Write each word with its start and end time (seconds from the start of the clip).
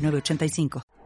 8985. 0.00 0.99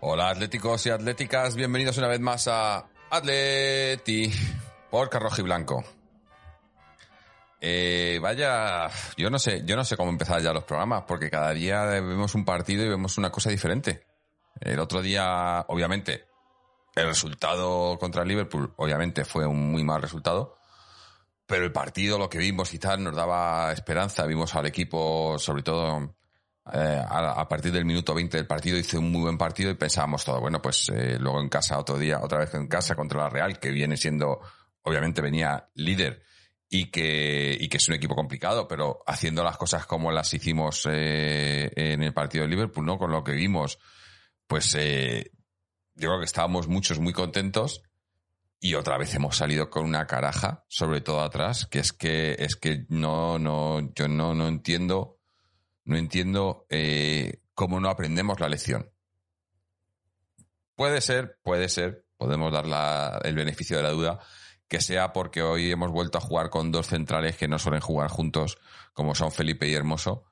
906985. 0.00 0.30
atléticos 0.30 0.86
y 0.86 0.90
atléticas, 0.90 1.54
bienvenidos 1.56 1.98
una 1.98 2.08
vez 2.08 2.20
más 2.20 2.46
a 2.48 2.86
Atleti 3.10 4.30
por 4.90 5.08
Carroji 5.10 5.42
Blanco. 5.42 5.84
Eh, 7.60 8.20
vaya, 8.22 8.88
yo 9.16 9.30
no 9.30 9.38
sé, 9.38 9.62
yo 9.64 9.74
no 9.74 9.84
sé 9.84 9.96
cómo 9.96 10.10
empezar 10.10 10.40
ya 10.40 10.52
los 10.52 10.64
programas, 10.64 11.02
porque 11.06 11.30
cada 11.30 11.52
día 11.52 11.84
vemos 11.84 12.34
un 12.36 12.44
partido 12.44 12.84
y 12.84 12.88
vemos 12.88 13.18
una 13.18 13.30
cosa 13.30 13.50
diferente. 13.50 14.06
El 14.60 14.78
otro 14.78 15.02
día, 15.02 15.64
obviamente, 15.68 16.26
el 16.94 17.06
resultado 17.06 17.98
contra 17.98 18.22
el 18.22 18.28
Liverpool, 18.28 18.72
obviamente, 18.76 19.24
fue 19.24 19.46
un 19.46 19.72
muy 19.72 19.82
mal 19.82 20.00
resultado. 20.00 20.56
Pero 21.46 21.64
el 21.64 21.72
partido, 21.72 22.18
lo 22.18 22.28
que 22.28 22.38
vimos 22.38 22.74
y 22.74 22.78
tal, 22.78 23.02
nos 23.02 23.16
daba 23.16 23.72
esperanza. 23.72 24.26
Vimos 24.26 24.54
al 24.54 24.66
equipo, 24.66 25.38
sobre 25.38 25.62
todo 25.62 26.17
eh, 26.72 27.02
a, 27.08 27.48
partir 27.48 27.72
del 27.72 27.84
minuto 27.84 28.14
20 28.14 28.36
del 28.36 28.46
partido 28.46 28.78
hice 28.78 28.98
un 28.98 29.10
muy 29.10 29.22
buen 29.22 29.38
partido 29.38 29.70
y 29.70 29.74
pensábamos 29.74 30.24
todo, 30.24 30.40
bueno, 30.40 30.60
pues 30.60 30.88
eh, 30.94 31.16
luego 31.18 31.40
en 31.40 31.48
casa 31.48 31.78
otro 31.78 31.98
día, 31.98 32.20
otra 32.22 32.38
vez 32.38 32.54
en 32.54 32.66
casa 32.68 32.94
contra 32.94 33.22
la 33.22 33.30
Real, 33.30 33.58
que 33.58 33.70
viene 33.70 33.96
siendo, 33.96 34.40
obviamente 34.82 35.20
venía 35.20 35.68
líder 35.74 36.22
y 36.68 36.90
que, 36.90 37.56
y 37.58 37.68
que 37.68 37.76
es 37.76 37.88
un 37.88 37.94
equipo 37.94 38.14
complicado, 38.14 38.68
pero 38.68 39.02
haciendo 39.06 39.42
las 39.42 39.56
cosas 39.56 39.86
como 39.86 40.10
las 40.10 40.32
hicimos 40.34 40.86
eh, 40.90 41.70
en 41.74 42.02
el 42.02 42.12
partido 42.12 42.44
de 42.44 42.50
Liverpool, 42.50 42.84
¿no? 42.84 42.98
Con 42.98 43.10
lo 43.10 43.24
que 43.24 43.32
vimos, 43.32 43.78
pues 44.46 44.72
yo 44.72 44.78
creo 46.08 46.18
que 46.18 46.24
estábamos 46.24 46.68
muchos 46.68 46.98
muy 46.98 47.12
contentos 47.12 47.82
y 48.60 48.74
otra 48.74 48.98
vez 48.98 49.14
hemos 49.14 49.36
salido 49.36 49.70
con 49.70 49.84
una 49.84 50.06
caraja, 50.06 50.64
sobre 50.68 51.00
todo 51.00 51.20
atrás, 51.22 51.66
que 51.66 51.78
es 51.78 51.92
que, 51.92 52.36
es 52.38 52.56
que 52.56 52.86
no, 52.88 53.38
no, 53.38 53.92
yo 53.94 54.08
no, 54.08 54.34
no 54.34 54.48
entiendo 54.48 55.17
no 55.88 55.96
entiendo 55.96 56.66
eh, 56.68 57.40
cómo 57.54 57.80
no 57.80 57.88
aprendemos 57.88 58.38
la 58.40 58.48
lección. 58.48 58.90
Puede 60.74 61.00
ser, 61.00 61.38
puede 61.42 61.68
ser, 61.68 62.04
podemos 62.18 62.52
dar 62.52 63.20
el 63.24 63.34
beneficio 63.34 63.78
de 63.78 63.82
la 63.82 63.90
duda, 63.90 64.20
que 64.68 64.82
sea 64.82 65.14
porque 65.14 65.42
hoy 65.42 65.72
hemos 65.72 65.90
vuelto 65.90 66.18
a 66.18 66.20
jugar 66.20 66.50
con 66.50 66.70
dos 66.70 66.88
centrales 66.88 67.38
que 67.38 67.48
no 67.48 67.58
suelen 67.58 67.80
jugar 67.80 68.10
juntos, 68.10 68.58
como 68.92 69.14
son 69.14 69.32
Felipe 69.32 69.66
y 69.66 69.74
Hermoso, 69.74 70.24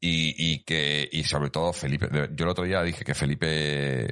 y, 0.00 0.62
que, 0.64 1.08
y 1.10 1.24
sobre 1.24 1.50
todo 1.50 1.72
Felipe. 1.72 2.08
Yo 2.12 2.44
el 2.44 2.48
otro 2.48 2.64
día 2.64 2.82
dije 2.82 3.04
que 3.04 3.14
Felipe 3.14 4.10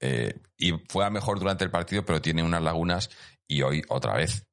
eh, 0.00 0.40
y 0.56 0.72
fue 0.88 1.04
a 1.04 1.10
mejor 1.10 1.38
durante 1.38 1.64
el 1.64 1.70
partido, 1.70 2.04
pero 2.04 2.22
tiene 2.22 2.42
unas 2.42 2.62
lagunas, 2.62 3.10
y 3.46 3.60
hoy 3.60 3.82
otra 3.88 4.14
vez, 4.14 4.46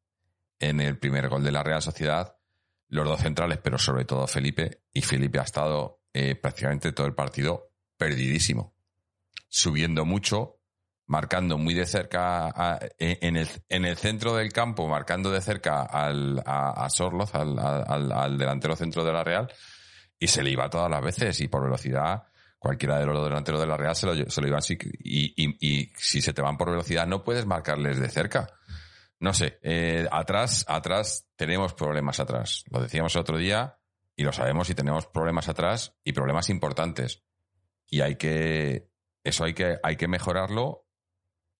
en 0.60 0.82
el 0.82 0.98
primer 0.98 1.30
gol 1.30 1.44
de 1.44 1.52
la 1.52 1.64
Real 1.64 1.82
Sociedad, 1.82 2.36
los 2.88 3.06
dos 3.06 3.22
centrales, 3.22 3.60
pero 3.64 3.78
sobre 3.78 4.06
todo 4.06 4.28
Felipe, 4.28 4.84
y 4.94 5.02
Felipe 5.02 5.40
ha 5.40 5.44
estado 5.44 6.02
eh, 6.14 6.36
prácticamente 6.36 6.92
todo 6.92 7.08
el 7.08 7.16
partido 7.16 7.72
perdidísimo, 7.98 8.76
subiendo 9.48 10.06
mucho, 10.06 10.60
marcando 11.08 11.58
muy 11.58 11.74
de 11.74 11.86
cerca 11.86 12.80
en, 12.98 13.38
el, 13.38 13.48
en 13.70 13.86
el 13.86 13.98
centro 13.98 14.36
del 14.36 14.52
campo, 14.52 14.88
marcando 14.88 15.32
de 15.32 15.42
cerca 15.42 15.84
al, 15.84 16.42
a, 16.46 16.90
Sorloz, 16.90 17.36
al, 17.36 17.58
al, 17.60 18.38
delantero 18.38 18.76
centro 18.76 19.04
de 19.04 19.14
la 19.14 19.24
Real, 19.24 19.52
y 20.20 20.28
se 20.28 20.44
le 20.44 20.52
iba 20.52 20.70
todas 20.70 20.90
las 20.90 21.04
veces, 21.04 21.40
y 21.42 21.48
por 21.48 21.64
velocidad, 21.64 22.24
cualquiera 22.58 23.00
de 23.00 23.06
los 23.06 23.24
delanteros 23.24 23.62
de 23.62 23.68
la 23.68 23.78
Real 23.78 23.96
se 23.96 24.08
lo, 24.08 24.30
se 24.30 24.42
lo 24.42 24.48
iban, 24.48 24.62
y, 24.70 25.44
y, 25.44 25.58
y 25.60 25.92
si 25.96 26.22
se 26.22 26.34
te 26.34 26.42
van 26.42 26.58
por 26.58 26.72
velocidad 26.72 27.06
no 27.06 27.24
puedes 27.24 27.46
marcarles 27.46 28.00
de 28.00 28.10
cerca 28.10 28.48
no 29.20 29.34
sé, 29.34 29.60
eh, 29.62 30.08
atrás, 30.12 30.66
atrás 30.68 31.28
tenemos 31.36 31.74
problemas 31.74 32.20
atrás. 32.20 32.64
Lo 32.70 32.82
decíamos 32.82 33.16
el 33.16 33.22
otro 33.22 33.38
día 33.38 33.80
y 34.16 34.24
lo 34.24 34.32
sabemos 34.32 34.70
y 34.70 34.76
tenemos 34.76 35.08
problemas 35.08 35.50
atrás 35.50 35.96
y 36.04 36.14
problemas 36.14 36.50
importantes. 36.50 37.24
Y 37.88 38.02
hay 38.02 38.16
que, 38.16 38.90
eso 39.24 39.46
hay 39.46 39.54
que, 39.54 39.78
hay 39.84 39.96
que 39.96 40.08
mejorarlo 40.08 40.86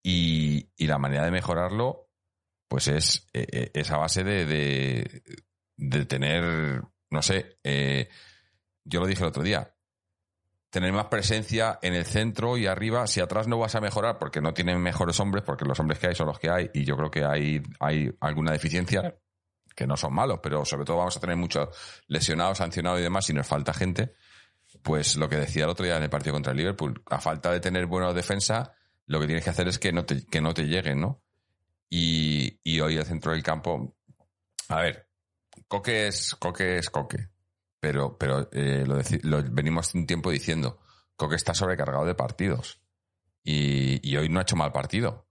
y, 0.02 0.70
y 0.76 0.86
la 0.86 0.98
manera 0.98 1.24
de 1.24 1.30
mejorarlo, 1.30 2.10
pues 2.68 2.88
es 2.88 3.28
eh, 3.32 3.70
eh 3.72 3.82
a 3.88 3.96
base 3.96 4.22
de, 4.24 4.46
de, 4.46 5.22
de, 5.76 6.04
tener, 6.06 6.82
no 7.10 7.22
sé, 7.22 7.58
eh, 7.64 8.08
yo 8.84 9.00
lo 9.00 9.06
dije 9.06 9.22
el 9.22 9.28
otro 9.28 9.42
día, 9.42 9.75
tener 10.70 10.92
más 10.92 11.06
presencia 11.06 11.78
en 11.82 11.94
el 11.94 12.04
centro 12.04 12.56
y 12.56 12.66
arriba. 12.66 13.06
Si 13.06 13.20
atrás 13.20 13.48
no 13.48 13.58
vas 13.58 13.74
a 13.74 13.80
mejorar 13.80 14.18
porque 14.18 14.40
no 14.40 14.52
tienen 14.52 14.80
mejores 14.80 15.18
hombres, 15.20 15.44
porque 15.44 15.64
los 15.64 15.78
hombres 15.80 15.98
que 15.98 16.08
hay 16.08 16.14
son 16.14 16.26
los 16.26 16.38
que 16.38 16.50
hay, 16.50 16.70
y 16.74 16.84
yo 16.84 16.96
creo 16.96 17.10
que 17.10 17.24
hay, 17.24 17.62
hay 17.80 18.10
alguna 18.20 18.52
deficiencia, 18.52 19.16
que 19.74 19.86
no 19.86 19.96
son 19.96 20.14
malos, 20.14 20.40
pero 20.42 20.64
sobre 20.64 20.84
todo 20.84 20.96
vamos 20.96 21.16
a 21.16 21.20
tener 21.20 21.36
muchos 21.36 21.68
lesionados, 22.08 22.58
sancionados 22.58 23.00
y 23.00 23.02
demás, 23.02 23.28
y 23.28 23.34
nos 23.34 23.46
falta 23.46 23.74
gente. 23.74 24.14
Pues 24.82 25.16
lo 25.16 25.28
que 25.28 25.36
decía 25.36 25.64
el 25.64 25.70
otro 25.70 25.84
día 25.84 25.96
en 25.96 26.02
el 26.02 26.10
partido 26.10 26.32
contra 26.32 26.52
el 26.52 26.58
Liverpool, 26.58 27.02
a 27.10 27.20
falta 27.20 27.52
de 27.52 27.60
tener 27.60 27.86
buena 27.86 28.12
defensa, 28.12 28.72
lo 29.06 29.20
que 29.20 29.26
tienes 29.26 29.44
que 29.44 29.50
hacer 29.50 29.68
es 29.68 29.78
que 29.78 29.92
no 29.92 30.04
te, 30.04 30.24
que 30.26 30.40
no 30.40 30.54
te 30.54 30.64
lleguen, 30.64 31.00
¿no? 31.00 31.22
Y, 31.88 32.58
y 32.64 32.80
hoy 32.80 32.96
el 32.96 33.04
centro 33.04 33.32
del 33.32 33.42
campo, 33.42 33.94
a 34.68 34.80
ver, 34.80 35.08
Coque 35.68 36.08
es 36.08 36.34
Coque 36.34 36.78
es 36.78 36.90
Coque 36.90 37.35
pero, 37.86 38.18
pero 38.18 38.48
eh, 38.50 38.84
lo, 38.84 38.98
lo, 39.22 39.48
venimos 39.48 39.94
un 39.94 40.08
tiempo 40.08 40.32
diciendo. 40.32 40.80
Coque 41.14 41.36
está 41.36 41.54
sobrecargado 41.54 42.04
de 42.04 42.16
partidos. 42.16 42.80
Y, 43.44 44.16
hoy 44.16 44.28
no 44.28 44.40
ha 44.40 44.42
hecho 44.42 44.56
mal 44.56 44.72
partido. 44.72 45.28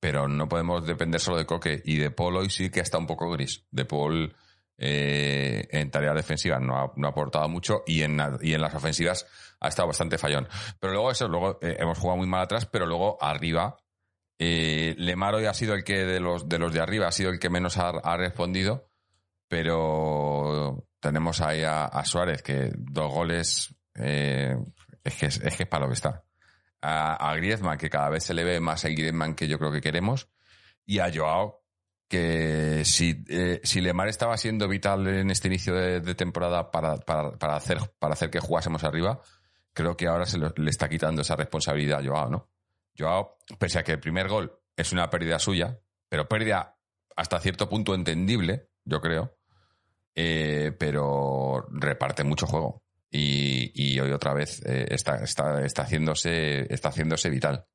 Pero 0.00 0.26
no 0.26 0.48
podemos 0.48 0.84
depender 0.84 1.20
solo 1.20 1.36
de 1.36 1.46
Coque. 1.46 1.80
Y 1.84 1.98
de 1.98 2.10
Paul 2.10 2.38
hoy 2.38 2.50
sí 2.50 2.70
que 2.70 2.80
está 2.80 2.98
un 2.98 3.06
poco 3.06 3.30
gris. 3.30 3.68
De 3.70 3.84
Paul 3.84 4.34
eh, 4.76 5.68
en 5.70 5.92
tarea 5.92 6.12
defensiva 6.12 6.58
no 6.58 6.76
ha, 6.76 6.92
no 6.96 7.06
ha 7.06 7.10
aportado 7.10 7.48
mucho 7.48 7.84
y 7.86 8.02
en, 8.02 8.20
y 8.40 8.52
en 8.52 8.60
las 8.60 8.74
ofensivas 8.74 9.24
ha 9.60 9.68
estado 9.68 9.86
bastante 9.86 10.18
fallón. 10.18 10.48
Pero 10.80 10.94
luego 10.94 11.12
eso, 11.12 11.28
luego 11.28 11.60
eh, 11.62 11.76
hemos 11.78 12.00
jugado 12.00 12.16
muy 12.16 12.26
mal 12.26 12.42
atrás, 12.42 12.66
pero 12.66 12.84
luego 12.84 13.16
arriba. 13.22 13.76
Lemar 14.40 15.36
hoy 15.36 15.44
ha 15.44 15.54
sido 15.54 15.74
el 15.74 15.84
que 15.84 16.04
de 16.04 16.18
los 16.18 16.48
de 16.48 16.58
los 16.58 16.72
de 16.72 16.80
arriba 16.80 17.06
ha 17.06 17.12
sido 17.12 17.30
el 17.30 17.38
que 17.38 17.48
menos 17.48 17.78
ha, 17.78 17.90
ha 17.90 18.16
respondido, 18.16 18.88
pero 19.52 20.88
tenemos 20.98 21.42
ahí 21.42 21.62
a, 21.62 22.02
Suárez, 22.06 22.40
que 22.40 22.72
dos 22.74 23.12
goles 23.12 23.74
eh, 23.94 24.56
es, 25.04 25.14
que 25.14 25.26
es, 25.26 25.56
que 25.58 25.66
para 25.66 25.82
lo 25.82 25.88
que 25.88 25.94
está. 25.96 26.24
A, 26.80 27.34
Griezmann, 27.36 27.76
que 27.76 27.90
cada 27.90 28.08
vez 28.08 28.24
se 28.24 28.32
le 28.32 28.44
ve 28.44 28.60
más 28.60 28.82
el 28.86 28.96
Griezmann 28.96 29.34
que 29.34 29.46
yo 29.46 29.58
creo 29.58 29.70
que 29.70 29.82
queremos. 29.82 30.30
Y 30.86 31.00
a 31.00 31.12
Joao, 31.14 31.66
que 32.08 32.82
si, 32.86 33.22
eh, 33.28 33.60
si 33.62 33.82
Lemar 33.82 34.08
estaba 34.08 34.38
siendo 34.38 34.66
vital 34.68 35.06
en 35.06 35.30
este 35.30 35.48
inicio 35.48 35.74
de, 35.74 36.14
temporada 36.14 36.70
para, 36.70 36.96
para, 36.96 37.54
hacer, 37.54 37.76
para 37.98 38.14
hacer 38.14 38.30
que 38.30 38.40
jugásemos 38.40 38.84
arriba, 38.84 39.20
creo 39.74 39.98
que 39.98 40.06
ahora 40.06 40.24
se 40.24 40.38
le 40.38 40.70
está 40.70 40.88
quitando 40.88 41.20
esa 41.20 41.36
responsabilidad 41.36 42.00
a 42.00 42.04
Joao, 42.08 42.30
¿no? 42.30 42.48
Joao, 42.98 43.36
pese 43.58 43.80
a 43.80 43.84
que 43.84 43.92
el 43.92 44.00
primer 44.00 44.28
gol 44.28 44.58
es 44.74 44.92
una 44.92 45.10
pérdida 45.10 45.38
suya, 45.38 45.78
pero 46.08 46.26
pérdida 46.26 46.78
hasta 47.16 47.38
cierto 47.38 47.68
punto 47.68 47.94
entendible, 47.94 48.70
yo 48.86 49.02
creo, 49.02 49.36
eh, 50.14 50.72
pero 50.78 51.66
reparte 51.70 52.24
mucho 52.24 52.46
juego. 52.46 52.82
Y, 53.10 53.98
hoy 54.00 54.10
otra 54.10 54.32
vez 54.32 54.62
eh, 54.64 54.86
está, 54.88 55.22
está, 55.22 55.62
está, 55.64 55.82
haciéndose, 55.82 56.72
está 56.72 56.88
haciéndose 56.88 57.28
vital. 57.28 57.66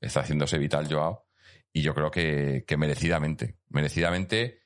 Está 0.00 0.20
haciéndose 0.20 0.58
vital 0.58 0.92
Joao. 0.92 1.26
Y 1.72 1.82
yo 1.82 1.94
creo 1.94 2.10
que, 2.10 2.64
merecidamente. 2.76 3.58
Merecidamente. 3.68 4.62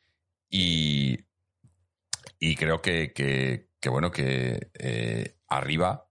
Y, 0.49 1.19
y 2.39 2.57
creo 2.57 2.81
que, 2.81 3.13
que, 3.13 3.89
bueno, 3.91 4.11
que 4.11 4.71
eh, 4.79 5.37
arriba, 5.49 6.09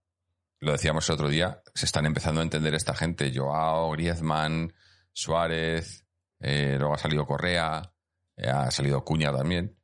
lo 0.59 0.73
decíamos 0.73 1.09
el 1.09 1.15
otro 1.15 1.29
día, 1.29 1.63
se 1.73 1.85
están 1.85 2.05
empezando 2.05 2.41
a 2.41 2.43
entender 2.43 2.75
esta 2.75 2.93
gente. 2.93 3.31
Joao, 3.33 3.91
Griezmann, 3.91 4.73
Suárez, 5.11 6.05
luego 6.39 6.93
ha 6.93 6.99
salido 6.99 7.25
Correa, 7.25 7.93
ha 8.37 8.71
salido 8.71 9.03
Cuña 9.03 9.31
también. 9.31 9.75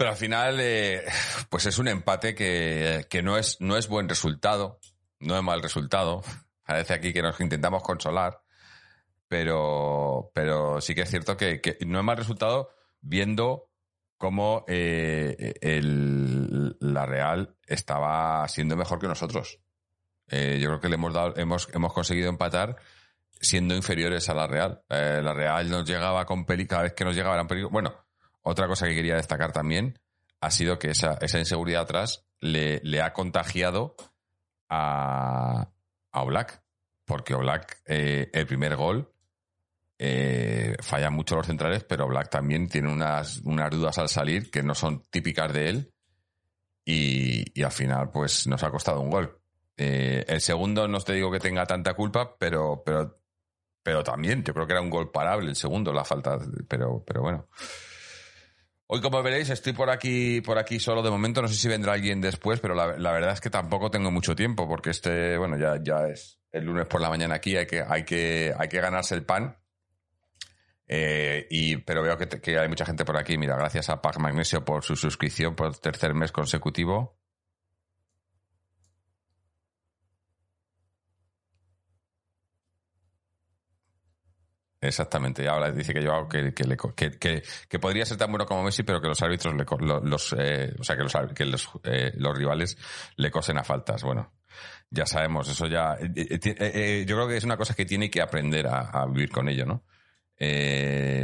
Pero 0.00 0.12
al 0.12 0.16
final, 0.16 0.56
eh, 0.60 1.04
pues 1.50 1.66
es 1.66 1.78
un 1.78 1.86
empate 1.86 2.34
que, 2.34 3.20
no, 3.22 3.36
es, 3.36 3.60
no 3.60 3.76
es 3.76 3.86
buen 3.86 4.08
resultado, 4.08 4.80
no 5.18 5.36
es 5.36 5.42
mal 5.42 5.62
resultado. 5.62 6.22
Parece 6.66 6.94
aquí 6.94 7.12
que 7.12 7.20
nos 7.20 7.38
intentamos 7.38 7.82
consolar, 7.82 8.40
pero, 9.28 10.30
pero 10.32 10.80
sí 10.80 10.94
que 10.94 11.02
es 11.02 11.10
cierto 11.10 11.36
que, 11.36 11.76
no 11.86 11.98
es 11.98 12.04
mal 12.06 12.16
resultado 12.16 12.70
viendo 13.02 13.68
cómo 14.16 14.64
eh, 14.68 15.80
la 16.80 17.04
Real 17.04 17.54
estaba 17.66 18.48
siendo 18.48 18.78
mejor 18.78 19.00
que 19.00 19.06
nosotros. 19.06 19.60
Eh, 20.28 20.58
yo 20.62 20.68
creo 20.68 20.80
que 20.80 20.88
le 20.88 20.94
hemos 20.94 21.12
dado, 21.12 21.36
hemos, 21.36 21.68
hemos 21.74 21.92
conseguido 21.92 22.30
empatar 22.30 22.76
siendo 23.38 23.74
inferiores 23.76 24.30
a 24.30 24.34
la 24.34 24.46
Real. 24.46 24.82
la 24.88 25.34
Real 25.34 25.68
nos 25.68 25.86
llegaba 25.86 26.24
con 26.24 26.46
peli, 26.46 26.66
cada 26.66 26.84
vez 26.84 26.94
que 26.94 27.04
nos 27.04 27.14
llegaba 27.14 27.34
eran 27.34 27.48
peligro. 27.48 27.68
Bueno, 27.68 27.94
otra 28.42 28.66
cosa 28.66 28.86
que 28.86 28.94
quería 28.94 29.16
destacar 29.16 29.52
también 29.52 29.98
ha 30.40 30.50
sido 30.50 30.78
que 30.78 30.90
esa, 30.90 31.18
esa 31.20 31.38
inseguridad 31.38 31.82
atrás 31.82 32.26
le, 32.40 32.80
le, 32.82 33.02
ha 33.02 33.12
contagiado 33.12 33.94
a, 34.68 35.68
a 36.12 36.22
Oblak. 36.22 36.62
Porque 37.04 37.34
Oblak, 37.34 37.82
eh, 37.86 38.30
el 38.32 38.46
primer 38.46 38.76
gol, 38.76 39.12
eh, 39.98 40.76
falla 40.80 41.10
mucho 41.10 41.36
los 41.36 41.46
centrales, 41.46 41.84
pero 41.84 42.06
Oblak 42.06 42.30
también 42.30 42.68
tiene 42.68 42.90
unas, 42.90 43.38
unas 43.38 43.70
dudas 43.70 43.98
al 43.98 44.08
salir 44.08 44.50
que 44.50 44.62
no 44.62 44.74
son 44.74 45.02
típicas 45.10 45.52
de 45.52 45.68
él. 45.68 45.92
Y, 46.84 47.58
y 47.58 47.62
al 47.62 47.72
final, 47.72 48.10
pues 48.10 48.46
nos 48.46 48.62
ha 48.62 48.70
costado 48.70 49.00
un 49.00 49.10
gol. 49.10 49.38
Eh, 49.76 50.24
el 50.28 50.40
segundo 50.40 50.88
no 50.88 51.00
te 51.00 51.14
digo 51.14 51.30
que 51.30 51.40
tenga 51.40 51.66
tanta 51.66 51.94
culpa, 51.94 52.36
pero, 52.38 52.82
pero, 52.84 53.18
pero 53.82 54.02
también, 54.02 54.42
yo 54.44 54.54
creo 54.54 54.66
que 54.66 54.72
era 54.72 54.82
un 54.82 54.90
gol 54.90 55.10
parable 55.10 55.48
el 55.48 55.56
segundo, 55.56 55.92
la 55.92 56.04
falta, 56.04 56.38
pero, 56.68 57.02
pero 57.04 57.22
bueno. 57.22 57.48
Hoy, 58.92 59.00
como 59.00 59.22
veréis, 59.22 59.48
estoy 59.50 59.72
por 59.72 59.88
aquí, 59.88 60.40
por 60.40 60.58
aquí 60.58 60.80
solo 60.80 61.00
de 61.00 61.10
momento. 61.10 61.40
No 61.40 61.46
sé 61.46 61.54
si 61.54 61.68
vendrá 61.68 61.92
alguien 61.92 62.20
después, 62.20 62.58
pero 62.58 62.74
la, 62.74 63.12
verdad 63.12 63.34
es 63.34 63.40
que 63.40 63.48
tampoco 63.48 63.88
tengo 63.88 64.10
mucho 64.10 64.34
tiempo, 64.34 64.66
porque 64.66 64.90
este, 64.90 65.38
bueno, 65.38 65.56
ya, 65.56 65.80
ya 65.80 66.08
es 66.08 66.40
el 66.50 66.64
lunes 66.64 66.86
por 66.86 67.00
la 67.00 67.08
mañana 67.08 67.36
aquí, 67.36 67.56
hay 67.56 67.68
que, 67.68 67.84
hay 67.86 68.04
que, 68.04 68.52
hay 68.58 68.68
que 68.68 68.80
ganarse 68.80 69.14
el 69.14 69.24
pan. 69.24 69.56
Eh, 70.88 71.46
y, 71.50 71.76
pero 71.76 72.02
veo 72.02 72.18
que, 72.18 72.26
que, 72.26 72.58
hay 72.58 72.68
mucha 72.68 72.84
gente 72.84 73.04
por 73.04 73.16
aquí. 73.16 73.38
Mira, 73.38 73.54
gracias 73.56 73.90
a 73.90 74.02
Pac 74.02 74.18
Magnesio 74.18 74.64
por 74.64 74.82
su 74.82 74.96
suscripción 74.96 75.54
por 75.54 75.78
tercer 75.78 76.12
mes 76.12 76.32
consecutivo. 76.32 77.19
Exactamente, 84.82 85.46
ahora 85.46 85.70
dice 85.70 85.92
que 85.92 86.02
yo 86.02 86.26
que, 86.26 86.54
que, 86.54 87.42
que, 87.68 87.78
podría 87.78 88.06
ser 88.06 88.16
tan 88.16 88.30
bueno 88.30 88.46
como 88.46 88.62
Messi, 88.62 88.82
pero 88.82 88.98
que 88.98 89.08
los 89.08 89.20
árbitros, 89.20 89.54
le, 89.54 89.66
los, 90.08 90.34
eh, 90.38 90.74
o 90.78 90.84
sea, 90.84 90.96
que, 90.96 91.02
los, 91.02 91.12
que 91.34 91.44
los, 91.44 91.68
eh, 91.84 92.12
los 92.16 92.36
rivales 92.36 92.78
le 93.16 93.30
cosen 93.30 93.58
a 93.58 93.64
faltas. 93.64 94.02
Bueno, 94.02 94.32
ya 94.88 95.04
sabemos, 95.04 95.50
eso 95.50 95.66
ya. 95.66 95.98
Eh, 96.00 97.04
yo 97.06 97.16
creo 97.16 97.28
que 97.28 97.36
es 97.36 97.44
una 97.44 97.58
cosa 97.58 97.74
que 97.74 97.84
tiene 97.84 98.10
que 98.10 98.22
aprender 98.22 98.66
a, 98.68 99.04
vivir 99.04 99.30
con 99.30 99.48
ello, 99.50 99.66
¿no? 99.66 99.84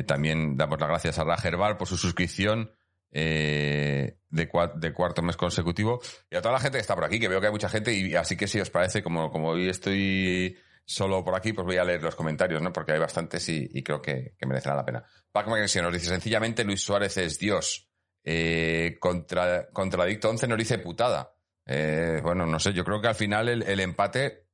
también 0.07 0.59
damos 0.59 0.79
las 0.79 0.91
gracias 0.91 1.19
a 1.19 1.25
Rager 1.25 1.57
Bar 1.57 1.79
por 1.79 1.89
su 1.89 1.97
suscripción 1.97 2.71
de, 3.11 4.19
de, 4.29 4.93
cuarto 4.93 5.23
mes 5.23 5.39
consecutivo 5.39 6.03
y 6.31 6.37
a 6.37 6.43
toda 6.43 6.53
la 6.53 6.61
gente 6.61 6.77
que 6.77 6.83
está 6.83 6.95
por 6.95 7.07
aquí, 7.07 7.19
que 7.19 7.29
veo 7.29 7.41
que 7.41 7.47
hay 7.47 7.53
mucha 7.53 7.71
gente 7.71 7.95
y 7.95 8.15
así 8.15 8.37
que 8.37 8.47
si 8.47 8.61
os 8.61 8.69
parece, 8.69 9.03
como, 9.03 9.31
como 9.31 9.49
hoy 9.49 9.71
estoy 9.71 10.59
solo 10.87 11.25
por 11.25 11.35
aquí, 11.35 11.53
pues 11.53 11.67
voy 11.67 11.77
a 11.77 11.85
leer 11.85 12.03
los 12.03 12.15
comentarios, 12.15 12.63
¿no? 12.63 12.73
Porque 12.73 12.93
hay 12.93 12.99
bastantes 12.99 13.47
y, 13.49 13.83
creo 13.83 14.01
que, 14.01 14.37
merecerá 14.47 14.77
la 14.77 14.85
pena. 14.85 15.05
Pac 15.33 15.49
Magnesio 15.49 15.83
nos 15.83 15.93
dice, 15.93 16.07
sencillamente 16.07 16.65
Luis 16.65 16.81
Suárez 16.81 17.17
es 17.19 17.39
Dios. 17.39 17.91
Eh, 18.23 18.97
contra, 18.99 19.69
contradicto 19.69 20.31
11 20.31 20.49
nos 20.49 20.59
dice 20.59 20.79
putada. 20.79 21.33
Eh, 21.67 22.21
bueno, 22.23 22.47
no 22.47 22.59
sé, 22.61 22.73
yo 22.73 22.85
creo 22.85 23.01
que 23.01 23.09
al 23.09 23.15
final 23.17 23.49
el, 23.49 23.81
empate, 23.81 24.47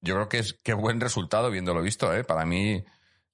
yo 0.00 0.14
creo 0.14 0.28
que 0.28 0.38
es 0.40 0.58
qué 0.62 0.74
buen 0.74 1.00
resultado 1.00 1.50
viéndolo 1.50 1.80
visto, 1.80 2.12
¿eh? 2.12 2.24
Para 2.24 2.44
mí, 2.44 2.84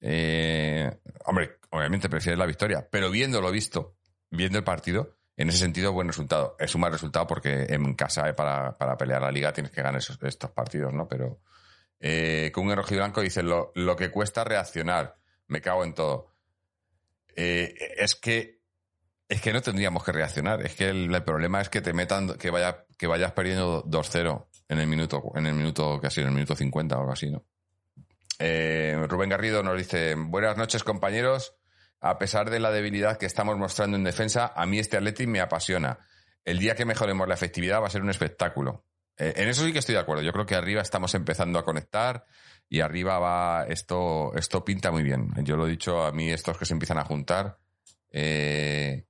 eh, 0.00 0.90
hombre, 1.24 1.58
obviamente 1.70 2.10
prefiero 2.10 2.38
la 2.38 2.46
victoria, 2.46 2.86
pero 2.90 3.10
viéndolo 3.10 3.50
visto, 3.50 3.96
viendo 4.30 4.58
el 4.58 4.64
partido, 4.64 5.16
en 5.36 5.48
ese 5.48 5.58
sentido, 5.58 5.92
buen 5.92 6.08
resultado. 6.08 6.56
Es 6.58 6.74
un 6.74 6.82
mal 6.82 6.92
resultado 6.92 7.26
porque 7.26 7.66
en 7.70 7.94
casa, 7.94 8.28
eh, 8.28 8.34
para, 8.34 8.76
para 8.76 8.96
pelear 8.98 9.22
la 9.22 9.32
liga, 9.32 9.52
tienes 9.52 9.72
que 9.72 9.82
ganar 9.82 10.00
estos 10.00 10.50
partidos, 10.50 10.92
¿no? 10.92 11.08
Pero, 11.08 11.40
eh, 12.04 12.50
con 12.52 12.68
un 12.68 12.74
blanco 12.74 13.20
dice, 13.20 13.44
lo, 13.44 13.70
lo, 13.76 13.94
que 13.94 14.10
cuesta 14.10 14.42
reaccionar, 14.42 15.16
me 15.46 15.60
cago 15.60 15.84
en 15.84 15.94
todo. 15.94 16.34
Eh, 17.36 17.74
es 17.96 18.16
que 18.16 18.60
es 19.28 19.40
que 19.40 19.52
no 19.52 19.62
tendríamos 19.62 20.04
que 20.04 20.12
reaccionar. 20.12 20.66
Es 20.66 20.74
que 20.74 20.90
el, 20.90 21.22
problema 21.22 21.60
es 21.60 21.68
que 21.68 21.80
te 21.80 21.92
metan, 21.92 22.34
que, 22.34 22.50
vaya, 22.50 22.84
que 22.98 23.06
vayas 23.06 23.32
perdiendo 23.32 23.84
2-0 23.84 24.46
en 24.68 24.78
el 24.78 24.86
minuto, 24.88 25.22
en 25.36 25.46
el 25.46 25.54
minuto 25.54 26.00
casi, 26.02 26.20
en 26.20 26.26
el 26.26 26.34
minuto 26.34 26.56
50 26.56 26.96
o 26.96 27.00
algo 27.00 27.12
así, 27.12 27.30
¿no? 27.30 27.44
Eh, 28.40 28.98
Rubén 29.08 29.30
Garrido 29.30 29.62
nos 29.62 29.78
dice, 29.78 30.16
buenas 30.16 30.56
noches 30.56 30.82
compañeros. 30.82 31.54
A 32.00 32.18
pesar 32.18 32.50
de 32.50 32.58
la 32.58 32.72
debilidad 32.72 33.16
que 33.16 33.26
estamos 33.26 33.56
mostrando 33.56 33.96
en 33.96 34.02
defensa, 34.02 34.52
a 34.54 34.66
mí 34.66 34.80
este 34.80 34.96
Atleti 34.96 35.28
me 35.28 35.40
apasiona. 35.40 36.00
El 36.44 36.58
día 36.58 36.74
que 36.74 36.84
mejoremos 36.84 37.28
la 37.28 37.34
efectividad 37.34 37.80
va 37.80 37.86
a 37.86 37.90
ser 37.90 38.02
un 38.02 38.10
espectáculo. 38.10 38.84
Eh, 39.22 39.34
en 39.36 39.48
eso 39.48 39.64
sí 39.64 39.72
que 39.72 39.78
estoy 39.78 39.94
de 39.94 40.00
acuerdo. 40.00 40.22
Yo 40.22 40.32
creo 40.32 40.46
que 40.46 40.56
arriba 40.56 40.82
estamos 40.82 41.14
empezando 41.14 41.58
a 41.58 41.64
conectar 41.64 42.26
y 42.68 42.80
arriba 42.80 43.20
va 43.20 43.66
esto, 43.68 44.34
esto 44.34 44.64
pinta 44.64 44.90
muy 44.90 45.04
bien. 45.04 45.28
Yo 45.44 45.56
lo 45.56 45.66
he 45.66 45.70
dicho 45.70 46.02
a 46.02 46.10
mí, 46.10 46.28
estos 46.30 46.58
que 46.58 46.64
se 46.64 46.72
empiezan 46.72 46.98
a 46.98 47.04
juntar. 47.04 47.56
Eh, 48.10 49.04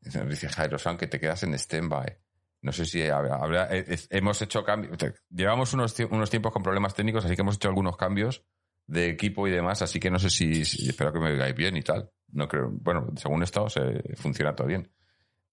dice 0.00 0.48
Jairo 0.48 0.78
San 0.78 0.96
que 0.96 1.08
te 1.08 1.18
quedas 1.18 1.42
en 1.42 1.54
stand-by. 1.54 2.16
No 2.60 2.70
sé 2.70 2.84
si 2.84 3.02
habrá, 3.02 3.66
eh, 3.76 3.98
hemos 4.10 4.40
hecho 4.42 4.62
cambios. 4.62 4.96
Llevamos 5.28 5.74
unos, 5.74 5.98
unos 5.98 6.30
tiempos 6.30 6.52
con 6.52 6.62
problemas 6.62 6.94
técnicos, 6.94 7.24
así 7.24 7.34
que 7.34 7.42
hemos 7.42 7.56
hecho 7.56 7.68
algunos 7.68 7.96
cambios 7.96 8.44
de 8.86 9.08
equipo 9.08 9.48
y 9.48 9.50
demás, 9.50 9.82
así 9.82 9.98
que 9.98 10.10
no 10.10 10.20
sé 10.20 10.30
si, 10.30 10.62
espero 10.62 11.12
que 11.12 11.18
me 11.18 11.32
oigáis 11.32 11.56
bien 11.56 11.76
y 11.76 11.82
tal. 11.82 12.08
No 12.28 12.46
creo, 12.46 12.70
bueno, 12.70 13.08
según 13.16 13.42
esto 13.42 13.68
se 13.68 14.14
funciona 14.14 14.54
todo 14.54 14.68
bien. 14.68 14.88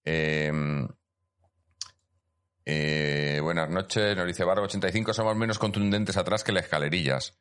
Eh, 0.04 0.52
eh, 2.64 3.40
buenas 3.42 3.68
noches, 3.68 4.16
nos 4.16 4.26
dice 4.26 4.44
Barro 4.44 4.64
85, 4.64 5.12
somos 5.14 5.36
menos 5.36 5.58
contundentes 5.58 6.16
atrás 6.16 6.44
que 6.44 6.52
las 6.52 6.64
escalerillas. 6.64 7.38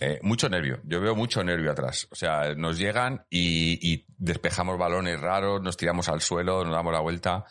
Eh, 0.00 0.18
mucho 0.22 0.48
nervio, 0.48 0.80
yo 0.84 1.00
veo 1.00 1.14
mucho 1.14 1.44
nervio 1.44 1.70
atrás. 1.70 2.08
O 2.10 2.14
sea, 2.14 2.54
nos 2.54 2.78
llegan 2.78 3.24
y, 3.30 4.04
despejamos 4.16 4.78
balones 4.78 5.20
raros, 5.20 5.62
nos 5.62 5.76
tiramos 5.76 6.08
al 6.08 6.20
suelo, 6.20 6.64
nos 6.64 6.74
damos 6.74 6.92
la 6.92 7.00
vuelta. 7.00 7.44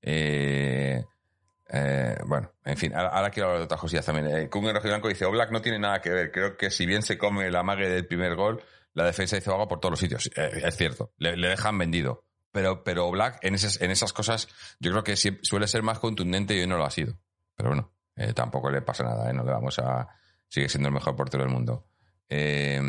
Eh, 0.00 1.04
bueno, 2.26 2.52
en 2.64 2.76
fin, 2.76 2.94
ahora, 2.94 3.30
quiero 3.30 3.48
hablar 3.48 3.60
de 3.60 3.64
otras 3.64 3.80
cosillas 3.80 4.06
también. 4.06 4.26
Eh, 4.28 4.48
Kung 4.48 4.64
Blanco 4.64 5.08
dice, 5.08 5.24
Oblak 5.24 5.50
no 5.50 5.60
tiene 5.60 5.78
nada 5.78 6.00
que 6.00 6.10
ver. 6.10 6.30
Creo 6.30 6.56
que 6.56 6.70
si 6.70 6.86
bien 6.86 7.02
se 7.02 7.18
come 7.18 7.50
la 7.50 7.62
mague 7.62 7.88
del 7.88 8.06
primer 8.06 8.34
gol, 8.36 8.62
la 8.92 9.04
defensa 9.04 9.36
hizo 9.36 9.52
algo 9.52 9.68
por 9.68 9.80
todos 9.80 9.92
los 9.92 10.00
sitios. 10.00 10.30
es 10.36 10.76
cierto, 10.76 11.12
le, 11.18 11.36
dejan 11.36 11.76
vendido. 11.76 12.24
Pero, 12.54 12.84
pero 12.84 13.10
Black 13.10 13.40
en 13.42 13.56
esas, 13.56 13.80
en 13.80 13.90
esas 13.90 14.12
cosas 14.12 14.46
yo 14.78 14.92
creo 14.92 15.02
que 15.02 15.16
suele 15.16 15.66
ser 15.66 15.82
más 15.82 15.98
contundente 15.98 16.54
y 16.54 16.60
hoy 16.60 16.68
no 16.68 16.76
lo 16.76 16.84
ha 16.84 16.90
sido. 16.90 17.18
Pero 17.56 17.70
bueno, 17.70 17.92
eh, 18.14 18.32
tampoco 18.32 18.70
le 18.70 18.80
pasa 18.80 19.02
nada, 19.02 19.28
¿eh? 19.28 19.32
no 19.32 19.42
le 19.42 19.50
vamos 19.50 19.76
a... 19.80 20.08
Sigue 20.46 20.68
siendo 20.68 20.86
el 20.88 20.94
mejor 20.94 21.16
portero 21.16 21.42
del 21.42 21.52
mundo. 21.52 21.88
Eh, 22.28 22.80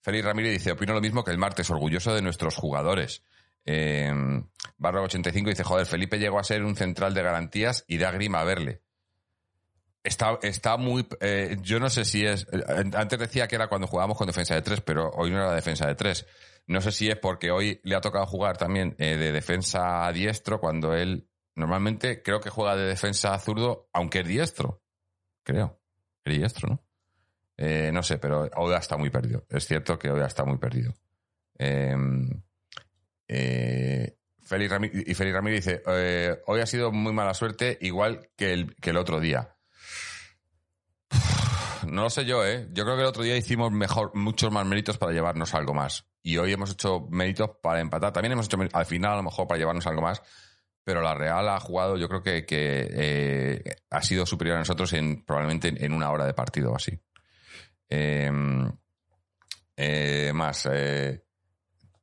Félix 0.00 0.24
Ramírez 0.24 0.52
dice, 0.52 0.72
opino 0.72 0.94
lo 0.94 1.02
mismo 1.02 1.22
que 1.24 1.30
el 1.30 1.36
martes, 1.36 1.68
orgulloso 1.68 2.14
de 2.14 2.22
nuestros 2.22 2.56
jugadores. 2.56 3.22
Eh, 3.66 4.10
Barra 4.78 5.02
85 5.02 5.50
dice, 5.50 5.62
joder, 5.62 5.84
Felipe 5.84 6.18
llegó 6.18 6.38
a 6.38 6.44
ser 6.44 6.64
un 6.64 6.74
central 6.74 7.12
de 7.12 7.22
garantías 7.22 7.84
y 7.86 7.98
da 7.98 8.12
grima 8.12 8.42
verle. 8.44 8.80
Está, 10.02 10.38
está 10.40 10.78
muy... 10.78 11.06
Eh, 11.20 11.58
yo 11.60 11.80
no 11.80 11.90
sé 11.90 12.06
si 12.06 12.24
es... 12.24 12.46
Antes 12.94 13.18
decía 13.18 13.46
que 13.46 13.56
era 13.56 13.68
cuando 13.68 13.88
jugábamos 13.88 14.16
con 14.16 14.26
defensa 14.26 14.54
de 14.54 14.62
tres, 14.62 14.80
pero 14.80 15.10
hoy 15.10 15.30
no 15.30 15.36
era 15.36 15.52
defensa 15.52 15.86
de 15.86 15.96
tres. 15.96 16.26
No 16.66 16.80
sé 16.80 16.92
si 16.92 17.10
es 17.10 17.18
porque 17.18 17.50
hoy 17.50 17.80
le 17.82 17.96
ha 17.96 18.00
tocado 18.00 18.26
jugar 18.26 18.56
también 18.56 18.94
eh, 18.98 19.16
de 19.16 19.32
defensa 19.32 20.06
a 20.06 20.12
diestro 20.12 20.60
cuando 20.60 20.94
él 20.94 21.28
normalmente 21.54 22.22
creo 22.22 22.40
que 22.40 22.50
juega 22.50 22.76
de 22.76 22.86
defensa 22.86 23.34
a 23.34 23.38
zurdo, 23.38 23.88
aunque 23.92 24.20
es 24.20 24.28
diestro. 24.28 24.82
Creo. 25.42 25.80
Es 26.24 26.36
diestro, 26.36 26.68
¿no? 26.68 26.84
Eh, 27.56 27.90
no 27.92 28.02
sé, 28.02 28.18
pero 28.18 28.48
Oda 28.56 28.78
está 28.78 28.96
muy 28.96 29.10
perdido. 29.10 29.44
Es 29.48 29.66
cierto 29.66 29.98
que 29.98 30.10
Oda 30.10 30.26
está 30.26 30.44
muy 30.44 30.58
perdido. 30.58 30.94
Em, 31.58 32.28
eh, 33.28 34.16
Félix 34.40 34.72
y 34.92 35.14
Ramírez 35.14 35.64
dice, 35.64 35.82
eh, 35.86 36.40
hoy 36.46 36.60
ha 36.60 36.66
sido 36.66 36.90
muy 36.90 37.12
mala 37.12 37.34
suerte, 37.34 37.78
igual 37.80 38.30
que 38.36 38.52
el, 38.52 38.74
que 38.76 38.90
el 38.90 38.96
otro 38.96 39.20
día. 39.20 39.56
No 41.86 42.02
lo 42.02 42.10
sé 42.10 42.24
yo, 42.24 42.44
¿eh? 42.44 42.68
Yo 42.72 42.84
creo 42.84 42.96
que 42.96 43.02
el 43.02 43.08
otro 43.08 43.22
día 43.22 43.36
hicimos 43.36 43.72
mejor, 43.72 44.14
muchos 44.14 44.52
más 44.52 44.66
méritos 44.66 44.98
para 44.98 45.12
llevarnos 45.12 45.54
algo 45.54 45.74
más. 45.74 46.06
Y 46.22 46.36
hoy 46.36 46.52
hemos 46.52 46.70
hecho 46.70 47.06
méritos 47.10 47.50
para 47.62 47.80
empatar. 47.80 48.12
También 48.12 48.32
hemos 48.32 48.46
hecho 48.46 48.58
al 48.72 48.86
final 48.86 49.12
a 49.12 49.16
lo 49.16 49.22
mejor 49.24 49.46
para 49.46 49.58
llevarnos 49.58 49.86
algo 49.86 50.02
más. 50.02 50.22
Pero 50.84 51.00
la 51.00 51.14
Real 51.14 51.48
ha 51.48 51.60
jugado, 51.60 51.96
yo 51.96 52.08
creo 52.08 52.22
que, 52.22 52.44
eh, 52.48 53.62
ha 53.90 54.02
sido 54.02 54.26
superior 54.26 54.56
a 54.56 54.60
nosotros 54.60 54.92
en 54.94 55.24
probablemente 55.24 55.72
en 55.84 55.92
una 55.92 56.10
hora 56.10 56.26
de 56.26 56.34
partido 56.34 56.72
o 56.72 56.76
así. 56.76 56.98
Em, 57.88 58.72
eh, 59.76 60.32
más. 60.34 60.68
Eh, 60.70 61.24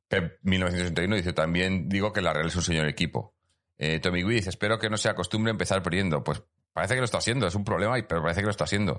Pep 0.08 0.38
1961 0.42 1.16
dice, 1.16 1.32
también 1.32 1.88
digo 1.88 2.12
que 2.12 2.20
la 2.20 2.32
Real 2.32 2.46
es 2.46 2.56
un 2.56 2.62
señor 2.62 2.88
equipo. 2.88 3.34
Eh, 3.78 4.00
Tommy 4.00 4.22
Gui 4.22 4.34
dice, 4.34 4.50
espero 4.50 4.78
que 4.78 4.90
no 4.90 4.96
se 4.96 5.08
acostumbre 5.08 5.50
a 5.50 5.52
empezar 5.52 5.82
perdiendo. 5.82 6.22
Pues 6.22 6.42
parece 6.72 6.94
que 6.94 7.00
lo 7.00 7.04
está 7.04 7.18
haciendo, 7.18 7.46
es 7.46 7.54
un 7.54 7.64
problema, 7.64 7.96
pero 8.08 8.22
parece 8.22 8.40
que 8.40 8.46
lo 8.46 8.50
está 8.50 8.64
haciendo. 8.64 8.98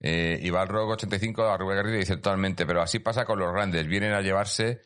Eh, 0.00 0.38
Iván 0.42 0.68
85 0.70 1.42
a 1.42 1.56
Rubén 1.56 1.76
Garrido 1.76 1.98
dice 1.98 2.16
totalmente, 2.16 2.66
pero 2.66 2.82
así 2.82 2.98
pasa 2.98 3.24
con 3.24 3.38
los 3.38 3.52
grandes, 3.52 3.86
vienen 3.86 4.12
a 4.12 4.20
llevarse 4.20 4.82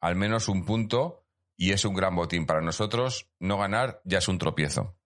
al 0.00 0.16
menos 0.16 0.48
un 0.48 0.64
punto 0.64 1.24
y 1.56 1.72
es 1.72 1.84
un 1.84 1.94
gran 1.94 2.14
botín. 2.14 2.46
Para 2.46 2.60
nosotros, 2.60 3.30
no 3.38 3.58
ganar 3.58 4.00
ya 4.04 4.18
es 4.18 4.28
un 4.28 4.38
tropiezo. 4.38 4.96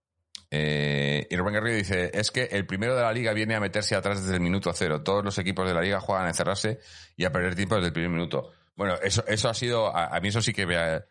Eh, 0.51 1.27
y 1.29 1.37
Rubén 1.37 1.55
Garrido 1.55 1.77
dice, 1.77 2.11
es 2.15 2.31
que 2.31 2.45
el 2.45 2.67
primero 2.67 2.95
de 2.95 3.03
la 3.03 3.13
liga 3.13 3.33
viene 3.33 3.55
a 3.55 3.61
meterse 3.61 3.95
atrás 3.95 4.23
desde 4.23 4.37
el 4.37 4.41
minuto 4.41 4.73
cero. 4.73 5.03
Todos 5.03 5.25
los 5.25 5.39
equipos 5.39 5.67
de 5.67 5.75
la 5.75 5.81
liga 5.81 6.01
juegan 6.01 6.27
a 6.27 6.29
encerrarse 6.29 6.79
y 7.17 7.25
a 7.25 7.33
perder 7.33 7.55
tiempo 7.55 7.75
desde 7.75 7.89
el 7.89 7.93
primer 7.93 8.11
minuto. 8.11 8.53
Bueno, 8.77 8.95
eso, 9.03 9.25
eso 9.27 9.49
ha 9.49 9.55
sido, 9.55 9.95
a, 9.97 10.21
mí 10.21 10.29
eso 10.29 10.43
sí 10.43 10.53
que 10.53 10.67
vea 10.67 11.07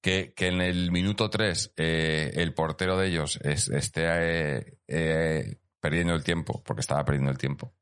que, 0.00 0.32
que 0.34 0.46
en 0.46 0.60
el 0.60 0.92
minuto 0.92 1.28
3 1.28 1.74
eh, 1.76 2.30
el 2.34 2.54
portero 2.54 2.96
de 2.96 3.08
ellos 3.08 3.38
esté 3.42 4.04
eh, 4.06 4.78
eh, 4.86 5.56
perdiendo 5.80 6.14
el 6.14 6.22
tiempo, 6.22 6.62
porque 6.64 6.80
estaba 6.80 7.04
perdiendo 7.04 7.32
el 7.32 7.38
tiempo, 7.38 7.74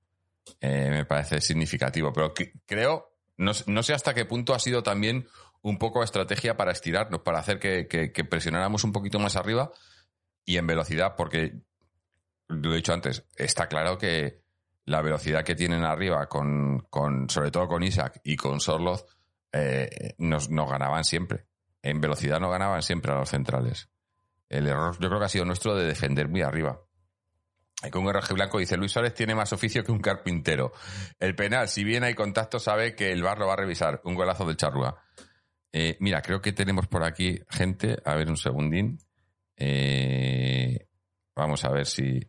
me 0.60 1.04
parece 1.04 1.40
significativo. 1.40 2.12
Pero 2.12 2.32
creo, 2.66 3.12
no, 3.36 3.52
no, 3.66 3.82
sé 3.82 3.94
hasta 3.94 4.14
qué 4.14 4.24
punto 4.24 4.54
ha 4.54 4.58
sido 4.58 4.82
también 4.82 5.26
un 5.62 5.78
poco 5.78 6.02
estrategia 6.02 6.56
para 6.56 6.72
estirarnos, 6.72 7.20
para 7.22 7.38
hacer 7.38 7.58
que, 7.58 8.26
presionáramos 8.30 8.84
un 8.84 8.92
poquito 8.92 9.18
más 9.18 9.36
arriba 9.36 9.70
y 10.44 10.58
en 10.58 10.66
velocidad, 10.66 11.14
porque, 11.16 11.60
lo 12.48 12.72
he 12.72 12.76
dicho 12.76 12.92
antes, 12.92 13.24
está 13.34 13.66
claro 13.66 13.98
que 13.98 14.42
la 14.84 15.02
velocidad 15.02 15.44
que 15.44 15.56
tienen 15.56 15.84
arriba, 15.84 16.28
con, 16.28 16.86
con 16.88 17.28
sobre 17.28 17.50
todo 17.50 17.66
con 17.66 17.82
Isaac 17.82 18.20
y 18.22 18.36
con 18.36 18.60
Sorloth, 18.60 19.06
eh, 19.52 20.14
nos, 20.18 20.48
ganaban 20.48 21.04
siempre. 21.04 21.46
En 21.82 22.00
velocidad 22.00 22.40
no 22.40 22.50
ganaban 22.50 22.82
siempre 22.82 23.12
a 23.12 23.16
los 23.16 23.30
centrales. 23.30 23.88
El 24.48 24.66
error 24.66 24.96
yo 25.00 25.08
creo 25.08 25.18
que 25.18 25.24
ha 25.24 25.30
sido 25.30 25.44
nuestro 25.44 25.74
de 25.74 25.86
defender 25.86 26.28
muy 26.28 26.42
arriba. 26.42 26.80
Con 27.90 28.06
un 28.06 28.12
Blanco 28.34 28.58
dice, 28.58 28.76
Luis 28.76 28.92
Suárez 28.92 29.14
tiene 29.14 29.34
más 29.34 29.52
oficio 29.52 29.84
que 29.84 29.92
un 29.92 30.00
carpintero. 30.00 30.72
El 31.18 31.34
penal, 31.34 31.68
si 31.68 31.84
bien 31.84 32.04
hay 32.04 32.14
contacto, 32.14 32.58
sabe 32.58 32.94
que 32.94 33.12
el 33.12 33.22
bar 33.22 33.38
lo 33.38 33.46
va 33.46 33.54
a 33.54 33.56
revisar. 33.56 34.00
Un 34.04 34.14
golazo 34.14 34.44
del 34.44 34.56
Charrúa. 34.56 35.02
Eh, 35.72 35.96
mira, 36.00 36.22
creo 36.22 36.40
que 36.40 36.52
tenemos 36.52 36.86
por 36.86 37.04
aquí 37.04 37.38
gente. 37.50 37.98
A 38.04 38.14
ver, 38.14 38.28
un 38.28 38.36
segundín. 38.36 38.98
Eh, 39.56 40.88
vamos 41.34 41.64
a 41.64 41.70
ver 41.70 41.86
si 41.86 42.20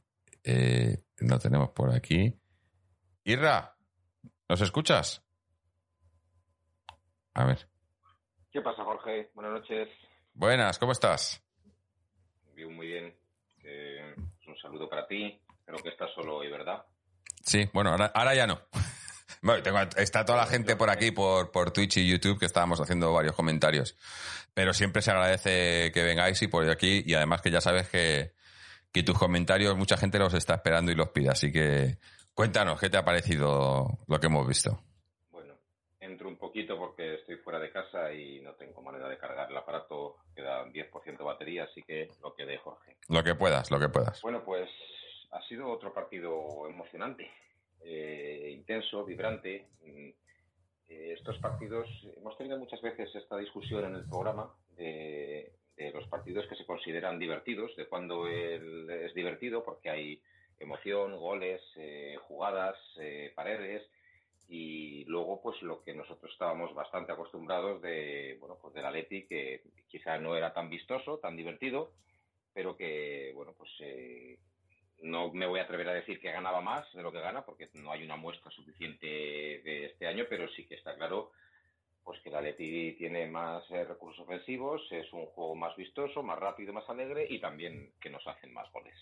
eh, 0.43 1.03
lo 1.17 1.39
tenemos 1.39 1.69
por 1.69 1.93
aquí. 1.93 2.33
Irra, 3.23 3.75
¿nos 4.49 4.61
escuchas? 4.61 5.23
A 7.33 7.45
ver. 7.45 7.69
¿Qué 8.51 8.61
pasa, 8.61 8.83
Jorge? 8.83 9.29
Buenas 9.33 9.53
noches. 9.53 9.89
Buenas, 10.33 10.77
¿cómo 10.77 10.91
estás? 10.91 11.43
Bien, 12.53 12.75
muy 12.75 12.87
bien. 12.87 13.15
un 14.47 14.57
saludo 14.57 14.89
para 14.89 15.07
ti. 15.07 15.39
Creo 15.67 15.83
que 15.83 15.89
estás 15.89 16.09
solo 16.15 16.37
hoy, 16.37 16.49
¿verdad? 16.49 16.85
Sí, 17.43 17.69
bueno, 17.73 17.91
ahora, 17.91 18.35
ya 18.35 18.47
no. 18.47 18.59
Bueno, 19.39 19.61
está 19.97 20.25
toda 20.25 20.39
la 20.39 20.47
gente 20.47 20.75
por 20.75 20.89
aquí, 20.89 21.11
por, 21.11 21.51
por 21.51 21.71
Twitch 21.71 21.97
y 21.97 22.09
YouTube, 22.09 22.39
que 22.39 22.47
estábamos 22.47 22.81
haciendo 22.81 23.13
varios 23.13 23.35
comentarios. 23.35 23.95
Pero 24.53 24.73
siempre 24.73 25.03
se 25.03 25.11
agradece 25.11 25.91
que 25.93 26.03
vengáis 26.03 26.41
y 26.41 26.47
por 26.47 26.67
aquí. 26.67 27.03
Y 27.05 27.13
además 27.13 27.41
que 27.41 27.51
ya 27.51 27.61
sabes 27.61 27.87
que, 27.87 28.33
que 28.91 29.03
tus 29.03 29.17
comentarios 29.17 29.77
mucha 29.77 29.95
gente 29.95 30.17
los 30.17 30.33
está 30.33 30.55
esperando 30.55 30.91
y 30.91 30.95
los 30.95 31.09
pide. 31.09 31.29
Así 31.29 31.51
que 31.51 31.99
cuéntanos, 32.33 32.79
¿qué 32.79 32.89
te 32.89 32.97
ha 32.97 33.05
parecido 33.05 33.99
lo 34.07 34.19
que 34.19 34.25
hemos 34.25 34.47
visto? 34.47 34.81
entro 35.99 36.29
un 36.29 36.37
poquito 36.37 36.77
porque 36.77 37.15
estoy 37.15 37.35
fuera 37.37 37.59
de 37.59 37.71
casa 37.71 38.11
y 38.11 38.39
no 38.41 38.53
tengo 38.53 38.81
manera 38.81 39.07
de 39.07 39.17
cargar 39.17 39.51
el 39.51 39.57
aparato. 39.57 40.15
Queda 40.35 40.65
10% 40.65 41.17
de 41.17 41.23
batería, 41.23 41.65
así 41.65 41.83
que 41.83 42.09
lo 42.23 42.33
que 42.33 42.45
de 42.45 42.57
Jorge. 42.57 42.97
Lo 43.09 43.23
que 43.23 43.35
puedas, 43.35 43.69
lo 43.69 43.79
que 43.79 43.89
puedas. 43.89 44.21
Bueno, 44.21 44.43
pues 44.43 44.69
ha 45.31 45.41
sido 45.43 45.69
otro 45.69 45.93
partido 45.93 46.67
emocionante, 46.67 47.29
eh, 47.81 48.51
intenso, 48.53 49.05
vibrante. 49.05 49.67
Mm, 49.83 50.09
eh, 50.89 51.13
estos 51.17 51.37
partidos, 51.39 51.87
hemos 52.17 52.37
tenido 52.37 52.57
muchas 52.57 52.81
veces 52.81 53.13
esta 53.13 53.37
discusión 53.37 53.85
en 53.85 53.95
el 53.95 54.05
programa 54.05 54.53
de, 54.75 55.51
los 55.93 56.07
partidos 56.07 56.47
que 56.47 56.55
se 56.55 56.65
consideran 56.65 57.19
divertidos, 57.19 57.75
de 57.75 57.87
cuando 57.87 58.27
es 58.27 59.13
divertido, 59.13 59.63
porque 59.63 59.89
hay 59.89 60.21
emoción, 60.59 61.15
goles, 61.17 61.61
eh, 61.75 62.17
jugadas, 62.27 62.75
paredes 63.35 63.87
y 64.49 65.03
luego 65.05 65.41
pues 65.41 65.61
lo 65.61 65.83
que 65.83 65.93
nosotros 65.93 66.31
estábamos 66.31 66.73
bastante 66.73 67.11
acostumbrados 67.11 67.81
de 67.81 68.37
bueno 68.39 68.57
pues 68.61 68.73
del 68.73 68.85
Atleti 68.85 69.27
que 69.27 69.61
quizá 69.89 70.17
no 70.17 70.35
era 70.37 70.53
tan 70.53 70.69
vistoso 70.69 71.17
tan 71.17 71.35
divertido 71.35 71.91
pero 72.53 72.77
que 72.77 73.31
bueno 73.35 73.53
pues 73.57 73.69
eh, 73.81 74.39
no 75.01 75.31
me 75.31 75.45
voy 75.45 75.59
a 75.59 75.63
atrever 75.63 75.89
a 75.89 75.93
decir 75.93 76.19
que 76.19 76.31
ganaba 76.31 76.61
más 76.61 76.91
de 76.93 77.03
lo 77.03 77.11
que 77.11 77.19
gana 77.19 77.45
porque 77.45 77.69
no 77.73 77.91
hay 77.91 78.03
una 78.03 78.15
muestra 78.15 78.51
suficiente 78.51 79.07
de 79.07 79.85
este 79.85 80.07
año 80.07 80.25
pero 80.29 80.47
sí 80.49 80.65
que 80.65 80.75
está 80.75 80.95
claro 80.95 81.31
pues 82.03 82.21
que 82.21 82.29
el 82.29 82.35
Atleti 82.35 82.93
tiene 82.93 83.27
más 83.27 83.69
eh, 83.71 83.83
recursos 83.83 84.23
ofensivos 84.25 84.81
es 84.91 85.11
un 85.13 85.25
juego 85.27 85.55
más 85.55 85.75
vistoso 85.75 86.23
más 86.23 86.39
rápido 86.39 86.73
más 86.73 86.89
alegre 86.89 87.27
y 87.29 87.39
también 87.39 87.93
que 88.01 88.09
nos 88.09 88.25
hacen 88.25 88.53
más 88.53 88.71
goles 88.71 88.97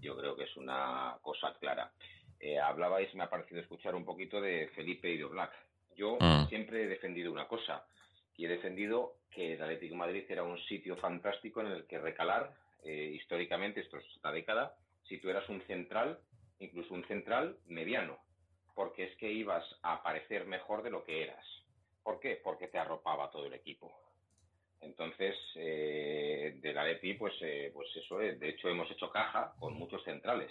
yo 0.00 0.16
creo 0.16 0.34
que 0.34 0.44
es 0.44 0.56
una 0.56 1.18
cosa 1.22 1.54
clara 1.60 1.92
eh, 2.40 2.58
hablabais, 2.58 3.14
me 3.14 3.22
ha 3.22 3.28
parecido 3.28 3.60
escuchar 3.60 3.94
un 3.94 4.04
poquito 4.04 4.40
de 4.40 4.68
Felipe 4.74 5.10
y 5.10 5.18
de 5.18 5.24
Black. 5.24 5.52
Yo 5.94 6.16
mm. 6.18 6.48
siempre 6.48 6.84
he 6.84 6.88
defendido 6.88 7.30
una 7.30 7.46
cosa, 7.46 7.84
y 8.34 8.46
he 8.46 8.48
defendido 8.48 9.16
que 9.30 9.54
el 9.54 9.62
Atlético 9.62 9.92
de 9.92 9.98
Madrid 9.98 10.24
era 10.26 10.42
un 10.42 10.58
sitio 10.60 10.96
fantástico 10.96 11.60
en 11.60 11.66
el 11.66 11.86
que 11.86 11.98
recalar 11.98 12.54
eh, 12.82 13.12
históricamente, 13.14 13.80
esto 13.80 13.98
es 13.98 14.06
esta 14.16 14.32
década, 14.32 14.74
si 15.10 15.18
tú 15.18 15.28
eras 15.28 15.46
un 15.50 15.60
central, 15.66 16.18
incluso 16.58 16.94
un 16.94 17.06
central 17.06 17.58
mediano, 17.66 18.18
porque 18.74 19.04
es 19.04 19.16
que 19.16 19.30
ibas 19.30 19.64
a 19.82 20.02
parecer 20.02 20.46
mejor 20.46 20.82
de 20.82 20.90
lo 20.90 21.04
que 21.04 21.22
eras. 21.22 21.44
¿Por 22.02 22.18
qué? 22.18 22.40
Porque 22.42 22.68
te 22.68 22.78
arropaba 22.78 23.30
todo 23.30 23.44
el 23.44 23.52
equipo. 23.52 23.92
Entonces, 24.80 25.36
eh, 25.56 26.56
del 26.62 26.78
Atleti, 26.78 27.12
pues, 27.12 27.34
eh, 27.42 27.70
pues 27.74 27.94
eso, 27.94 28.16
de 28.16 28.48
hecho 28.48 28.70
hemos 28.70 28.90
hecho 28.90 29.10
caja 29.10 29.52
con 29.58 29.74
muchos 29.74 30.02
centrales 30.04 30.50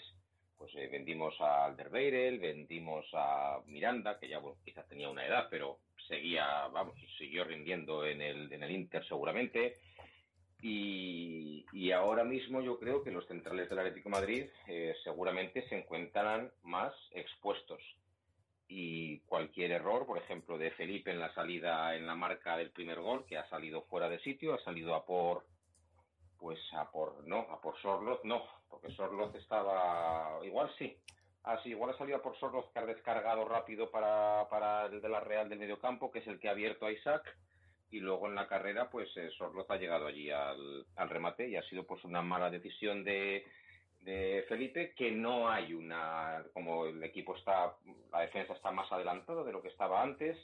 pues 0.59 0.75
eh, 0.75 0.89
vendimos 0.91 1.39
a 1.39 1.65
Alderweireld, 1.65 2.41
vendimos 2.41 3.05
a 3.13 3.61
Miranda, 3.67 4.19
que 4.19 4.27
ya 4.27 4.39
bueno, 4.39 4.57
quizás 4.63 4.85
tenía 4.89 5.09
una 5.09 5.25
edad, 5.25 5.47
pero 5.49 5.79
seguía, 6.05 6.67
vamos, 6.67 6.95
siguió 7.17 7.45
rindiendo 7.45 8.05
en 8.05 8.21
el, 8.21 8.51
en 8.51 8.63
el 8.63 8.71
Inter 8.71 9.07
seguramente. 9.07 9.77
Y, 10.61 11.91
ahora 11.91 12.23
mismo 12.23 12.61
yo 12.61 12.77
creo 12.77 13.03
que 13.03 13.11
los 13.11 13.25
centrales 13.27 13.69
del 13.69 13.79
Atlético 13.79 14.09
Madrid 14.09 14.45
eh, 14.67 14.95
seguramente 15.03 15.67
se 15.67 15.77
encuentran 15.77 16.51
más 16.63 16.93
expuestos. 17.11 17.81
Y 18.67 19.19
cualquier 19.21 19.71
error, 19.71 20.05
por 20.05 20.17
ejemplo, 20.19 20.57
de 20.57 20.71
Felipe 20.71 21.09
en 21.09 21.19
la 21.19 21.33
salida, 21.33 21.95
en 21.95 22.05
la 22.05 22.15
marca 22.15 22.57
del 22.57 22.69
primer 22.69 22.99
gol, 22.99 23.25
que 23.25 23.37
ha 23.37 23.49
salido 23.49 23.81
fuera 23.83 24.07
de 24.07 24.19
sitio, 24.19 24.53
ha 24.53 24.63
salido 24.63 24.93
a 24.93 25.05
por 25.05 25.45
pues 26.39 26.59
a 26.73 26.89
por, 26.89 27.27
no, 27.27 27.39
a 27.51 27.59
por 27.59 27.77
Sorloth 27.81 28.23
no, 28.23 28.41
porque 28.69 28.91
Sorloth 28.93 29.35
estaba, 29.35 30.39
igual 30.45 30.71
sí, 30.77 30.97
ah 31.43 31.59
sí, 31.61 31.69
igual 31.69 31.91
ha 31.91 31.97
salido 31.97 32.17
a 32.17 32.21
por 32.21 32.37
Sorloth 32.39 32.71
que 32.71 32.79
ha 32.79 32.85
descargado 32.85 33.43
rápido 33.45 33.91
para, 33.91 34.47
para 34.49 34.85
el 34.85 35.01
de 35.01 35.09
la 35.09 35.19
Real 35.19 35.49
del 35.49 35.59
mediocampo, 35.59 36.11
que 36.11 36.19
es 36.19 36.27
el 36.27 36.39
que 36.39 36.47
ha 36.47 36.51
abierto 36.51 36.85
a 36.85 36.91
Isaac, 36.91 37.23
y 37.91 37.99
luego 37.99 38.27
en 38.27 38.35
la 38.35 38.47
carrera 38.47 38.89
pues 38.89 39.09
eh, 39.17 39.29
Sorloth 39.37 39.69
ha 39.71 39.77
llegado 39.77 40.07
allí 40.07 40.29
al, 40.29 40.85
al 40.95 41.09
remate 41.09 41.47
y 41.47 41.55
ha 41.55 41.63
sido 41.63 41.85
pues 41.85 42.03
una 42.03 42.21
mala 42.21 42.49
decisión 42.49 43.03
de, 43.03 43.45
de 44.01 44.45
Felipe, 44.47 44.93
que 44.95 45.11
no 45.11 45.49
hay 45.49 45.73
una, 45.73 46.43
como 46.53 46.85
el 46.85 47.03
equipo 47.03 47.35
está, 47.35 47.75
la 48.11 48.21
defensa 48.21 48.53
está 48.53 48.71
más 48.71 48.91
adelantada 48.91 49.43
de 49.43 49.51
lo 49.51 49.61
que 49.61 49.69
estaba 49.69 50.01
antes, 50.01 50.37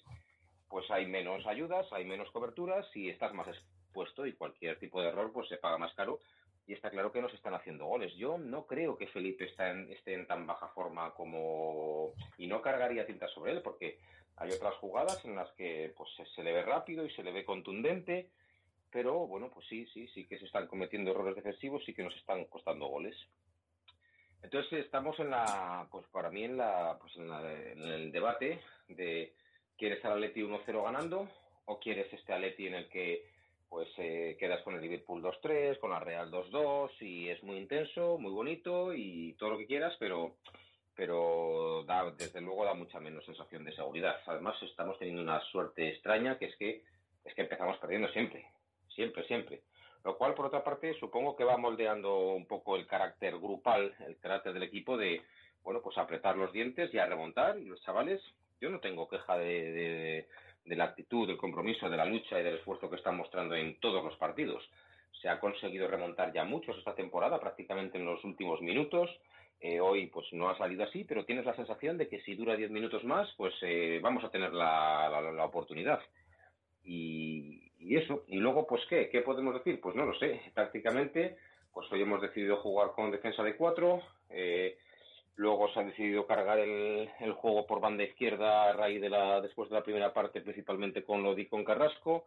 pues 0.68 0.90
hay 0.92 1.06
menos 1.06 1.46
ayudas, 1.46 1.92
hay 1.92 2.06
menos 2.06 2.30
coberturas 2.32 2.86
y 2.96 3.10
estás 3.10 3.34
más 3.34 3.48
expuesto 3.48 4.26
y 4.26 4.34
cualquier 4.34 4.78
tipo 4.80 5.02
de 5.02 5.10
error 5.10 5.32
pues 5.32 5.48
se 5.48 5.58
paga 5.58 5.78
más 5.78 5.94
caro 5.94 6.20
y 6.68 6.74
está 6.74 6.90
claro 6.90 7.12
que 7.12 7.22
no 7.22 7.30
se 7.30 7.36
están 7.36 7.54
haciendo 7.54 7.86
goles. 7.86 8.14
Yo 8.16 8.38
no 8.38 8.66
creo 8.66 8.98
que 8.98 9.08
Felipe 9.08 9.46
está 9.46 9.70
en, 9.70 9.92
esté 9.92 10.16
en 10.16 10.26
tan 10.26 10.48
baja 10.48 10.68
forma 10.70 11.14
como... 11.14 12.14
y 12.38 12.48
no 12.48 12.62
cargaría 12.62 13.06
tinta 13.06 13.28
sobre 13.30 13.52
él 13.52 13.62
porque 13.62 14.00
hay 14.38 14.52
otras 14.52 14.76
jugadas 14.76 15.24
en 15.26 15.36
las 15.36 15.50
que 15.52 15.94
pues 15.96 16.10
se 16.36 16.44
le 16.44 16.52
ve 16.52 16.64
rápido 16.64 17.06
y 17.06 17.10
se 17.12 17.24
le 17.24 17.32
ve 17.32 17.46
contundente, 17.46 18.30
pero 18.92 19.28
bueno, 19.28 19.50
pues 19.54 19.66
sí, 19.68 19.86
sí, 19.94 20.08
sí 20.14 20.26
que 20.26 20.38
se 20.40 20.46
están 20.46 20.68
cometiendo 20.68 21.12
errores 21.12 21.36
defensivos 21.36 21.88
y 21.88 21.94
que 21.94 22.04
nos 22.04 22.16
están 22.16 22.46
costando 22.46 22.88
goles. 22.88 23.16
Entonces 24.42 24.86
estamos 24.86 25.20
en 25.20 25.32
la, 25.32 25.88
pues 25.90 26.06
para 26.08 26.30
mí 26.30 26.44
en 26.44 26.58
la, 26.58 26.98
pues 27.00 27.16
en, 27.18 27.82
el 27.82 28.12
debate 28.12 28.62
de 28.88 29.34
¿quieres 29.78 30.04
al 30.06 30.14
Atleti 30.14 30.42
1-0 30.42 30.84
ganando 30.84 31.28
o 31.66 31.80
quieres 31.80 32.12
este 32.14 32.32
Atleti 32.32 32.68
en 32.68 32.76
el 32.76 32.90
que 32.90 33.26
pues 33.70 33.88
eh, 33.98 34.38
quedas 34.40 34.62
con 34.62 34.76
el 34.76 34.82
Liverpool 34.82 35.24
2-3, 35.24 35.80
con 35.80 35.90
la 35.90 36.00
Real 36.00 36.32
2-2 36.32 36.92
y 37.02 37.30
es 37.30 37.42
muy 37.42 37.58
intenso, 37.58 38.18
muy 38.20 38.32
bonito 38.32 38.94
y 38.94 39.34
todo 39.34 39.52
lo 39.52 39.58
que 39.58 39.66
quieras, 39.66 39.96
pero 40.00 40.36
pero 40.96 41.84
da, 41.86 42.10
desde 42.12 42.42
luego 42.42 42.66
da 42.66 42.74
mucha 42.74 43.00
menos 43.00 43.26
sensación 43.26 43.66
de 43.66 43.76
seguridad. 43.76 44.16
Además 44.26 44.56
estamos 44.64 44.98
teniendo 44.98 45.22
una 45.22 45.42
suerte 45.52 45.90
extraña 45.90 46.38
que 46.38 46.46
es 46.46 46.56
que 46.58 46.84
es 47.26 47.34
que 47.34 47.42
empezamos 47.42 47.78
perdiendo 47.80 48.08
siempre, 48.10 48.46
siempre, 48.94 49.26
siempre. 49.26 49.62
Lo 50.04 50.18
cual, 50.18 50.36
por 50.36 50.46
otra 50.46 50.64
parte, 50.64 50.94
supongo 51.00 51.36
que 51.36 51.44
va 51.44 51.58
moldeando 51.58 52.30
un 52.30 52.46
poco 52.46 52.76
el 52.76 52.86
carácter 52.86 53.38
grupal, 53.40 53.96
el 54.06 54.18
carácter 54.20 54.54
del 54.54 54.62
equipo 54.62 54.98
de, 54.98 55.24
bueno, 55.64 55.82
pues 55.82 55.98
apretar 55.98 56.38
los 56.38 56.54
dientes 56.54 56.94
y 56.94 57.00
a 57.00 57.08
remontar. 57.08 57.58
Y 57.58 57.66
los 57.66 57.82
chavales, 57.82 58.22
yo 58.62 58.70
no 58.70 58.80
tengo 58.80 59.10
queja 59.10 59.36
de, 59.40 60.28
de, 60.64 60.76
la 60.76 60.84
actitud, 60.84 61.28
del 61.28 61.38
compromiso, 61.38 61.90
de 61.90 61.98
la 61.98 62.06
lucha 62.06 62.40
y 62.40 62.44
del 62.44 62.58
esfuerzo 62.58 62.88
que 62.88 62.98
están 62.98 63.18
mostrando 63.18 63.56
en 63.56 63.80
todos 63.80 64.04
los 64.04 64.16
partidos. 64.18 64.64
Se 65.20 65.28
ha 65.28 65.40
conseguido 65.40 65.88
remontar 65.88 66.32
ya 66.32 66.44
muchos 66.44 66.78
esta 66.78 66.94
temporada, 66.94 67.40
prácticamente 67.40 67.98
en 67.98 68.06
los 68.06 68.24
últimos 68.24 68.62
minutos. 68.62 69.10
Eh, 69.68 69.80
hoy 69.80 70.06
pues 70.08 70.28
no 70.32 70.48
ha 70.48 70.56
salido 70.60 70.84
así, 70.84 71.06
pero 71.06 71.26
tienes 71.26 71.44
la 71.44 71.56
sensación 71.56 71.98
de 71.98 72.08
que 72.08 72.22
si 72.22 72.36
dura 72.36 72.56
10 72.56 72.70
minutos 72.70 73.04
más, 73.04 73.28
pues 73.36 73.52
eh, 73.64 74.00
vamos 74.00 74.24
a 74.24 74.30
tener 74.30 74.54
la, 74.54 75.10
la 75.34 75.44
oportunidad. 75.44 76.00
Y, 76.84 77.72
y 77.80 77.98
eso. 77.98 78.26
Y 78.28 78.38
luego, 78.38 78.68
pues, 78.68 78.84
¿qué? 78.88 79.10
¿Qué 79.10 79.22
podemos 79.22 79.56
decir? 79.56 79.82
Pues 79.82 79.96
no 79.96 80.06
lo 80.06 80.14
sé. 80.20 80.40
Prácticamente, 80.54 81.38
pues 81.74 81.92
hoy 81.92 82.04
hemos 82.04 82.22
decidido 82.22 82.58
jugar 82.58 82.92
con 82.92 83.10
defensa 83.10 83.42
de 83.42 83.56
cuatro. 83.56 84.04
Eh, 84.30 84.78
luego 85.36 85.68
se 85.74 85.80
ha 85.80 85.84
decidido 85.84 86.28
cargar 86.28 86.60
el, 86.60 87.10
el, 87.20 87.34
juego 87.34 87.66
por 87.66 87.82
banda 87.82 88.04
izquierda 88.04 88.70
a 88.70 88.74
raíz 88.74 89.02
de 89.02 89.10
la, 89.10 89.42
después 89.42 89.70
de 89.70 89.78
la 89.78 89.84
primera 89.84 90.14
parte, 90.14 90.42
principalmente 90.42 91.04
con 91.04 91.24
Lodi 91.24 91.48
con 91.48 91.64
Carrasco. 91.64 92.26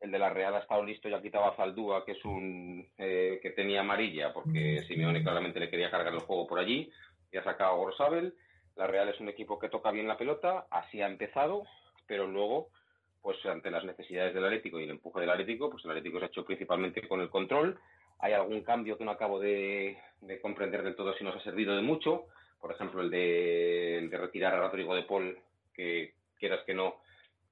El 0.00 0.10
de 0.12 0.18
la 0.18 0.30
Real 0.30 0.54
ha 0.54 0.60
estado 0.60 0.84
listo, 0.84 1.08
ya 1.08 1.20
quitaba 1.20 1.48
a 1.48 1.56
Zaldúa, 1.56 2.04
que 2.04 2.12
es 2.12 2.24
un 2.24 2.86
eh, 2.98 3.40
que 3.42 3.50
tenía 3.50 3.80
amarilla, 3.80 4.32
porque 4.32 4.84
Simeone 4.86 5.22
claramente 5.22 5.58
le 5.58 5.70
quería 5.70 5.90
cargar 5.90 6.14
el 6.14 6.20
juego 6.20 6.46
por 6.46 6.58
allí, 6.58 6.90
y 7.32 7.36
ha 7.36 7.44
sacado 7.44 7.72
a 7.72 7.76
Gorsabel. 7.76 8.34
La 8.76 8.86
Real 8.86 9.08
es 9.08 9.18
un 9.18 9.28
equipo 9.28 9.58
que 9.58 9.68
toca 9.68 9.90
bien 9.90 10.06
la 10.06 10.16
pelota, 10.16 10.66
así 10.70 11.02
ha 11.02 11.08
empezado, 11.08 11.64
pero 12.06 12.26
luego 12.28 12.68
pues 13.22 13.44
ante 13.46 13.70
las 13.70 13.84
necesidades 13.84 14.34
del 14.34 14.44
Atlético 14.44 14.80
y 14.80 14.84
el 14.84 14.90
empuje 14.90 15.20
del 15.20 15.30
Atlético, 15.30 15.70
pues 15.70 15.84
el 15.84 15.90
Atlético 15.90 16.18
se 16.18 16.24
ha 16.24 16.28
hecho 16.28 16.44
principalmente 16.44 17.06
con 17.06 17.20
el 17.20 17.28
control. 17.28 17.78
Hay 18.20 18.32
algún 18.32 18.62
cambio 18.62 18.96
que 18.96 19.04
no 19.04 19.10
acabo 19.10 19.38
de, 19.38 19.98
comprender 20.40 20.82
del 20.82 20.96
todo 20.96 21.14
si 21.14 21.24
nos 21.24 21.36
ha 21.36 21.44
servido 21.44 21.76
de 21.76 21.82
mucho. 21.82 22.26
Por 22.60 22.72
ejemplo, 22.72 23.02
el 23.02 23.10
de, 23.10 24.08
retirar 24.12 24.54
a 24.54 24.60
Rodrigo 24.60 24.94
de 24.94 25.02
Paul, 25.02 25.38
que 25.74 26.14
quieras 26.38 26.60
que 26.64 26.74
no, 26.74 26.96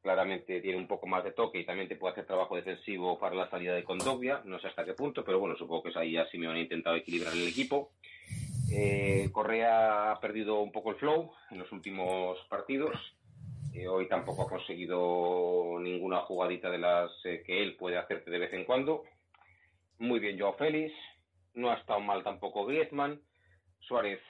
claramente 0.07 0.61
tiene 0.61 0.79
un 0.79 0.87
poco 0.87 1.09
más 1.09 1.25
de 1.25 1.33
toque 1.33 1.59
y 1.59 1.67
también 1.67 1.89
te 1.89 1.97
puede 1.97 2.13
hacer 2.13 2.27
trabajo 2.27 2.55
defensivo 2.55 3.19
para 3.19 3.35
la 3.35 3.51
salida 3.51 3.75
de 3.75 3.83
Condovia. 3.83 4.41
No 4.45 4.61
sé 4.61 4.69
hasta 4.69 4.85
qué 4.85 4.95
punto, 4.95 5.25
pero 5.25 5.41
bueno, 5.41 5.57
supongo 5.57 5.83
que 5.83 5.89
es 5.89 5.97
ahí 5.97 6.13
ya 6.13 6.29
han 6.33 6.57
intentado 6.57 6.95
equilibrar 6.95 7.33
el 7.33 7.49
equipo. 7.49 7.91
Eh, 8.73 9.29
Correa 9.33 10.13
ha 10.13 10.21
perdido 10.21 10.61
un 10.61 10.71
poco 10.71 10.91
el 10.91 10.97
flow 10.97 11.33
en 11.51 11.59
los 11.59 11.73
últimos 11.73 12.39
partidos 12.49 12.97
hoy 13.87 14.09
tampoco 14.09 14.42
ha 14.42 14.49
conseguido 14.49 15.79
ninguna 15.81 16.21
jugadita 16.21 16.71
de 16.71 16.79
las 16.79 17.11
eh, 17.25 17.42
que 17.45 17.62
él 17.62 17.77
puede 17.77 17.99
hacerte 17.99 18.31
de 18.31 18.38
vez 18.38 18.53
en 18.55 18.64
cuando. 18.64 19.05
Muy 19.99 20.19
bien 20.19 20.38
Joao 20.38 20.55
Félix, 20.55 20.95
no 21.55 21.71
ha 21.71 21.75
estado 21.75 22.01
mal 22.01 22.23
tampoco 22.23 22.64
Griezmann. 22.64 23.21
Suárez, 23.81 24.21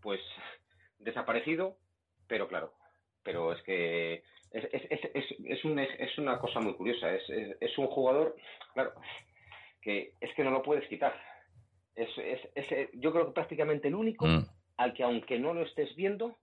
pues 0.00 0.20
desaparecido, 0.98 1.76
pero 2.26 2.48
claro, 2.48 2.72
pero 3.22 3.52
es 3.52 3.62
que 3.62 4.22
es, 4.56 4.84
es, 4.90 5.00
es, 5.14 5.24
es, 5.44 5.64
un, 5.64 5.78
es 5.78 6.18
una 6.18 6.38
cosa 6.38 6.60
muy 6.60 6.74
curiosa. 6.74 7.12
Es, 7.14 7.28
es, 7.60 7.78
un 7.78 7.86
jugador, 7.88 8.36
claro, 8.72 8.92
que 9.82 10.14
es 10.20 10.34
que 10.34 10.44
no 10.44 10.50
lo 10.50 10.62
puedes 10.62 10.88
quitar. 10.88 11.14
Es, 11.94 12.08
es, 12.54 12.90
yo 12.94 13.12
creo 13.12 13.26
que 13.26 13.32
prácticamente 13.32 13.88
el 13.88 13.94
único 13.94 14.26
mm. 14.26 14.46
al 14.78 14.94
que 14.94 15.02
aunque 15.02 15.38
no 15.38 15.54
lo 15.54 15.62
estés 15.62 15.94
viendo, 15.96 16.38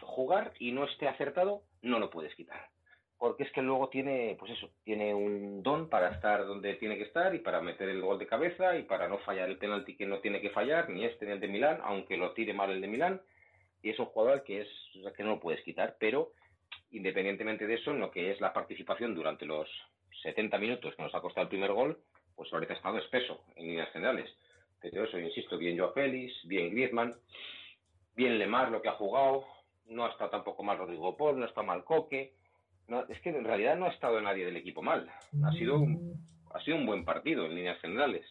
jugar 0.00 0.52
y 0.58 0.72
no 0.72 0.84
esté 0.84 1.08
acertado, 1.08 1.62
no 1.82 1.98
lo 1.98 2.10
puedes 2.10 2.34
quitar. 2.34 2.68
Porque 3.18 3.44
es 3.44 3.52
que 3.52 3.62
luego 3.62 3.88
tiene, 3.88 4.36
pues 4.38 4.52
eso, 4.52 4.70
tiene 4.84 5.14
un 5.14 5.62
don 5.62 5.88
para 5.88 6.10
estar 6.10 6.46
donde 6.46 6.74
tiene 6.74 6.98
que 6.98 7.04
estar 7.04 7.34
y 7.34 7.38
para 7.38 7.62
meter 7.62 7.88
el 7.88 8.02
gol 8.02 8.18
de 8.18 8.26
cabeza 8.26 8.76
y 8.76 8.82
para 8.82 9.08
no 9.08 9.18
fallar 9.18 9.48
el 9.48 9.58
penalti 9.58 9.96
que 9.96 10.06
no 10.06 10.20
tiene 10.20 10.40
que 10.40 10.50
fallar, 10.50 10.90
ni 10.90 11.04
este 11.04 11.24
ni 11.24 11.32
el 11.32 11.40
de 11.40 11.48
Milán, 11.48 11.80
aunque 11.82 12.16
lo 12.18 12.32
tire 12.32 12.52
mal 12.52 12.70
el 12.70 12.80
de 12.80 12.88
Milán. 12.88 13.22
Y 13.82 13.90
es 13.90 13.98
un 13.98 14.06
jugador 14.06 14.42
que, 14.44 14.62
es, 14.62 14.68
que 15.16 15.22
no 15.22 15.30
lo 15.30 15.40
puedes 15.40 15.62
quitar, 15.62 15.96
pero 15.98 16.32
independientemente 16.90 17.66
de 17.66 17.74
eso, 17.74 17.90
en 17.90 18.00
lo 18.00 18.10
que 18.10 18.30
es 18.30 18.40
la 18.40 18.52
participación 18.52 19.14
durante 19.14 19.46
los 19.46 19.68
70 20.22 20.58
minutos 20.58 20.94
que 20.94 21.02
nos 21.02 21.14
ha 21.14 21.20
costado 21.20 21.44
el 21.44 21.48
primer 21.48 21.72
gol, 21.72 21.98
pues 22.34 22.52
ahorita 22.52 22.74
ha 22.74 22.76
estado 22.76 22.98
espeso 22.98 23.44
en 23.56 23.66
líneas 23.66 23.90
generales. 23.92 24.30
Pero 24.80 25.04
eso, 25.04 25.18
insisto, 25.18 25.58
bien 25.58 25.78
Joao 25.78 25.92
Félix, 25.92 26.32
bien 26.44 26.70
Griezmann, 26.70 27.14
bien 28.14 28.38
Lemar 28.38 28.70
lo 28.70 28.82
que 28.82 28.88
ha 28.88 28.92
jugado, 28.92 29.46
no 29.88 30.04
ha 30.04 30.10
estado 30.10 30.30
tampoco 30.30 30.62
mal 30.62 30.78
Rodrigo 30.78 31.16
Paul, 31.16 31.38
no 31.38 31.46
está 31.46 31.62
mal 31.62 31.84
Coque. 31.84 32.34
No, 32.88 33.04
es 33.08 33.20
que 33.20 33.30
en 33.30 33.44
realidad 33.44 33.76
no 33.76 33.86
ha 33.86 33.92
estado 33.92 34.20
nadie 34.20 34.44
del 34.44 34.56
equipo 34.56 34.80
mal. 34.80 35.10
Ha 35.44 35.52
sido 35.52 35.78
un, 35.78 36.14
ha 36.54 36.60
sido 36.60 36.76
un 36.76 36.86
buen 36.86 37.04
partido 37.04 37.46
en 37.46 37.54
líneas 37.54 37.80
generales. 37.80 38.24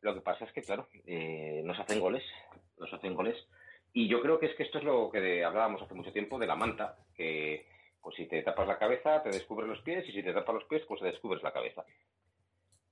Lo 0.00 0.14
que 0.14 0.20
pasa 0.20 0.44
es 0.44 0.52
que, 0.52 0.62
claro, 0.62 0.88
eh, 1.04 1.62
nos 1.64 1.78
hacen 1.80 1.98
goles, 1.98 2.22
nos 2.78 2.92
hacen 2.92 3.14
goles. 3.14 3.36
Y 3.98 4.06
yo 4.06 4.22
creo 4.22 4.38
que 4.38 4.46
es 4.46 4.54
que 4.54 4.62
esto 4.62 4.78
es 4.78 4.84
lo 4.84 5.10
que 5.10 5.44
hablábamos 5.44 5.82
hace 5.82 5.92
mucho 5.92 6.12
tiempo 6.12 6.38
de 6.38 6.46
la 6.46 6.54
manta, 6.54 6.96
que 7.16 7.66
pues 8.00 8.14
si 8.14 8.26
te 8.26 8.42
tapas 8.42 8.68
la 8.68 8.78
cabeza 8.78 9.20
te 9.24 9.30
descubres 9.30 9.68
los 9.68 9.82
pies 9.82 10.08
y 10.08 10.12
si 10.12 10.22
te 10.22 10.32
tapas 10.32 10.54
los 10.54 10.64
pies 10.66 10.82
pues 10.86 11.00
te 11.00 11.08
descubres 11.08 11.42
la 11.42 11.52
cabeza. 11.52 11.84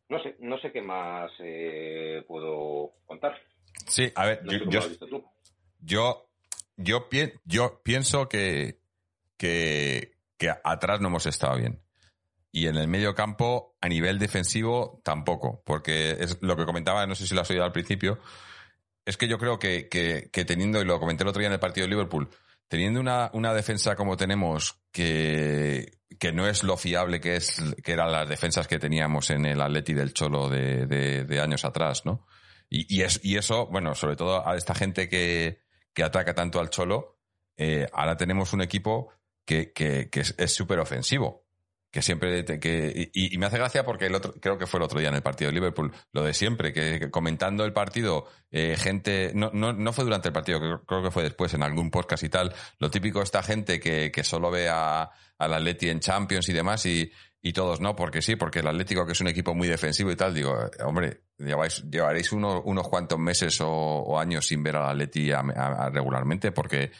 No 0.08 0.20
sé, 0.20 0.34
no 0.40 0.58
sé 0.58 0.72
qué 0.72 0.82
más 0.82 1.30
eh, 1.38 2.24
puedo 2.26 2.94
contar. 3.06 3.40
Sí, 3.86 4.10
a 4.16 4.26
ver, 4.26 4.40
yo, 4.68 4.80
yo, 5.80 6.28
yo, 6.76 7.08
yo 7.44 7.82
pienso 7.84 8.28
que, 8.28 8.80
que, 9.38 10.10
atrás 10.64 11.00
no 11.00 11.06
hemos 11.06 11.26
estado 11.26 11.56
bien. 11.56 11.84
Y 12.50 12.66
en 12.66 12.74
el 12.74 12.88
medio 12.88 13.14
campo, 13.14 13.76
a 13.80 13.88
nivel 13.88 14.18
defensivo, 14.18 15.00
tampoco. 15.04 15.62
Porque 15.64 16.16
es 16.18 16.42
lo 16.42 16.56
que 16.56 16.66
comentaba, 16.66 17.06
no 17.06 17.14
sé 17.14 17.28
si 17.28 17.34
lo 17.36 17.42
has 17.42 17.50
oído 17.50 17.62
al 17.62 17.70
principio, 17.70 18.18
es 19.06 19.16
que 19.16 19.28
yo 19.28 19.38
creo 19.38 19.58
que, 19.58 19.88
que, 19.88 20.44
teniendo, 20.44 20.80
y 20.82 20.84
lo 20.84 20.98
comenté 20.98 21.22
el 21.22 21.28
otro 21.28 21.38
día 21.38 21.46
en 21.46 21.54
el 21.54 21.60
partido 21.60 21.86
de 21.86 21.90
Liverpool, 21.90 22.28
teniendo 22.68 23.00
una, 23.00 23.30
una 23.32 23.54
defensa 23.54 23.94
como 23.94 24.16
tenemos, 24.16 24.80
que, 24.90 26.00
que 26.18 26.32
no 26.32 26.46
es 26.48 26.64
lo 26.64 26.76
fiable 26.76 27.20
que 27.20 27.36
es 27.36 27.62
que 27.84 27.92
eran 27.92 28.10
las 28.10 28.28
defensas 28.28 28.66
que 28.66 28.80
teníamos 28.80 29.30
en 29.30 29.46
el 29.46 29.60
Atleti 29.60 29.94
del 29.94 30.12
Cholo 30.12 30.48
de, 30.48 30.86
de, 30.86 31.40
años 31.40 31.64
atrás, 31.64 32.04
¿no? 32.04 32.26
Y, 32.68 33.02
es, 33.02 33.20
y 33.22 33.36
eso, 33.36 33.66
bueno, 33.68 33.94
sobre 33.94 34.16
todo 34.16 34.46
a 34.46 34.56
esta 34.56 34.74
gente 34.74 35.08
que, 35.08 35.60
que 35.94 36.02
ataca 36.02 36.34
tanto 36.34 36.58
al 36.58 36.70
Cholo, 36.70 37.20
eh, 37.56 37.86
ahora 37.92 38.16
tenemos 38.16 38.52
un 38.52 38.60
equipo 38.60 39.12
que, 39.44 39.72
que, 39.72 40.10
es 40.12 40.52
súper 40.52 40.80
ofensivo. 40.80 41.45
Que 41.96 42.02
siempre. 42.02 42.44
Que, 42.44 43.10
y, 43.14 43.38
me 43.38 43.46
hace 43.46 43.56
gracia 43.56 43.82
porque 43.82 44.04
el 44.04 44.14
otro, 44.14 44.34
creo 44.34 44.58
que 44.58 44.66
fue 44.66 44.76
el 44.76 44.84
otro 44.84 45.00
día 45.00 45.08
en 45.08 45.14
el 45.14 45.22
partido 45.22 45.48
de 45.48 45.54
Liverpool, 45.54 45.94
lo 46.12 46.24
de 46.24 46.34
siempre, 46.34 46.74
que, 46.74 47.10
comentando 47.10 47.64
el 47.64 47.72
partido, 47.72 48.26
eh, 48.50 48.76
gente. 48.78 49.32
No, 49.34 49.50
no, 49.54 49.72
no 49.72 49.94
fue 49.94 50.04
durante 50.04 50.28
el 50.28 50.34
partido, 50.34 50.84
creo, 50.84 51.02
que 51.02 51.10
fue 51.10 51.22
después 51.22 51.54
en 51.54 51.62
algún 51.62 51.90
podcast 51.90 52.22
y 52.22 52.28
tal. 52.28 52.54
Lo 52.80 52.90
típico, 52.90 53.22
esta 53.22 53.42
gente 53.42 53.80
que, 53.80 54.12
que 54.12 54.24
solo 54.24 54.50
ve 54.50 54.68
a, 54.68 55.10
al 55.38 55.54
Atleti 55.54 55.88
en 55.88 56.00
Champions 56.00 56.46
y 56.50 56.52
demás 56.52 56.84
y, 56.84 57.10
y 57.40 57.54
todos 57.54 57.80
no, 57.80 57.96
porque 57.96 58.20
sí, 58.20 58.36
porque 58.36 58.58
el 58.58 58.66
Atlético, 58.66 59.06
que 59.06 59.12
es 59.12 59.20
un 59.22 59.28
equipo 59.28 59.54
muy 59.54 59.66
defensivo 59.66 60.10
y 60.10 60.16
tal, 60.16 60.34
digo, 60.34 60.54
hombre, 60.84 61.22
llevaréis 61.38 62.30
unos 62.32 62.88
cuantos 62.88 63.18
meses 63.18 63.58
o, 63.62 64.18
años 64.18 64.46
sin 64.46 64.62
ver 64.62 64.76
al 64.76 64.90
Atleti 64.90 65.30
regularmente, 65.92 66.52
porque 66.52 66.92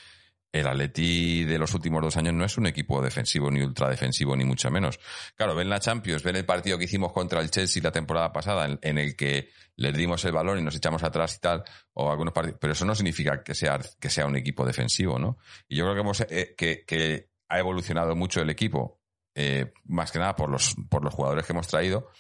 el 0.57 0.67
Atleti 0.67 1.45
de 1.45 1.59
los 1.59 1.75
últimos 1.75 2.03
dos 2.03 2.17
años 2.17 2.35
no 2.35 2.45
es 2.45 2.57
un 2.59 2.67
equipo 2.67 3.03
defensivo, 3.03 3.51
ni 3.51 3.63
ultradefensivo, 3.63 4.37
ni 4.37 4.45
mucho 4.45 4.71
menos. 4.71 4.99
Claro, 5.35 5.55
ven 5.55 5.69
la 5.69 5.81
Champions, 5.81 6.23
ven 6.23 6.37
el 6.37 6.45
partido 6.45 6.79
que 6.79 6.85
hicimos 6.85 7.13
contra 7.13 7.41
el 7.41 7.51
Chelsea 7.51 7.83
la 7.83 7.93
temporada 7.93 8.33
pasada, 8.33 8.79
en, 8.81 8.99
el 8.99 9.17
que 9.17 9.51
le 9.77 9.93
dimos 9.93 10.25
el 10.25 10.33
balón 10.33 10.59
y 10.59 10.63
nos 10.63 10.75
echamos 10.75 11.03
atrás 11.03 11.37
y 11.37 11.41
tal, 11.41 11.65
o 11.95 12.11
algunos 12.11 12.33
partidos, 12.33 12.59
pero 12.61 12.73
eso 12.73 12.85
no 12.85 12.95
significa 12.95 13.43
que 13.43 13.55
sea, 13.55 13.79
que 14.01 14.11
sea 14.11 14.27
un 14.27 14.37
equipo 14.37 14.65
defensivo, 14.65 15.19
¿no? 15.19 15.39
Y 15.69 15.77
yo 15.77 15.85
creo 15.85 15.95
que, 15.95 16.01
hemos, 16.01 16.21
eh, 16.23 16.55
que, 16.57 17.31
ha 17.49 17.59
evolucionado 17.59 18.17
mucho 18.17 18.41
el 18.41 18.51
equipo 18.51 19.01
eh, 19.35 19.73
más 19.85 20.11
que 20.11 20.19
nada 20.19 20.35
por 20.35 20.51
los, 20.51 20.75
por 20.89 21.05
los 21.05 21.15
jugadores 21.15 21.47
que 21.47 21.53
hemos 21.53 21.69
traído. 21.69 22.11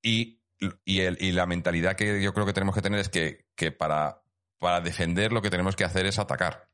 Y, 0.00 0.40
y, 0.84 1.00
el, 1.00 1.16
y 1.20 1.32
la 1.32 1.46
mentalidad 1.46 1.96
que 1.96 2.22
yo 2.22 2.32
creo 2.32 2.46
que 2.46 2.52
tenemos 2.52 2.74
que 2.74 2.82
tener 2.82 3.00
es 3.00 3.08
que, 3.08 3.46
que 3.56 3.72
para, 3.72 4.22
para 4.58 4.80
defender 4.80 5.32
lo 5.32 5.42
que 5.42 5.50
tenemos 5.50 5.74
que 5.74 5.84
hacer 5.84 6.06
es 6.06 6.20
atacar. 6.20 6.71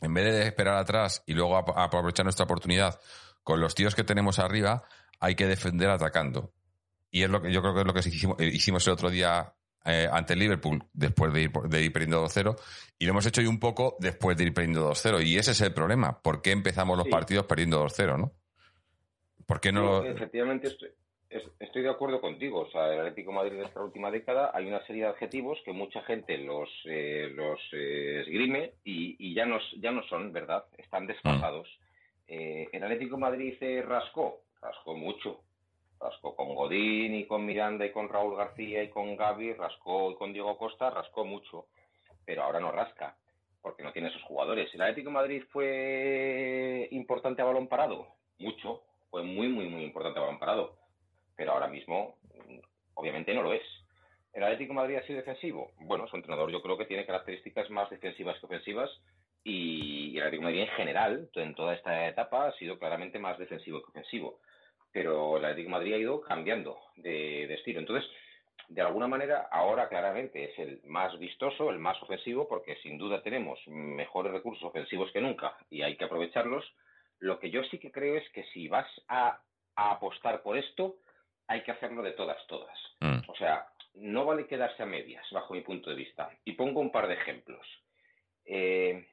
En 0.00 0.12
vez 0.12 0.24
de 0.24 0.46
esperar 0.46 0.76
atrás 0.76 1.22
y 1.26 1.34
luego 1.34 1.56
aprovechar 1.56 2.24
nuestra 2.24 2.44
oportunidad 2.44 3.00
con 3.42 3.60
los 3.60 3.74
tíos 3.74 3.94
que 3.94 4.04
tenemos 4.04 4.38
arriba, 4.38 4.84
hay 5.20 5.34
que 5.34 5.46
defender 5.46 5.90
atacando. 5.90 6.52
Y 7.10 7.22
es 7.22 7.30
lo 7.30 7.40
que 7.40 7.52
yo 7.52 7.62
creo 7.62 7.74
que 7.74 7.80
es 7.80 7.86
lo 7.86 7.94
que 7.94 8.00
hicimos, 8.00 8.40
hicimos 8.40 8.86
el 8.86 8.92
otro 8.92 9.10
día 9.10 9.54
eh, 9.84 10.08
ante 10.10 10.34
Liverpool 10.34 10.82
después 10.92 11.32
de 11.32 11.42
ir, 11.42 11.52
de 11.52 11.82
ir 11.82 11.92
perdiendo 11.92 12.24
2-0 12.24 12.58
y 12.98 13.04
lo 13.04 13.10
hemos 13.10 13.26
hecho 13.26 13.42
hoy 13.42 13.46
un 13.46 13.60
poco 13.60 13.96
después 14.00 14.36
de 14.36 14.44
ir 14.44 14.54
perdiendo 14.54 14.90
2-0 14.90 15.24
y 15.24 15.36
ese 15.36 15.52
es 15.52 15.60
el 15.60 15.72
problema. 15.72 16.20
¿Por 16.20 16.42
qué 16.42 16.52
empezamos 16.52 16.96
los 16.96 17.06
partidos 17.08 17.46
perdiendo 17.46 17.84
2-0, 17.84 18.18
no? 18.18 18.32
¿Por 19.46 19.60
qué 19.60 19.72
no 19.72 20.02
Efectivamente 20.02 20.68
estoy, 20.68 20.88
estoy 21.58 21.82
de 21.82 21.90
acuerdo 21.90 22.20
contigo. 22.20 22.60
O 22.60 22.70
sea, 22.70 22.92
el 22.92 23.00
Atlético 23.00 23.30
de 23.30 23.36
Madrid 23.36 23.56
de 23.58 23.64
esta 23.64 23.82
última 23.82 24.10
década 24.10 24.50
hay 24.54 24.66
una 24.66 24.84
serie 24.86 25.02
de 25.02 25.08
adjetivos 25.08 25.58
que 25.64 25.72
mucha 25.72 26.02
gente 26.02 26.38
los, 26.38 26.68
eh, 26.84 27.30
los 27.34 27.60
eh, 27.72 28.22
esgrime 28.22 28.72
y, 28.84 29.34
ya, 29.34 29.46
no, 29.46 29.58
ya 29.78 29.90
no 29.90 30.02
son, 30.04 30.32
¿verdad? 30.32 30.64
Están 30.78 31.06
desfasados. 31.06 31.68
Mm. 32.26 32.72
el 32.72 32.82
Atlético 32.82 33.16
de 33.16 33.20
Madrid 33.20 33.54
se 33.58 33.82
rascó, 33.82 34.40
rascó 34.62 34.96
mucho 34.96 35.40
rascó 36.04 36.36
con 36.36 36.54
Godín 36.54 37.14
y 37.14 37.26
con 37.26 37.44
Miranda 37.46 37.86
y 37.86 37.92
con 37.92 38.08
Raúl 38.08 38.36
García 38.36 38.82
y 38.82 38.90
con 38.90 39.16
Gaby, 39.16 39.54
rascó 39.54 40.10
y 40.10 40.16
con 40.16 40.32
Diego 40.32 40.56
Costa, 40.58 40.90
rascó 40.90 41.24
mucho, 41.24 41.66
pero 42.24 42.42
ahora 42.42 42.60
no 42.60 42.70
rasca, 42.70 43.16
porque 43.62 43.82
no 43.82 43.92
tiene 43.92 44.08
esos 44.08 44.22
jugadores. 44.22 44.72
¿El 44.74 44.82
Atlético 44.82 45.08
de 45.08 45.14
Madrid 45.14 45.42
fue 45.50 46.88
importante 46.90 47.42
a 47.42 47.46
balón 47.46 47.68
parado? 47.68 48.06
Mucho, 48.38 48.82
fue 49.10 49.22
muy, 49.22 49.48
muy, 49.48 49.68
muy 49.68 49.82
importante 49.84 50.18
a 50.18 50.22
balón 50.22 50.38
parado, 50.38 50.76
pero 51.36 51.52
ahora 51.52 51.68
mismo 51.68 52.16
obviamente 52.94 53.34
no 53.34 53.42
lo 53.42 53.52
es. 53.52 53.62
¿El 54.32 54.42
Atlético 54.42 54.72
de 54.72 54.80
Madrid 54.80 54.96
ha 54.96 55.06
sido 55.06 55.18
defensivo? 55.18 55.70
Bueno, 55.78 56.08
su 56.08 56.16
entrenador 56.16 56.50
yo 56.50 56.60
creo 56.60 56.76
que 56.76 56.86
tiene 56.86 57.06
características 57.06 57.70
más 57.70 57.88
defensivas 57.90 58.38
que 58.40 58.46
ofensivas 58.46 58.90
y 59.44 60.16
el 60.16 60.22
Atlético 60.22 60.40
de 60.40 60.52
Madrid 60.52 60.62
en 60.62 60.76
general, 60.76 61.30
en 61.34 61.54
toda 61.54 61.74
esta 61.74 62.08
etapa, 62.08 62.46
ha 62.46 62.52
sido 62.52 62.78
claramente 62.78 63.18
más 63.18 63.38
defensivo 63.38 63.82
que 63.82 63.90
ofensivo 63.90 64.40
pero 64.94 65.38
el 65.38 65.44
Atlético 65.44 65.66
de 65.66 65.72
Madrid 65.72 65.94
ha 65.94 65.98
ido 65.98 66.20
cambiando 66.20 66.78
de, 66.94 67.52
estilo. 67.52 67.80
Entonces, 67.80 68.08
de 68.68 68.80
alguna 68.80 69.08
manera, 69.08 69.48
ahora 69.50 69.88
claramente 69.88 70.44
es 70.44 70.58
el 70.60 70.80
más 70.84 71.18
vistoso, 71.18 71.68
el 71.68 71.80
más 71.80 72.00
ofensivo, 72.00 72.46
porque 72.46 72.76
sin 72.76 72.96
duda 72.96 73.20
tenemos 73.20 73.58
mejores 73.66 74.32
recursos 74.32 74.62
ofensivos 74.62 75.10
que 75.10 75.20
nunca 75.20 75.56
y 75.68 75.82
hay 75.82 75.96
que 75.96 76.04
aprovecharlos. 76.04 76.64
Lo 77.18 77.40
que 77.40 77.50
yo 77.50 77.64
sí 77.64 77.80
que 77.80 77.90
creo 77.90 78.16
es 78.16 78.30
que 78.30 78.44
si 78.52 78.68
vas 78.68 78.86
a, 79.08 79.40
apostar 79.74 80.42
por 80.42 80.56
esto, 80.56 80.94
hay 81.46 81.62
que 81.62 81.72
hacerlo 81.72 82.02
de 82.02 82.12
todas, 82.12 82.38
todas. 82.46 82.76
Mm. 83.00 83.18
O 83.28 83.36
sea, 83.36 83.66
no 83.94 84.24
vale 84.24 84.46
quedarse 84.46 84.82
a 84.82 84.86
medias, 84.86 85.24
bajo 85.30 85.54
mi 85.54 85.60
punto 85.60 85.90
de 85.90 85.96
vista. 85.96 86.30
Y 86.44 86.52
pongo 86.52 86.80
un 86.80 86.90
par 86.90 87.06
de 87.06 87.14
ejemplos. 87.14 87.66
Eh, 88.44 89.06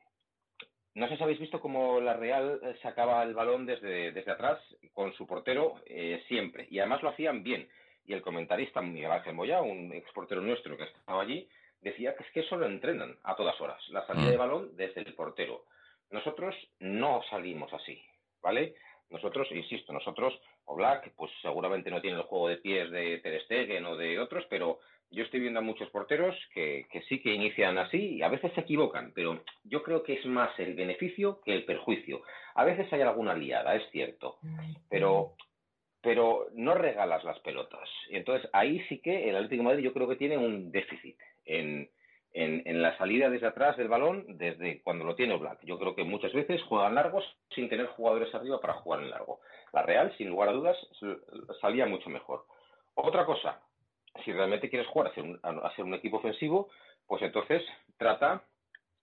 no 0.94 1.08
sé 1.08 1.16
si 1.16 1.24
habéis 1.24 1.40
visto 1.40 1.62
cómo 1.62 2.02
la 2.02 2.14
Real 2.14 2.60
eh, 2.64 2.76
sacaba 2.82 3.24
el 3.24 3.34
balón 3.34 3.66
desde, 3.66 4.12
desde 4.12 4.32
atrás 4.32 4.60
con 4.94 5.14
su 5.14 5.26
portero 5.26 5.76
eh, 5.86 6.24
siempre. 6.28 6.68
Y 6.70 6.80
además 6.80 7.02
lo 7.04 7.10
hacían 7.10 7.44
bien. 7.44 7.70
Y 8.06 8.14
el 8.14 8.22
comentarista 8.22 8.82
Miguel 8.82 9.12
Ángel 9.12 9.36
Moya, 9.36 9.62
un 9.62 9.94
exportero 9.94 10.42
nuestro 10.42 10.76
que 10.76 10.84
estaba 10.84 11.22
allí, 11.22 11.48
decía 11.82 12.16
que 12.16 12.24
es 12.24 12.32
que 12.32 12.40
eso 12.42 12.58
lo 12.58 12.66
entrenan 12.66 13.18
a 13.24 13.36
todas 13.36 13.60
horas. 13.62 13.82
La 13.90 14.06
salida 14.06 14.32
de 14.32 14.36
mm. 14.36 14.40
balón 14.40 14.76
desde 14.76 15.02
el 15.02 15.14
portero. 15.14 15.66
Nosotros 16.10 16.56
no 16.80 17.22
salimos 17.30 17.72
así, 17.74 18.04
¿vale? 18.42 18.76
Nosotros, 19.10 19.48
insisto, 19.52 19.94
nosotros, 19.94 20.38
o 20.72 20.76
Black, 20.76 21.12
pues 21.16 21.32
seguramente 21.42 21.92
no 21.92 22.02
tiene 22.02 22.18
el 22.18 22.24
juego 22.24 22.48
de 22.48 22.58
pies 22.58 22.90
de 22.92 23.20
Ter 23.20 23.42
Stegen 23.44 23.86
o 23.86 23.96
de 23.96 24.20
otros, 24.20 24.46
pero 24.50 24.80
yo 25.12 25.24
estoy 25.24 25.42
viendo 25.42 25.60
a 25.60 25.64
muchos 25.64 25.90
porteros 25.90 26.36
que, 26.54 26.88
sí 27.10 27.22
que 27.22 27.34
inician 27.34 27.78
así 27.78 28.16
y 28.16 28.22
a 28.22 28.30
veces 28.30 28.52
se 28.54 28.62
equivocan, 28.62 29.12
pero 29.14 29.44
yo 29.66 29.84
creo 29.84 30.04
que 30.04 30.14
es 30.14 30.26
más 30.26 30.58
el 30.60 30.74
beneficio 30.74 31.42
que 31.42 31.54
el 31.54 31.66
perjuicio. 31.66 32.22
A 32.56 32.64
veces 32.64 32.92
hay 32.94 33.02
alguna 33.02 33.34
liada, 33.34 33.76
es 33.76 33.84
cierto, 33.92 34.38
pero, 34.90 35.34
pero 36.02 36.48
no 36.54 36.74
regalas 36.76 37.24
las 37.26 37.40
pelotas. 37.40 37.90
Entonces 38.10 38.50
ahí 38.54 38.80
sí 38.88 39.00
que 39.00 39.30
el 39.30 39.36
Atlético 39.36 39.64
de 39.64 39.70
Madrid 39.70 39.84
yo 39.84 39.94
creo 39.94 40.08
que 40.08 40.16
tiene 40.16 40.38
un 40.38 40.72
déficit 40.72 41.18
en, 41.46 41.90
en, 42.34 42.82
la 42.82 42.98
salida 42.98 43.30
desde 43.30 43.48
atrás 43.48 43.78
del 43.78 43.90
balón 43.90 44.26
desde 44.38 44.82
cuando 44.82 45.06
lo 45.06 45.16
tiene 45.16 45.38
Black. 45.38 45.60
Yo 45.64 45.78
creo 45.78 45.96
que 45.96 46.04
muchas 46.04 46.34
veces 46.34 46.62
juegan 46.64 46.96
largos 46.96 47.24
sin 47.54 47.70
tener 47.70 47.88
jugadores 47.88 48.34
arriba 48.34 48.60
para 48.62 48.76
jugar 48.76 49.02
en 49.02 49.10
largo. 49.10 49.42
La 49.74 49.84
Real, 49.84 50.16
sin 50.18 50.30
lugar 50.30 50.50
a 50.50 50.54
dudas, 50.54 50.78
salía 51.60 51.86
mucho 51.86 52.10
mejor. 52.10 52.46
Otra 52.96 53.26
cosa, 53.26 53.62
si 54.24 54.32
realmente 54.32 54.70
quieres 54.70 54.88
jugar 54.88 55.12
a 55.12 55.14
ser, 55.14 55.24
un, 55.24 55.40
a 55.44 55.76
ser 55.76 55.86
un 55.86 55.94
equipo 55.94 56.18
ofensivo, 56.18 56.70
pues 57.08 57.22
entonces 57.22 57.64
trata 57.98 58.44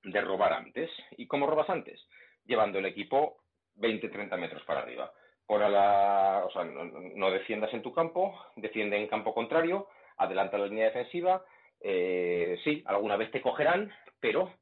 de 0.02 0.20
robar 0.20 0.52
antes. 0.52 0.90
¿Y 1.16 1.26
cómo 1.26 1.46
robas 1.46 1.68
antes? 1.70 2.00
Llevando 2.44 2.78
el 2.78 2.86
equipo 2.86 3.38
20-30 3.76 4.36
metros 4.38 4.62
para 4.64 4.80
arriba. 4.80 5.12
Por 5.46 5.60
la, 5.60 6.42
o 6.46 6.50
sea, 6.50 6.64
no, 6.64 7.30
defiendas 7.30 7.72
en 7.72 7.82
tu 7.82 7.92
campo, 7.94 8.38
defiende 8.56 8.98
en 8.98 9.08
campo 9.08 9.32
contrario, 9.32 9.88
adelanta 10.18 10.58
la 10.58 10.66
línea 10.66 10.86
defensiva. 10.86 11.42
Eh, 11.80 12.58
sí, 12.64 12.82
alguna 12.86 13.16
vez 13.16 13.30
te 13.30 13.40
cogerán, 13.40 13.92
pero 14.20 14.52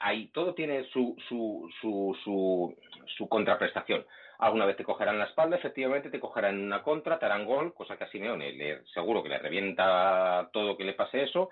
ahí 0.00 0.28
todo 0.28 0.54
tiene 0.54 0.84
su, 0.90 1.16
su, 1.28 1.70
su, 1.80 2.76
su, 3.16 3.28
contraprestación. 3.28 4.04
Alguna 4.38 4.66
vez 4.66 4.76
te 4.76 4.84
cogerán 4.84 5.18
la 5.18 5.26
espalda, 5.26 5.56
efectivamente 5.56 6.10
te 6.10 6.18
cogerán 6.18 6.60
una 6.60 6.82
contra, 6.82 7.18
te 7.18 7.26
harán 7.26 7.46
gol, 7.46 7.72
cosa 7.74 7.96
que 7.96 8.04
a 8.04 8.10
Simeone 8.10 8.52
le, 8.52 8.84
seguro 8.86 9.22
que 9.22 9.28
le 9.28 9.38
revienta 9.38 10.50
todo 10.52 10.76
que 10.76 10.84
le 10.84 10.94
pase 10.94 11.22
eso, 11.22 11.50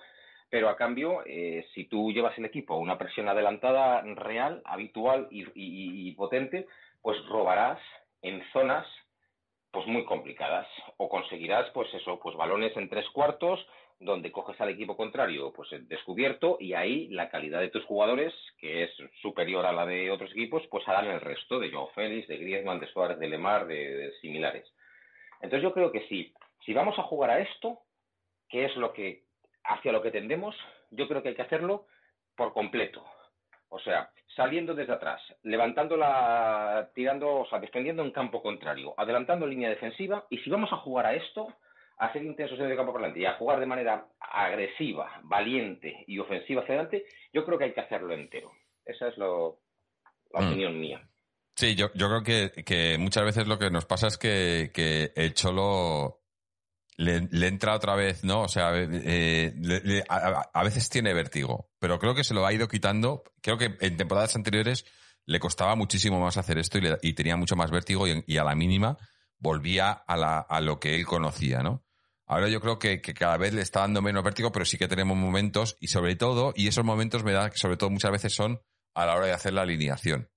pero 0.50 0.68
a 0.68 0.76
cambio, 0.76 1.22
eh, 1.26 1.64
si 1.74 1.84
tú 1.84 2.12
llevas 2.12 2.36
el 2.36 2.44
equipo 2.44 2.76
una 2.76 2.98
presión 2.98 3.28
adelantada 3.28 4.02
real, 4.02 4.60
habitual 4.64 5.28
y, 5.30 6.12
potente, 6.16 6.66
pues 7.00 7.24
robarás 7.26 7.78
en 8.20 8.42
zonas 8.52 8.86
pues 9.70 9.86
muy 9.86 10.04
complicadas. 10.04 10.66
O 10.96 11.08
conseguirás 11.08 11.70
pues 11.70 11.88
eso 11.94 12.18
pues 12.18 12.36
balones 12.36 12.76
en 12.76 12.88
tres 12.88 13.08
cuartos 13.10 13.64
donde 14.00 14.32
coges 14.32 14.58
al 14.60 14.70
equipo 14.70 14.96
contrario 14.96 15.52
pues 15.52 15.68
descubierto 15.86 16.56
y 16.58 16.72
ahí 16.72 17.08
la 17.08 17.28
calidad 17.28 17.60
de 17.60 17.68
tus 17.68 17.84
jugadores, 17.84 18.32
que 18.58 18.84
es 18.84 18.90
superior 19.20 19.66
a 19.66 19.72
la 19.72 19.84
de 19.84 20.10
otros 20.10 20.30
equipos, 20.32 20.66
pues 20.70 20.88
harán 20.88 21.06
el 21.06 21.20
resto 21.20 21.60
de 21.60 21.70
Joe 21.70 21.92
Félix, 21.94 22.26
de 22.26 22.38
Griezmann, 22.38 22.80
de 22.80 22.86
Suárez, 22.88 23.18
de 23.18 23.28
Lemar, 23.28 23.66
de, 23.66 24.10
similares. 24.22 24.66
Entonces 25.42 25.62
yo 25.62 25.74
creo 25.74 25.92
que 25.92 26.06
sí, 26.08 26.32
si 26.64 26.72
vamos 26.72 26.98
a 26.98 27.02
jugar 27.02 27.30
a 27.30 27.40
esto, 27.40 27.80
que 28.48 28.64
es 28.64 28.74
lo 28.76 28.92
que 28.92 29.24
hacia 29.64 29.92
lo 29.92 30.02
que 30.02 30.10
tendemos, 30.10 30.56
yo 30.90 31.06
creo 31.06 31.22
que 31.22 31.28
hay 31.28 31.34
que 31.34 31.42
hacerlo 31.42 31.86
por 32.34 32.54
completo. 32.54 33.04
O 33.68 33.78
sea, 33.78 34.10
saliendo 34.34 34.74
desde 34.74 34.94
atrás, 34.94 35.22
levantando 35.42 35.96
la, 35.96 36.90
tirando, 36.94 37.40
o 37.40 37.48
sea, 37.48 37.60
defendiendo 37.60 38.02
en 38.02 38.10
campo 38.10 38.42
contrario, 38.42 38.94
adelantando 38.96 39.46
línea 39.46 39.68
defensiva, 39.68 40.26
y 40.30 40.38
si 40.38 40.50
vamos 40.50 40.72
a 40.72 40.78
jugar 40.78 41.06
a 41.06 41.14
esto, 41.14 41.48
a 42.00 42.12
ser 42.12 42.24
intensos 42.24 42.58
en 42.58 42.70
el 42.70 42.76
campo 42.76 42.92
por 42.92 43.02
delante 43.02 43.20
y 43.20 43.26
a 43.26 43.34
jugar 43.34 43.60
de 43.60 43.66
manera 43.66 44.06
agresiva, 44.18 45.20
valiente 45.22 46.04
y 46.06 46.18
ofensiva 46.18 46.62
hacia 46.62 46.74
adelante, 46.74 47.04
yo 47.32 47.44
creo 47.44 47.58
que 47.58 47.64
hay 47.64 47.74
que 47.74 47.82
hacerlo 47.82 48.14
entero. 48.14 48.50
Esa 48.84 49.08
es 49.08 49.18
lo, 49.18 49.60
la 50.32 50.40
mm. 50.40 50.46
opinión 50.46 50.80
mía. 50.80 51.06
Sí, 51.54 51.74
yo, 51.74 51.92
yo 51.94 52.08
creo 52.08 52.22
que, 52.22 52.64
que, 52.64 52.96
muchas 52.96 53.24
veces 53.24 53.46
lo 53.46 53.58
que 53.58 53.70
nos 53.70 53.84
pasa 53.84 54.06
es 54.06 54.16
que, 54.16 54.70
que 54.72 55.12
el 55.14 55.34
Cholo 55.34 56.22
le, 56.96 57.28
entra 57.46 57.74
otra 57.74 57.94
vez, 57.96 58.24
¿no? 58.24 58.42
O 58.42 58.48
sea, 58.48 58.70
eh, 58.74 59.52
a, 60.08 60.64
veces 60.64 60.88
tiene 60.88 61.12
vértigo, 61.12 61.68
pero 61.78 61.98
creo 61.98 62.14
que 62.14 62.24
se 62.24 62.32
lo 62.32 62.46
ha 62.46 62.52
ido 62.54 62.66
quitando. 62.66 63.24
Creo 63.42 63.58
que 63.58 63.76
en 63.78 63.98
temporadas 63.98 64.36
anteriores 64.36 64.86
le 65.26 65.38
costaba 65.38 65.74
muchísimo 65.74 66.18
más 66.18 66.38
hacer 66.38 66.56
esto 66.56 66.78
y, 66.78 66.88
y 67.02 67.12
tenía 67.12 67.36
mucho 67.36 67.56
más 67.56 67.70
vértigo 67.70 68.08
y, 68.08 68.24
y, 68.26 68.38
a 68.38 68.44
la 68.44 68.54
mínima 68.54 68.96
volvía 69.38 69.90
a, 69.90 70.16
la, 70.16 70.38
a 70.38 70.62
lo 70.62 70.80
que 70.80 70.94
él 70.94 71.04
conocía, 71.04 71.62
¿no? 71.62 71.84
Ahora 72.30 72.48
yo 72.48 72.60
creo 72.60 72.78
que, 72.78 73.00
cada 73.00 73.36
vez 73.38 73.52
le 73.52 73.60
está 73.60 73.80
dando 73.80 74.02
menos 74.02 74.22
vértigo, 74.22 74.52
pero 74.52 74.64
sí 74.64 74.78
que 74.78 74.86
tenemos 74.86 75.16
momentos 75.16 75.76
y 75.80 75.88
sobre 75.88 76.14
todo, 76.14 76.52
y 76.54 76.68
esos 76.68 76.84
momentos 76.84 77.24
me 77.24 77.32
da 77.32 77.50
que 77.50 77.58
sobre 77.58 77.76
todo 77.76 77.90
muchas 77.90 78.12
veces 78.12 78.32
son 78.32 78.62
a 78.94 79.04
la 79.04 79.16
hora 79.16 79.26
de 79.26 79.32
hacer 79.32 79.52
la 79.52 79.62
alineación. 79.62 80.30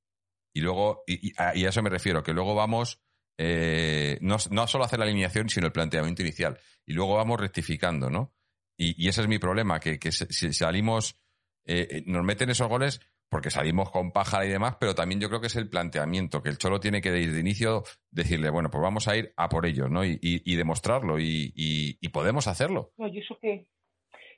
Y 0.55 0.61
luego, 0.61 1.03
y, 1.05 1.39
a, 1.39 1.51
eso 1.53 1.83
me 1.83 1.91
refiero, 1.91 2.23
que 2.23 2.33
luego 2.33 2.55
vamos, 2.55 2.99
eh, 3.37 4.17
no, 4.21 4.37
no 4.49 4.65
solo 4.65 4.85
hacer 4.85 4.97
la 4.97 5.05
alineación, 5.05 5.49
sino 5.49 5.67
el 5.67 5.71
planteamiento 5.71 6.23
inicial. 6.23 6.59
Y 6.83 6.93
luego 6.93 7.13
vamos 7.13 7.39
rectificando, 7.39 8.09
¿no? 8.09 8.33
Y, 8.75 9.07
ese 9.07 9.21
es 9.21 9.27
mi 9.27 9.37
problema, 9.37 9.79
que, 9.79 9.99
si 10.11 10.51
salimos, 10.51 11.19
eh, 11.63 11.87
eh, 11.91 12.03
nos 12.07 12.23
meten 12.23 12.49
esos 12.49 12.69
goles, 12.69 13.01
porque 13.33 13.49
salimos 13.49 13.89
con 13.89 14.11
pájara 14.11 14.45
y 14.45 14.49
demás, 14.49 14.77
pero 14.79 14.93
también 14.93 15.19
yo 15.19 15.27
creo 15.27 15.41
que 15.41 15.47
es 15.47 15.55
el 15.55 15.67
planteamiento, 15.67 16.43
que 16.43 16.49
el 16.49 16.59
Cholo 16.59 16.79
tiene 16.79 17.01
que 17.01 17.09
desde 17.09 17.39
inicio 17.39 17.81
decirle, 18.11 18.51
bueno, 18.51 18.69
pues 18.69 18.83
vamos 18.83 19.07
a 19.07 19.17
ir 19.17 19.33
a 19.35 19.49
por 19.49 19.65
ellos, 19.65 19.89
¿no? 19.89 20.05
Y, 20.05 20.55
demostrarlo, 20.55 21.15
y, 21.17 21.97
podemos 22.13 22.47
hacerlo. 22.47 22.91
No, 22.95 23.07
y 23.07 23.17
eso 23.17 23.39
que, 23.41 23.65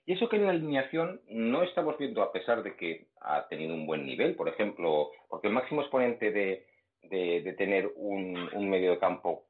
y 0.06 0.14
eso 0.14 0.30
que 0.30 0.38
en 0.38 0.46
la 0.46 0.52
alineación 0.52 1.20
no 1.28 1.64
estamos 1.64 1.98
viendo, 1.98 2.24
a 2.24 2.32
pesar 2.32 2.64
de 2.64 2.78
que 2.78 3.08
ha 3.20 3.46
tenido 3.50 3.74
un 3.74 3.86
buen 3.86 4.06
nivel, 4.06 4.34
por 4.34 4.48
ejemplo, 4.48 5.12
porque 5.28 5.48
el 5.48 5.54
máximo 5.54 5.82
exponente 5.82 6.32
de, 6.32 6.66
de, 7.04 7.54
tener 7.58 7.92
un, 7.98 8.70
medio 8.70 8.92
de 8.92 9.00
campo 9.00 9.48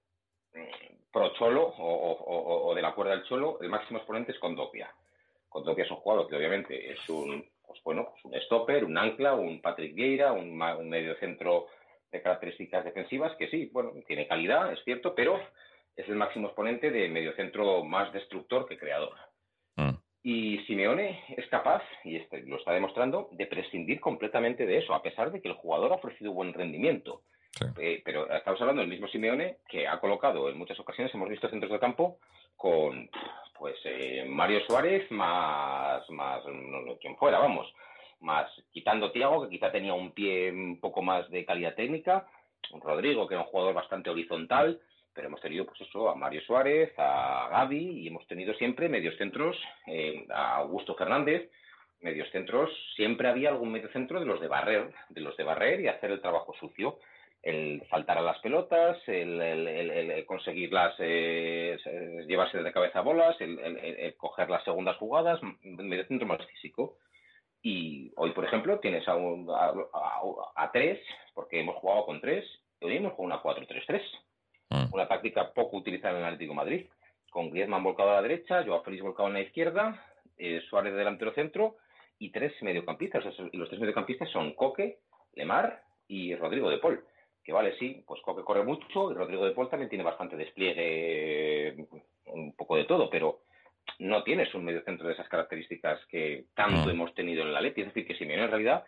mm, 0.56 1.12
pro 1.12 1.34
cholo 1.36 1.72
o, 1.78 2.74
de 2.76 2.82
la 2.82 2.96
cuerda 2.96 3.12
del 3.12 3.26
cholo, 3.26 3.60
el 3.62 3.70
máximo 3.70 4.00
exponente 4.00 4.32
es 4.32 4.40
Condopia. 4.40 4.92
Condopia 5.48 5.86
es 5.86 5.92
un 5.92 5.98
jugador 5.98 6.28
que 6.28 6.36
obviamente 6.36 6.92
es 6.92 7.08
un, 7.10 7.46
pues 7.68 7.82
bueno, 7.84 8.10
pues 8.12 8.26
un 8.26 8.42
stopper, 8.42 8.84
un 8.86 8.98
ancla, 8.98 9.36
un 9.36 9.62
Patrick 9.62 9.94
Vieira, 9.94 10.34
un, 10.34 10.62
un 10.62 10.90
medio 10.90 11.16
centro 11.16 11.68
de 12.12 12.22
características 12.22 12.86
defensivas 12.86 13.36
que 13.38 13.50
sí, 13.50 13.70
bueno, 13.72 13.92
tiene 14.08 14.28
calidad, 14.28 14.72
es 14.72 14.84
cierto, 14.84 15.14
pero 15.16 15.40
es 15.96 16.08
el 16.08 16.16
máximo 16.16 16.48
exponente 16.48 16.92
de 16.92 17.10
medio 17.10 17.34
centro 17.36 17.84
más 17.84 18.12
destructor 18.14 18.68
que 18.68 18.78
creador. 18.78 19.14
Mm. 19.76 19.96
Y 20.24 20.58
Simeone 20.66 21.24
es 21.38 21.48
capaz, 21.48 21.84
y 22.04 22.18
este, 22.18 22.42
lo 22.44 22.58
está 22.58 22.74
demostrando, 22.74 23.30
de 23.32 23.46
prescindir 23.46 24.00
completamente 24.00 24.66
de 24.66 24.80
eso, 24.80 24.94
a 24.94 25.04
pesar 25.04 25.32
de 25.32 25.42
que 25.42 25.48
el 25.48 25.56
jugador 25.56 25.92
ha 25.92 25.96
ofrecido 25.96 26.34
buen 26.34 26.54
rendimiento. 26.54 27.22
Eh, 27.80 28.02
pero 28.04 28.30
estamos 28.30 28.60
hablando 28.60 28.82
del 28.82 28.90
mismo 28.90 29.08
Simeone 29.08 29.60
que 29.70 29.88
ha 29.88 30.00
colocado 30.02 30.50
en 30.50 30.58
muchas 30.58 30.78
ocasiones, 30.80 31.14
hemos 31.14 31.30
visto 31.30 31.48
centros 31.50 31.72
de 31.72 31.80
campo 31.80 32.18
con 32.58 33.10
pues 33.58 33.76
eh, 33.86 34.26
Mario 34.28 34.62
Suárez 34.68 35.10
más, 35.12 36.08
más 36.10 36.44
quien 37.02 37.16
fuera, 37.18 37.40
vamos, 37.40 37.72
más 38.22 38.50
quitando 38.72 39.12
Tiago, 39.12 39.44
que 39.44 39.50
quizá 39.50 39.72
tenía 39.72 39.94
un 39.94 40.12
pie 40.12 40.52
un 40.52 40.80
poco 40.80 41.02
más 41.02 41.30
de 41.30 41.46
calidad 41.46 41.76
técnica, 41.76 42.28
Rodrigo, 42.82 43.28
que 43.28 43.36
era 43.36 43.44
un 43.44 43.50
jugador 43.50 43.74
bastante 43.74 44.10
horizontal, 44.10 44.80
pero 45.14 45.28
hemos 45.28 45.42
tenido 45.42 45.66
pues 45.66 45.80
eso 45.82 46.10
a 46.10 46.16
Mario 46.16 46.42
Suárez, 46.42 46.94
a 46.98 47.48
Gaby 47.50 48.02
y 48.02 48.08
hemos 48.08 48.28
tenido 48.28 48.54
siempre 48.56 48.90
medios 48.90 49.16
centros, 49.18 49.58
eh, 49.88 50.26
a 50.30 50.58
Augusto 50.58 50.96
Fernández, 50.96 51.50
medios 52.02 52.30
centros, 52.32 52.70
siempre 52.96 53.30
había 53.30 53.50
algún 53.50 53.72
medio 53.72 53.90
centro 53.92 54.20
de 54.20 54.26
los 54.26 54.42
de 54.42 54.48
barrer, 54.48 54.94
de 55.10 55.22
los 55.22 55.38
de 55.38 55.44
barrer 55.44 55.80
y 55.82 55.88
hacer 55.88 56.12
el 56.12 56.22
trabajo 56.22 56.54
sucio, 56.60 57.00
el 57.46 57.82
faltar 57.90 58.18
a 58.18 58.22
las 58.22 58.40
pelotas, 58.40 58.98
el, 59.08 60.26
conseguirlas, 60.26 60.96
eh, 61.00 61.78
llevarse 62.28 62.62
de 62.62 62.74
cabeza 62.74 63.00
a 63.00 63.04
bolas, 63.04 63.40
el, 63.40 64.14
coger 64.18 64.50
las 64.50 64.66
segundas 64.66 64.98
jugadas, 64.98 65.40
medio 65.62 66.06
centro 66.08 66.28
más 66.28 66.46
físico. 66.48 66.98
Y 67.62 68.12
hoy, 68.18 68.32
por 68.32 68.46
ejemplo, 68.46 68.80
tienes 68.80 69.08
a, 69.08 69.14
a, 69.14 70.72
tres, 70.74 71.00
porque 71.34 71.62
hemos 71.62 71.78
jugado 71.78 72.06
con 72.06 72.20
tres, 72.20 72.46
hoy 72.82 72.98
hemos 72.98 73.14
jugado 73.14 73.42
una 73.42 73.58
4-3-3 73.58 74.02
Mm. 74.70 74.94
Una 74.94 75.08
táctica 75.08 75.52
poco 75.54 75.78
utilizada 75.78 76.18
en 76.18 76.26
el 76.26 76.34
Atlético 76.34 76.54
Madrid, 76.54 76.88
con 77.30 77.50
Griezmann 77.50 77.84
volcado 77.84 78.12
a 78.12 78.16
la 78.16 78.22
derecha, 78.22 78.64
Joao 78.64 78.84
Félix 78.84 79.04
volcado 79.04 79.28
en 79.28 79.36
la 79.36 79.42
izquierda, 79.42 80.06
eh, 80.38 80.62
Suárez 80.70 80.96
delantero 80.96 81.34
centro 81.34 81.78
y 82.18 82.32
tres 82.32 82.54
mediocampistas. 82.62 83.24
y 83.52 83.58
los 83.58 83.70
tres 83.70 83.80
mediocampistas 83.80 84.30
son 84.32 84.54
Coque, 84.54 85.00
Lemar 85.34 85.84
y 86.08 86.36
Rodrigo 86.36 86.70
de 86.70 86.78
Paul. 86.78 87.04
Que 87.46 87.54
vale, 87.54 87.78
sí, 87.78 88.04
pues 88.08 88.22
Coque 88.22 88.44
corre 88.44 88.64
mucho 88.64 89.12
y 89.12 89.14
Rodrigo 89.14 89.46
de 89.46 89.52
Paul 89.52 89.70
también 89.70 89.90
tiene 89.90 90.04
bastante 90.04 90.36
despliegue, 90.36 91.76
un 92.26 92.56
poco 92.56 92.76
de 92.76 92.86
todo, 92.86 93.08
pero 93.08 93.44
no 94.00 94.24
tienes 94.24 94.54
un 94.56 94.66
mediocentro 94.66 95.08
de 95.08 95.14
esas 95.14 95.30
características 95.30 96.04
que 96.08 96.46
tanto 96.56 96.88
mm. 96.88 96.90
hemos 96.90 97.14
tenido 97.14 97.44
en 97.44 97.54
la 97.54 97.62
Leti. 97.62 97.82
Es 97.82 97.88
decir, 97.88 98.08
que 98.08 98.16
Simeone 98.16 98.46
en 98.46 98.50
realidad 98.50 98.84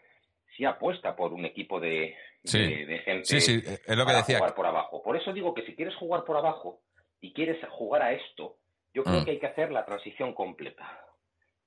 sí 0.56 0.66
apuesta 0.66 1.16
por 1.16 1.34
un 1.34 1.46
equipo 1.46 1.80
de, 1.80 2.16
de, 2.42 3.02
gente 3.06 3.26
sí, 3.26 3.42
sí, 3.42 3.62
es 3.64 3.96
lo 3.96 4.04
que 4.04 4.06
para 4.06 4.18
decía. 4.18 4.40
jugar 4.40 4.56
por 4.56 4.66
abajo. 4.66 5.04
Por 5.04 5.16
eso 5.16 5.32
digo 5.34 5.54
que 5.54 5.64
si 5.64 5.76
quieres 5.76 5.96
jugar 5.96 6.24
por 6.24 6.38
abajo 6.38 6.82
y 7.22 7.34
quieres 7.34 7.64
jugar 7.70 8.02
a 8.02 8.14
esto, 8.14 8.58
yo 8.94 9.04
creo 9.04 9.22
mm. 9.22 9.26
que 9.26 9.32
hay 9.32 9.40
que 9.40 9.48
hacer 9.48 9.72
la 9.72 9.86
transición 9.86 10.34
completa. 10.34 11.06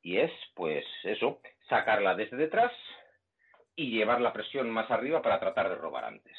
Y 0.02 0.18
es, 0.18 0.32
pues, 0.54 0.84
eso, 1.04 1.40
sacarla 1.68 2.16
desde 2.16 2.36
detrás 2.36 2.72
y 3.76 3.90
llevar 3.90 4.20
la 4.20 4.32
presión 4.32 4.70
más 4.70 4.90
arriba 4.90 5.22
para 5.22 5.38
tratar 5.38 5.68
de 5.68 5.76
robar 5.76 6.04
antes. 6.04 6.36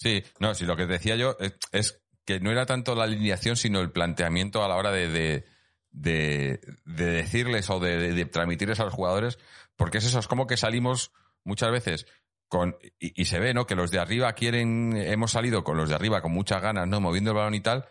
Sí, 0.00 0.24
no, 0.38 0.54
si 0.54 0.64
lo 0.64 0.76
que 0.76 0.86
decía 0.86 1.14
yo 1.16 1.36
es, 1.72 2.02
que 2.24 2.40
no 2.40 2.50
era 2.50 2.64
tanto 2.64 2.94
la 2.94 3.04
alineación, 3.04 3.56
sino 3.56 3.80
el 3.80 3.92
planteamiento 3.92 4.64
a 4.64 4.68
la 4.68 4.76
hora 4.76 4.90
de, 4.90 5.08
de, 5.08 5.44
de, 5.90 6.60
decirles 6.84 7.68
o 7.68 7.80
de, 7.80 8.24
transmitirles 8.24 8.80
a 8.80 8.84
los 8.84 8.94
jugadores, 8.94 9.38
porque 9.76 9.98
es 9.98 10.06
eso, 10.06 10.18
es 10.18 10.26
como 10.26 10.46
que 10.46 10.56
salimos 10.56 11.12
muchas 11.44 11.70
veces 11.70 12.06
con, 12.48 12.76
y, 12.98 13.24
se 13.26 13.38
ve, 13.38 13.52
¿no? 13.52 13.66
Que 13.66 13.74
los 13.74 13.90
de 13.90 13.98
arriba 13.98 14.32
quieren, 14.32 14.96
hemos 14.96 15.32
salido 15.32 15.62
con 15.64 15.76
los 15.76 15.90
de 15.90 15.94
arriba 15.94 16.22
con 16.22 16.32
muchas 16.32 16.62
ganas, 16.62 16.88
¿no? 16.88 17.00
Moviendo 17.00 17.32
el 17.32 17.36
balón 17.36 17.54
y 17.54 17.60
tal, 17.60 17.86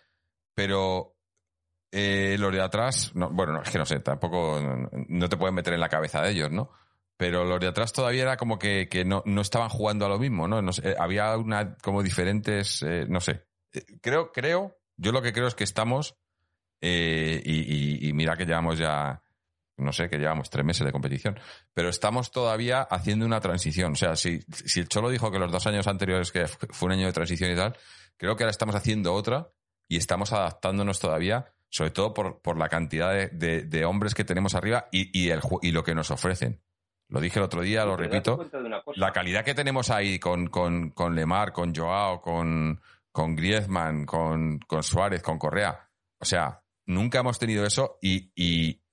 pero 0.55 1.15
eh, 1.91 2.37
los 2.39 2.51
de 2.51 2.61
atrás, 2.61 3.11
no, 3.13 3.29
bueno, 3.29 3.61
es 3.61 3.69
que 3.69 3.77
no 3.77 3.85
sé, 3.85 3.99
tampoco, 3.99 4.59
no, 5.07 5.29
te 5.29 5.37
pueden 5.37 5.55
meter 5.55 5.73
en 5.73 5.79
la 5.79 5.89
cabeza 5.89 6.21
de 6.21 6.31
ellos, 6.31 6.51
¿no? 6.51 6.71
Pero 7.19 7.43
los 7.43 7.59
de 7.59 7.67
atrás 7.67 7.91
todavía 7.91 8.21
era 8.21 8.37
como 8.37 8.57
que, 8.57 8.87
no, 9.05 9.41
estaban 9.41 9.67
jugando 9.67 10.05
a 10.05 10.09
lo 10.09 10.17
mismo, 10.17 10.47
¿no? 10.47 10.61
había 10.97 11.35
una, 11.35 11.75
como 11.75 12.01
diferentes, 12.01 12.81
eh, 12.81 13.05
no 13.09 13.19
sé. 13.19 13.45
Eh, 13.73 13.83
creo, 14.01 14.31
creo, 14.31 14.79
yo 14.95 15.11
lo 15.11 15.21
que 15.21 15.33
creo 15.33 15.47
es 15.47 15.53
que 15.53 15.65
estamos, 15.65 16.15
y 16.81 18.11
mira 18.13 18.37
que 18.37 18.45
llevamos 18.45 18.79
ya 18.79 19.21
no 19.79 19.93
sé, 19.93 20.09
que 20.09 20.17
llevamos 20.17 20.49
tres 20.49 20.65
meses 20.65 20.85
de 20.85 20.91
competición, 20.91 21.39
pero 21.73 21.89
estamos 21.89 22.31
todavía 22.31 22.81
haciendo 22.81 23.25
una 23.25 23.39
transición. 23.39 23.93
O 23.93 23.95
sea, 23.95 24.15
si, 24.15 24.41
si 24.51 24.81
el 24.81 24.89
Cholo 24.89 25.09
dijo 25.09 25.31
que 25.31 25.39
los 25.39 25.51
dos 25.51 25.65
años 25.67 25.87
anteriores 25.87 26.31
que 26.31 26.47
fue 26.47 26.87
un 26.87 26.93
año 26.93 27.05
de 27.07 27.13
transición 27.13 27.51
y 27.51 27.55
tal, 27.55 27.77
creo 28.17 28.35
que 28.35 28.43
ahora 28.43 28.51
estamos 28.51 28.75
haciendo 28.75 29.13
otra 29.13 29.49
y 29.87 29.97
estamos 29.97 30.33
adaptándonos 30.33 30.99
todavía, 30.99 31.53
sobre 31.69 31.91
todo 31.91 32.13
por, 32.13 32.41
por 32.41 32.57
la 32.57 32.69
cantidad 32.69 33.13
de, 33.13 33.63
de, 33.63 33.85
hombres 33.85 34.13
que 34.13 34.23
tenemos 34.23 34.55
arriba 34.55 34.87
y, 34.91 35.17
y, 35.19 35.29
el, 35.29 35.41
y 35.61 35.71
lo 35.71 35.83
que 35.83 35.95
nos 35.95 36.11
ofrecen. 36.11 36.61
Lo 37.09 37.19
dije 37.19 37.39
el 37.39 37.45
otro 37.45 37.61
día, 37.61 37.85
lo 37.85 37.97
repito. 37.97 38.39
La 38.95 39.11
calidad 39.11 39.43
que 39.43 39.55
tenemos 39.55 39.89
ahí 39.89 40.19
con, 40.19 40.47
con, 40.47 40.91
con 40.91 41.15
Lemar, 41.15 41.51
con 41.51 41.73
Joao, 41.73 42.21
con, 42.21 42.79
con 43.11 43.35
Griezmann, 43.35 44.05
con, 44.05 44.59
con 44.59 44.83
Suárez, 44.83 45.23
con 45.23 45.39
Correa. 45.39 45.89
O 46.19 46.25
sea, 46.25 46.61
nunca 46.85 47.19
hemos 47.19 47.39
tenido 47.39 47.65
eso 47.65 47.97
y, 48.01 48.31
y, 48.35 48.83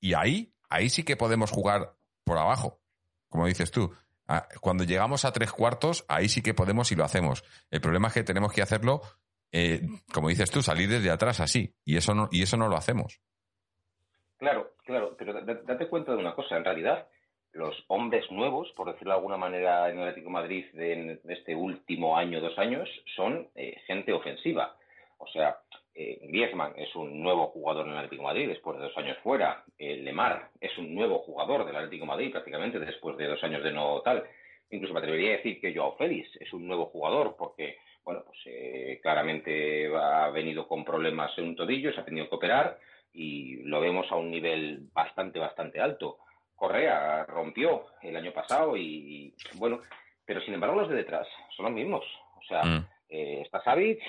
y 0.00 0.14
ahí, 0.14 0.54
ahí 0.68 0.88
sí 0.88 1.02
que 1.02 1.16
podemos 1.16 1.50
jugar 1.50 1.96
por 2.22 2.38
abajo, 2.38 2.80
como 3.28 3.46
dices 3.46 3.72
tú. 3.72 3.92
Ah, 4.26 4.48
cuando 4.60 4.84
llegamos 4.84 5.24
a 5.24 5.32
tres 5.32 5.52
cuartos, 5.52 6.04
ahí 6.08 6.28
sí 6.28 6.42
que 6.42 6.54
podemos 6.54 6.90
y 6.92 6.96
lo 6.96 7.04
hacemos. 7.04 7.44
El 7.70 7.80
problema 7.80 8.08
es 8.08 8.14
que 8.14 8.22
tenemos 8.22 8.52
que 8.52 8.62
hacerlo, 8.62 9.02
eh, 9.50 9.82
como 10.12 10.28
dices 10.28 10.50
tú, 10.50 10.62
salir 10.62 10.88
desde 10.88 11.10
atrás 11.10 11.40
así. 11.40 11.74
Y 11.84 11.96
eso 11.96 12.14
no, 12.14 12.28
y 12.30 12.42
eso 12.42 12.56
no 12.56 12.68
lo 12.68 12.76
hacemos. 12.76 13.20
Claro, 14.38 14.74
claro, 14.84 15.16
pero 15.18 15.34
date 15.42 15.88
cuenta 15.88 16.12
de 16.12 16.18
una 16.18 16.34
cosa. 16.34 16.56
En 16.56 16.64
realidad, 16.64 17.06
los 17.54 17.84
hombres 17.88 18.30
nuevos, 18.30 18.70
por 18.76 18.92
decirlo 18.92 19.12
de 19.12 19.18
alguna 19.18 19.36
manera, 19.36 19.88
en 19.88 19.98
el 19.98 20.08
Atlético 20.08 20.30
Madrid 20.30 20.66
de, 20.72 21.20
este 21.28 21.54
último 21.54 22.16
año, 22.16 22.40
dos 22.40 22.58
años, 22.58 22.88
son 23.16 23.48
eh, 23.54 23.80
gente 23.86 24.12
ofensiva. 24.12 24.76
O 25.18 25.26
sea, 25.28 25.56
eh, 25.96 26.18
Griezmann 26.22 26.72
es 26.76 26.94
un 26.96 27.22
nuevo 27.22 27.46
jugador 27.48 27.86
en 27.86 27.92
el 27.92 27.98
Atlético 27.98 28.24
Madrid 28.24 28.48
después 28.48 28.76
de 28.76 28.84
dos 28.84 28.98
años 28.98 29.16
fuera. 29.22 29.62
Eh, 29.78 29.96
Lemar 29.98 30.50
es 30.60 30.76
un 30.76 30.92
nuevo 30.92 31.20
jugador 31.20 31.64
del 31.64 31.76
Atlético 31.76 32.04
Madrid 32.04 32.32
prácticamente 32.32 32.80
después 32.80 33.16
de 33.16 33.28
dos 33.28 33.42
años 33.44 33.62
de 33.62 33.72
no 33.72 34.00
tal. 34.02 34.24
Incluso 34.70 34.92
me 34.92 34.98
atrevería 34.98 35.34
a 35.34 35.36
decir 35.36 35.60
que 35.60 35.72
Joao 35.72 35.96
Félix 35.96 36.28
es 36.40 36.52
un 36.52 36.66
nuevo 36.66 36.86
jugador 36.86 37.36
porque, 37.38 37.78
bueno, 38.04 38.24
pues 38.26 38.38
eh, 38.46 38.98
claramente 39.02 39.88
ha 39.94 40.30
venido 40.30 40.66
con 40.66 40.84
problemas 40.84 41.36
en 41.38 41.44
un 41.44 41.56
tobillo, 41.56 41.92
se 41.92 42.00
ha 42.00 42.04
tenido 42.04 42.28
que 42.28 42.34
operar 42.34 42.78
y 43.12 43.62
lo 43.62 43.80
vemos 43.80 44.10
a 44.10 44.16
un 44.16 44.32
nivel 44.32 44.88
bastante, 44.92 45.38
bastante 45.38 45.80
alto. 45.80 46.18
Correa 46.64 47.26
rompió 47.26 47.84
el 48.00 48.16
año 48.16 48.32
pasado 48.32 48.74
y, 48.74 49.34
bueno, 49.56 49.80
pero 50.24 50.40
sin 50.40 50.54
embargo 50.54 50.80
los 50.80 50.88
de 50.88 50.96
detrás 50.96 51.28
son 51.54 51.66
los 51.66 51.74
mismos. 51.74 52.04
O 52.38 52.42
sea, 52.48 52.62
mm. 52.64 52.86
Eh, 53.10 53.42
está 53.42 53.62
Savic, 53.62 54.00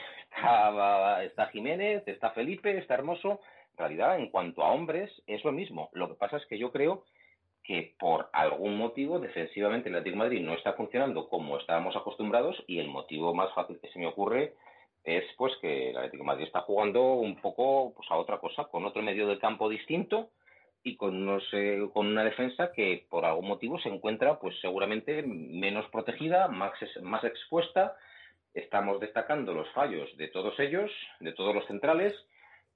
está, 1.21 1.47
Jiménez, 1.51 2.07
está 2.07 2.31
Felipe, 2.31 2.77
está 2.77 2.93
Hermoso. 2.93 3.41
En 3.73 3.77
realidad, 3.77 4.17
en 4.17 4.29
cuanto 4.29 4.63
a 4.63 4.71
hombres, 4.71 5.11
es 5.27 5.43
lo 5.43 5.51
mismo. 5.51 5.89
Lo 5.91 6.07
que 6.07 6.15
pasa 6.15 6.37
es 6.37 6.45
que 6.45 6.57
yo 6.57 6.71
creo 6.71 7.03
que 7.61 7.93
por 7.99 8.29
algún 8.31 8.77
motivo 8.77 9.19
defensivamente 9.19 9.89
el 9.89 9.95
Atlético 9.95 10.15
de 10.15 10.23
Madrid 10.23 10.41
no 10.41 10.53
está 10.53 10.73
funcionando 10.73 11.27
como 11.27 11.57
estábamos 11.57 11.95
acostumbrados 11.95 12.55
y 12.67 12.79
el 12.79 12.87
motivo 12.87 13.33
más 13.33 13.53
fácil 13.53 13.79
que 13.81 13.89
se 13.89 13.99
me 13.99 14.07
ocurre 14.07 14.53
es 15.03 15.25
pues 15.37 15.53
que 15.61 15.89
el 15.89 15.97
Atlético 15.97 16.23
de 16.23 16.27
Madrid 16.27 16.45
está 16.45 16.61
jugando 16.61 17.15
un 17.15 17.35
poco 17.41 17.93
pues 17.95 18.09
a 18.09 18.15
otra 18.15 18.37
cosa, 18.37 18.63
con 18.65 18.85
otro 18.85 19.01
medio 19.01 19.27
de 19.27 19.39
campo 19.39 19.67
distinto 19.67 20.29
y 20.85 20.95
con, 20.97 21.25
no 21.25 21.41
sé, 21.41 21.79
con 21.93 22.05
una 22.05 22.23
defensa 22.23 22.71
que 22.71 23.07
por 23.09 23.25
algún 23.25 23.47
motivo 23.47 23.79
se 23.79 23.89
encuentra 23.89 24.39
pues 24.39 24.55
seguramente 24.61 25.23
menos 25.23 25.89
protegida, 25.89 26.47
más, 26.47 26.73
más 27.01 27.23
expuesta 27.23 27.97
estamos 28.53 28.99
destacando 28.99 29.53
los 29.53 29.67
fallos 29.71 30.15
de 30.15 30.27
todos 30.27 30.57
ellos, 30.59 30.91
de 31.19 31.33
todos 31.33 31.55
los 31.55 31.65
centrales, 31.65 32.13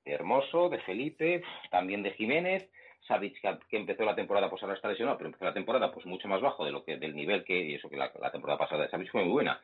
de 0.03 0.11
Hermoso, 0.11 0.69
de 0.69 0.79
Felipe, 0.79 1.43
también 1.69 2.01
de 2.01 2.11
Jiménez, 2.11 2.67
Savic 3.07 3.39
que 3.69 3.77
empezó 3.77 4.03
la 4.03 4.15
temporada, 4.15 4.49
pues 4.49 4.63
ahora 4.63 4.75
está 4.75 4.89
lesionado, 4.89 5.17
pero 5.17 5.27
empezó 5.27 5.45
la 5.45 5.53
temporada 5.53 5.91
pues 5.91 6.07
mucho 6.07 6.27
más 6.27 6.41
bajo 6.41 6.65
de 6.65 6.71
lo 6.71 6.83
que 6.83 6.97
del 6.97 7.15
nivel 7.15 7.43
que 7.43 7.61
y 7.61 7.75
eso 7.75 7.89
que 7.89 7.95
la, 7.95 8.11
temporada 8.31 8.57
pasada 8.57 8.83
de 8.83 8.89
Savic 8.89 9.11
fue 9.11 9.21
muy 9.21 9.31
buena. 9.31 9.61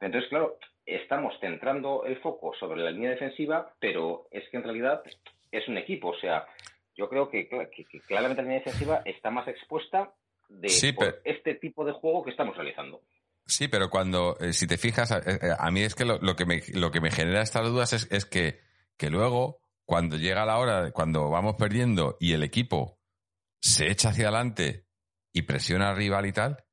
Entonces, 0.00 0.30
claro, 0.30 0.56
estamos 0.86 1.38
centrando 1.40 2.04
el 2.06 2.16
foco 2.20 2.54
sobre 2.54 2.82
la 2.82 2.90
línea 2.90 3.10
defensiva, 3.10 3.74
pero 3.78 4.28
es 4.30 4.48
que 4.48 4.56
en 4.56 4.64
realidad 4.64 5.02
es 5.52 5.68
un 5.68 5.76
equipo, 5.76 6.08
o 6.08 6.16
sea, 6.16 6.46
yo 6.94 7.08
creo 7.08 7.30
que, 7.30 7.48
claramente 8.06 8.42
la 8.42 8.48
línea 8.48 8.64
defensiva 8.64 9.02
está 9.04 9.30
más 9.30 9.48
expuesta 9.48 10.12
de 10.48 10.66
este 11.24 11.54
tipo 11.54 11.84
de 11.84 11.92
juego 11.92 12.24
que 12.24 12.30
estamos 12.30 12.56
realizando. 12.56 13.02
Sí, 13.46 13.68
pero 13.68 13.90
cuando, 13.90 14.36
eh, 14.38 14.52
si 14.52 14.66
te 14.66 14.78
fijas, 14.78 15.10
a, 15.10 15.18
eh, 15.18 15.38
a 15.58 15.70
mí 15.70 15.82
es 15.82 15.94
que 15.94 16.04
lo, 16.04 16.18
lo, 16.18 16.36
que 16.36 16.46
me, 16.46 16.62
lo 16.74 16.90
que 16.90 17.00
me 17.00 17.10
genera 17.10 17.42
estas 17.42 17.66
dudas 17.66 17.92
es, 17.92 18.10
es 18.12 18.24
que, 18.24 18.60
que 18.96 19.10
luego, 19.10 19.60
cuando 19.84 20.16
llega 20.16 20.46
la 20.46 20.58
hora, 20.58 20.92
cuando 20.92 21.28
vamos 21.28 21.56
perdiendo 21.56 22.16
y 22.20 22.34
el 22.34 22.44
equipo 22.44 22.98
se 23.60 23.90
echa 23.90 24.10
hacia 24.10 24.24
adelante 24.28 24.86
y 25.32 25.42
presiona 25.42 25.90
al 25.90 25.96
rival 25.96 26.26
y 26.26 26.32
tal, 26.32 26.64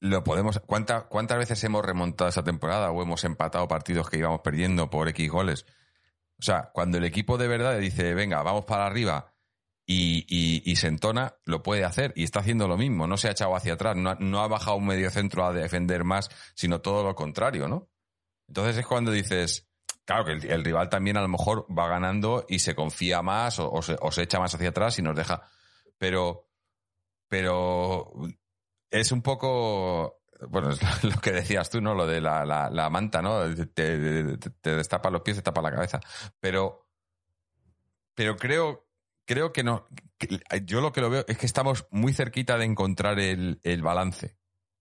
lo 0.00 0.24
podemos. 0.24 0.60
¿cuánta, 0.60 1.08
¿Cuántas 1.08 1.38
veces 1.38 1.62
hemos 1.64 1.84
remontado 1.84 2.30
esa 2.30 2.44
temporada 2.44 2.90
o 2.90 3.02
hemos 3.02 3.24
empatado 3.24 3.66
partidos 3.68 4.08
que 4.08 4.18
íbamos 4.18 4.40
perdiendo 4.40 4.90
por 4.90 5.08
X 5.08 5.30
goles? 5.30 5.66
O 6.38 6.42
sea, 6.42 6.70
cuando 6.72 6.98
el 6.98 7.04
equipo 7.04 7.36
de 7.36 7.48
verdad 7.48 7.78
dice, 7.78 8.14
venga, 8.14 8.42
vamos 8.42 8.64
para 8.64 8.86
arriba 8.86 9.34
y, 9.90 10.62
y, 10.70 10.76
se 10.76 10.86
entona, 10.86 11.34
lo 11.46 11.62
puede 11.62 11.84
hacer 11.84 12.12
y 12.14 12.22
está 12.22 12.40
haciendo 12.40 12.68
lo 12.68 12.76
mismo. 12.76 13.06
No 13.06 13.16
se 13.16 13.28
ha 13.28 13.30
echado 13.32 13.56
hacia 13.56 13.72
atrás, 13.72 13.96
no, 13.96 14.40
ha- 14.40 14.48
bajado 14.48 14.76
un 14.76 14.86
medio 14.86 15.10
centro 15.10 15.46
a 15.46 15.52
defender 15.52 16.04
más, 16.04 16.28
sino 16.54 16.80
todo 16.80 17.02
lo 17.02 17.14
contrario, 17.14 17.68
¿no? 17.68 17.88
Entonces 18.46 18.76
es 18.76 18.86
cuando 18.86 19.10
dices, 19.10 19.66
claro 20.04 20.26
que 20.26 20.32
el, 20.32 20.64
rival 20.64 20.90
también 20.90 21.16
a 21.16 21.22
lo 21.22 21.28
mejor 21.28 21.66
va 21.76 21.88
ganando 21.88 22.44
y 22.48 22.58
se 22.58 22.74
confía 22.74 23.22
más 23.22 23.58
o, 23.58 23.72
o 23.72 23.80
se, 23.80 23.96
o 24.00 24.12
se 24.12 24.22
echa 24.22 24.38
más 24.38 24.54
hacia 24.54 24.68
atrás 24.68 24.98
y 24.98 25.02
nos 25.02 25.16
deja. 25.16 25.42
Pero, 25.96 26.50
pero 27.26 28.12
es 28.90 29.10
un 29.10 29.22
poco, 29.22 30.17
bueno, 30.48 30.70
es 30.72 31.04
lo 31.04 31.20
que 31.20 31.32
decías 31.32 31.70
tú, 31.70 31.80
¿no? 31.80 31.94
Lo 31.94 32.06
de 32.06 32.20
la, 32.20 32.44
la, 32.44 32.70
la 32.70 32.90
manta, 32.90 33.20
¿no? 33.22 33.42
Te, 33.54 33.66
te- 33.66 34.76
destapa 34.76 35.10
los 35.10 35.22
pies, 35.22 35.36
te 35.38 35.42
tapa 35.42 35.62
la 35.62 35.72
cabeza. 35.72 36.00
Pero, 36.40 36.88
pero 38.14 38.36
creo, 38.36 38.86
creo 39.24 39.52
que 39.52 39.62
no. 39.62 39.88
yo 40.64 40.80
lo 40.80 40.92
que 40.92 41.00
lo 41.00 41.10
veo 41.10 41.24
es 41.28 41.38
que 41.38 41.46
estamos 41.46 41.86
muy 41.90 42.12
cerquita 42.12 42.56
de 42.58 42.64
encontrar 42.64 43.18
el, 43.20 43.60
el 43.62 43.82
balance. 43.82 44.36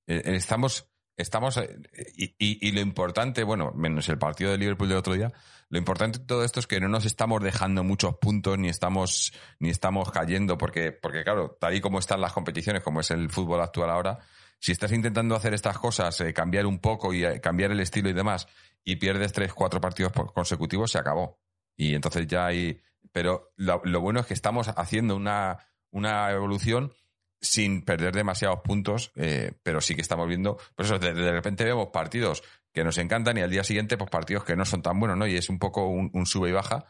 Eh, 0.07 0.21
eh, 0.25 0.35
Estamos, 0.35 0.89
estamos, 1.17 1.57
eh, 1.57 1.77
y, 2.15 2.25
y- 2.39 2.67
y 2.67 2.71
lo 2.71 2.79
importante, 2.81 3.43
bueno, 3.43 3.71
menos 3.73 4.07
el 4.09 4.17
partido 4.17 4.51
de 4.51 4.57
Liverpool 4.57 4.89
del 4.89 4.97
otro 4.97 5.13
día, 5.13 5.31
lo 5.69 5.77
importante 5.77 6.19
de 6.19 6.25
todo 6.25 6.43
esto 6.43 6.59
es 6.59 6.67
que 6.67 6.79
no 6.79 6.87
nos 6.87 7.05
estamos 7.05 7.43
dejando 7.43 7.83
muchos 7.83 8.15
puntos 8.17 8.57
ni 8.57 8.69
estamos, 8.69 9.33
ni 9.59 9.69
estamos 9.69 10.09
cayendo, 10.11 10.57
porque, 10.57 10.91
porque 10.93 11.23
claro, 11.23 11.57
tal 11.59 11.75
y 11.75 11.81
como 11.81 11.99
están 11.99 12.21
las 12.21 12.33
competiciones, 12.33 12.83
como 12.83 13.01
es 13.01 13.11
el 13.11 13.29
fútbol 13.29 13.61
actual 13.61 13.89
ahora, 13.89 14.19
si 14.59 14.71
estás 14.71 14.91
intentando 14.91 15.35
hacer 15.35 15.53
estas 15.53 15.77
cosas, 15.77 16.19
eh, 16.21 16.33
cambiar 16.33 16.65
un 16.65 16.79
poco 16.79 17.13
y 17.13 17.23
eh, 17.23 17.39
cambiar 17.39 17.71
el 17.71 17.79
estilo 17.79 18.09
y 18.09 18.13
demás, 18.13 18.47
y 18.83 18.95
pierdes 18.95 19.33
tres, 19.33 19.53
cuatro 19.53 19.81
partidos 19.81 20.11
por- 20.11 20.33
consecutivos, 20.33 20.91
se 20.91 20.97
acabó. 20.97 21.39
Y 21.75 21.93
entonces 21.93 22.25
ya 22.27 22.47
hay. 22.47 22.81
Pero 23.11 23.51
lo, 23.55 24.01
bueno 24.01 24.19
es 24.19 24.25
que 24.25 24.33
estamos 24.33 24.67
haciendo 24.69 25.15
una, 25.15 25.59
una 25.91 26.31
evolución 26.31 26.93
sin 27.39 27.83
perder 27.83 28.15
demasiados 28.15 28.61
puntos, 28.61 29.11
eh, 29.15 29.53
pero 29.63 29.81
sí 29.81 29.95
que 29.95 30.01
estamos 30.01 30.27
viendo. 30.27 30.57
Pues 30.75 30.89
eso, 30.89 30.99
de, 30.99 31.31
repente 31.31 31.63
vemos 31.63 31.89
partidos 31.89 32.43
que 32.73 32.83
nos 32.83 32.97
encantan 32.97 33.37
y 33.37 33.41
al 33.41 33.49
día 33.49 33.63
siguiente, 33.63 33.97
pues 33.97 34.09
partidos 34.09 34.43
que 34.43 34.55
no 34.55 34.65
son 34.65 34.81
tan 34.81 34.99
buenos, 34.99 35.17
¿no? 35.17 35.27
Y 35.27 35.35
es 35.35 35.49
un 35.49 35.59
poco 35.59 35.87
un, 35.87 36.25
sube 36.25 36.49
y 36.49 36.53
baja. 36.53 36.85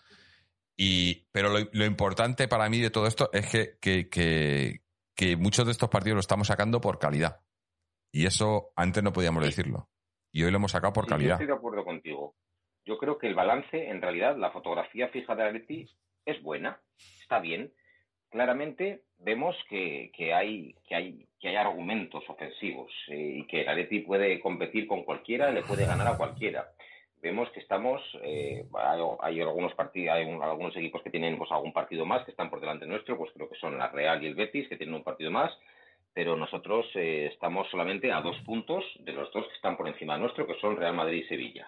Y, 0.76 1.28
pero 1.32 1.50
lo, 1.50 1.86
importante 1.86 2.48
para 2.48 2.70
mí 2.70 2.80
de 2.80 2.92
todo 2.92 3.08
esto 3.08 3.30
es 3.34 3.48
que, 3.48 3.78
que, 3.80 4.82
que, 5.16 5.38
muchos 5.38 5.66
de 5.66 5.72
estos 5.72 5.90
partidos 5.90 6.16
lo 6.16 6.22
estamos 6.22 6.48
sacando 6.48 6.80
por 6.80 7.00
calidad. 7.00 7.42
Y 8.18 8.26
eso 8.26 8.72
antes 8.76 9.04
no 9.04 9.14
podíamos 9.14 9.44
decirlo. 9.46 9.90
Y 10.32 10.44
hoy 10.44 10.50
lo 10.50 10.58
hemos 10.58 10.72
sacado 10.72 10.92
por 10.92 11.04
Sí, 11.06 11.10
Yo 11.12 11.16
calidad. 11.16 11.34
estoy 11.34 11.46
de 11.48 11.54
acuerdo 11.54 11.86
contigo. 11.86 12.34
Yo 12.84 12.98
creo 12.98 13.20
que 13.20 13.28
el 13.28 13.36
balance, 13.36 13.90
en 13.90 14.02
realidad, 14.02 14.36
la 14.38 14.50
fotografía 14.50 15.10
fija 15.10 15.36
de 15.36 15.44
Atleti 15.44 15.88
es 16.26 16.42
buena, 16.42 16.80
está 17.22 17.40
bien. 17.40 17.72
Claramente 18.32 19.04
vemos 19.20 19.56
que, 19.70 20.12
que 20.16 20.34
hay, 20.34 20.74
que, 20.88 20.96
hay, 20.96 21.28
que 21.40 21.50
hay 21.50 21.56
argumentos 21.58 22.24
ofensivos 22.28 22.92
eh, 23.10 23.36
y 23.40 23.48
que 23.48 23.62
el 23.62 23.70
Atleti 23.70 24.00
puede 24.00 24.40
competir 24.40 24.88
con 24.88 25.04
cualquiera, 25.04 25.52
le 25.52 25.62
puede 25.62 25.86
ganar 25.86 26.08
a 26.08 26.18
cualquiera. 26.18 26.72
Vemos 27.22 27.50
que 27.52 27.60
estamos, 27.60 28.02
eh, 28.24 28.66
hay, 28.74 29.00
hay 29.22 29.42
algunos 29.42 29.76
partidos, 29.76 30.16
hay 30.16 30.26
un- 30.26 30.42
algunos 30.42 30.76
equipos 30.76 31.04
que 31.04 31.12
tienen 31.12 31.38
pues, 31.38 31.52
algún 31.52 31.72
partido 31.72 32.04
más 32.06 32.26
que 32.26 32.32
están 32.32 32.50
por 32.50 32.62
delante 32.62 32.88
nuestro, 32.88 33.16
pues 33.16 33.32
creo 33.34 33.48
que 33.48 33.58
son 33.60 33.78
la 33.78 33.90
Real 33.90 34.24
y 34.24 34.28
el 34.28 34.36
Betis, 34.36 34.68
que 34.68 34.76
tienen 34.78 34.96
un 34.96 35.04
partido 35.04 35.30
más, 35.30 35.52
pero 36.18 36.36
nosotros 36.36 36.88
eh, 36.96 37.30
estamos 37.32 37.70
solamente 37.70 38.12
a 38.12 38.22
dos 38.22 38.36
puntos 38.40 38.84
de 39.02 39.14
los 39.14 39.32
dos 39.32 39.46
que 39.48 39.54
están 39.54 39.78
por 39.78 39.88
encima 39.88 40.18
nuestro, 40.18 40.48
que 40.48 40.60
son 40.60 40.76
Real 40.76 40.96
Madrid 40.96 41.24
y 41.24 41.28
Sevilla. 41.28 41.68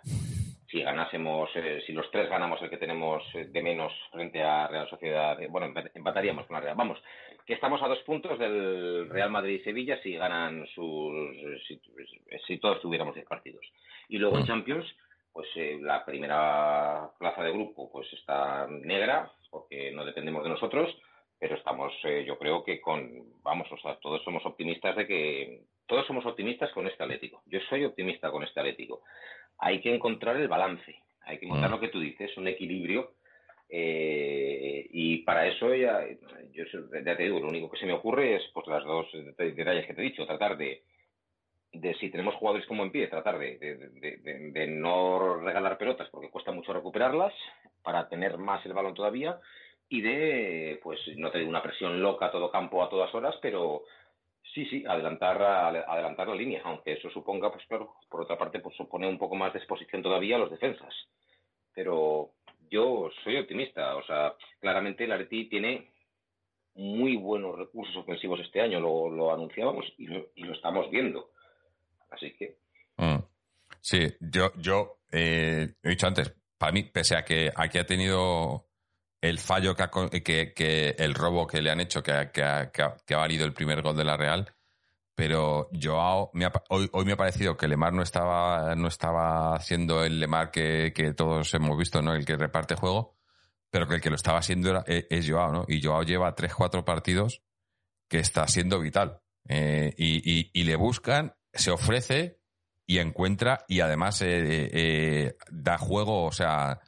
Si 0.72 0.82
ganásemos, 0.82 1.52
eh, 1.54 1.84
si 1.86 1.94
los 1.94 2.10
tres 2.10 2.28
ganamos 2.28 2.60
el 2.64 2.72
que 2.72 2.78
tenemos 2.80 3.22
eh, 3.36 3.46
de 3.46 3.62
menos 3.62 3.94
frente 4.12 4.42
a 4.42 4.66
Real 4.68 4.90
Sociedad, 4.90 5.40
eh, 5.40 5.46
bueno, 5.52 5.68
empat- 5.68 5.92
empataríamos 5.94 6.48
con 6.48 6.56
la 6.56 6.62
Real. 6.62 6.76
Vamos, 6.76 6.98
que 7.46 7.54
estamos 7.54 7.80
a 7.84 7.88
dos 7.88 8.00
puntos 8.00 8.40
del 8.40 9.08
Real 9.12 9.30
Madrid 9.30 9.60
y 9.60 9.64
Sevilla 9.64 10.02
si 10.02 10.16
ganan 10.16 10.66
sus, 10.74 11.14
si, 12.48 12.58
todos 12.58 12.82
tuviéramos 12.82 13.14
10 13.14 13.28
partidos. 13.28 13.64
Y 14.08 14.18
luego 14.18 14.40
en. 14.40 14.48
Champions, 14.48 14.88
pues 15.32 15.48
la 15.82 16.04
primera 16.06 17.08
plaza 17.20 17.44
de 17.44 17.52
grupo 17.52 17.92
pues 17.92 18.12
está 18.14 18.66
negra, 18.68 19.32
porque 19.52 19.92
no 19.92 20.04
dependemos 20.06 20.44
de 20.44 20.50
nosotros, 20.50 20.90
pero 21.40 21.56
estamos, 21.56 21.94
eh, 22.04 22.24
yo 22.28 22.38
creo 22.38 22.64
que 22.64 22.82
con, 22.82 23.10
vamos, 23.44 23.72
o 23.72 23.78
sea, 23.78 23.98
todos 24.00 24.22
somos 24.24 24.46
optimistas 24.46 24.96
de 24.98 25.08
que, 25.08 25.62
todos 25.88 26.06
somos 26.06 26.26
optimistas 26.26 26.72
con 26.72 26.86
este 26.88 27.02
Atlético. 27.02 27.42
Yo 27.46 27.60
soy 27.70 27.86
optimista 27.86 28.30
con 28.30 28.44
este 28.44 28.60
Atlético. 28.60 29.02
Hay 29.58 29.82
que 29.82 29.94
encontrar 29.96 30.36
el 30.36 30.48
balance, 30.48 30.96
hay 31.22 31.38
que 31.40 31.46
encontrar 31.46 31.70
Mm. 31.72 31.74
lo 31.74 31.80
que 31.80 31.88
tú 31.88 32.00
dices, 32.00 32.36
un 32.38 32.48
equilibrio, 32.48 33.14
eh, 33.70 34.88
y 34.92 35.18
para 35.20 35.48
eso 35.48 35.74
ya, 35.76 36.06
yo 36.52 36.64
ya 37.06 37.16
te 37.16 37.24
digo, 37.24 37.40
lo 37.40 37.48
único 37.48 37.70
que 37.70 37.78
se 37.80 37.86
me 37.86 37.94
ocurre 37.94 38.36
es 38.36 38.44
pues 38.54 38.68
las 38.68 38.84
dos 38.84 39.08
deta- 39.14 39.44
detalles 39.44 39.86
que 39.86 39.94
te 39.94 40.02
he 40.02 40.06
dicho, 40.06 40.26
tratar 40.26 40.58
de, 40.58 40.84
de 41.72 41.94
si 41.96 42.10
tenemos 42.10 42.36
jugadores 42.36 42.66
como 42.68 42.84
en 42.84 42.92
pie, 42.92 43.08
tratar 43.08 43.38
de, 43.38 43.58
de- 43.60 43.76
de- 43.78 44.18
de- 44.18 44.52
de 44.52 44.68
no 44.68 45.38
regalar 45.40 45.78
pelotas 45.78 46.10
porque 46.10 46.30
cuesta 46.32 46.52
mucho 46.52 46.74
recuperarlas, 46.74 47.34
para 47.84 48.10
tener 48.10 48.38
más 48.38 48.66
el 48.66 48.74
balón 48.74 48.94
todavía, 48.96 49.40
y 49.90 50.02
de, 50.02 50.80
pues, 50.84 51.00
no 51.18 51.32
te 51.32 51.40
digo 51.40 51.50
una 51.50 51.64
presión 51.64 52.02
loca 52.02 52.28
a 52.28 52.32
todo 52.32 52.52
campo 52.52 52.84
a 52.84 52.90
todas 52.90 53.14
horas, 53.14 53.36
pero 53.42 53.84
sí, 54.54 54.66
sí, 54.68 54.84
adelantar, 54.88 55.42
adelantar 55.42 56.28
la 56.28 56.36
línea, 56.36 56.62
aunque 56.64 56.94
eso 56.94 57.10
suponga, 57.10 57.52
pues 57.52 57.66
claro, 57.68 57.96
por 58.10 58.22
otra 58.22 58.38
parte, 58.38 58.60
pues 58.60 58.76
supone 58.76 59.08
un 59.08 59.18
poco 59.18 59.36
más 59.36 59.54
de 59.54 59.60
exposición 59.60 60.02
todavía 60.02 60.36
a 60.36 60.40
los 60.40 60.52
defensas. 60.52 60.94
Pero 61.74 62.32
yo 62.70 63.10
soy 63.24 63.38
optimista, 63.38 63.96
o 63.96 64.04
sea, 64.04 64.36
claramente 64.60 65.06
el 65.06 65.12
Atleti 65.12 65.50
tiene 65.50 65.92
muy 66.76 67.18
buenos 67.18 67.58
recursos 67.58 67.96
ofensivos 67.98 68.40
este 68.40 68.62
año, 68.62 68.80
lo, 68.80 69.10
lo 69.10 69.34
anunciábamos 69.34 69.86
y 69.98 70.08
lo, 70.08 70.28
y 70.36 70.44
lo 70.44 70.54
estamos 70.54 70.90
viendo. 70.90 71.32
Así 72.12 72.32
que 72.34 72.58
Mm. 73.00 73.24
Sí, 73.82 74.00
yo, 74.20 74.52
yo 74.58 75.00
eh, 75.12 75.70
he 75.82 75.90
dicho 75.90 76.06
antes, 76.06 76.36
para 76.58 76.74
mí, 76.74 76.84
pese 76.84 77.16
a 77.16 77.24
que 77.24 77.50
aquí 77.56 77.78
ha 77.78 77.86
tenido 77.86 78.69
el 79.22 79.38
fallo 79.40 79.76
que, 79.76 79.84
ha 79.84 79.90
que, 80.24 80.54
que 80.54 80.96
el 80.98 81.14
robo 81.14 81.46
que 81.48 81.62
le 81.62 81.72
han 81.72 81.80
hecho, 81.82 82.02
que 82.04 82.12
ha, 82.12 82.32
que, 82.32 82.44
ha, 82.44 82.72
que 82.72 83.14
ha- 83.14 83.18
valido 83.18 83.46
el 83.46 83.54
primer 83.54 83.82
gol 83.82 83.98
de 83.98 84.04
la 84.06 84.18
Real, 84.18 84.54
pero 85.16 85.70
Joao, 85.74 86.32
me 86.34 86.46
ha 86.46 86.52
hoy, 86.70 86.90
hoy 86.94 87.06
me 87.06 87.12
ha 87.14 87.18
parecido 87.18 87.58
que 87.58 87.68
Lemar 87.68 87.92
no 87.94 88.02
estaba, 88.04 88.74
no 88.76 88.88
estaba 88.88 89.56
haciendo 89.56 90.04
el 90.06 90.20
Lemar 90.20 90.52
que, 90.52 90.94
que 90.96 91.14
todos 91.14 91.54
hemos 91.54 91.78
visto, 91.78 92.02
¿no? 92.02 92.14
El 92.14 92.26
que 92.26 92.38
reparte 92.38 92.76
juego, 92.76 93.18
pero 93.70 93.88
que 93.88 93.96
el 93.96 94.02
que 94.02 94.10
lo 94.10 94.16
estaba 94.16 94.40
haciendo 94.40 94.70
era, 94.70 94.84
es, 94.88 95.06
es 95.10 95.30
Joao, 95.30 95.52
¿no? 95.52 95.66
Y 95.68 95.82
Joao 95.84 96.04
lleva 96.04 96.34
3-4 96.36 96.86
partidos 96.86 97.42
que 98.10 98.20
está 98.20 98.48
siendo 98.48 98.80
vital. 98.80 99.22
Eh, 99.48 99.94
y, 99.98 100.40
y- 100.40 100.52
y 100.54 100.64
le 100.64 100.76
buscan, 100.78 101.34
se 101.54 101.72
ofrece 101.72 102.40
y 102.86 103.00
encuentra 103.00 103.66
y 103.68 103.82
además 103.82 104.22
eh, 104.22 104.70
eh, 104.72 105.38
da 105.52 105.78
juego, 105.78 106.26
o 106.26 106.32
sea, 106.32 106.80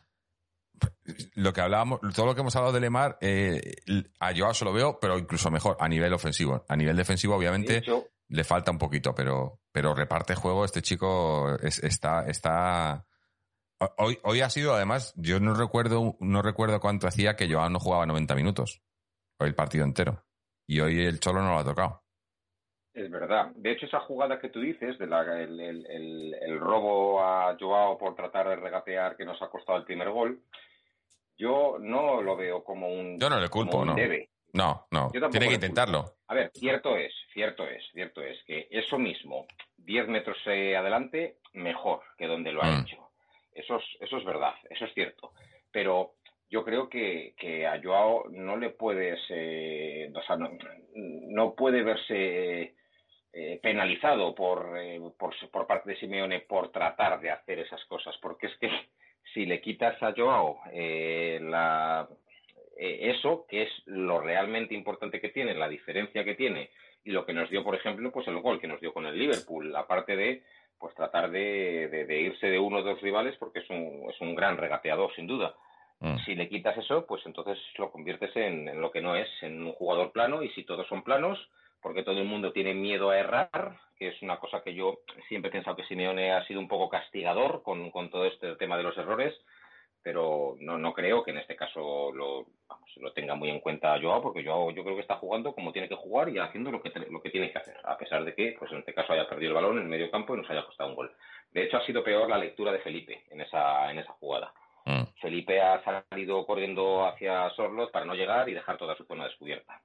lo 1.36 1.54
que 1.54 1.62
hablábamos, 1.62 2.00
todo 2.16 2.26
lo 2.28 2.36
que 2.36 2.42
hemos 2.42 2.56
hablado 2.56 2.74
de 2.74 2.80
Lemar, 2.80 3.18
eh, 3.22 3.60
a 4.20 4.34
Joao 4.36 4.54
se 4.54 4.66
lo 4.66 4.74
veo, 4.74 5.00
pero 5.00 5.18
incluso 5.18 5.50
mejor, 5.52 5.78
a 5.80 5.88
nivel 5.88 6.14
ofensivo. 6.14 6.64
A 6.68 6.76
nivel 6.76 6.96
defensivo, 6.96 7.34
de 7.34 7.38
obviamente, 7.40 7.78
hecho, 7.78 8.06
le 8.30 8.44
falta 8.44 8.72
un 8.72 8.78
poquito, 8.78 9.14
pero, 9.16 9.60
pero 9.72 9.94
reparte 9.94 10.36
juego, 10.36 10.64
este 10.66 10.82
chico 10.82 11.56
es- 11.62 11.84
está, 11.84 12.26
está. 12.28 13.06
Hoy, 13.98 14.20
hoy 14.24 14.42
ha 14.42 14.50
sido, 14.50 14.76
además, 14.76 15.14
yo 15.18 15.40
no 15.40 15.54
recuerdo, 15.56 16.16
no 16.20 16.42
recuerdo 16.42 16.80
cuánto 16.80 17.08
hacía 17.08 17.36
que 17.36 17.52
Joao 17.52 17.70
no 17.70 17.80
jugaba 17.80 18.06
90 18.06 18.36
minutos. 18.36 18.82
Hoy 19.40 19.48
el 19.48 19.56
partido 19.56 19.84
entero. 19.84 20.24
Y 20.68 20.80
hoy 20.82 21.04
el 21.04 21.20
Cholo 21.20 21.42
no 21.42 21.50
lo 21.54 21.60
ha 21.60 21.64
tocado. 21.64 22.04
Es 22.94 23.10
verdad. 23.10 23.52
De 23.56 23.72
hecho, 23.72 23.86
esa 23.88 24.02
jugada 24.02 24.38
que 24.40 24.50
tú 24.50 24.60
dices, 24.60 25.00
de 25.00 25.08
la- 25.08 25.22
el, 25.42 25.60
el- 25.60 25.86
el- 25.90 26.34
el 26.42 26.60
robo 26.60 27.24
a 27.24 27.58
Joao 27.60 27.98
por 27.98 28.16
tratar 28.16 28.50
de 28.50 28.56
regatear 28.58 29.16
que 29.18 29.26
nos 29.26 29.42
ha 29.42 29.50
costado 29.50 29.80
el 29.80 29.86
primer 29.86 30.10
gol, 30.12 30.44
yo 31.42 31.78
no 31.80 32.22
lo 32.22 32.36
veo 32.36 32.64
como 32.64 32.88
un, 32.88 33.20
Yo 33.20 33.28
no 33.28 33.40
le 33.40 33.50
culpo, 33.50 33.84
no. 33.84 33.96
debe. 33.96 34.30
No, 34.54 34.86
no. 34.92 35.10
Tiene 35.32 35.48
que 35.48 35.56
intentarlo. 35.56 36.06
A 36.28 36.36
ver, 36.36 36.52
cierto 36.54 36.96
es, 36.96 37.12
cierto 37.34 37.66
es, 37.66 37.84
cierto 37.94 38.22
es 38.22 38.38
que 38.46 38.68
eso 38.70 39.00
mismo, 39.00 39.48
10 39.78 40.08
metros 40.10 40.38
eh, 40.46 40.76
adelante, 40.78 41.38
mejor 41.54 42.02
que 42.16 42.28
donde 42.28 42.52
lo 42.52 42.62
ha 42.62 42.68
Mm. 42.68 42.82
hecho. 42.82 43.10
Eso 43.54 43.78
es, 43.78 43.84
eso 44.02 44.18
es 44.18 44.24
verdad, 44.26 44.54
eso 44.70 44.86
es 44.86 44.94
cierto. 44.94 45.32
Pero 45.72 46.14
yo 46.48 46.64
creo 46.64 46.88
que, 46.90 47.34
que 47.38 47.66
a 47.66 47.82
Joao 47.82 48.26
no 48.30 48.56
le 48.56 48.70
puedes, 48.70 49.20
eh, 49.30 50.12
o 50.14 50.22
sea, 50.22 50.36
no, 50.36 50.52
no 50.96 51.56
puede 51.56 51.82
verse 51.82 52.76
eh, 53.34 53.60
penalizado 53.64 54.36
por, 54.36 54.70
por, 55.18 55.34
por, 55.50 55.66
parte 55.66 55.90
de 55.90 56.00
Simeone 56.00 56.42
por 56.42 56.72
tratar 56.72 57.20
de 57.20 57.32
hacer 57.32 57.60
esas 57.60 57.84
cosas, 57.86 58.16
porque 58.22 58.48
es 58.48 58.58
que 58.60 58.70
si 59.34 59.46
le 59.46 59.62
quitas 59.62 60.02
a 60.04 60.14
Joao 60.16 60.60
la, 60.72 62.08
eso, 62.78 63.46
que 63.48 63.64
es 63.64 63.70
lo 63.86 64.20
realmente 64.20 64.74
importante 64.74 65.22
que 65.22 65.30
tiene, 65.30 65.54
la 65.54 65.70
diferencia 65.70 66.24
que 66.24 66.36
tiene, 66.36 66.70
y 67.04 67.12
lo 67.12 67.26
que 67.26 67.34
nos 67.34 67.50
dio, 67.50 67.64
por 67.64 67.76
ejemplo, 67.76 68.12
pues 68.12 68.28
el 68.28 68.40
gol 68.40 68.60
que 68.60 68.68
nos 68.68 68.80
dio 68.80 68.94
con 68.94 69.06
el 69.06 69.18
Liverpool, 69.18 69.76
aparte 69.76 70.16
de 70.16 70.44
pues 70.80 70.96
tratar 70.96 71.30
de, 71.30 72.08
irse 72.10 72.48
de 72.48 72.58
uno 72.58 72.78
o 72.78 72.84
dos 72.84 73.00
rivales 73.02 73.36
porque 73.38 73.60
es 73.60 73.70
un, 73.70 74.10
es 74.10 74.20
un 74.20 74.34
gran 74.34 74.58
regateador, 74.58 75.14
sin 75.16 75.28
duda. 75.28 75.56
Mm. 76.00 76.18
Si 76.26 76.34
le 76.34 76.50
quitas 76.50 76.76
eso, 76.76 77.06
pues 77.06 77.24
entonces 77.28 77.60
lo 77.78 77.92
conviertes 77.92 78.36
en, 78.36 78.82
lo 78.82 78.92
que 78.92 79.02
no 79.02 79.16
es, 79.16 79.30
en 79.42 79.62
un 79.62 79.74
jugador 79.74 80.12
plano, 80.12 80.42
y 80.42 80.50
si 80.50 80.64
todos 80.64 80.88
son 80.88 81.04
planos, 81.04 81.38
porque 81.82 82.04
todo 82.04 82.20
el 82.20 82.26
mundo 82.26 82.52
tiene 82.52 82.74
miedo 82.74 83.10
a 83.10 83.20
errar, 83.20 83.80
que 83.98 84.10
es 84.10 84.22
una 84.22 84.38
cosa 84.38 84.62
que 84.64 84.74
yo 84.74 85.00
siempre 85.28 85.50
he 85.50 85.52
pensado 85.52 85.76
que 85.76 85.86
Simeone 85.86 86.32
ha 86.32 86.46
sido 86.48 86.60
un 86.60 86.68
poco 86.68 86.90
castigador 86.90 87.64
con, 87.64 87.92
con 87.92 88.10
todo 88.10 88.26
este 88.26 88.56
tema 88.56 88.78
de 88.78 88.84
los 88.84 88.98
errores, 88.98 89.34
pero 90.04 90.56
no, 90.60 90.78
no 90.78 90.94
creo 90.94 91.24
que 91.24 91.32
en 91.32 91.38
este 91.38 91.56
caso 91.56 92.12
lo, 92.12 92.46
lo 92.98 93.14
tenga 93.14 93.36
muy 93.36 93.50
en 93.50 93.60
cuenta 93.60 94.00
Joao, 94.02 94.22
porque 94.22 94.44
Joao 94.44 94.72
yo 94.72 94.84
creo 94.84 94.96
que 94.96 95.02
está 95.02 95.18
jugando 95.18 95.54
como 95.54 95.72
tiene 95.72 95.88
que 95.88 95.96
jugar 95.96 96.30
y 96.30 96.40
haciendo 96.40 96.72
lo 96.72 96.82
que, 96.82 96.92
lo 97.10 97.22
que 97.22 97.30
tiene 97.30 97.52
que 97.52 97.60
hacer, 97.60 97.78
a 97.84 97.98
pesar 97.98 98.24
de 98.26 98.34
que 98.34 98.56
pues 98.58 98.72
en 98.72 98.80
este 98.80 98.94
caso 98.94 99.14
haya 99.14 99.30
perdido 99.30 99.50
el 99.50 99.56
balón 99.56 99.78
en 99.78 99.84
el 99.84 99.90
medio 99.90 100.10
campo 100.10 100.34
y 100.34 100.38
nos 100.38 100.50
haya 100.50 100.66
costado 100.66 100.90
un 100.90 100.96
gol. 100.96 101.12
De 101.52 101.64
hecho, 101.64 101.78
ha 101.78 101.86
sido 101.86 102.04
peor 102.04 102.30
la 102.30 102.38
lectura 102.38 102.72
de 102.72 102.80
Felipe 102.80 103.24
en 103.30 103.42
esa, 103.42 103.92
en 103.92 104.00
esa 104.00 104.14
jugada. 104.14 104.54
Mm. 104.86 105.04
Felipe 105.22 105.62
ha 105.62 105.84
salido 106.10 106.46
corriendo 106.46 107.06
hacia 107.06 107.50
Sorlot 107.52 107.92
para 107.92 108.06
no 108.06 108.16
llegar 108.16 108.50
y 108.50 108.54
dejar 108.54 108.78
toda 108.78 108.96
su 108.96 109.06
zona 109.06 109.26
descubierta. 109.26 109.82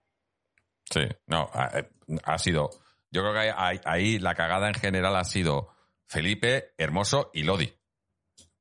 Sí, 0.91 1.01
no, 1.26 1.51
ha, 1.53 2.39
sido. 2.39 2.70
Yo 3.11 3.22
creo 3.22 3.32
que 3.32 3.53
ahí, 3.84 4.18
la 4.18 4.34
cagada 4.34 4.68
en 4.68 4.74
general 4.74 5.16
ha 5.16 5.24
sido 5.24 5.68
Felipe, 6.07 6.74
Hermoso 6.78 7.30
y 7.34 7.43
Lodi. 7.43 7.72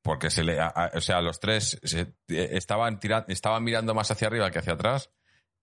Porque 0.02 0.30
se 0.30 0.44
le, 0.44 0.60
o 0.62 1.02
sea, 1.02 1.22
los 1.22 1.40
tres 1.40 1.80
estaban, 2.28 3.00
estaban 3.28 3.64
mirando 3.64 3.94
más 3.94 4.10
hacia 4.12 4.28
arriba 4.28 4.52
que 4.52 4.60
hacia 4.60 4.74
atrás 4.74 5.12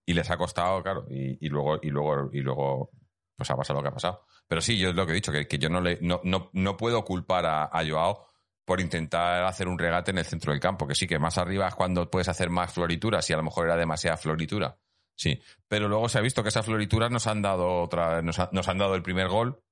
y 0.05 0.15
les 0.15 0.31
ha 0.31 0.37
costado, 0.37 0.83
claro, 0.83 1.07
y, 1.09 1.49
luego, 1.49 1.79
y 1.81 1.91
luego, 1.91 2.29
y 2.33 2.41
luego, 2.41 2.91
pues 3.37 3.51
ha 3.51 3.57
pasado 3.57 3.79
lo 3.79 3.83
que 3.83 3.89
ha 3.89 3.95
pasado. 3.95 4.27
Pero 4.49 4.61
sí, 4.61 4.79
yo 4.79 4.91
es 4.91 4.97
lo 4.97 5.07
que 5.07 5.13
he 5.13 5.15
dicho, 5.17 5.33
que, 5.33 5.59
yo 5.59 5.69
no 5.69 5.81
le, 5.81 5.99
no, 6.01 6.21
no, 6.25 6.77
puedo 6.77 7.05
culpar 7.05 7.47
a, 7.47 7.65
a 7.65 7.89
Joao 7.89 8.27
por 8.65 8.81
intentar 8.81 9.45
hacer 9.45 9.69
un 9.69 9.79
regate 9.79 10.11
en 10.11 10.19
el 10.19 10.25
centro 10.25 10.53
del 10.53 10.61
campo, 10.61 10.87
que 10.87 10.95
sí, 10.95 11.07
que 11.07 11.19
más 11.19 11.39
arriba 11.39 11.69
es 11.69 11.75
cuando 11.75 12.11
puedes 12.11 12.29
hacer 12.29 12.51
más 12.51 12.73
florituras 12.73 13.29
y 13.31 13.33
a 13.33 13.37
lo 13.37 13.45
mejor 13.45 13.67
era 13.67 13.77
demasiada 13.77 14.17
floritura. 14.17 14.77
Sí, 15.17 15.41
pero 15.69 15.89
luego 15.89 16.09
se 16.09 16.19
ha 16.19 16.23
visto 16.23 16.43
que 16.43 16.49
esas 16.49 16.67
florituras 16.67 17.11
nos 17.11 17.27
han 17.27 17.43
dado 17.43 17.83
otra, 17.83 18.23
nos, 18.23 18.39
han 18.39 18.79
dado 18.79 18.95
el 18.95 19.03
primer 19.03 19.29
gol 19.29 19.63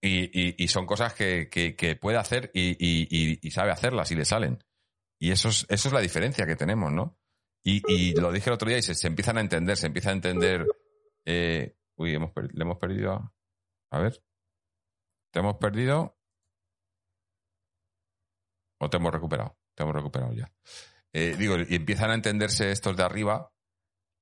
y, 0.00 0.68
son 0.68 0.86
cosas 0.86 1.14
que, 1.14 1.98
puede 2.00 2.18
hacer 2.18 2.50
y, 2.54 3.50
sabe 3.50 3.70
hacerlas 3.70 4.10
y 4.10 4.16
le 4.16 4.24
salen. 4.24 4.62
Y 5.18 5.30
eso 5.30 5.48
es, 5.48 5.66
eso 5.68 5.88
es 5.88 5.94
la 5.94 6.00
diferencia 6.00 6.46
que 6.46 6.56
tenemos, 6.56 6.92
¿no? 6.92 7.18
Y, 7.64 8.14
lo 8.20 8.32
dije 8.32 8.50
el 8.50 8.54
otro 8.54 8.68
día 8.68 8.78
y 8.78 8.82
se, 8.82 9.06
empiezan 9.06 9.38
a 9.38 9.40
entender, 9.40 9.76
se 9.76 9.86
empieza 9.86 10.10
a 10.10 10.14
entender. 10.14 10.66
Eh, 11.24 11.76
uy, 11.96 12.14
hemos, 12.14 12.32
le 12.36 12.62
hemos 12.62 12.78
perdido. 12.78 13.32
A 13.90 13.98
ver. 13.98 14.22
Te 15.32 15.40
hemos 15.40 15.56
perdido. 15.56 16.16
¿O 18.80 18.90
te 18.90 18.96
hemos 18.96 19.12
recuperado? 19.12 19.56
Te 19.74 19.84
hemos 19.84 19.94
recuperado 19.94 20.32
ya. 20.32 20.52
Eh, 21.12 21.36
digo, 21.38 21.56
y 21.58 21.76
empiezan 21.76 22.10
a 22.10 22.14
entenderse 22.14 22.70
estos 22.72 22.96
de 22.96 23.04
arriba, 23.04 23.51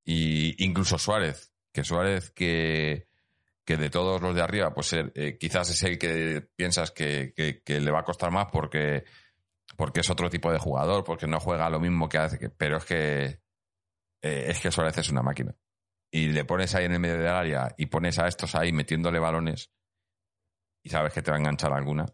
y 0.05 0.64
incluso 0.64 0.98
Suárez, 0.98 1.53
que 1.72 1.84
Suárez 1.84 2.30
que, 2.30 3.09
que 3.64 3.76
de 3.76 3.90
todos 3.90 4.20
los 4.20 4.34
de 4.34 4.42
arriba, 4.42 4.72
pues 4.74 4.92
eh, 4.92 5.36
quizás 5.38 5.70
es 5.70 5.82
el 5.82 5.98
que 5.98 6.48
piensas 6.57 6.90
que, 6.90 7.32
le 7.66 7.90
va 7.90 8.01
a 8.01 8.05
costar 8.05 8.30
más 8.30 8.46
porque, 8.51 9.05
porque 9.76 10.01
es 10.01 10.11
otro 10.11 10.28
tipo 10.30 10.51
de 10.53 10.59
jugador, 10.59 11.05
porque 11.05 11.26
no 11.26 11.40
juega 11.40 11.70
lo 11.70 11.80
mismo 11.80 12.09
que 12.09 12.18
hace, 12.18 12.51
pero 12.51 12.78
es 12.78 12.84
que 12.84 13.24
eh, 14.22 14.46
es 14.48 14.61
que 14.61 14.70
Suárez 14.70 14.98
es 14.98 15.11
una 15.11 15.22
máquina. 15.22 15.55
Y 16.11 16.28
le 16.28 16.44
pones 16.44 16.74
ahí 16.74 16.86
en 16.86 16.92
el 16.92 17.01
medio 17.01 17.18
del 17.18 17.28
área 17.28 17.72
y 17.76 17.86
pones 17.86 18.18
a 18.18 18.26
estos 18.26 18.55
ahí 18.55 18.72
metiéndole 18.72 19.20
balones 19.20 19.70
y 20.82 20.88
sabes 20.88 21.12
que 21.12 21.22
te 21.22 21.30
va 21.30 21.36
a 21.36 21.40
enganchar 21.40 21.72
alguna. 21.72 22.07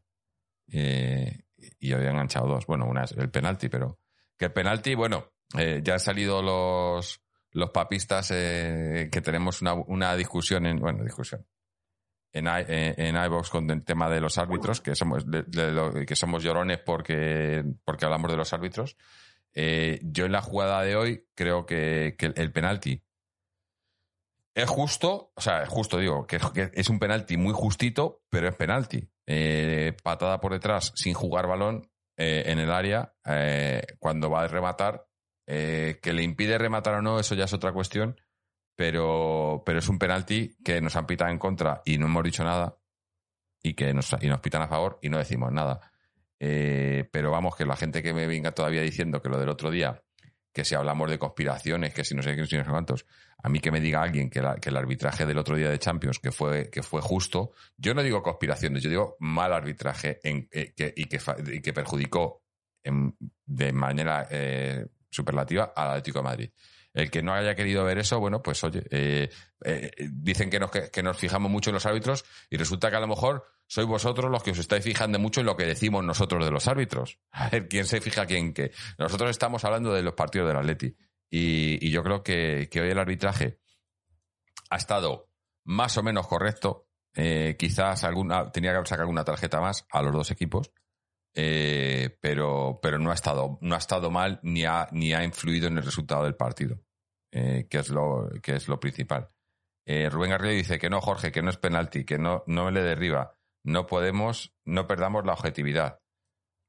Eh, 0.73 1.45
y 1.79 1.93
hoy 1.93 2.05
he 2.05 2.09
enganchado 2.09 2.49
dos. 2.49 2.67
Bueno, 2.67 2.87
una 2.87 3.05
es 3.05 3.13
el 3.13 3.31
penalti, 3.31 3.69
pero 3.69 4.01
que 4.37 4.47
el 4.47 4.53
penalti, 4.53 4.95
bueno, 4.95 5.33
eh, 5.57 5.81
ya 5.83 5.95
han 5.95 6.01
salido 6.01 6.43
los, 6.43 7.23
los 7.57 7.71
papistas 7.71 8.31
eh, 8.33 9.09
que 9.11 9.21
tenemos 9.21 9.63
una, 9.63 9.75
una, 9.75 10.15
discusión 10.15 10.67
en, 10.67 10.79
bueno, 10.79 11.03
discusión. 11.03 11.47
En, 12.33 12.47
en, 12.49 13.17
iVox 13.17 13.49
con 13.49 13.71
el 13.71 13.83
tema 13.83 14.11
de 14.11 14.21
los 14.21 14.37
árbitros, 14.37 14.83
que 14.83 14.95
somos, 14.95 15.25
que 16.07 16.17
somos 16.17 16.43
llorones 16.43 16.79
porque, 16.85 17.65
porque 17.83 18.05
hablamos 18.05 18.31
de 18.31 18.37
los 18.37 18.53
árbitros. 18.53 18.97
Eh, 19.55 20.01
yo 20.03 20.27
en 20.27 20.33
la 20.33 20.43
jugada 20.43 20.83
de 20.83 20.97
hoy 20.97 21.27
creo 21.35 21.65
que, 21.65 22.15
que 22.19 22.27
el 22.37 22.53
penalti 22.53 23.03
es 24.57 24.71
justo, 24.71 25.33
o 25.35 25.41
sea, 25.41 25.63
es 25.63 25.69
justo, 25.69 25.99
digo, 25.99 26.27
que, 26.27 26.39
es 26.73 26.89
un 26.89 26.99
penalti 26.99 27.37
muy 27.37 27.53
justito, 27.53 28.23
pero 28.31 28.49
es 28.49 28.57
penalti. 28.57 29.07
Eh, 29.27 29.95
patada 30.03 30.41
por 30.41 30.53
detrás 30.53 30.93
sin 30.95 31.13
jugar 31.13 31.47
balón 31.47 31.91
eh, 32.17 32.45
en 32.47 32.59
el 32.59 32.71
área, 32.71 33.13
eh, 33.27 33.83
cuando 33.99 34.31
va 34.31 34.45
a 34.45 34.49
rematar, 34.49 35.07
que 35.47 36.13
le 36.13 36.23
impide 36.23 36.59
rematar 36.59 36.95
o 36.95 37.03
no, 37.03 37.21
eso 37.21 37.35
ya 37.35 37.45
es 37.45 37.53
otra 37.53 37.73
cuestión, 37.73 38.21
pero, 38.75 39.63
pero 39.65 39.79
es 39.79 39.89
un 39.89 39.99
penalti 39.99 40.57
que 40.65 40.81
nos 40.81 40.97
han 40.97 41.07
pitado 41.07 41.31
en 41.31 41.39
contra 41.39 41.83
y 41.85 41.99
no 41.99 42.07
hemos 42.07 42.25
dicho 42.25 42.45
nada, 42.45 42.77
y 43.63 43.75
que 43.75 43.95
nos, 43.95 44.15
y 44.21 44.27
nos 44.27 44.41
pitan 44.41 44.63
a 44.63 44.69
favor 44.69 44.99
y 45.03 45.09
no 45.09 45.19
decimos 45.19 45.53
nada. 45.53 45.81
pero 46.39 47.31
vamos, 47.31 47.57
que 47.57 47.65
la 47.65 47.77
gente 47.77 48.03
que 48.03 48.13
me 48.13 48.27
venga 48.27 48.53
todavía 48.53 48.83
diciendo 48.83 49.23
que 49.23 49.29
lo 49.29 49.39
del 49.39 49.49
otro 49.49 49.71
día 49.71 50.03
que 50.57 50.65
si 50.65 50.75
hablamos 50.75 51.11
de 51.11 51.19
conspiraciones, 51.19 51.93
que 51.93 52.03
si 52.03 52.15
no 52.15 52.23
sé 52.23 52.35
qué, 52.35 52.47
si 52.47 52.57
no 52.57 52.65
sé 52.65 52.71
cuántos, 52.71 53.05
a 53.43 53.51
mí 53.51 53.61
que 53.61 53.71
me 53.71 53.79
diga 53.79 54.01
alguien 54.01 54.31
que, 54.31 54.39
el 54.39 54.77
arbitraje 54.79 55.27
del 55.27 55.37
otro 55.37 55.55
día 55.55 55.69
de 55.69 55.79
Champions, 55.79 56.19
que 56.19 56.33
fue, 56.33 56.71
que 56.71 56.83
fue 56.83 57.03
justo, 57.03 57.53
yo 57.77 57.93
no 57.93 58.03
digo 58.03 58.23
conspiraciones, 58.23 58.83
yo 58.83 58.89
digo 58.89 59.17
mal 59.21 59.53
arbitraje 59.53 60.19
en, 60.25 60.49
eh, 60.51 60.73
que, 60.75 60.95
y, 60.97 61.05
que, 61.05 61.21
y 61.53 61.61
perjudicó 61.61 62.43
de 63.45 63.73
manera 63.75 64.29
eh, 64.31 64.87
superlativa 65.11 65.73
al 65.75 65.91
Atlético 65.91 66.19
de 66.19 66.25
Madrid. 66.25 66.51
El 66.93 67.11
que 67.11 67.23
no 67.23 67.35
haya 67.35 67.55
querido 67.55 67.85
ver 67.85 67.99
eso, 67.99 68.19
bueno, 68.19 68.43
pues 68.43 68.65
oye, 68.65 68.83
eh, 68.91 69.29
dicen 70.11 70.49
que 70.49 70.59
nos, 70.59 70.71
que 70.71 71.03
nos 71.03 71.19
fijamos 71.19 71.51
mucho 71.51 71.69
en 71.69 71.75
los 71.75 71.85
árbitros 71.85 72.25
y 72.49 72.57
resulta 72.57 72.89
que 72.89 72.97
a 72.97 73.01
lo 73.01 73.07
mejor 73.07 73.45
sois 73.67 73.87
vosotros 73.87 74.31
los 74.31 74.43
que 74.43 74.53
os 74.53 74.59
estáis 74.59 74.85
fijando 74.85 75.19
mucho 75.19 75.41
en 75.41 75.47
lo 75.47 75.57
que 75.57 75.67
decimos 75.67 76.05
nosotros 76.05 76.45
de 76.45 76.51
los 76.51 76.69
árbitros. 76.69 77.19
A 77.33 77.51
ver, 77.51 77.69
¿quién 77.69 77.85
se 77.85 78.01
fija 78.01 78.25
quién 78.25 78.55
qué? 78.55 78.73
Nosotros 78.99 79.31
estamos 79.31 79.65
hablando 79.65 79.93
de 79.93 80.03
los 80.03 80.15
partidos 80.15 80.49
del 80.49 80.57
Atleti. 80.57 80.97
Y, 81.29 81.91
yo 81.91 82.03
creo 82.03 82.23
que, 82.23 82.69
hoy 82.73 82.91
el 82.91 82.99
arbitraje 82.99 83.59
ha 84.71 84.77
estado 84.77 85.29
más 85.65 85.99
o 85.99 86.03
menos 86.03 86.27
correcto. 86.27 86.89
Eh, 87.15 87.57
quizás 87.59 88.05
alguna, 88.05 88.51
tenía 88.53 88.73
que 88.73 88.87
sacado 88.87 89.03
alguna 89.03 89.25
tarjeta 89.25 89.61
más 89.61 89.87
a 89.91 90.03
los 90.03 90.13
dos 90.13 90.31
equipos. 90.31 90.71
Eh, 91.39 92.17
pero, 92.21 92.79
pero 92.83 92.99
no 92.99 93.11
ha 93.11 93.15
estado, 93.15 93.59
no 93.61 93.75
ha 93.75 93.79
estado 93.79 94.11
mal 94.11 94.41
ni 94.43 94.65
ha, 94.65 94.89
ni 94.93 95.13
ha 95.13 95.23
influido 95.23 95.69
en 95.69 95.77
el 95.77 95.85
resultado 95.85 96.25
del 96.25 96.35
partido, 96.35 96.81
eh, 97.31 97.67
que, 97.69 97.79
es 97.79 97.91
lo, 97.91 98.31
que 98.43 98.57
es 98.57 98.69
lo 98.69 98.81
principal. 98.81 99.31
Rubén 99.87 100.31
Garrido 100.31 100.55
dice 100.55 100.81
que 100.81 100.91
no, 100.91 101.01
Jorge, 101.01 101.31
que 101.31 101.43
no 101.43 101.51
es 101.51 101.59
penalti, 101.59 102.05
que 102.05 102.19
no, 102.19 102.43
no 102.49 102.65
me 102.65 102.73
le 102.73 102.83
derriba 102.83 103.37
no 103.67 103.87
podemos, 103.87 104.55
no 104.65 104.87
perdamos 104.87 105.27
la 105.27 105.33
objetividad. 105.33 106.01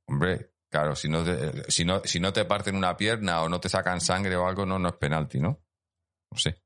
Hombre, 0.07 0.51
claro, 0.69 0.95
si 0.95 1.07
no, 1.07 1.23
te, 1.23 1.69
si 1.71 1.85
no, 1.85 2.01
si 2.03 2.19
no 2.19 2.33
te 2.33 2.43
parten 2.43 2.75
una 2.75 2.97
pierna 2.97 3.43
o 3.43 3.49
no 3.49 3.59
te 3.59 3.69
sacan 3.69 4.01
sangre 4.01 4.35
o 4.35 4.47
algo, 4.47 4.65
no, 4.65 4.79
no 4.79 4.89
es 4.89 4.95
penalti, 4.95 5.39
¿no? 5.39 5.61
No 6.31 6.37
sé. 6.37 6.63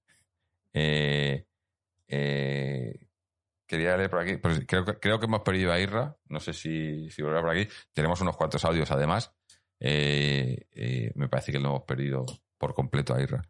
Eh, 0.74 1.46
eh, 2.08 3.08
quería 3.78 3.98
leer 3.98 4.10
por 4.10 4.20
aquí, 4.20 4.38
pues 4.38 4.62
creo, 4.68 4.86
que 4.86 5.26
hemos 5.26 5.42
perdido 5.42 5.72
a 5.72 5.80
Irra, 5.80 6.18
no 6.30 6.40
sé 6.40 6.54
si, 6.54 7.10
si 7.10 7.22
volverá 7.22 7.42
por 7.42 7.52
aquí. 7.52 7.68
Tenemos 7.94 8.22
unos 8.22 8.38
cuantos 8.38 8.64
audios 8.66 8.92
además. 8.92 9.34
Eh, 9.80 11.12
me 11.16 11.28
parece 11.28 11.52
que 11.52 11.60
lo 11.60 11.70
hemos 11.70 11.84
perdido 11.84 12.26
por 12.58 12.74
completo 12.74 13.16
a 13.16 13.22
Irra. 13.22 13.42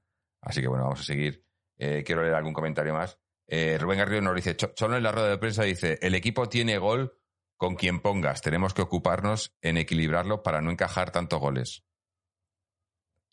Así 0.41 0.61
que 0.61 0.67
bueno, 0.67 0.85
vamos 0.85 1.01
a 1.01 1.03
seguir. 1.03 1.43
quiero 1.77 2.23
leer 2.23 2.35
algún 2.35 2.53
comentario 2.53 2.93
más. 2.93 3.19
Eh, 3.53 3.77
Rubén 3.77 3.99
Garrido 3.99 4.21
nos 4.21 4.33
dice, 4.33 4.55
solo 4.77 4.95
en 4.95 5.03
la 5.03 5.11
rueda 5.11 5.27
de 5.27 5.37
prensa 5.37 5.63
dice, 5.63 5.99
el 6.01 6.15
equipo 6.15 6.47
tiene 6.47 6.77
gol 6.77 7.19
con 7.57 7.75
quien 7.75 7.99
pongas, 7.99 8.41
tenemos 8.41 8.73
que 8.73 8.81
ocuparnos 8.81 9.53
en 9.61 9.75
equilibrarlo 9.75 10.41
para 10.41 10.61
no 10.61 10.71
encajar 10.71 11.11
tantos 11.11 11.41
goles. 11.41 11.83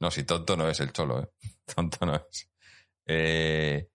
No, 0.00 0.10
si 0.10 0.24
tonto 0.24 0.56
no 0.56 0.68
es 0.68 0.80
el 0.80 0.92
cholo, 0.92 1.22
¿eh? 1.22 1.28
Tonto 1.74 2.04
no 2.04 2.16
es. 2.16 2.50
Eh, 3.06 3.88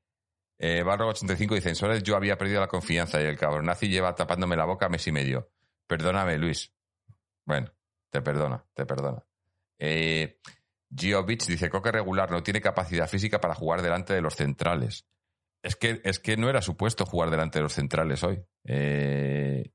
eh 0.66 0.82
Barro 0.82 1.10
85 1.10 1.56
dice, 1.56 1.74
en 1.78 2.04
yo 2.04 2.16
había 2.16 2.38
perdido 2.38 2.62
la 2.62 2.70
confianza 2.70 3.22
y 3.22 3.26
el 3.26 3.38
cabrón 3.38 3.66
nazi 3.66 3.90
lleva 3.90 4.16
tapándome 4.16 4.56
la 4.56 4.64
boca 4.64 4.88
mes 4.88 5.06
y 5.08 5.12
medio. 5.12 5.52
Perdóname, 5.86 6.38
Luis. 6.38 6.74
Bueno, 7.46 7.70
te 8.10 8.22
perdona, 8.22 8.64
te 8.74 8.86
perdona. 8.86 9.22
Eh, 9.78 10.40
Gio 10.96 11.24
dice, 11.24 11.70
Coque 11.70 11.92
regular 11.92 12.32
no 12.32 12.42
tiene 12.42 12.62
capacidad 12.62 13.10
física 13.10 13.42
para 13.42 13.56
jugar 13.56 13.82
delante 13.82 14.14
de 14.14 14.22
los 14.22 14.36
centrales. 14.36 15.06
es 15.62 15.76
que, 15.76 16.00
es 16.06 16.20
que 16.20 16.38
no 16.38 16.50
era 16.50 16.62
supuesto 16.62 17.06
jugar 17.06 17.30
delante 17.30 17.60
de 17.60 17.64
los 17.64 17.74
centrales 17.74 18.24
hoy. 18.24 18.42
Eh, 18.64 19.70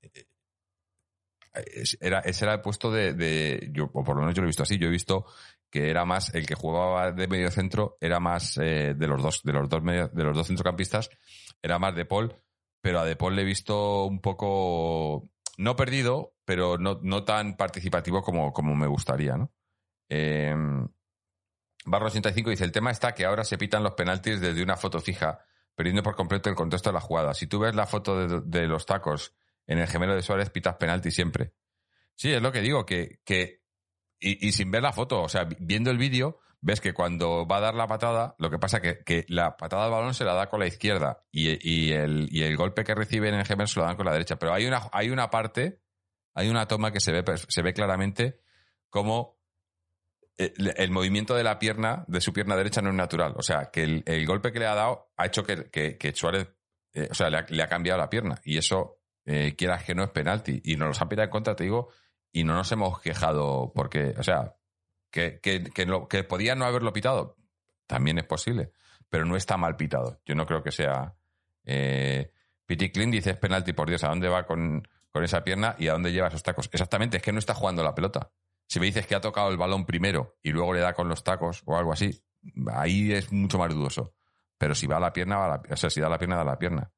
era, 2.01 2.21
ese 2.21 2.45
era 2.47 2.55
el 2.55 2.63
puesto 2.63 2.91
de, 2.91 3.69
yo, 3.73 3.91
o 3.93 4.05
por 4.05 4.17
lo 4.17 4.23
menos 4.23 4.35
yo 4.35 4.41
lo 4.41 4.47
he 4.47 4.49
visto 4.49 4.63
así. 4.63 4.79
Yo 4.79 4.87
he 4.87 4.91
visto 4.91 5.27
que 5.71 5.91
era 5.91 6.05
más 6.05 6.35
el 6.35 6.47
que 6.47 6.55
jugaba 6.55 7.13
de 7.13 7.29
medio 7.29 7.51
centro, 7.51 7.97
era 8.01 8.21
más 8.21 8.57
eh, 8.59 8.95
de 8.97 9.07
los 9.07 9.23
dos, 9.23 9.43
de 9.43 9.53
los 9.53 9.69
dos 9.69 9.83
de 9.85 10.25
los 10.25 10.37
dos 10.37 10.47
centrocampistas, 10.47 11.11
era 11.63 11.79
más 11.79 11.95
de 11.95 12.05
Paul, 12.05 12.35
pero 12.81 13.01
a 13.01 13.05
De 13.05 13.17
Paul 13.17 13.37
le 13.37 13.43
he 13.43 13.45
visto 13.45 14.05
un 14.05 14.21
poco 14.21 15.31
no 15.59 15.77
perdido, 15.77 16.35
pero 16.45 16.79
no, 16.79 17.01
no 17.03 17.25
tan 17.25 17.57
participativo 17.57 18.23
como, 18.23 18.53
como 18.53 18.75
me 18.75 18.87
gustaría, 18.87 19.37
¿no? 19.37 19.53
Eh, 20.09 20.55
Barro 21.85 22.07
85 22.07 22.51
dice, 22.51 22.65
el 22.65 22.73
tema 22.73 22.91
está 22.91 23.15
que 23.15 23.25
ahora 23.25 23.45
se 23.45 23.59
pitan 23.59 23.83
los 23.83 23.93
penaltis 23.93 24.41
desde 24.41 24.63
una 24.63 24.77
foto 24.77 25.01
fija, 25.01 25.45
perdiendo 25.75 26.03
por 26.03 26.17
completo 26.17 26.51
el 26.51 26.57
contexto 26.57 26.91
de 26.91 26.95
la 26.95 27.01
jugada. 27.01 27.35
Si 27.35 27.47
tú 27.47 27.59
ves 27.59 27.75
la 27.75 27.87
foto 27.87 28.27
de, 28.27 28.41
de 28.45 28.67
los 28.67 28.85
tacos 28.85 29.35
en 29.67 29.79
el 29.79 29.87
gemelo 29.87 30.15
de 30.15 30.23
Suárez, 30.23 30.51
pitas 30.51 30.77
penalti 30.77 31.11
siempre. 31.11 31.55
Sí, 32.15 32.33
es 32.33 32.43
lo 32.43 32.53
que 32.53 32.61
digo, 32.61 32.85
que, 32.85 33.21
que 33.25 33.63
y, 34.21 34.53
sin 34.53 34.71
ver 34.71 34.83
la 34.83 34.93
foto, 34.93 35.23
o 35.23 35.29
sea, 35.29 35.49
viendo 35.59 35.91
el 35.91 35.99
vídeo, 35.99 36.41
ves 36.61 36.81
que 36.81 36.93
cuando 36.93 37.47
va 37.47 37.59
a 37.59 37.61
dar 37.61 37.75
la 37.75 37.87
patada, 37.87 38.35
lo 38.39 38.51
que 38.51 38.59
pasa 38.59 38.81
que, 38.81 39.05
que 39.05 39.25
la 39.29 39.57
patada 39.57 39.85
al 39.85 39.91
balón 39.91 40.15
se 40.15 40.25
la 40.25 40.35
da 40.35 40.49
con 40.49 40.61
la 40.61 40.67
izquierda 40.67 41.25
y, 41.31 41.49
y, 41.63 41.93
el, 41.93 42.29
y 42.31 42.43
el 42.43 42.57
golpe 42.57 42.85
que 42.85 42.95
recibe 42.95 43.29
en 43.29 43.37
el 43.37 43.47
gemelo 43.47 43.69
se 43.69 43.79
lo 43.79 43.87
dan 43.87 43.97
con 43.97 44.07
la 44.07 44.13
derecha. 44.13 44.37
Pero 44.37 44.53
hay 44.53 44.67
una, 44.67 44.89
hay 44.93 45.11
una 45.11 45.31
parte, 45.31 45.81
hay 46.35 46.49
una 46.49 46.67
toma 46.67 46.91
que 46.93 47.01
se 47.01 47.13
ve, 47.13 47.25
se 47.49 47.63
ve 47.63 47.73
claramente 47.73 48.41
como 48.91 49.39
el, 50.39 50.91
movimiento 50.91 51.35
de 51.35 51.43
la 51.43 51.59
pierna, 51.59 52.05
de 52.07 52.21
su 52.21 52.33
pierna 52.33 52.57
derecha, 52.57 52.81
no 52.81 52.91
es 52.91 52.95
natural. 52.95 53.35
O 53.37 53.43
sea, 53.43 53.71
que 53.73 53.83
el, 53.83 54.27
golpe 54.27 54.53
que 54.53 54.61
le 54.61 54.67
ha 54.67 54.75
dado 54.75 55.11
ha 55.17 55.27
hecho 55.27 55.43
que, 55.43 55.69
que, 55.71 56.13
Suárez, 56.15 56.49
eh, 56.95 57.09
o 57.11 57.15
sea, 57.15 57.29
le 57.29 57.63
ha, 57.63 57.69
cambiado 57.69 57.99
la 57.99 58.09
pierna. 58.09 58.41
Y 58.45 58.57
eso, 58.57 59.01
eh, 59.25 59.57
quieras 59.57 59.85
que 59.85 59.95
no 59.95 60.05
es 60.05 60.11
penalti. 60.11 60.61
Y 60.65 60.77
nos 60.77 60.89
los 60.89 61.03
han 61.03 61.09
pitado 61.09 61.25
en 61.25 61.31
contra, 61.31 61.57
te 61.57 61.65
digo, 61.65 61.91
y 62.33 62.45
no 62.45 62.55
nos 62.55 62.71
hemos 62.73 63.01
quejado 63.01 63.73
porque, 63.75 64.15
o 64.19 64.23
sea, 64.23 64.57
que, 65.11 65.41
que, 65.41 65.65
que, 66.09 66.25
podía 66.25 66.55
no 66.55 66.65
haberlo 66.65 66.93
pitado, 66.93 67.37
también 67.87 68.19
es 68.19 68.25
posible, 68.25 68.73
pero 69.09 69.25
no 69.25 69.37
está 69.37 69.57
mal 69.57 69.77
pitado. 69.77 70.21
Yo 70.25 70.35
no 70.35 70.47
creo 70.47 70.63
que 70.63 70.73
sea. 70.73 71.15
Eh, 71.65 72.31
Pity 72.67 72.91
Clint 72.91 73.13
dice 73.13 73.31
es 73.31 73.39
penalti, 73.39 73.73
por 73.73 73.89
Dios, 73.89 74.05
¿a 74.05 74.09
dónde 74.09 74.29
va 74.29 74.47
con, 74.47 74.87
con 75.11 75.25
esa 75.25 75.43
pierna 75.43 75.75
y 75.79 75.89
a 75.89 75.93
dónde 75.93 76.13
lleva 76.13 76.29
esos 76.29 76.43
tacos? 76.43 76.69
Exactamente, 76.73 77.17
es 77.17 77.23
que 77.23 77.33
no 77.33 77.39
está 77.39 77.55
jugando 77.55 77.83
la 77.83 77.95
pelota. 77.95 78.31
Si 78.67 78.79
me 78.79 78.87
dices 78.87 79.07
que 79.07 79.15
ha 79.15 79.21
tocado 79.21 79.49
el 79.49 79.57
balón 79.57 79.87
primero 79.87 80.37
y 80.43 80.51
luego 80.51 80.75
le 80.75 80.81
da 80.81 80.93
con 80.93 81.09
los 81.09 81.25
tacos 81.25 81.63
o 81.65 81.79
algo 81.79 81.93
así, 81.93 82.23
ahí 82.75 83.13
es 83.13 83.33
mucho 83.33 83.59
más 83.59 83.73
dudoso. 83.73 84.15
Pero 84.59 84.75
si 84.75 84.87
va 84.87 84.99
a 84.99 85.01
la 85.01 85.13
pierna, 85.13 85.39
va 85.39 85.45
a 85.47 85.49
la, 85.49 85.63
o 85.71 85.77
sea, 85.77 85.89
si 85.89 86.01
da 86.01 86.09
la 86.09 86.19
pierna, 86.19 86.37
da 86.37 86.45
la 86.45 86.59
pierna. 86.59 86.93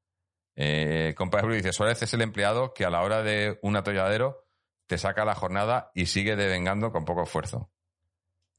Eh, 0.55 1.13
compadre 1.15 1.55
dice, 1.55 1.71
Suárez 1.71 2.01
es 2.01 2.13
el 2.13 2.21
empleado 2.21 2.73
que 2.73 2.83
a 2.83 2.89
la 2.89 3.01
hora 3.01 3.23
de 3.23 3.57
un 3.61 3.77
atolladero 3.77 4.43
te 4.91 4.97
saca 4.97 5.23
la 5.23 5.35
jornada 5.35 5.89
y 5.95 6.07
sigue 6.07 6.35
devengando 6.35 6.91
con 6.91 7.05
poco 7.05 7.23
esfuerzo. 7.23 7.71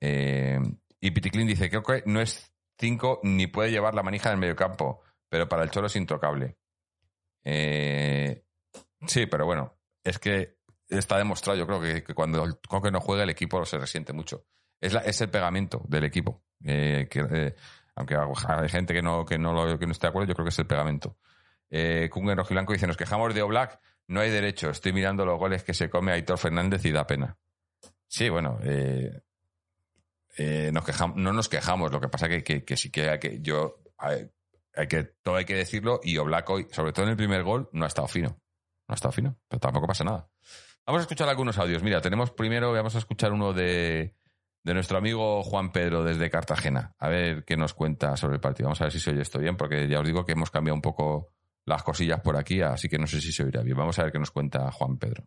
Eh, 0.01 0.59
y 0.99 1.11
Piticlin 1.11 1.47
dice, 1.47 1.68
creo 1.68 1.83
que 1.83 2.05
no 2.07 2.22
es 2.22 2.55
5 2.78 3.20
ni 3.24 3.49
puede 3.49 3.70
llevar 3.70 3.95
la 3.95 4.03
manija 4.03 4.30
del 4.30 4.39
mediocampo, 4.39 5.03
pero 5.28 5.47
para 5.47 5.62
el 5.62 5.70
Cholo 5.70 5.89
es 5.89 5.97
intocable. 5.97 6.57
Eh, 7.45 8.47
sí, 9.07 9.26
pero 9.26 9.45
bueno, 9.45 9.76
es 10.03 10.18
que 10.18 10.57
está 10.89 11.18
demostrado, 11.18 11.59
yo 11.59 11.66
creo 11.66 12.03
que, 12.03 12.14
cuando 12.14 12.45
el 12.45 12.59
Coque 12.66 12.91
no 12.91 13.03
juega 13.03 13.24
el 13.24 13.30
equipo 13.30 13.62
se 13.66 13.76
resiente 13.76 14.14
mucho. 14.14 14.47
Es, 14.80 14.95
es 14.95 15.20
el 15.20 15.28
pegamento 15.28 15.83
del 15.87 16.05
equipo. 16.05 16.43
Eh, 16.64 17.09
que, 17.11 17.55
aunque 17.95 18.16
hay 18.16 18.68
gente 18.70 18.95
que 18.95 19.03
no, 19.03 19.26
que, 19.26 19.37
no 19.37 19.78
que 19.78 19.85
no 19.85 19.93
esté 19.93 20.07
de 20.07 20.09
acuerdo, 20.09 20.28
yo 20.28 20.35
creo 20.35 20.47
que 20.47 20.49
es 20.49 20.59
el 20.59 20.66
pegamento. 20.66 21.18
Eh, 21.68 22.09
Rojiblanco 22.11 22.72
dice, 22.72 22.87
nos 22.87 22.97
quejamos 22.97 23.35
de 23.35 23.43
Oblak, 23.43 23.78
no 24.09 24.21
hay 24.21 24.31
derecho. 24.31 24.71
Estoy 24.71 24.93
mirando 24.93 25.25
los 25.25 25.39
goles 25.39 25.63
que 25.65 25.75
se 25.75 25.91
come 25.91 26.13
Aitor 26.13 26.39
Fernández 26.39 26.85
y 26.85 26.93
da 26.93 27.07
pena. 27.07 27.39
Sí, 28.07 28.29
bueno, 28.29 28.59
eh, 28.63 29.23
eh, 30.37 30.71
nos 30.73 30.85
quejamos, 30.85 31.17
no 31.17 31.33
nos 31.33 31.49
quejamos. 31.49 31.93
Lo 31.93 32.01
que 32.01 32.09
pasa 32.09 32.29
que, 32.29 32.43
que, 32.43 32.65
que 32.65 32.77
sí 32.77 32.91
que 32.91 33.09
hay 33.09 33.19
que, 33.19 33.41
yo, 33.41 33.83
hay, 33.99 34.29
que, 34.89 35.05
todo 35.23 35.37
hay 35.37 35.45
que 35.45 35.55
decirlo 35.55 36.01
y 36.03 36.19
Oblak 36.19 36.49
hoy, 36.51 36.67
sobre 36.71 36.93
todo 36.93 37.05
en 37.05 37.13
el 37.13 37.17
primer 37.17 37.43
gol, 37.43 37.69
no 37.73 37.85
ha 37.85 37.89
estado 37.89 38.09
fino. 38.09 38.29
No 38.89 38.93
ha 38.93 38.95
estado 38.95 39.13
fino, 39.13 39.39
pero 39.49 39.61
tampoco 39.61 39.87
pasa 39.87 40.05
nada. 40.05 40.29
Vamos 40.85 41.01
a 41.01 41.03
escuchar 41.03 41.29
algunos 41.29 41.59
audios. 41.59 41.83
Mira, 41.83 42.01
tenemos 42.01 42.31
primero, 42.33 42.73
vamos 42.73 42.95
a 42.97 42.99
escuchar 42.99 43.33
uno 43.33 43.53
de, 43.53 44.15
de 44.63 44.75
nuestro 44.75 44.99
amigo 44.99 45.43
Juan 45.43 45.73
Pedro 45.73 46.05
desde 46.05 46.31
Cartagena. 46.31 46.95
A 46.99 47.09
ver 47.09 47.45
qué 47.45 47.57
nos 47.57 47.75
cuenta 47.75 48.17
sobre 48.17 48.35
el 48.35 48.41
partido. 48.41 48.67
Vamos 48.67 48.81
a 48.81 48.85
ver 48.85 48.93
si 48.93 49.01
se 49.01 49.11
oye 49.11 49.23
esto 49.23 49.39
bien, 49.39 49.57
porque 49.57 49.89
ya 49.89 50.01
os 50.01 50.07
digo 50.07 50.25
que 50.25 50.33
hemos 50.33 50.51
cambiado 50.51 50.75
un 50.75 50.83
poco 50.83 51.33
las 51.65 51.83
cosillas 51.83 52.21
por 52.21 52.37
aquí, 52.37 52.61
así 52.61 52.89
que 52.89 52.99
no 52.99 53.07
sé 53.07 53.21
si 53.21 53.33
se 53.33 53.45
oirá 53.45 53.63
bien. 53.63 53.77
Vamos 53.77 53.99
a 53.99 54.05
ver 54.05 54.13
qué 54.13 54.19
nos 54.19 54.31
cuenta 54.31 54.71
Juan 54.73 54.97
Pedro. 54.99 55.25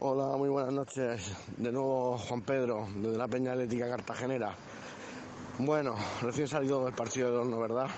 Hola, 0.00 0.36
muy 0.36 0.48
buenas 0.48 0.72
noches. 0.72 1.32
De 1.56 1.70
nuevo 1.70 2.16
Juan 2.18 2.42
Pedro, 2.42 2.88
desde 2.96 3.18
la 3.18 3.28
Peña 3.28 3.52
Atlética 3.52 3.88
Cartagenera. 3.88 4.54
Bueno, 5.58 5.94
recién 6.22 6.48
salido 6.48 6.84
del 6.84 6.94
partido 6.94 7.30
de 7.30 7.36
horno, 7.36 7.60
¿verdad? 7.60 7.88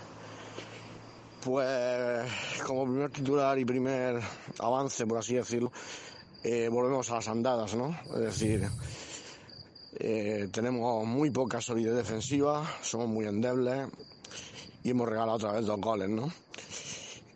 Pues 1.45 2.29
como 2.67 2.85
primer 2.85 3.11
titular 3.11 3.59
y 3.59 3.65
primer 3.65 4.21
avance, 4.59 5.07
por 5.07 5.19
así 5.19 5.35
decirlo, 5.35 5.73
eh, 6.43 6.69
volvemos 6.69 7.11
a 7.11 7.17
las 7.17 7.29
andadas, 7.29 7.75
¿no? 7.75 7.97
Es 8.15 8.21
decir, 8.21 8.69
eh, 9.99 10.49
tenemos 10.53 11.07
muy 11.07 11.31
poca 11.31 11.61
solidez 11.61 11.95
defensiva, 11.95 12.65
somos 12.83 13.09
muy 13.09 13.27
endebles, 13.27 13.89
y 14.83 14.91
hemos 14.91 15.09
regalado 15.09 15.37
otra 15.37 15.53
vez 15.53 15.67
dos 15.67 15.81
goles, 15.81 16.09
¿no? 16.09 16.33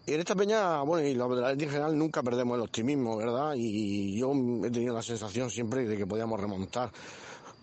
Y 0.06 0.14
en 0.14 0.20
esta 0.20 0.36
peña, 0.36 0.82
bueno, 0.82 1.06
y 1.06 1.14
la 1.14 1.26
la 1.26 1.50
en 1.50 1.58
general 1.58 1.98
nunca 1.98 2.22
perdemos 2.22 2.56
el 2.56 2.62
optimismo, 2.62 3.16
¿verdad? 3.16 3.54
Y 3.56 4.16
yo 4.16 4.32
he 4.64 4.70
tenido 4.70 4.94
la 4.94 5.02
sensación 5.02 5.50
siempre 5.50 5.84
de 5.84 5.96
que 5.96 6.06
podíamos 6.06 6.40
remontar, 6.40 6.92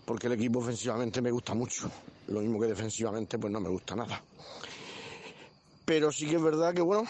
porque 0.04 0.26
el 0.26 0.34
equipo 0.34 0.58
ofensivamente 0.58 1.22
me 1.22 1.30
gusta 1.30 1.54
mucho, 1.54 1.90
lo 2.28 2.40
mismo 2.40 2.60
que 2.60 2.66
defensivamente 2.66 3.38
pues 3.38 3.50
no 3.50 3.60
me 3.60 3.70
gusta 3.70 3.96
nada. 3.96 4.22
Pero 5.86 6.12
sí 6.12 6.26
que 6.26 6.36
es 6.36 6.42
verdad 6.42 6.74
que, 6.74 6.82
bueno, 6.82 7.04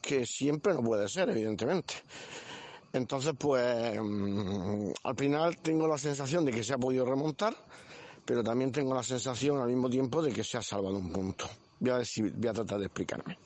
que 0.00 0.26
siempre 0.26 0.74
no 0.74 0.82
puede 0.82 1.08
ser, 1.08 1.30
evidentemente. 1.30 1.94
Entonces, 2.92 3.34
pues, 3.36 4.00
mm, 4.00 4.90
al 5.02 5.16
final 5.16 5.56
tengo 5.58 5.86
la 5.88 5.98
sensación 5.98 6.44
de 6.44 6.52
que 6.52 6.62
se 6.62 6.74
ha 6.74 6.78
podido 6.78 7.04
remontar, 7.04 7.56
pero 8.24 8.42
también 8.42 8.70
tengo 8.70 8.94
la 8.94 9.02
sensación 9.02 9.60
al 9.60 9.68
mismo 9.68 9.90
tiempo 9.90 10.22
de 10.22 10.32
que 10.32 10.44
se 10.44 10.58
ha 10.58 10.62
salvado 10.62 10.96
un 10.96 11.10
punto. 11.10 11.48
Voy 11.84 12.48
a, 12.48 12.52
tratar 12.54 12.78
de 12.78 12.86
explicarme. 12.86 13.36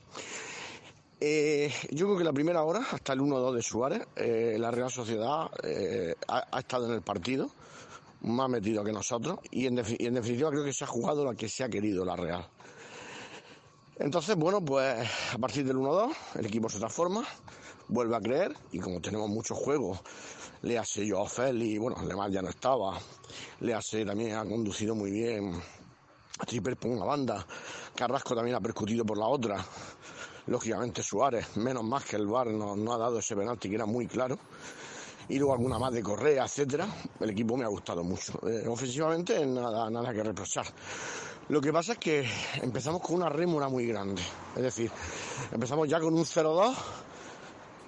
Eh, 1.19 1.69
yo 1.91 2.05
creo 2.05 2.17
que 2.17 2.23
la 2.23 2.31
primera 2.31 2.63
hora, 2.63 2.79
hasta 2.89 3.11
el 3.11 3.19
1-2 3.19 3.53
de 3.53 3.61
Suárez, 3.61 4.07
eh, 4.15 4.55
la 4.57 4.71
Real 4.71 4.89
Sociedad 4.89 5.51
eh, 5.61 6.15
ha, 6.29 6.57
estado 6.57 6.87
en 6.87 6.93
el 6.93 7.01
partido, 7.01 7.49
más 8.21 8.49
metido 8.49 8.81
que 8.85 8.93
nosotros, 8.93 9.39
y 9.51 9.65
en, 9.65 9.75
definitiva 9.75 10.51
creo 10.51 10.63
que 10.63 10.71
se 10.71 10.85
ha 10.85 10.87
jugado 10.87 11.25
lo 11.25 11.35
que 11.35 11.49
se 11.49 11.65
ha 11.65 11.69
querido 11.69 12.05
la 12.05 12.15
Real. 12.15 12.47
Entonces, 13.97 14.37
bueno, 14.37 14.63
pues 14.63 14.95
a 15.33 15.37
partir 15.37 15.65
del 15.65 15.75
1-2 15.75 16.15
el 16.35 16.45
equipo 16.45 16.69
se 16.69 16.79
transforma, 16.79 17.25
vuelve 17.89 18.15
a 18.15 18.21
creer, 18.21 18.55
y 18.71 18.79
como 18.79 19.01
tenemos 19.01 19.29
muchos 19.29 19.57
juegos, 19.57 19.99
le 20.61 20.77
hace 20.77 21.05
yo 21.05 21.21
a 21.21 21.27
Feli, 21.27 21.77
bueno, 21.77 21.97
además 21.99 22.31
ya 22.31 22.41
no 22.41 22.47
estaba, 22.47 22.97
le 23.59 23.73
hace 23.73 24.05
también 24.05 24.35
ha 24.35 24.45
conducido 24.45 24.95
muy 24.95 25.11
bien 25.11 25.61
Tripper 26.45 26.77
por 26.77 26.91
una 26.91 27.05
banda, 27.05 27.45
Carrasco 27.95 28.35
también 28.35 28.55
ha 28.55 28.61
percutido 28.61 29.05
por 29.05 29.17
la 29.17 29.27
otra, 29.27 29.63
lógicamente 30.47 31.03
Suárez, 31.03 31.57
menos 31.57 31.83
más 31.83 32.05
que 32.05 32.15
el 32.15 32.27
VAR 32.27 32.47
no, 32.47 32.93
ha 32.93 32.97
dado 32.97 33.19
ese 33.19 33.35
penalti 33.35 33.69
que 33.69 33.75
era 33.75 33.85
muy 33.85 34.07
claro, 34.07 34.37
y 35.27 35.37
luego 35.37 35.53
alguna 35.53 35.77
más 35.77 35.93
de 35.93 36.01
Correa, 36.01 36.45
etcétera, 36.45 36.87
el 37.19 37.29
equipo 37.29 37.55
me 37.55 37.65
ha 37.65 37.67
gustado 37.67 38.03
mucho. 38.03 38.39
Eh, 38.47 38.67
ofensivamente 38.67 39.45
nada, 39.45 39.89
nada 39.89 40.11
que 40.11 40.23
reprochar. 40.23 40.65
Lo 41.49 41.61
que 41.61 41.71
pasa 41.71 41.93
es 41.93 41.97
que 41.99 42.27
empezamos 42.61 43.01
con 43.01 43.15
una 43.17 43.29
rémora 43.29 43.69
muy 43.69 43.87
grande, 43.87 44.21
es 44.55 44.61
decir, 44.61 44.91
empezamos 45.51 45.87
ya 45.87 45.99
con 45.99 46.13
un 46.13 46.25
0-2 46.25 46.73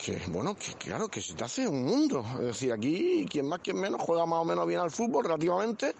que 0.04 0.20
bueno, 0.28 0.56
que 0.56 0.74
claro, 0.74 1.08
que 1.08 1.22
se 1.22 1.34
te 1.34 1.44
hace 1.44 1.68
un 1.68 1.84
mundo. 1.84 2.26
Es 2.40 2.46
decir, 2.46 2.74
aquí 2.74 3.26
quien 3.30 3.48
más, 3.48 3.60
quien 3.60 3.80
menos 3.80 4.02
juega 4.02 4.26
más 4.26 4.40
o 4.40 4.46
menos 4.46 4.66
bien 4.68 4.80
al 4.80 4.90
fútbol 4.90 5.26
relativamente, 5.26 5.94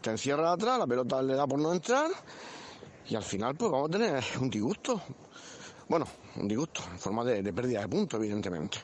te 0.00 0.10
encierra 0.10 0.52
atrás, 0.52 0.78
la 0.78 0.86
pelota 0.86 1.22
le 1.22 1.34
da 1.34 1.46
por 1.46 1.58
no 1.60 1.72
entrar 1.72 2.10
y 3.08 3.14
al 3.14 3.22
final 3.22 3.54
pues 3.54 3.70
vamos 3.70 3.88
a 3.88 3.92
tener 3.92 4.24
un 4.40 4.50
disgusto. 4.50 5.00
Bueno, 5.88 6.06
un 6.36 6.48
disgusto 6.48 6.82
en 6.90 6.98
forma 6.98 7.24
de, 7.24 7.52
pérdida 7.52 7.80
de 7.82 7.88
puntos, 7.88 8.18
evidentemente. 8.18 8.78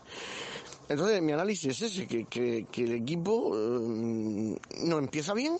Entonces 0.88 1.20
mi 1.20 1.32
análisis 1.32 1.82
es 1.82 1.82
ese, 1.82 2.06
que, 2.06 2.66
el 2.76 2.92
equipo 2.92 3.56
eh, 3.56 4.58
no 4.84 4.98
empieza 4.98 5.34
bien 5.34 5.56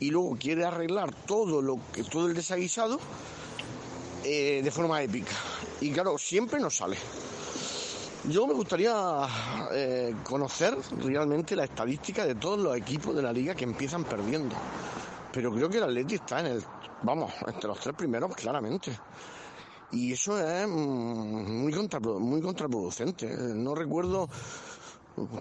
y 0.00 0.10
luego 0.10 0.36
quiere 0.38 0.64
arreglar 0.66 1.14
todo 1.26 1.62
lo 1.62 1.78
que 1.92 2.04
todo 2.04 2.26
el 2.26 2.34
desaguisado 2.34 2.98
eh, 4.24 4.60
de 4.62 4.70
forma 4.70 5.02
épica. 5.02 5.32
Y 5.80 5.90
claro, 5.92 6.18
siempre 6.18 6.60
nos 6.60 6.76
sale. 6.76 6.98
Yo 8.24 8.46
me 8.46 8.52
gustaría 8.52 9.26
eh, 9.72 10.14
conocer 10.24 10.76
realmente 10.98 11.54
la 11.54 11.64
estadística 11.64 12.26
de 12.26 12.34
todos 12.34 12.58
los 12.58 12.76
equipos 12.76 13.14
de 13.14 13.22
la 13.22 13.32
liga 13.32 13.54
que 13.54 13.64
empiezan 13.64 14.04
perdiendo. 14.04 14.54
Pero 15.32 15.52
creo 15.52 15.70
que 15.70 15.78
el 15.78 15.84
Atleti 15.84 16.16
está 16.16 16.40
en 16.40 16.46
el, 16.46 16.64
vamos, 17.02 17.32
entre 17.46 17.68
los 17.68 17.78
tres 17.78 17.94
primeros 17.94 18.34
claramente. 18.34 18.90
Y 19.92 20.12
eso 20.12 20.38
es 20.38 20.66
mm, 20.66 20.70
muy, 20.70 21.72
muy 21.72 22.42
contraproducente. 22.42 23.34
No 23.54 23.74
recuerdo 23.74 24.28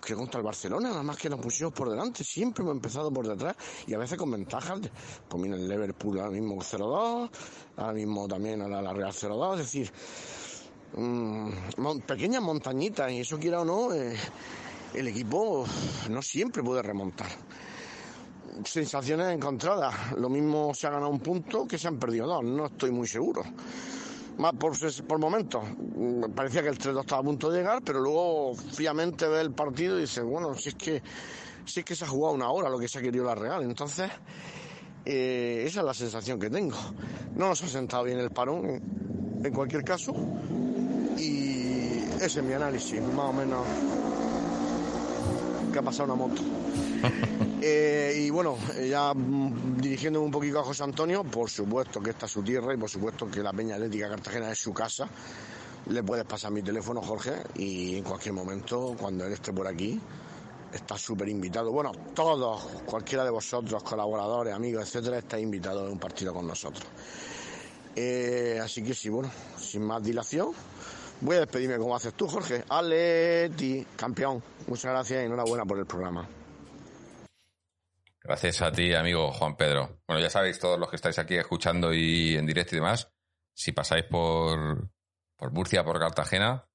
que 0.05 0.15
contra 0.15 0.39
el 0.39 0.45
Barcelona, 0.45 0.89
nada 0.89 1.03
más 1.03 1.17
que 1.17 1.29
nos 1.29 1.39
pusimos 1.39 1.73
por 1.73 1.89
delante, 1.89 2.23
siempre 2.23 2.63
hemos 2.63 2.75
empezado 2.75 3.11
por 3.11 3.27
detrás 3.27 3.55
y 3.85 3.93
a 3.93 3.97
veces 3.97 4.17
con 4.17 4.31
ventajas. 4.31 4.79
pues 5.27 5.43
mira, 5.43 5.55
el 5.55 5.67
Liverpool 5.67 6.19
ahora 6.19 6.31
mismo 6.31 6.55
0-2, 6.55 7.29
ahora 7.77 7.93
mismo 7.93 8.27
también 8.27 8.61
a 8.61 8.67
la, 8.67 8.93
Real 8.93 9.11
0-2, 9.11 9.53
es 9.53 9.59
decir, 9.59 9.91
mm, 10.95 11.99
pequeñas 12.05 12.41
montañitas 12.41 13.11
y 13.11 13.19
eso 13.19 13.37
quiera 13.37 13.61
o 13.61 13.65
no, 13.65 13.93
eh, 13.93 14.15
el 14.93 15.07
equipo 15.07 15.65
no 16.09 16.21
siempre 16.21 16.63
puede 16.63 16.81
remontar. 16.81 17.29
Sensaciones 18.63 19.33
encontradas, 19.33 20.13
lo 20.17 20.29
mismo 20.29 20.73
se 20.73 20.87
ha 20.87 20.91
ganado 20.91 21.11
un 21.11 21.19
punto 21.19 21.67
que 21.67 21.77
se 21.77 21.87
han 21.87 21.99
perdido 21.99 22.27
dos, 22.27 22.43
no 22.43 22.65
estoy 22.65 22.91
muy 22.91 23.07
seguro 23.07 23.43
más 24.37 24.53
por, 24.53 24.73
por 25.05 25.19
momentos. 25.19 25.63
Parecía 26.35 26.61
que 26.61 26.69
el 26.69 26.77
3-2 26.77 27.01
estaba 27.01 27.21
a 27.21 27.23
punto 27.23 27.49
de 27.49 27.59
llegar, 27.59 27.81
pero 27.83 27.99
luego 27.99 28.55
fríamente 28.55 29.27
ve 29.27 29.41
el 29.41 29.51
partido 29.51 29.97
y 29.97 30.01
dice, 30.01 30.21
bueno, 30.21 30.53
si 30.55 30.69
es 30.69 30.75
que, 30.75 31.01
si 31.65 31.79
es 31.81 31.85
que 31.85 31.95
se 31.95 32.05
ha 32.05 32.07
jugado 32.07 32.35
una 32.35 32.49
hora 32.49 32.69
lo 32.69 32.79
que 32.79 32.87
se 32.87 32.99
ha 32.99 33.01
querido 33.01 33.25
la 33.25 33.35
Real. 33.35 33.63
Entonces, 33.63 34.09
eh, 35.05 35.63
esa 35.65 35.79
es 35.81 35.85
la 35.85 35.93
sensación 35.93 36.39
que 36.39 36.49
tengo. 36.49 36.77
No 37.35 37.49
nos 37.49 37.63
ha 37.63 37.67
sentado 37.67 38.03
bien 38.03 38.19
el 38.19 38.31
parón, 38.31 38.81
en 39.43 39.53
cualquier 39.53 39.83
caso, 39.83 40.13
y 41.17 42.03
ese 42.21 42.39
es 42.39 42.43
mi 42.43 42.53
análisis, 42.53 43.01
más 43.01 43.25
o 43.25 43.33
menos, 43.33 43.65
que 45.71 45.79
ha 45.79 45.81
pasado 45.81 46.13
una 46.13 46.15
moto. 46.15 46.41
Eh, 47.59 48.25
y 48.25 48.29
bueno, 48.29 48.55
ya 48.87 49.13
mm, 49.15 49.81
dirigiéndome 49.81 50.25
un 50.25 50.31
poquito 50.31 50.59
a 50.59 50.63
José 50.63 50.83
Antonio, 50.83 51.23
por 51.23 51.49
supuesto 51.49 51.99
que 51.99 52.11
esta 52.11 52.27
es 52.27 52.31
su 52.31 52.43
tierra 52.43 52.71
y 52.71 52.77
por 52.77 52.87
supuesto 52.87 53.29
que 53.29 53.41
la 53.41 53.51
Peña 53.51 53.75
Atlética 53.75 54.09
Cartagena 54.09 54.51
es 54.51 54.59
su 54.59 54.71
casa. 54.71 55.09
Le 55.89 56.03
puedes 56.03 56.23
pasar 56.25 56.51
mi 56.51 56.61
teléfono, 56.61 57.01
Jorge, 57.01 57.33
y 57.55 57.97
en 57.97 58.03
cualquier 58.03 58.35
momento, 58.35 58.95
cuando 58.97 59.25
él 59.25 59.33
esté 59.33 59.51
por 59.51 59.67
aquí, 59.67 59.99
está 60.71 60.97
súper 60.97 61.29
invitado. 61.29 61.71
Bueno, 61.71 61.91
todos, 62.13 62.61
cualquiera 62.85 63.23
de 63.23 63.31
vosotros, 63.31 63.81
colaboradores, 63.83 64.53
amigos, 64.53 64.83
etcétera, 64.83 65.17
está 65.17 65.39
invitado 65.39 65.87
a 65.87 65.89
un 65.89 65.99
partido 65.99 66.33
con 66.33 66.47
nosotros. 66.47 66.85
Eh, 67.95 68.59
así 68.61 68.83
que 68.83 68.93
sí, 68.93 69.09
bueno, 69.09 69.31
sin 69.57 69.81
más 69.81 70.03
dilación, 70.03 70.51
voy 71.21 71.37
a 71.37 71.41
despedirme 71.41 71.77
como 71.77 71.95
haces 71.95 72.13
tú, 72.13 72.27
Jorge. 72.27 72.63
Aleti, 72.69 73.85
campeón. 73.95 74.43
Muchas 74.67 74.91
gracias 74.91 75.21
y 75.21 75.25
enhorabuena 75.25 75.65
por 75.65 75.79
el 75.79 75.85
programa. 75.85 76.27
Gracias 78.21 78.61
a 78.61 78.71
ti, 78.71 78.93
amigo 78.93 79.31
Juan 79.31 79.55
Pedro. 79.55 80.01
Bueno, 80.05 80.21
ya 80.21 80.29
sabéis, 80.29 80.59
todos 80.59 80.77
los 80.77 80.89
que 80.89 80.97
estáis 80.97 81.17
aquí 81.17 81.35
escuchando 81.35 81.93
y 81.93 82.35
en 82.35 82.45
directo 82.45 82.75
y 82.75 82.79
demás, 82.79 83.09
si 83.53 83.71
pasáis 83.71 84.03
por, 84.03 84.89
por 85.37 85.51
Murcia, 85.51 85.83
por 85.85 85.97
Cartagena, 85.97 86.67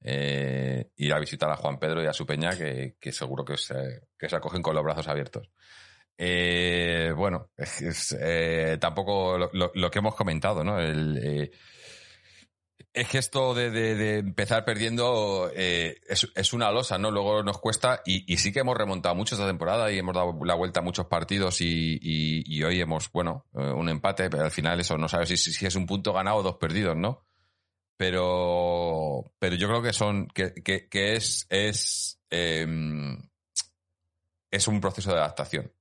eh, 0.00 0.90
ir 0.96 1.12
a 1.12 1.18
visitar 1.18 1.50
a 1.50 1.56
Juan 1.56 1.78
Pedro 1.78 2.02
y 2.02 2.06
a 2.06 2.12
su 2.12 2.24
peña, 2.24 2.56
que, 2.56 2.94
seguro 3.10 3.44
que 3.44 3.56
se, 3.56 4.06
que 4.16 4.28
se 4.28 4.36
acogen 4.36 4.62
con 4.62 4.74
los 4.74 4.84
brazos 4.84 5.08
abiertos. 5.08 5.50
Eh, 6.16 7.12
bueno, 7.16 7.50
es, 7.56 8.16
eh, 8.20 8.78
tampoco 8.80 9.36
lo, 9.36 9.90
que 9.90 9.98
hemos 9.98 10.14
comentado, 10.14 10.62
¿no? 10.62 10.78
El, 10.78 11.18
eh, 11.20 11.50
es 12.94 13.08
que 13.08 13.18
esto 13.18 13.54
de, 13.54 14.18
empezar 14.18 14.64
perdiendo 14.64 15.50
eh, 15.52 16.00
es, 16.06 16.52
una 16.52 16.70
losa, 16.70 16.96
¿no? 16.96 17.10
Luego 17.10 17.42
nos 17.42 17.58
cuesta 17.58 18.02
y, 18.06 18.36
sí 18.36 18.52
que 18.52 18.60
hemos 18.60 18.76
remontado 18.76 19.16
mucho 19.16 19.34
esta 19.34 19.48
temporada 19.48 19.90
y 19.90 19.98
hemos 19.98 20.14
dado 20.14 20.38
la 20.44 20.54
vuelta 20.54 20.78
a 20.78 20.82
muchos 20.84 21.06
partidos 21.06 21.60
y, 21.60 22.62
hoy 22.62 22.80
hemos, 22.80 23.10
bueno, 23.10 23.46
eh, 23.52 23.72
un 23.72 23.88
empate, 23.88 24.30
pero 24.30 24.44
al 24.44 24.52
final 24.52 24.78
eso 24.78 24.96
no 24.96 25.08
sabes 25.08 25.28
si, 25.28 25.66
es 25.66 25.74
un 25.74 25.86
punto 25.86 26.12
ganado 26.12 26.36
o 26.36 26.42
dos 26.44 26.56
perdidos, 26.56 26.96
¿no? 26.96 27.26
Pero, 27.96 29.24
pero 29.40 29.56
yo 29.56 29.66
creo 29.68 29.82
que 29.82 29.92
son, 29.92 30.28
que, 30.28 30.54
que, 30.54 31.14
es, 31.16 31.46
es, 31.50 32.20
em, 32.30 33.18
es 34.52 34.68
un 34.68 34.80
proceso 34.80 35.10
de 35.10 35.18
adaptación 35.18 35.72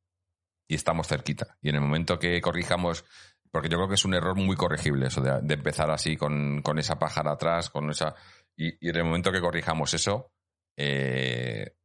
y 0.68 0.74
estamos 0.74 1.08
cerquita. 1.08 1.58
Y 1.62 1.70
en 1.70 1.76
el 1.76 1.82
momento 1.82 2.18
que 2.18 2.42
corrijamos 2.42 3.06
porque 3.54 3.70
yo 3.70 3.78
creo 3.78 3.88
que 3.88 3.94
es 3.94 4.06
un 4.06 4.16
error 4.16 4.36
muy 4.36 4.56
corregible 4.56 5.06
eso 5.06 5.22
de, 5.22 5.54
empezar 5.54 5.92
así 5.92 6.18
con, 6.18 6.64
esa 6.80 6.98
pájara 6.98 7.34
atrás, 7.34 7.70
con 7.70 7.88
esa. 7.92 8.16
Y, 8.58 8.90
en 8.90 8.96
el 8.96 9.04
momento 9.04 9.32
que 9.32 9.42
corrijamos 9.42 9.94
eso, 9.94 10.32
eh, 10.76 11.76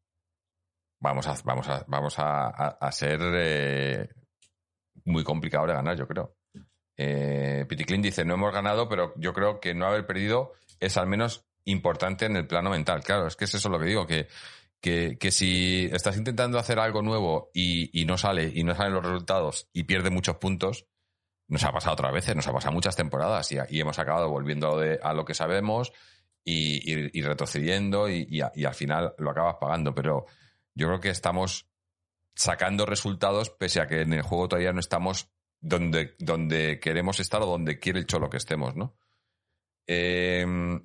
vamos 0.99 1.27
a, 1.27 1.37
vamos 1.45 1.69
a, 1.69 1.85
vamos 1.87 2.15
a, 2.17 2.91
ser 2.91 3.21
eh, 3.23 4.09
muy 5.05 5.23
complicado 5.23 5.67
de 5.67 5.75
ganar, 5.75 5.95
yo 5.95 6.09
creo. 6.09 6.37
Eh, 6.97 7.67
Piticlin 7.69 8.01
dice, 8.01 8.25
no 8.25 8.33
hemos 8.33 8.55
ganado, 8.55 8.89
pero 8.89 9.13
yo 9.17 9.35
creo 9.35 9.61
que 9.61 9.75
no 9.75 9.85
haber 9.85 10.07
perdido 10.07 10.55
es 10.81 10.97
al 10.97 11.07
menos 11.07 11.45
importante 11.67 12.25
en 12.25 12.37
el 12.37 12.47
plano 12.47 12.71
mental. 12.71 13.05
Claro, 13.05 13.27
es 13.27 13.37
que 13.37 13.45
es 13.45 13.55
eso 13.55 13.69
lo 13.69 13.79
que 13.79 13.85
digo, 13.85 14.07
que, 14.07 14.27
que, 14.81 15.31
si 15.31 15.85
estás 15.93 16.17
intentando 16.17 16.59
hacer 16.59 16.79
algo 16.79 17.03
nuevo 17.03 17.51
y, 17.53 17.91
y, 17.93 18.07
no 18.07 18.17
sale, 18.17 18.51
y 18.55 18.65
no 18.65 18.75
salen 18.75 18.95
los 18.95 19.05
resultados 19.05 19.69
y 19.75 19.85
pierde 19.85 20.09
muchos 20.09 20.37
puntos, 20.37 20.87
nos 21.49 21.65
ha 21.65 21.73
pasado 21.73 21.95
otras 21.95 22.13
veces, 22.13 22.37
nos 22.37 22.47
ha 22.47 22.53
pasado 22.53 22.73
muchas 22.73 22.95
temporadas 22.95 23.51
y, 23.53 23.81
hemos 23.81 23.99
acabado 23.99 24.29
volviendo 24.29 24.81
a 25.03 25.15
lo 25.15 25.25
que 25.25 25.35
sabemos 25.35 25.93
y, 26.45 27.23
retrocediendo 27.23 28.09
y, 28.09 28.41
al 28.41 28.75
final 28.75 29.15
lo 29.19 29.31
acabas 29.31 29.57
pagando. 29.61 29.95
Pero 29.95 30.27
yo 30.75 30.87
creo 30.87 31.01
que 31.01 31.11
estamos 31.11 31.67
sacando 32.35 32.87
resultados 32.87 33.51
pese 33.51 33.81
a 33.81 33.87
que 33.87 34.03
en 34.03 34.13
el 34.13 34.23
juego 34.23 34.49
todavía 34.49 34.73
no 34.73 34.81
estamos 34.81 35.31
donde, 35.61 36.15
donde 36.19 36.79
queremos 36.79 37.19
estar 37.19 37.43
o 37.43 37.47
donde 37.47 37.79
quiere 37.79 37.99
el 37.99 38.07
cholo 38.07 38.31
que 38.31 38.37
estemos, 38.37 38.77
¿no? 38.77 38.97
Em, 39.87 40.81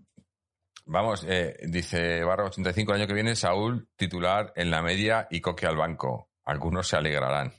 vamos, 0.86 1.26
eh, 1.28 1.58
dice 1.68 2.24
Barra 2.24 2.46
85, 2.46 2.94
el 2.94 3.02
año 3.02 3.08
que 3.08 3.14
viene 3.14 3.36
Saúl 3.36 3.90
titular 3.98 4.54
en 4.56 4.72
la 4.72 4.82
media 4.82 5.28
y 5.30 5.42
Coque 5.42 5.68
al 5.68 5.76
banco. 5.76 6.30
Algunos 6.46 6.88
se 6.88 6.96
alegrarán. 6.96 7.54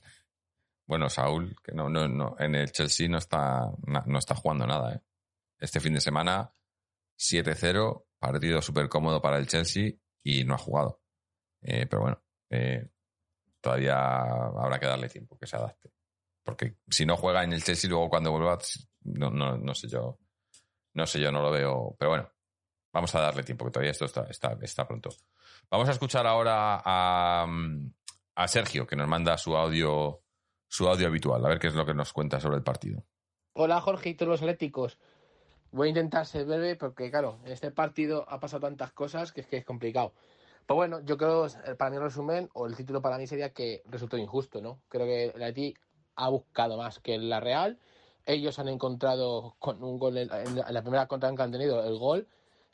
Bueno, 0.87 1.09
Saúl, 1.09 1.57
que 1.63 1.73
no, 1.73 1.89
no, 1.89 2.07
no, 2.09 2.37
en 2.39 2.55
el 2.55 2.71
Chelsea 2.71 3.09
no 3.09 3.19
está, 3.19 3.71
no 3.87 4.19
está 4.19 4.35
jugando 4.35 4.67
nada. 4.67 4.95
¿eh? 4.95 5.01
Este 5.59 5.81
fin 5.81 5.95
de 5.95 6.01
semana, 6.01 6.53
7-0, 7.19 8.05
partido 8.19 8.61
súper 8.61 8.89
cómodo 8.89 9.23
para 9.23 9.39
el 9.39 9.47
Chelsea 9.47 9.93
y 10.23 10.45
no 10.45 10.55
ha 10.55 10.59
jugado. 10.59 11.01
Eh, 11.63 11.87
pero 11.87 12.03
bueno, 12.03 12.23
eh, 12.51 12.91
todavía 13.61 13.97
habrá 13.97 14.79
que 14.79 14.87
darle 14.87 15.09
tiempo 15.09 15.39
que 15.39 15.47
se 15.47 15.57
adapte. 15.57 15.91
Porque 16.43 16.77
si 16.91 17.07
no 17.07 17.17
juega 17.17 17.43
en 17.43 17.55
el 17.55 17.65
Chelsea, 17.65 17.89
luego 17.89 18.11
cuando 18.11 18.31
vuelva, 18.31 18.59
no, 19.05 19.31
no, 19.31 19.57
no 19.57 19.75
sé 19.75 19.89
yo, 19.89 20.19
no 20.93 21.07
sé 21.07 21.19
yo, 21.19 21.33
no 21.33 21.41
lo 21.41 21.51
veo. 21.51 21.97
Pero 21.99 22.11
bueno, 22.11 22.31
vamos 22.93 23.15
a 23.15 23.21
darle 23.21 23.43
tiempo, 23.43 23.65
que 23.65 23.71
todavía 23.71 23.93
esto 23.93 24.05
está, 24.05 24.25
está, 24.25 24.59
está 24.61 24.87
pronto. 24.87 25.09
Vamos 25.71 25.89
a 25.89 25.93
escuchar 25.93 26.27
ahora 26.27 26.83
a, 26.85 27.47
a 28.35 28.49
Sergio, 28.49 28.87
que 28.87 28.97
nos 28.97 29.09
manda 29.09 29.39
su 29.39 29.57
audio 29.57 30.24
su 30.75 30.89
audio 30.89 31.07
habitual, 31.07 31.47
a 31.47 31.49
ver 31.49 31.61
qué 31.61 31.69
es 31.69 31.77
lo 31.77 31.87
que 31.87 31.95
nos 31.95 32.13
cuenta 32.13 32.41
sobre 32.41 32.57
el 32.57 32.65
partido. 32.65 33.05
Hola 33.53 33.81
Jorge 33.81 34.09
y 34.09 34.15
todos 34.15 34.31
los 34.31 34.43
atléticos. 34.43 34.99
Voy 35.71 35.87
a 35.87 35.91
intentar 35.91 36.27
ser 36.27 36.47
breve 36.47 36.75
porque, 36.75 37.13
claro, 37.13 37.39
en 37.45 37.53
este 37.53 37.71
partido 37.71 38.25
ha 38.29 38.41
pasado 38.41 38.63
tantas 38.67 38.91
cosas 38.91 39.31
que 39.31 39.43
es 39.43 39.47
que 39.47 39.59
es 39.59 39.65
complicado. 39.65 40.15
Pues 40.67 40.75
bueno, 40.75 40.99
yo 41.05 41.17
creo, 41.17 41.47
para 41.79 41.93
mi 41.93 41.99
resumen, 41.99 42.51
o 42.55 42.67
el 42.67 42.75
título 42.75 43.01
para 43.01 43.19
mí 43.19 43.29
sería 43.29 43.53
que 43.53 43.85
resultó 43.87 44.19
injusto, 44.19 44.61
¿no? 44.61 44.81
Creo 44.89 45.07
que 45.07 45.27
el 45.27 45.31
Atleti 45.45 45.75
ha 46.17 46.29
buscado 46.29 46.77
más 46.77 46.99
que 46.99 47.19
la 47.19 47.39
Real. 47.39 47.79
Ellos 48.27 48.59
han 48.59 48.67
encontrado 48.67 49.55
con 49.61 49.81
un 49.85 49.97
gol 49.97 50.17
en, 50.17 50.29
la 50.29 50.83
primera 50.83 51.07
contra 51.07 51.33
que 51.33 51.43
han 51.43 51.53
tenido 51.53 51.85
el 51.85 51.97
gol, 51.97 52.27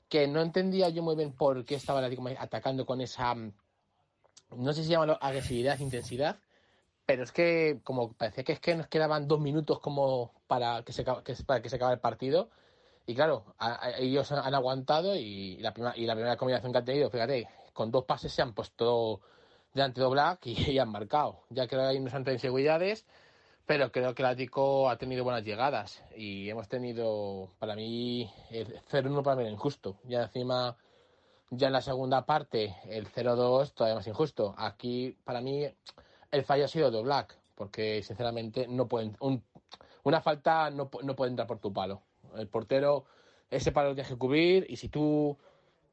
que 0.08 0.26
no 0.26 0.40
entendía 0.40 0.88
yo 0.88 1.02
muy 1.02 1.16
bien 1.16 1.32
por 1.32 1.66
qué 1.66 1.74
estaba 1.74 1.98
el 1.98 2.06
Atleti 2.06 2.34
atacando 2.38 2.86
con 2.86 3.02
esa, 3.02 3.34
no 3.34 4.72
sé 4.72 4.84
si 4.84 4.88
llama 4.88 5.18
agresividad, 5.20 5.78
intensidad, 5.80 6.38
pero 7.10 7.24
es 7.24 7.32
que 7.32 7.80
como 7.82 8.12
parecía 8.12 8.44
que 8.44 8.52
es 8.52 8.60
que 8.60 8.76
nos 8.76 8.86
quedaban 8.86 9.26
dos 9.26 9.40
minutos 9.40 9.80
como 9.80 10.30
para 10.46 10.84
que 10.84 10.92
se, 10.92 11.02
para 11.02 11.60
que 11.60 11.68
se 11.68 11.74
acabe 11.74 11.94
el 11.94 11.98
partido. 11.98 12.50
Y 13.04 13.16
claro, 13.16 13.46
ellos 13.98 14.30
han, 14.30 14.54
aguantado 14.54 15.16
y 15.16 15.56
la, 15.56 15.74
primera, 15.74 15.96
y 15.96 16.06
la 16.06 16.14
primera 16.14 16.36
combinación 16.36 16.70
que 16.70 16.78
han 16.78 16.84
tenido, 16.84 17.10
fíjate, 17.10 17.48
con 17.72 17.90
dos 17.90 18.04
pases 18.04 18.32
se 18.32 18.42
han 18.42 18.54
puesto 18.54 19.22
delante 19.74 20.00
de 20.00 20.06
Black 20.06 20.46
y, 20.46 20.78
han 20.78 20.88
marcado. 20.88 21.40
Ya 21.48 21.66
creo 21.66 21.80
que 21.80 21.88
hay 21.88 21.98
unas 21.98 22.14
inseguridades, 22.14 23.04
pero 23.66 23.90
creo 23.90 24.14
que 24.14 24.22
el 24.22 24.28
Ático 24.28 24.88
ha 24.88 24.96
tenido 24.96 25.24
buenas 25.24 25.42
llegadas 25.42 26.04
y 26.14 26.48
hemos 26.48 26.68
tenido, 26.68 27.50
para 27.58 27.74
mí, 27.74 28.30
el 28.52 28.80
0-1 28.88 29.24
para 29.24 29.34
mí 29.34 29.42
era 29.42 29.50
injusto. 29.50 29.98
Ya 30.04 30.22
encima, 30.22 30.76
ya 31.50 31.66
en 31.66 31.72
la 31.72 31.82
segunda 31.82 32.24
parte, 32.24 32.76
el 32.84 33.08
0-2 33.08 33.74
todavía 33.74 33.96
más 33.96 34.06
injusto. 34.06 34.54
Aquí, 34.56 35.16
para 35.24 35.40
mí, 35.40 35.66
el 36.30 36.44
fallo 36.44 36.64
ha 36.64 36.68
sido 36.68 36.90
de 36.90 37.02
Black, 37.02 37.36
porque 37.54 38.02
sinceramente 38.02 38.66
no 38.68 38.88
pueden, 38.88 39.16
una 40.02 40.20
falta 40.20 40.70
no, 40.70 40.90
no, 41.02 41.16
puede 41.16 41.30
entrar 41.30 41.46
por 41.46 41.58
tu 41.58 41.72
palo. 41.72 42.02
El 42.36 42.48
portero, 42.48 43.04
ese 43.50 43.72
palo 43.72 43.90
lo 43.90 43.94
tienes 43.94 44.12
que 44.12 44.18
cubrir 44.18 44.66
y 44.68 44.76
si 44.76 44.88
tú 44.88 45.36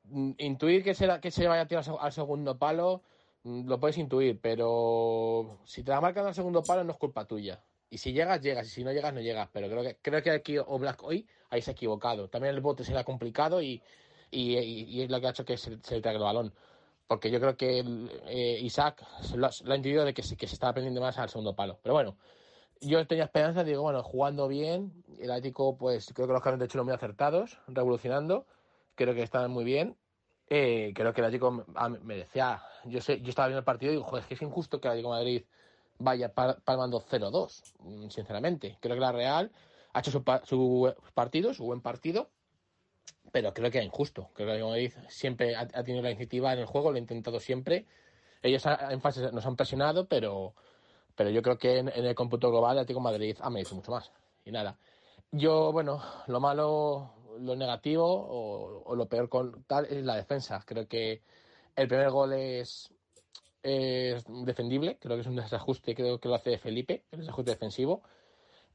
mm, 0.06 0.32
intuir 0.38 0.84
que 0.84 0.94
se, 0.94 1.08
que 1.20 1.32
se 1.32 1.48
vaya 1.48 1.64
a 1.64 1.68
tirar 1.68 1.84
al 2.00 2.12
segundo 2.12 2.58
palo, 2.58 3.02
mm, 3.44 3.68
lo 3.68 3.80
puedes 3.80 3.98
intuir, 3.98 4.40
pero 4.40 5.60
si 5.66 5.84
te 5.84 5.92
la 5.92 6.02
marcan 6.02 6.26
al 6.26 6.36
segundo 6.36 6.64
palo 6.64 6.84
no 6.84 6.94
es 6.94 6.98
culpa 6.98 7.26
tuya. 7.26 7.62
Y 7.90 7.98
si 8.00 8.12
llegas, 8.12 8.42
llegas. 8.42 8.68
Y 8.68 8.70
si 8.70 8.84
no 8.84 8.92
llegas, 8.92 9.14
no 9.14 9.22
llegas. 9.22 9.50
Pero 9.54 9.70
creo 9.70 9.84
que, 9.84 9.98
creo 10.02 10.22
que 10.22 10.32
aquí 10.32 10.58
Oblak 10.58 11.02
hoy 11.04 11.26
ahí 11.50 11.62
se 11.62 11.72
ha 11.72 11.74
equivocado. 11.74 12.30
También 12.30 12.54
el 12.54 12.62
bote 12.62 12.84
se 12.84 12.92
le 12.92 13.00
ha 13.00 13.04
complicado 13.06 13.62
y, 13.62 13.82
y, 14.30 14.58
y 14.58 15.02
es 15.02 15.10
lo 15.10 15.22
que 15.22 15.28
ha 15.28 15.30
hecho 15.30 15.46
que 15.46 15.58
se, 15.58 15.78
se 15.82 15.96
le 15.96 16.02
traiga 16.02 16.20
el 16.20 16.24
balón. 16.26 16.54
Porque 17.08 17.32
yo 17.32 17.40
creo 17.40 17.56
que 17.56 17.80
eh, 18.28 18.60
Isaac 18.62 19.04
lo, 19.36 19.50
lo, 19.64 19.74
ha 19.74 19.76
entendido 19.76 20.04
de 20.06 20.14
que, 20.14 20.24
sí, 20.24 20.36
que 20.36 20.48
se 20.48 20.56
estaba 20.56 20.72
aprendiendo 20.72 21.02
más 21.02 21.18
al 21.18 21.30
segundo 21.30 21.56
palo. 21.56 21.80
Pero 21.82 21.94
bueno, 21.94 22.18
yo 22.82 23.06
tenía 23.08 23.24
esperanza, 23.24 23.64
digo, 23.64 23.82
bueno, 23.82 24.04
jugando 24.04 24.48
bien, 24.48 25.04
el 25.20 25.32
Atlético, 25.32 25.78
pues 25.78 26.12
creo 26.14 26.28
que 26.28 26.34
los 26.34 26.42
cambios 26.42 26.60
de 26.60 26.66
hecho 26.66 26.84
muy 26.84 26.94
acertados, 26.94 27.60
revolucionando, 27.68 28.46
creo 28.96 29.14
que 29.14 29.24
estaban 29.24 29.52
muy 29.52 29.64
bien. 29.64 29.98
Eh, 30.50 30.94
creo 30.96 31.14
que 31.14 31.22
el 31.22 31.28
Atlético 31.28 31.66
me 32.04 32.16
decía, 32.16 32.62
yo 32.86 33.02
sé, 33.02 33.20
yo 33.22 33.30
estaba 33.30 33.48
viendo 33.48 33.60
el 33.60 33.66
partido 33.66 33.92
y 33.92 33.96
digo, 33.96 34.08
joder, 34.08 34.24
es 34.24 34.28
que 34.28 34.34
es 34.36 34.42
injusto 34.42 34.80
que 34.80 34.88
el 34.88 34.92
Atlético 34.92 35.10
Madrid 35.10 35.44
vaya 36.00 36.34
palmando 36.34 37.02
0-2, 37.02 37.74
mm, 37.80 38.10
sinceramente. 38.10 38.78
Creo 38.80 38.96
que 38.96 39.02
la 39.02 39.12
Real 39.12 39.52
ha 39.94 40.00
hecho 40.00 40.12
su, 40.12 40.24
su, 40.44 40.94
partido, 41.14 41.54
su 41.54 41.66
buen 41.66 41.82
partido, 41.82 42.30
pero 43.32 43.54
creo 43.54 43.72
que 43.72 43.80
es 43.80 43.86
injusto. 43.86 44.30
Creo 44.34 44.48
que 44.48 44.54
Atlético 44.54 44.70
Madrid 44.70 44.92
siempre 45.10 45.56
ha, 45.56 45.68
tenido 45.68 46.02
la 46.02 46.12
iniciativa 46.12 46.54
en 46.54 46.60
el 46.60 46.66
juego, 46.66 46.92
lo 46.92 46.98
ha 46.98 47.00
intentado 47.00 47.40
siempre. 47.40 47.86
Ellos 48.42 48.64
en 48.66 49.02
fase 49.02 49.32
nos 49.32 49.46
han 49.46 49.56
presionado, 49.56 50.08
pero, 50.08 50.54
pero 51.16 51.30
yo 51.30 51.42
creo 51.42 51.58
que 51.58 51.80
en, 51.80 51.90
en 51.90 52.06
el 52.06 52.16
cómputo 52.16 52.50
global 52.50 52.78
Atlético 52.78 53.00
Madrid 53.00 53.38
ha 53.42 53.50
merecido 53.50 53.78
mucho 53.78 53.92
más. 53.92 54.12
Y 54.46 54.52
nada. 54.52 54.78
Yo, 55.32 55.72
bueno, 55.72 56.02
lo 56.28 56.40
malo, 56.40 57.12
lo 57.40 57.56
negativo 57.56 58.06
o, 58.06 58.84
o, 58.86 58.96
lo 58.96 59.08
peor 59.08 59.28
con 59.30 59.64
tal 59.64 59.86
es 59.86 60.04
la 60.04 60.16
defensa. 60.16 60.64
Creo 60.66 60.88
que 60.88 61.22
el 61.76 61.88
primer 61.88 62.10
gol 62.12 62.34
es, 62.34 62.94
es 63.62 64.24
defendible, 64.46 64.98
creo 65.00 65.16
que 65.18 65.22
es 65.22 65.28
un 65.28 65.36
desajuste, 65.36 65.96
creo 65.96 66.20
que 66.20 66.30
lo 66.30 66.36
hace 66.36 66.58
Felipe, 66.58 67.04
el 67.12 67.20
desajuste 67.20 67.52
defensivo. 67.52 68.04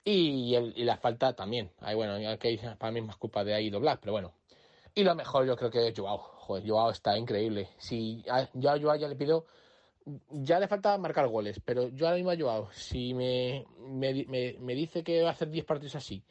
Y, 0.05 0.55
el, 0.57 0.73
y 0.77 0.85
la 0.85 0.97
falta 0.97 1.35
también. 1.35 1.71
Ahí, 1.81 1.95
bueno, 1.95 2.19
que 2.39 2.59
para 2.79 2.93
mí 2.93 3.01
más 3.01 3.17
culpa 3.17 3.45
de 3.45 3.55
ahí 3.55 3.71
doblar, 3.71 4.01
pero 4.01 4.13
bueno. 4.13 4.35
Y 4.95 5.05
lo 5.05 5.15
mejor 5.15 5.47
yo 5.47 5.57
creo 5.57 5.71
que 5.71 5.89
es 5.89 5.95
Joao. 5.97 6.19
Joder, 6.19 6.69
Joao 6.69 6.91
está 6.91 7.17
increíble. 7.17 7.71
Si 7.79 8.23
yo 8.55 8.71
a 8.71 8.81
Joao 8.81 8.97
ya 8.97 9.09
le 9.09 9.17
pido 9.17 9.47
ya 10.31 10.59
le 10.59 10.69
falta 10.69 10.99
marcar 10.99 11.29
goles, 11.29 11.61
pero 11.65 11.89
yo 11.89 12.07
ahora 12.07 12.17
mismo 12.17 12.31
a 12.31 12.37
Joao, 12.37 12.73
si 12.73 13.15
me, 13.15 13.67
me, 13.79 14.25
me, 14.27 14.57
me 14.59 14.75
dice 14.75 15.05
que 15.05 15.23
va 15.23 15.31
a 15.31 15.33
hacer 15.33 15.51
10 15.51 15.65
partidos 15.65 15.97
así, 15.97 16.25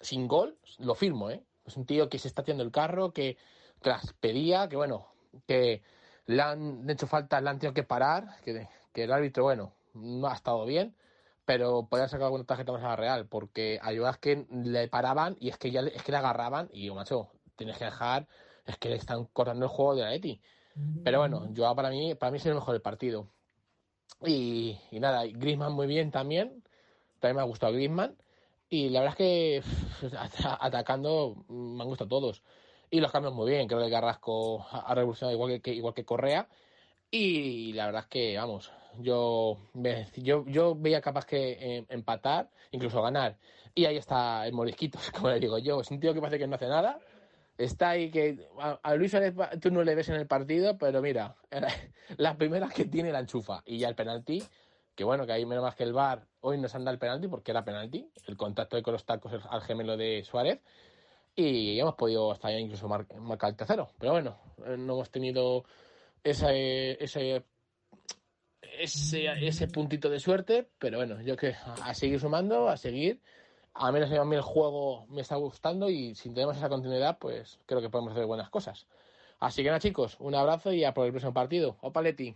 sin 0.00 0.28
gol, 0.28 0.58
lo 0.78 0.94
firmo, 0.94 1.30
¿eh? 1.30 1.42
Es 1.64 1.76
un 1.76 1.86
tío 1.86 2.08
que 2.08 2.18
se 2.18 2.28
está 2.28 2.42
haciendo 2.42 2.62
el 2.62 2.70
carro, 2.70 3.12
que, 3.12 3.38
que 3.82 3.92
pedía, 4.20 4.68
que 4.68 4.76
bueno, 4.76 5.06
que 5.46 5.82
le 6.26 6.42
han 6.42 6.88
hecho 6.90 7.06
falta, 7.06 7.40
le 7.40 7.50
han 7.50 7.58
tenido 7.58 7.74
que 7.74 7.84
parar, 7.84 8.40
que, 8.44 8.68
que 8.92 9.04
el 9.04 9.12
árbitro, 9.12 9.44
bueno, 9.44 9.72
no 9.94 10.28
ha 10.28 10.34
estado 10.34 10.64
bien, 10.66 10.94
pero 11.46 11.86
podía 11.88 12.08
sacar 12.08 12.26
alguna 12.26 12.44
tarjeta 12.44 12.72
más 12.72 12.82
a 12.82 12.88
la 12.88 12.96
Real, 12.96 13.26
porque 13.26 13.78
a 13.80 13.94
Joao 13.94 14.10
es 14.10 14.18
que 14.18 14.46
le 14.50 14.88
paraban 14.88 15.36
y 15.40 15.48
es 15.48 15.56
que 15.56 15.70
ya 15.70 15.80
es 15.80 16.02
que 16.02 16.12
le 16.12 16.18
agarraban 16.18 16.68
y 16.72 16.90
macho, 16.90 17.30
tienes 17.56 17.78
que 17.78 17.84
dejar, 17.84 18.26
es 18.66 18.76
que 18.78 18.88
le 18.88 18.96
están 18.96 19.26
cortando 19.26 19.66
el 19.66 19.70
juego 19.70 19.94
de 19.94 20.02
la 20.02 20.14
Eti. 20.14 20.40
Pero 21.04 21.20
bueno, 21.20 21.48
Joao 21.56 21.76
para 21.76 21.90
mí, 21.90 22.14
para 22.14 22.32
mí 22.32 22.38
es 22.38 22.46
el 22.46 22.54
mejor 22.54 22.72
del 22.72 22.82
partido. 22.82 23.28
Y, 24.22 24.76
y 24.90 24.98
nada, 24.98 25.24
Griezmann 25.24 25.72
muy 25.72 25.86
bien 25.86 26.10
también. 26.10 26.64
También 27.20 27.36
me 27.36 27.42
ha 27.42 27.46
gustado 27.46 27.72
Griezmann. 27.72 28.16
Y 28.68 28.88
la 28.88 29.00
verdad 29.00 29.14
es 29.18 29.18
que 29.18 29.62
atacando 30.60 31.44
me 31.48 31.82
han 31.82 31.88
gustado 31.88 32.08
todos. 32.08 32.42
Y 32.90 33.00
los 33.00 33.12
cambios 33.12 33.34
muy 33.34 33.50
bien. 33.50 33.68
Creo 33.68 33.80
que 33.84 33.90
Carrasco 33.90 34.66
ha 34.70 34.94
revolucionado 34.94 35.34
igual 35.34 35.60
que, 35.60 35.72
igual 35.72 35.94
que 35.94 36.04
Correa. 36.04 36.48
Y 37.10 37.72
la 37.74 37.86
verdad 37.86 38.02
es 38.02 38.08
que, 38.08 38.36
vamos, 38.36 38.72
yo, 38.98 39.58
yo, 40.16 40.44
yo 40.46 40.74
veía 40.74 41.00
capaz 41.00 41.24
que 41.24 41.52
eh, 41.52 41.86
empatar, 41.88 42.50
incluso 42.72 43.00
ganar. 43.00 43.36
Y 43.76 43.84
ahí 43.84 43.96
está 43.96 44.44
el 44.44 44.52
morisquito, 44.52 44.98
como 45.14 45.30
le 45.30 45.38
digo 45.38 45.58
yo. 45.58 45.80
Es 45.80 45.90
un 45.92 46.00
tío 46.00 46.12
que 46.12 46.20
parece 46.20 46.38
que 46.38 46.48
no 46.48 46.56
hace 46.56 46.66
nada 46.66 46.98
está 47.58 47.90
ahí 47.90 48.10
que 48.10 48.46
a, 48.58 48.94
Luis 48.94 49.10
Suárez 49.10 49.34
tú 49.60 49.70
no 49.70 49.82
le 49.82 49.94
ves 49.94 50.08
en 50.08 50.16
el 50.16 50.26
partido, 50.26 50.76
pero 50.78 51.00
mira, 51.02 51.36
las 52.16 52.36
primeras 52.36 52.72
que 52.72 52.84
tiene 52.84 53.12
la 53.12 53.20
enchufa. 53.20 53.62
Y 53.64 53.78
ya 53.78 53.88
el 53.88 53.94
penalti, 53.94 54.42
que 54.94 55.04
bueno, 55.04 55.26
que 55.26 55.32
ahí 55.32 55.46
menos 55.46 55.64
más 55.64 55.74
que 55.74 55.84
el 55.84 55.92
VAR 55.92 56.26
hoy 56.40 56.58
nos 56.58 56.74
han 56.74 56.84
dado 56.84 56.94
el 56.94 56.98
penalti 56.98 57.28
porque 57.28 57.50
era 57.50 57.64
penalti, 57.64 58.10
el 58.26 58.36
contacto 58.36 58.80
con 58.82 58.92
los 58.92 59.04
tacos 59.04 59.32
al 59.48 59.62
gemelo 59.62 59.96
de 59.96 60.22
Suárez 60.24 60.60
y 61.36 61.78
hemos 61.80 61.94
podido 61.94 62.30
hasta 62.30 62.50
ya 62.50 62.58
incluso 62.58 62.88
mar, 62.88 63.06
marcar 63.18 63.50
el 63.50 63.56
tercero, 63.56 63.90
pero 63.98 64.12
bueno, 64.12 64.38
no 64.58 64.94
hemos 64.94 65.10
tenido 65.10 65.64
ese, 66.22 67.02
ese 67.02 67.44
ese, 68.78 69.26
ese 69.46 69.68
puntito 69.68 70.10
de 70.10 70.20
suerte, 70.20 70.68
pero 70.78 70.98
bueno, 70.98 71.20
yo 71.22 71.36
que 71.36 71.54
a 71.64 71.94
seguir 71.94 72.20
sumando, 72.20 72.68
a 72.68 72.76
seguir 72.76 73.20
a 73.74 73.90
menos 73.90 74.10
a 74.12 74.24
mí 74.24 74.36
el 74.36 74.42
juego 74.42 75.06
me 75.08 75.20
está 75.20 75.36
gustando 75.36 75.90
y 75.90 76.14
si 76.14 76.30
tenemos 76.30 76.56
esa 76.56 76.68
continuidad, 76.68 77.18
pues 77.18 77.58
creo 77.66 77.80
que 77.80 77.90
podemos 77.90 78.12
hacer 78.12 78.24
buenas 78.24 78.48
cosas. 78.48 78.86
Así 79.40 79.62
que 79.62 79.68
nada, 79.68 79.80
chicos, 79.80 80.16
un 80.20 80.34
abrazo 80.34 80.72
y 80.72 80.84
a 80.84 80.94
por 80.94 81.06
el 81.06 81.12
próximo 81.12 81.34
partido. 81.34 81.76
Opa, 81.80 82.00
Leti. 82.00 82.34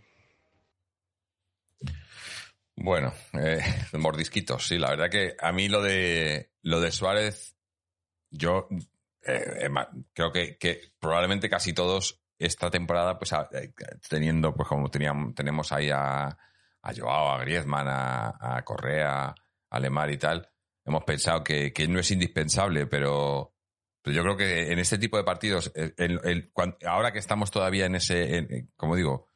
Bueno, 2.75 3.13
eh, 3.33 3.61
mordisquitos, 3.97 4.67
sí, 4.67 4.77
la 4.77 4.89
verdad 4.89 5.09
que 5.09 5.35
a 5.39 5.51
mí 5.53 5.69
lo 5.69 5.81
de 5.81 6.51
lo 6.61 6.81
de 6.81 6.91
Suárez, 6.91 7.55
yo 8.29 8.67
eh, 9.25 9.69
creo 10.13 10.31
que, 10.33 10.57
que, 10.57 10.91
probablemente 10.99 11.49
casi 11.49 11.73
todos 11.73 12.21
esta 12.37 12.69
temporada, 12.69 13.17
pues 13.17 13.31
eh, 13.53 13.73
teniendo, 14.09 14.53
pues 14.53 14.67
como 14.67 14.89
teníamos, 14.89 15.33
tenemos 15.35 15.71
ahí 15.71 15.89
a, 15.89 16.27
a 16.27 16.93
Joao, 16.95 17.31
a 17.31 17.39
Griezmann, 17.39 17.87
a 17.87 18.61
Correa, 18.65 19.33
a 19.69 19.79
Lemar 19.79 20.11
y 20.11 20.17
tal, 20.17 20.49
hemos 20.85 21.03
pensado 21.03 21.43
que, 21.43 21.71
que 21.73 21.87
no 21.87 21.99
es 21.99 22.11
indispensable, 22.11 22.87
pero, 22.87 23.53
yo 24.05 24.23
creo 24.23 24.37
que 24.37 24.71
en 24.71 24.79
este 24.79 24.97
tipo 24.97 25.17
de 25.17 25.23
partidos, 25.23 25.71
cuando, 26.53 26.77
ahora 26.85 27.11
que 27.11 27.19
estamos 27.19 27.51
todavía 27.51 27.85
en 27.85 27.95
ese, 27.95 28.37
en, 28.37 28.71
como 28.75 28.95
digo, 28.95 29.27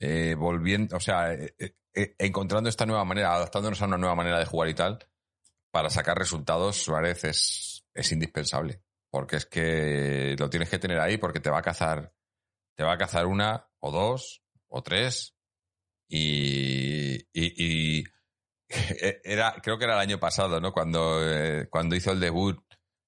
eh, 0.00 0.34
volviendo, 0.36 0.96
o 0.96 1.00
sea, 1.00 1.32
eh, 1.32 1.54
eh, 1.58 2.14
encontrando 2.18 2.68
esta 2.68 2.86
nueva 2.86 3.04
manera, 3.04 3.34
adaptándonos 3.34 3.80
a 3.82 3.86
una 3.86 3.98
nueva 3.98 4.14
manera 4.14 4.38
de 4.38 4.46
jugar 4.46 4.68
y 4.68 4.74
tal, 4.74 4.98
para 5.70 5.90
sacar 5.90 6.18
resultados, 6.18 6.76
Suárez 6.76 7.24
es, 7.24 7.84
es 7.94 8.12
indispensable. 8.12 8.82
Porque 9.10 9.36
es 9.36 9.46
que 9.46 10.36
lo 10.38 10.50
tienes 10.50 10.68
que 10.68 10.78
tener 10.78 11.00
ahí 11.00 11.16
porque 11.16 11.40
te 11.40 11.50
va 11.50 11.58
a 11.58 11.62
cazar, 11.62 12.12
te 12.76 12.84
va 12.84 12.92
a 12.94 12.98
cazar 12.98 13.26
una 13.26 13.68
o 13.80 13.90
dos 13.90 14.42
o 14.68 14.82
tres 14.82 15.34
y, 16.08 17.16
y 17.32 18.04
era, 19.24 19.54
creo 19.62 19.78
que 19.78 19.84
era 19.84 19.94
el 19.94 20.00
año 20.00 20.18
pasado, 20.18 20.60
¿no? 20.60 20.72
Cuando, 20.72 21.20
eh, 21.22 21.68
cuando 21.70 21.96
hizo 21.96 22.12
el 22.12 22.20
debut 22.20 22.58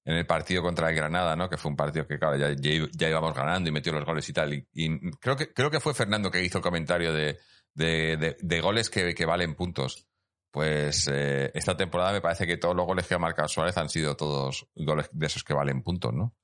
en 0.03 0.15
el 0.15 0.25
partido 0.25 0.63
contra 0.63 0.89
el 0.89 0.95
Granada, 0.95 1.35
¿no? 1.35 1.49
Que 1.49 1.57
fue 1.57 1.69
un 1.69 1.77
partido 1.77 2.07
que, 2.07 2.17
claro, 2.17 2.35
ya, 2.37 2.49
ya, 2.53 3.09
íbamos 3.09 3.35
ganando 3.35 3.69
y 3.69 3.71
metió 3.71 3.91
los 3.91 4.05
goles 4.05 4.27
y 4.27 4.33
tal. 4.33 4.53
Y, 4.53 5.11
creo, 5.19 5.35
que, 5.35 5.53
creo 5.53 5.69
que 5.69 5.79
fue 5.79 5.93
Fernando 5.93 6.31
que 6.31 6.43
hizo 6.43 6.57
el 6.57 6.63
comentario 6.63 7.13
de, 7.13 7.37
de 7.75 8.61
goles 8.61 8.89
que, 8.89 9.13
que, 9.13 9.25
valen 9.25 9.55
puntos. 9.55 10.07
Pues 10.51 11.07
eh, 11.07 11.49
esta 11.53 11.77
temporada 11.77 12.11
me 12.11 12.21
parece 12.21 12.45
que 12.45 12.57
todos 12.57 12.75
los 12.75 12.85
goles 12.85 13.07
que 13.07 13.13
ha 13.13 13.19
marcado 13.19 13.47
Suárez 13.47 13.77
han 13.77 13.87
sido 13.87 14.17
todos 14.17 14.67
goles 14.75 15.09
de 15.13 15.25
esos 15.25 15.45
que 15.45 15.53
valen 15.53 15.81
puntos, 15.81 16.13
¿no? 16.13 16.35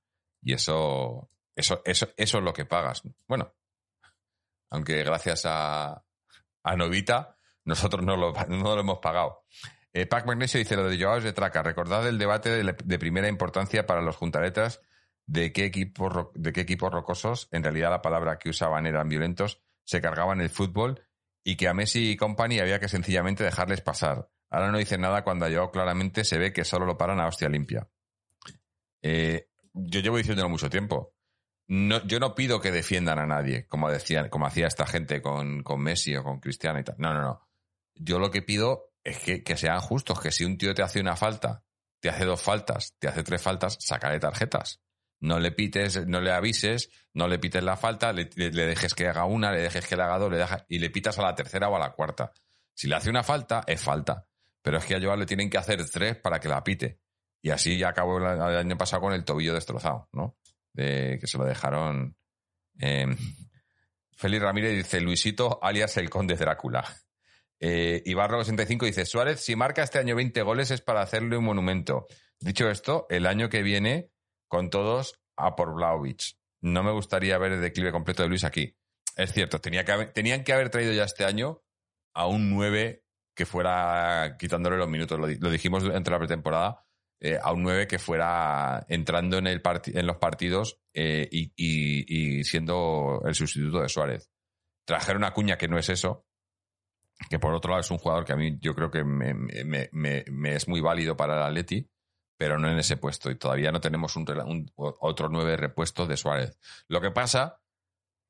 Y 0.41 0.53
eso, 0.53 1.27
eso, 1.53 1.81
eso, 1.83 2.07
eso 2.15 2.37
es 2.37 2.43
lo 2.43 2.53
que 2.53 2.65
pagas. 2.65 3.03
Bueno, 3.27 3.53
aunque 4.69 5.03
gracias 5.03 5.45
a, 5.45 6.05
a 6.63 6.75
Novita, 6.77 7.36
nosotros 7.67 8.03
no 8.03 8.17
lo, 8.17 8.33
no 8.47 8.75
lo 8.75 8.79
hemos 8.79 8.99
pagado. 8.99 9.43
Eh, 9.93 10.05
Pac 10.05 10.25
Magnesio 10.25 10.57
dice 10.57 10.75
lo 10.75 10.89
de 10.89 11.01
Joao 11.01 11.21
de 11.21 11.33
traca. 11.33 11.61
Recordad 11.61 12.07
el 12.07 12.17
debate 12.17 12.63
de, 12.63 12.99
primera 12.99 13.27
importancia 13.27 13.85
para 13.85 14.01
los 14.01 14.15
juntaretas 14.15 14.81
de 15.25 15.51
qué, 15.51 15.65
equipos, 15.65 16.29
de 16.33 16.53
qué 16.53 16.61
equipos 16.61 16.91
rocosos, 16.91 17.49
en 17.51 17.63
realidad 17.63 17.89
la 17.89 18.01
palabra 18.01 18.39
que 18.39 18.49
usaban 18.49 18.87
eran 18.87 19.09
violentos, 19.09 19.61
se 19.83 20.01
cargaban 20.01 20.39
el 20.39 20.49
fútbol 20.49 21.03
y 21.43 21.57
que 21.57 21.67
a 21.67 21.73
Messi 21.73 22.11
y 22.11 22.17
company 22.17 22.59
había 22.59 22.79
que 22.79 22.87
sencillamente 22.87 23.43
dejarles 23.43 23.81
pasar. 23.81 24.29
Ahora 24.49 24.71
no 24.71 24.77
dicen 24.77 25.01
nada 25.01 25.23
cuando 25.23 25.45
a 25.45 25.71
claramente 25.71 26.23
se 26.23 26.37
ve 26.37 26.53
que 26.53 26.63
solo 26.63 26.85
lo 26.85 26.97
paran 26.97 27.19
a 27.19 27.27
hostia 27.27 27.49
limpia. 27.49 27.89
Eh, 29.01 29.49
yo 29.73 29.99
llevo 29.99 30.17
diciéndolo 30.17 30.47
mucho 30.47 30.69
tiempo. 30.69 31.15
No, 31.67 32.05
yo 32.05 32.19
no 32.19 32.33
pido 32.33 32.61
que 32.61 32.71
defiendan 32.71 33.19
a 33.19 33.25
nadie, 33.25 33.67
como 33.67 33.89
decían, 33.89 34.29
como 34.29 34.45
hacía 34.45 34.67
esta 34.67 34.85
gente 34.85 35.21
con, 35.21 35.63
con 35.63 35.81
Messi 35.81 36.15
o 36.15 36.23
con 36.23 36.39
Cristiano 36.39 36.79
y 36.79 36.83
tal. 36.83 36.95
No, 36.97 37.13
no, 37.13 37.21
no 37.21 37.46
yo 37.99 38.19
lo 38.19 38.31
que 38.31 38.41
pido 38.41 38.91
es 39.03 39.19
que, 39.19 39.43
que, 39.43 39.57
sean 39.57 39.79
justos, 39.79 40.19
que 40.19 40.31
si 40.31 40.43
un 40.43 40.57
tío 40.57 40.73
te 40.73 40.83
hace 40.83 40.99
una 40.99 41.15
falta, 41.15 41.63
te 41.99 42.09
hace 42.09 42.25
dos 42.25 42.41
faltas, 42.41 42.95
te 42.99 43.07
hace 43.07 43.23
tres 43.23 43.41
faltas, 43.41 43.77
sácale 43.79 44.19
tarjetas. 44.19 44.81
No 45.19 45.39
le 45.39 45.51
pites, 45.51 46.05
no 46.05 46.21
le 46.21 46.31
avises, 46.31 46.91
no 47.13 47.27
le 47.27 47.39
pites 47.39 47.63
la 47.63 47.75
falta, 47.75 48.13
le, 48.13 48.25
dejes 48.25 48.93
que 48.93 49.07
haga 49.07 49.25
una, 49.25 49.51
le 49.51 49.61
dejes 49.61 49.87
que 49.87 49.95
le 49.95 50.03
haga 50.03 50.19
dos, 50.19 50.31
le 50.31 50.37
deja, 50.37 50.65
y 50.69 50.77
le 50.77 50.91
pitas 50.91 51.17
a 51.17 51.23
la 51.23 51.33
tercera 51.33 51.69
o 51.69 51.75
a 51.75 51.79
la 51.79 51.91
cuarta. 51.91 52.31
Si 52.73 52.87
le 52.87 52.95
hace 52.95 53.09
una 53.09 53.23
falta, 53.23 53.63
es 53.65 53.81
falta. 53.81 54.27
Pero 54.61 54.77
es 54.77 54.85
que 54.85 54.95
a 54.95 55.01
Joao 55.01 55.15
le 55.15 55.25
tienen 55.25 55.49
que 55.49 55.57
hacer 55.57 55.83
tres 55.89 56.17
para 56.17 56.39
que 56.39 56.47
la 56.47 56.63
pite. 56.63 56.99
Y 57.41 57.49
así 57.49 57.77
ya 57.77 57.89
acabó 57.89 58.17
el, 58.17 58.25
el 58.25 58.57
año 58.57 58.77
pasado 58.77 59.01
con 59.01 59.13
el 59.13 59.23
tobillo 59.23 59.53
destrozado, 59.53 60.09
¿no? 60.11 60.37
De, 60.73 61.17
que 61.19 61.25
se 61.25 61.37
lo 61.37 61.45
dejaron. 61.45 62.15
Eh, 62.79 63.07
Félix 64.11 64.43
Ramírez 64.43 64.75
dice 64.75 65.01
Luisito 65.01 65.59
alias 65.63 65.97
el 65.97 66.09
conde 66.09 66.35
Drácula. 66.35 66.85
Eh, 67.59 68.01
Ibarro 68.05 68.43
65 68.43 68.85
dice, 68.85 69.05
Suárez, 69.05 69.41
si 69.41 69.55
marca 69.55 69.83
este 69.83 69.99
año 69.99 70.15
20 70.15 70.41
goles 70.41 70.71
es 70.71 70.81
para 70.81 71.01
hacerle 71.01 71.37
un 71.37 71.45
monumento. 71.45 72.07
Dicho 72.39 72.69
esto, 72.69 73.07
el 73.09 73.25
año 73.25 73.49
que 73.49 73.63
viene, 73.63 74.11
con 74.47 74.69
todos, 74.69 75.19
a 75.35 75.55
por 75.55 75.73
Vlaovic. 75.73 76.37
No 76.61 76.83
me 76.83 76.91
gustaría 76.91 77.37
ver 77.37 77.53
el 77.53 77.61
declive 77.61 77.91
completo 77.91 78.23
de 78.23 78.29
Luis 78.29 78.43
aquí. 78.43 78.75
Es 79.15 79.33
cierto, 79.33 79.59
tenían 79.59 80.43
que 80.43 80.53
haber 80.53 80.69
traído 80.69 80.93
ya 80.93 81.03
este 81.03 81.25
año 81.25 81.63
a 82.13 82.27
un 82.27 82.49
9 82.49 83.03
que 83.35 83.45
fuera 83.45 84.35
quitándole 84.37 84.77
los 84.77 84.89
minutos. 84.89 85.19
Lo, 85.19 85.49
dijimos 85.51 85.83
entre 85.83 86.11
la 86.11 86.19
pretemporada. 86.19 86.83
Eh, 87.19 87.39
a 87.41 87.51
un 87.51 87.63
9 87.63 87.87
que 87.87 87.97
fuera 87.97 88.85
entrando 88.89 89.37
en, 89.39 89.47
el 89.47 89.61
en 89.85 90.05
los 90.05 90.17
partidos 90.17 90.79
eh, 90.93 91.27
y, 91.31 92.43
siendo 92.43 93.23
el 93.25 93.33
sustituto 93.33 93.81
de 93.81 93.89
Suárez. 93.89 94.29
Trajeron 94.85 95.23
a 95.23 95.33
Cuña 95.33 95.57
que 95.57 95.67
no 95.67 95.79
es 95.79 95.89
eso, 95.89 96.26
que 97.29 97.39
por 97.39 97.53
otro 97.53 97.71
lado 97.71 97.81
es 97.81 97.91
un 97.91 97.97
jugador 97.97 98.25
que 98.25 98.33
a 98.33 98.37
mí 98.37 98.57
yo 98.59 98.75
creo 98.75 98.91
que 98.91 99.03
me, 99.03 100.55
es 100.55 100.67
muy 100.67 100.81
válido 100.81 101.17
para 101.17 101.35
el 101.35 101.43
Atleti, 101.43 101.89
pero 102.37 102.59
no 102.59 102.69
en 102.69 102.77
ese 102.77 102.97
puesto. 102.97 103.31
Y 103.31 103.35
todavía 103.35 103.71
no 103.71 103.81
tenemos 103.81 104.15
otro 104.75 105.29
nueve 105.29 105.57
repuesto 105.57 106.05
de 106.05 106.17
Suárez. 106.17 106.57
Lo 106.87 107.01
que 107.01 107.11
pasa 107.11 107.61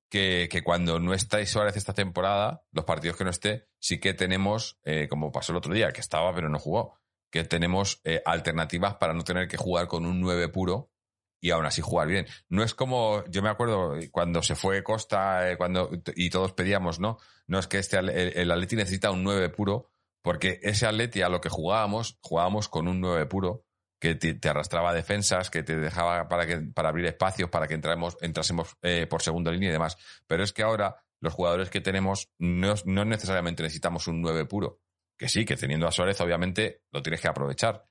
que, 0.10 0.48
que, 0.50 0.64
cuando 0.64 1.00
no 1.00 1.14
está 1.14 1.46
Suárez 1.46 1.76
esta 1.76 1.94
temporada, 1.94 2.64
los 2.72 2.86
partidos 2.86 3.18
que 3.18 3.26
no 3.26 3.30
esté, 3.30 3.68
sí 3.80 4.00
que 4.00 4.14
tenemos, 4.14 4.80
eh, 4.84 5.08
como 5.10 5.32
pasó 5.32 5.52
el 5.52 5.58
otro 5.58 5.74
día, 5.74 5.92
que 5.92 6.02
estaba 6.02 6.34
pero 6.34 6.50
no 6.50 6.60
jugó, 6.60 6.98
que 7.30 7.44
tenemos 7.44 8.00
eh, 8.06 8.22
alternativas 8.26 8.96
para 8.96 9.14
no 9.14 9.24
tener 9.24 9.48
que 9.48 9.58
jugar 9.58 9.88
con 9.88 10.06
un 10.06 10.22
9 10.22 10.48
puro 10.48 10.92
y 11.40 11.52
aún 11.52 11.66
así 11.66 11.82
jugar 11.82 12.08
bien. 12.08 12.28
No 12.50 12.64
es 12.64 12.74
como, 12.74 13.24
yo 13.30 13.42
me 13.42 13.50
acuerdo 13.50 13.96
cuando 14.12 14.42
se 14.42 14.56
fue 14.56 14.84
Costa 14.84 15.52
eh, 15.52 15.58
cuando, 15.58 15.90
y 16.16 16.30
todos 16.30 16.54
pedíamos, 16.54 17.00
¿no? 17.00 17.18
No 17.48 17.60
es 17.60 17.68
que 17.68 17.80
este, 17.80 17.98
el, 17.98 18.10
el 18.10 18.52
Atleti 18.52 18.76
necesita 18.76 19.12
un 19.12 19.24
9 19.24 19.50
puro, 19.50 19.92
porque 20.22 20.60
ese 20.64 20.88
Atleti 20.88 21.22
a 21.22 21.30
lo 21.30 21.42
que 21.42 21.50
jugábamos, 21.50 22.18
jugábamos 22.22 22.68
con 22.68 22.88
un 22.88 23.00
9 23.00 23.26
puro 23.28 23.68
que 24.00 24.16
te, 24.16 24.50
arrastraba 24.50 24.94
defensas, 24.94 25.50
que 25.50 25.64
te 25.64 25.76
dejaba 25.76 26.28
para, 26.28 26.46
que, 26.46 26.58
para 26.58 26.90
abrir 26.90 27.06
espacios, 27.06 27.50
para 27.50 27.68
que 27.68 27.74
entramos, 27.74 28.18
entrásemos 28.22 28.76
eh, 28.82 29.08
por 29.08 29.22
segunda 29.22 29.52
línea 29.52 29.70
y 29.70 29.74
demás. 29.74 29.98
Pero 30.28 30.44
es 30.44 30.54
que 30.54 30.64
ahora 30.64 31.04
los 31.20 31.34
jugadores 31.34 31.70
que 31.70 31.82
tenemos 31.82 32.30
no, 32.38 32.76
no 32.86 33.06
necesariamente 33.06 33.64
necesitamos 33.64 34.08
un 34.08 34.22
9 34.22 34.46
puro. 34.46 34.82
Que 35.18 35.30
sí, 35.30 35.46
que 35.46 35.58
teniendo 35.58 35.88
a 35.88 35.92
Suárez 35.92 36.22
obviamente 36.22 36.84
lo 36.92 37.02
tienes 37.02 37.22
que 37.22 37.28
aprovechar. 37.28 37.88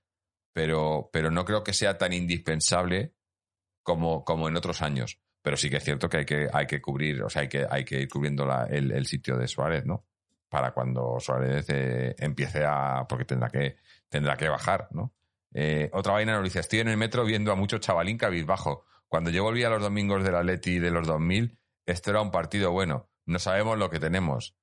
Pero, 0.53 1.11
pero 1.13 1.31
no 1.31 1.45
creo 1.45 1.65
que 1.65 1.75
sea 1.75 1.99
tan 1.99 2.13
indispensable 2.13 3.16
como, 3.87 4.25
como 4.25 4.49
en 4.49 4.57
otros 4.57 4.83
años. 4.83 5.21
Pero 5.41 5.57
sí 5.57 5.71
que 5.71 5.77
es 5.77 5.85
cierto 5.85 6.09
que 6.09 6.19
hay 6.19 6.25
que, 6.25 6.49
hay 6.53 6.67
que 6.67 6.83
cubrir, 6.83 7.23
o 7.23 7.31
sea, 7.31 7.43
hay 7.43 7.49
que, 7.49 7.65
hay 7.71 7.85
que 7.85 8.01
ir 8.01 8.09
cubriendo 8.09 8.53
el, 8.69 8.91
el, 8.91 9.07
sitio 9.07 9.37
de 9.37 9.47
Suárez, 9.47 9.87
¿no? 9.87 10.05
Para 10.49 10.73
cuando 10.73 11.21
Suárez 11.21 11.67
eh, 11.69 12.17
empiece 12.19 12.65
a. 12.65 13.07
porque 13.09 13.25
tendrá 13.25 13.49
que, 13.49 13.77
tendrá 14.09 14.37
que 14.37 14.49
bajar, 14.49 14.89
¿no? 14.91 15.15
Eh, 15.55 15.89
otra 15.93 16.15
vaina 16.15 16.35
nos 16.35 16.43
dice, 16.43 16.59
estoy 16.59 16.81
en 16.81 16.89
el 16.89 16.97
metro 16.97 17.25
viendo 17.25 17.53
a 17.53 17.55
mucho 17.55 17.79
chavalín 17.79 18.19
cabizbajo. 18.19 18.85
Cuando 19.07 19.31
yo 19.31 19.45
volvía 19.45 19.71
los 19.71 19.81
domingos 19.81 20.25
del 20.25 20.35
Atleti 20.35 20.81
de 20.81 20.91
los 20.91 21.07
2000, 21.07 21.57
esto 21.87 22.11
era 22.11 22.21
un 22.21 22.33
partido 22.33 22.73
bueno. 22.73 23.09
No 23.25 23.39
sabemos 23.39 23.79
lo 23.79 23.89
que 23.89 24.01
tenemos. 24.01 24.57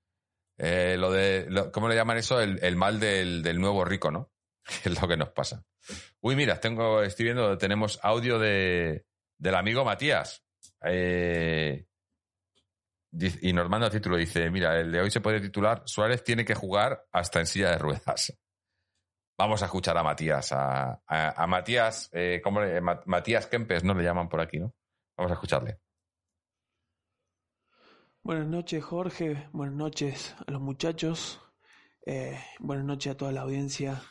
Eh, 0.58 0.98
lo 1.00 1.12
de, 1.14 1.70
¿Cómo 1.72 1.88
le 1.88 1.96
llaman 1.96 2.18
eso? 2.18 2.42
El, 2.42 2.76
mal 2.76 3.00
del, 3.00 3.42
nuevo 3.58 3.86
rico, 3.86 4.12
¿no? 4.12 4.34
es 4.84 5.02
lo 5.02 5.08
que 5.08 5.16
nos 5.16 5.30
pasa. 5.30 5.64
Uy, 6.20 6.36
mira, 6.36 6.60
tengo, 6.60 7.02
estoy 7.04 7.24
viendo, 7.24 7.58
tenemos 7.58 8.02
audio 8.04 8.38
de, 8.38 9.06
del 9.38 9.56
amigo 9.56 9.84
Matías. 9.84 10.44
Eh, 10.86 11.86
y 13.42 13.54
nos 13.54 13.70
manda 13.70 13.90
título, 13.90 14.18
dice, 14.18 14.50
mira, 14.50 14.80
el 14.80 14.92
de 14.92 15.02
hoy 15.02 15.12
se 15.12 15.22
puede 15.22 15.40
titular, 15.40 15.84
Suárez 15.86 16.24
tiene 16.24 16.44
que 16.44 16.56
jugar 16.56 17.06
hasta 17.12 17.40
en 17.40 17.46
silla 17.46 17.72
de 17.72 17.78
ruedas. 17.78 18.38
Vamos 19.38 19.62
a 19.62 19.66
escuchar 19.66 19.98
a 19.98 20.04
Matías, 20.04 20.52
a, 20.52 21.46
Matías, 21.48 22.10
eh, 22.14 22.42
¿cómo 22.44 22.62
Matías 23.06 23.48
Kempes, 23.48 23.84
¿no? 23.84 23.94
Le 23.94 24.04
llaman 24.04 24.30
por 24.30 24.42
aquí, 24.42 24.60
¿no? 24.60 24.74
Vamos 25.18 25.32
a 25.32 25.36
escucharle. 25.36 25.80
Buenas 28.22 28.48
noches, 28.48 28.84
Jorge. 28.84 29.50
Buenas 29.52 29.76
noches 29.76 30.36
a 30.48 30.52
los 30.52 30.62
muchachos. 30.62 31.42
Eh, 32.06 32.40
buenas 32.60 32.86
noches 32.86 33.14
a 33.14 33.18
toda 33.18 33.32
la 33.32 33.42
audiencia. 33.42 34.02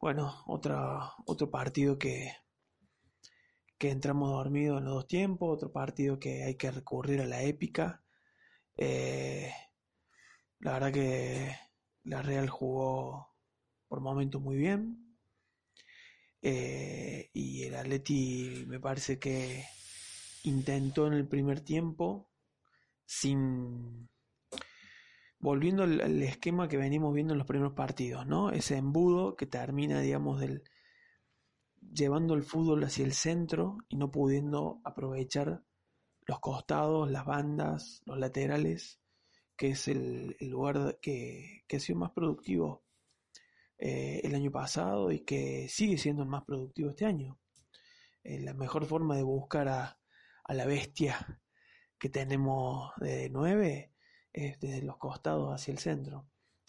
Bueno, 0.00 0.42
otra, 0.46 1.12
otro 1.26 1.50
partido 1.50 1.98
que, 1.98 2.32
que 3.84 3.90
entramos 3.90 4.30
dormidos 4.30 4.78
en 4.78 4.86
los 4.86 4.94
dos 4.94 5.06
tiempos, 5.06 5.54
otro 5.54 5.70
partido 5.70 6.18
que 6.18 6.42
hay 6.42 6.54
que 6.54 6.70
recurrir 6.70 7.20
a 7.20 7.26
la 7.26 7.42
épica. 7.42 8.02
Eh, 8.78 9.52
la 10.60 10.72
verdad 10.72 10.90
que 10.90 11.54
la 12.04 12.22
Real 12.22 12.48
jugó 12.48 13.28
por 13.86 14.00
momentos 14.00 14.40
muy 14.40 14.56
bien. 14.56 15.18
Eh, 16.40 17.28
y 17.34 17.64
el 17.64 17.74
Atleti 17.74 18.64
me 18.68 18.80
parece 18.80 19.18
que 19.18 19.66
intentó 20.44 21.06
en 21.06 21.12
el 21.12 21.28
primer 21.28 21.60
tiempo 21.60 22.30
sin 23.04 24.08
volviendo 25.40 25.82
al, 25.82 26.22
esquema 26.22 26.68
que 26.68 26.78
venimos 26.78 27.12
viendo 27.12 27.34
en 27.34 27.38
los 27.38 27.46
primeros 27.46 27.74
partidos, 27.74 28.26
¿no? 28.26 28.50
Ese 28.50 28.78
embudo 28.78 29.36
que 29.36 29.44
termina, 29.44 30.00
digamos, 30.00 30.40
del 30.40 30.62
llevando 31.92 32.34
el 32.34 32.42
fútbol 32.42 32.84
hacia 32.84 33.04
el 33.04 33.12
centro 33.12 33.78
y 33.88 33.96
no 33.96 34.10
pudiendo 34.10 34.80
aprovechar 34.84 35.62
los 36.26 36.40
costados, 36.40 37.10
las 37.10 37.26
bandas, 37.26 38.02
los 38.06 38.18
laterales, 38.18 39.00
que 39.56 39.70
es 39.70 39.88
el, 39.88 40.36
lugar 40.40 40.98
que, 41.00 41.64
que, 41.68 41.76
ha 41.76 41.80
sido 41.80 41.98
más 41.98 42.12
productivo 42.12 42.84
eh, 43.78 44.20
el 44.24 44.34
año 44.34 44.50
pasado 44.50 45.10
y 45.12 45.20
que 45.20 45.68
sigue 45.68 45.98
siendo 45.98 46.22
el 46.22 46.28
más 46.28 46.44
productivo 46.44 46.90
este 46.90 47.04
año. 47.06 47.38
Eh, 48.22 48.40
la 48.40 48.54
mejor 48.54 48.86
forma 48.86 49.16
de 49.16 49.22
buscar 49.22 49.68
a, 49.68 49.98
la 50.48 50.66
bestia 50.66 51.40
que 51.98 52.08
tenemos 52.08 52.92
de 52.96 53.28
9 53.30 53.92
es 54.32 54.60
desde 54.60 54.82
los 54.82 54.96
costados 54.98 55.52
hacia 55.52 55.72
el 55.72 55.78
centro. 55.78 56.26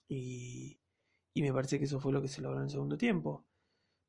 Y, 0.07 0.81
me 1.35 1.53
parece 1.53 1.77
que 1.77 1.85
eso 1.85 1.99
fue 1.99 2.13
lo 2.13 2.21
que 2.21 2.27
se 2.27 2.41
logró 2.41 2.57
en 2.59 2.65
el 2.65 2.69
segundo 2.69 2.97
tiempo. 2.97 3.45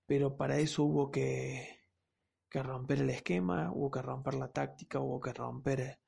Pero 0.07 0.36
para 0.36 0.59
eso 0.59 0.84
hubo 0.84 1.11
que, 1.11 1.80
romper 2.52 3.00
el 3.00 3.11
esquema, 3.11 3.70
hubo 3.72 3.90
que 3.90 4.02
romper 4.02 4.34
la 4.34 4.48
táctica, 4.48 5.00
hubo 5.00 5.20
que 5.20 5.32
romper 5.32 6.00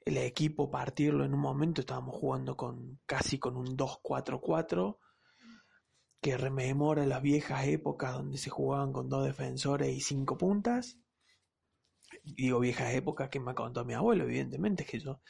el 0.00 0.16
equipo, 0.18 0.70
partirlo 0.70 1.24
en 1.24 1.34
un 1.34 1.40
momento. 1.40 1.80
Estábamos 1.80 2.16
jugando 2.16 2.56
con 2.56 3.00
casi 3.04 3.38
con 3.38 3.56
un 3.56 3.76
2-4-4 3.76 4.98
que 6.20 6.36
rememora 6.36 7.04
las 7.04 7.22
viejas 7.22 7.66
épocas 7.66 8.14
donde 8.14 8.38
se 8.38 8.50
jugaban 8.50 8.92
con 8.92 9.08
dos 9.08 9.24
defensores 9.24 9.94
y 9.94 10.00
cinco 10.00 10.38
puntas. 10.38 10.98
Digo 12.22 12.60
viejas 12.60 12.94
épocas 12.94 13.28
que 13.28 13.40
me 13.40 13.54
contado 13.54 13.84
mi 13.84 13.94
abuelo, 13.94 14.24
evidentemente, 14.24 14.84
que 14.84 15.00
yo, 15.00 15.20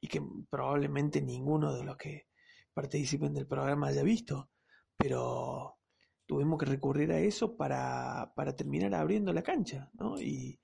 y 0.00 0.08
que 0.08 0.20
probablemente 0.50 1.22
ninguno 1.22 1.72
de 1.74 1.84
los 1.84 1.96
que 1.96 2.28
participen 2.72 3.32
del 3.32 3.46
programa 3.46 3.88
haya 3.88 4.02
visto, 4.02 4.50
pero 4.96 5.78
tuvimos 6.26 6.58
que 6.58 6.66
recurrir 6.66 7.12
a 7.12 7.20
eso 7.20 7.56
para, 7.56 8.32
para 8.34 8.56
terminar 8.56 8.94
abriendo 8.94 9.32
la 9.32 9.42
cancha, 9.42 9.90
¿no? 9.94 10.20
Y, 10.20 10.60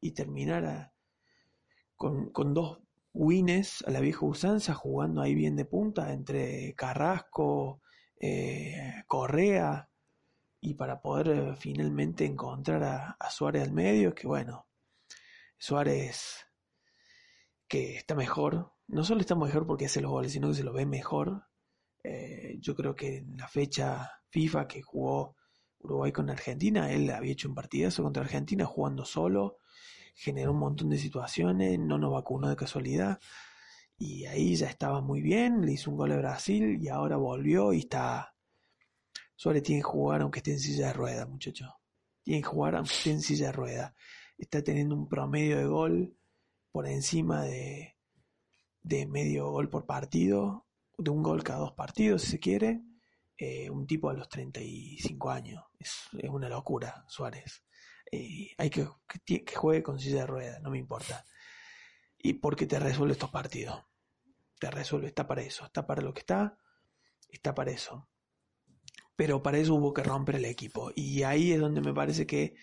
y 0.00 0.12
terminar 0.12 0.92
con, 1.96 2.30
con 2.30 2.54
dos 2.54 2.80
wines 3.14 3.84
a 3.86 3.90
la 3.90 4.00
vieja 4.00 4.26
usanza, 4.26 4.74
jugando 4.74 5.22
ahí 5.22 5.34
bien 5.34 5.56
de 5.56 5.64
punta 5.64 6.12
entre 6.12 6.74
Carrasco, 6.74 7.80
eh, 8.20 9.04
Correa 9.06 9.88
y 10.60 10.74
para 10.74 11.00
poder 11.00 11.28
eh, 11.28 11.56
finalmente 11.56 12.24
encontrar 12.24 12.82
a, 12.82 13.30
Suárez 13.30 13.62
al 13.62 13.72
medio, 13.72 14.14
que 14.14 14.26
bueno, 14.26 14.66
Suárez 15.58 16.46
que 17.68 17.96
está 17.96 18.14
mejor, 18.14 18.72
no 18.88 19.04
solo 19.04 19.20
está 19.20 19.34
mejor 19.34 19.66
porque 19.66 19.86
hace 19.86 20.00
los 20.00 20.10
goles, 20.10 20.32
sino 20.32 20.48
que 20.48 20.54
se 20.54 20.64
lo 20.64 20.72
ve 20.72 20.86
mejor. 20.86 21.44
Eh, 22.04 22.58
yo 22.60 22.76
creo 22.76 22.94
que 22.94 23.16
en 23.16 23.38
la 23.38 23.48
fecha 23.48 24.10
FIFA 24.28 24.68
que 24.68 24.82
jugó 24.82 25.36
Uruguay 25.80 26.12
con 26.12 26.28
Argentina, 26.28 26.92
él 26.92 27.10
había 27.10 27.32
hecho 27.32 27.48
un 27.48 27.54
partidazo 27.54 28.02
contra 28.02 28.22
Argentina 28.22 28.66
jugando 28.66 29.04
solo, 29.04 29.58
generó 30.14 30.52
un 30.52 30.58
montón 30.58 30.90
de 30.90 30.98
situaciones, 30.98 31.78
no 31.78 31.98
nos 31.98 32.12
vacunó 32.12 32.48
de 32.48 32.56
casualidad 32.56 33.18
y 33.98 34.26
ahí 34.26 34.54
ya 34.54 34.68
estaba 34.68 35.00
muy 35.00 35.22
bien, 35.22 35.64
le 35.64 35.72
hizo 35.72 35.90
un 35.90 35.96
gol 35.96 36.12
a 36.12 36.16
Brasil 36.16 36.78
y 36.80 36.88
ahora 36.88 37.16
volvió 37.16 37.72
y 37.72 37.80
está... 37.80 38.34
Suárez 39.36 39.62
tiene 39.62 39.80
que 39.80 39.88
jugar 39.88 40.22
aunque 40.22 40.38
esté 40.38 40.52
en 40.52 40.60
silla 40.60 40.88
de 40.88 40.92
ruedas, 40.92 41.28
muchachos. 41.28 41.70
Tiene 42.22 42.40
que 42.40 42.48
jugar 42.48 42.76
aunque 42.76 42.92
esté 42.92 43.10
en 43.10 43.20
silla 43.20 43.46
de 43.46 43.52
ruedas. 43.52 43.94
Está 44.38 44.62
teniendo 44.62 44.94
un 44.94 45.08
promedio 45.08 45.58
de 45.58 45.66
gol 45.66 46.16
por 46.70 46.86
encima 46.86 47.42
de, 47.44 47.96
de 48.82 49.06
medio 49.06 49.50
gol 49.50 49.68
por 49.68 49.86
partido, 49.86 50.66
de 50.96 51.10
un 51.10 51.22
gol 51.22 51.42
cada 51.42 51.60
dos 51.60 51.72
partidos 51.72 52.22
si 52.22 52.32
se 52.32 52.40
quiere. 52.40 52.82
Eh, 53.36 53.68
un 53.68 53.86
tipo 53.86 54.10
a 54.10 54.14
los 54.14 54.28
35 54.28 55.30
años. 55.30 55.62
Es, 55.78 56.08
es 56.18 56.30
una 56.30 56.48
locura, 56.48 57.04
Suárez. 57.08 57.64
Eh, 58.10 58.50
hay 58.58 58.70
que, 58.70 58.86
que, 59.24 59.44
que 59.44 59.54
juegue 59.54 59.82
con 59.82 59.98
silla 59.98 60.20
de 60.20 60.26
ruedas, 60.26 60.62
no 60.62 60.70
me 60.70 60.78
importa 60.78 61.24
y 62.24 62.32
porque 62.32 62.66
te 62.66 62.78
resuelve 62.80 63.12
estos 63.12 63.30
partidos. 63.30 63.84
Te 64.58 64.70
resuelve, 64.70 65.08
está 65.08 65.26
para 65.26 65.42
eso, 65.42 65.66
está 65.66 65.86
para 65.86 66.00
lo 66.00 66.14
que 66.14 66.20
está. 66.20 66.58
está 67.28 67.54
para 67.54 67.70
eso. 67.70 68.08
Pero 69.14 69.42
para 69.42 69.58
eso 69.58 69.74
hubo 69.74 69.92
que 69.92 70.02
romper 70.02 70.36
el 70.36 70.46
equipo. 70.46 70.90
Y 70.94 71.22
ahí 71.22 71.52
es 71.52 71.60
donde 71.60 71.82
me 71.82 71.92
parece 71.92 72.26
que, 72.26 72.54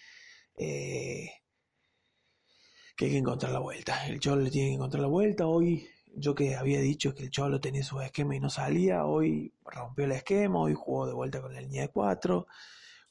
eh, 0.57 1.29
que 2.97 3.05
hay 3.05 3.11
que 3.11 3.17
encontrar 3.19 3.51
la 3.51 3.59
vuelta. 3.59 4.07
El 4.07 4.19
Cholo 4.19 4.41
le 4.41 4.49
tiene 4.49 4.69
que 4.69 4.75
encontrar 4.75 5.01
la 5.01 5.09
vuelta. 5.09 5.45
Hoy, 5.45 5.87
yo 6.15 6.35
que 6.35 6.55
había 6.55 6.79
dicho 6.79 7.13
que 7.13 7.23
el 7.23 7.31
Cholo 7.31 7.59
tenía 7.59 7.83
su 7.83 7.99
esquema 8.01 8.35
y 8.35 8.39
no 8.39 8.49
salía, 8.49 9.05
hoy 9.05 9.53
rompió 9.63 10.05
el 10.05 10.11
esquema, 10.11 10.59
hoy 10.59 10.73
jugó 10.75 11.07
de 11.07 11.13
vuelta 11.13 11.41
con 11.41 11.53
la 11.53 11.61
línea 11.61 11.83
de 11.83 11.89
4, 11.89 12.47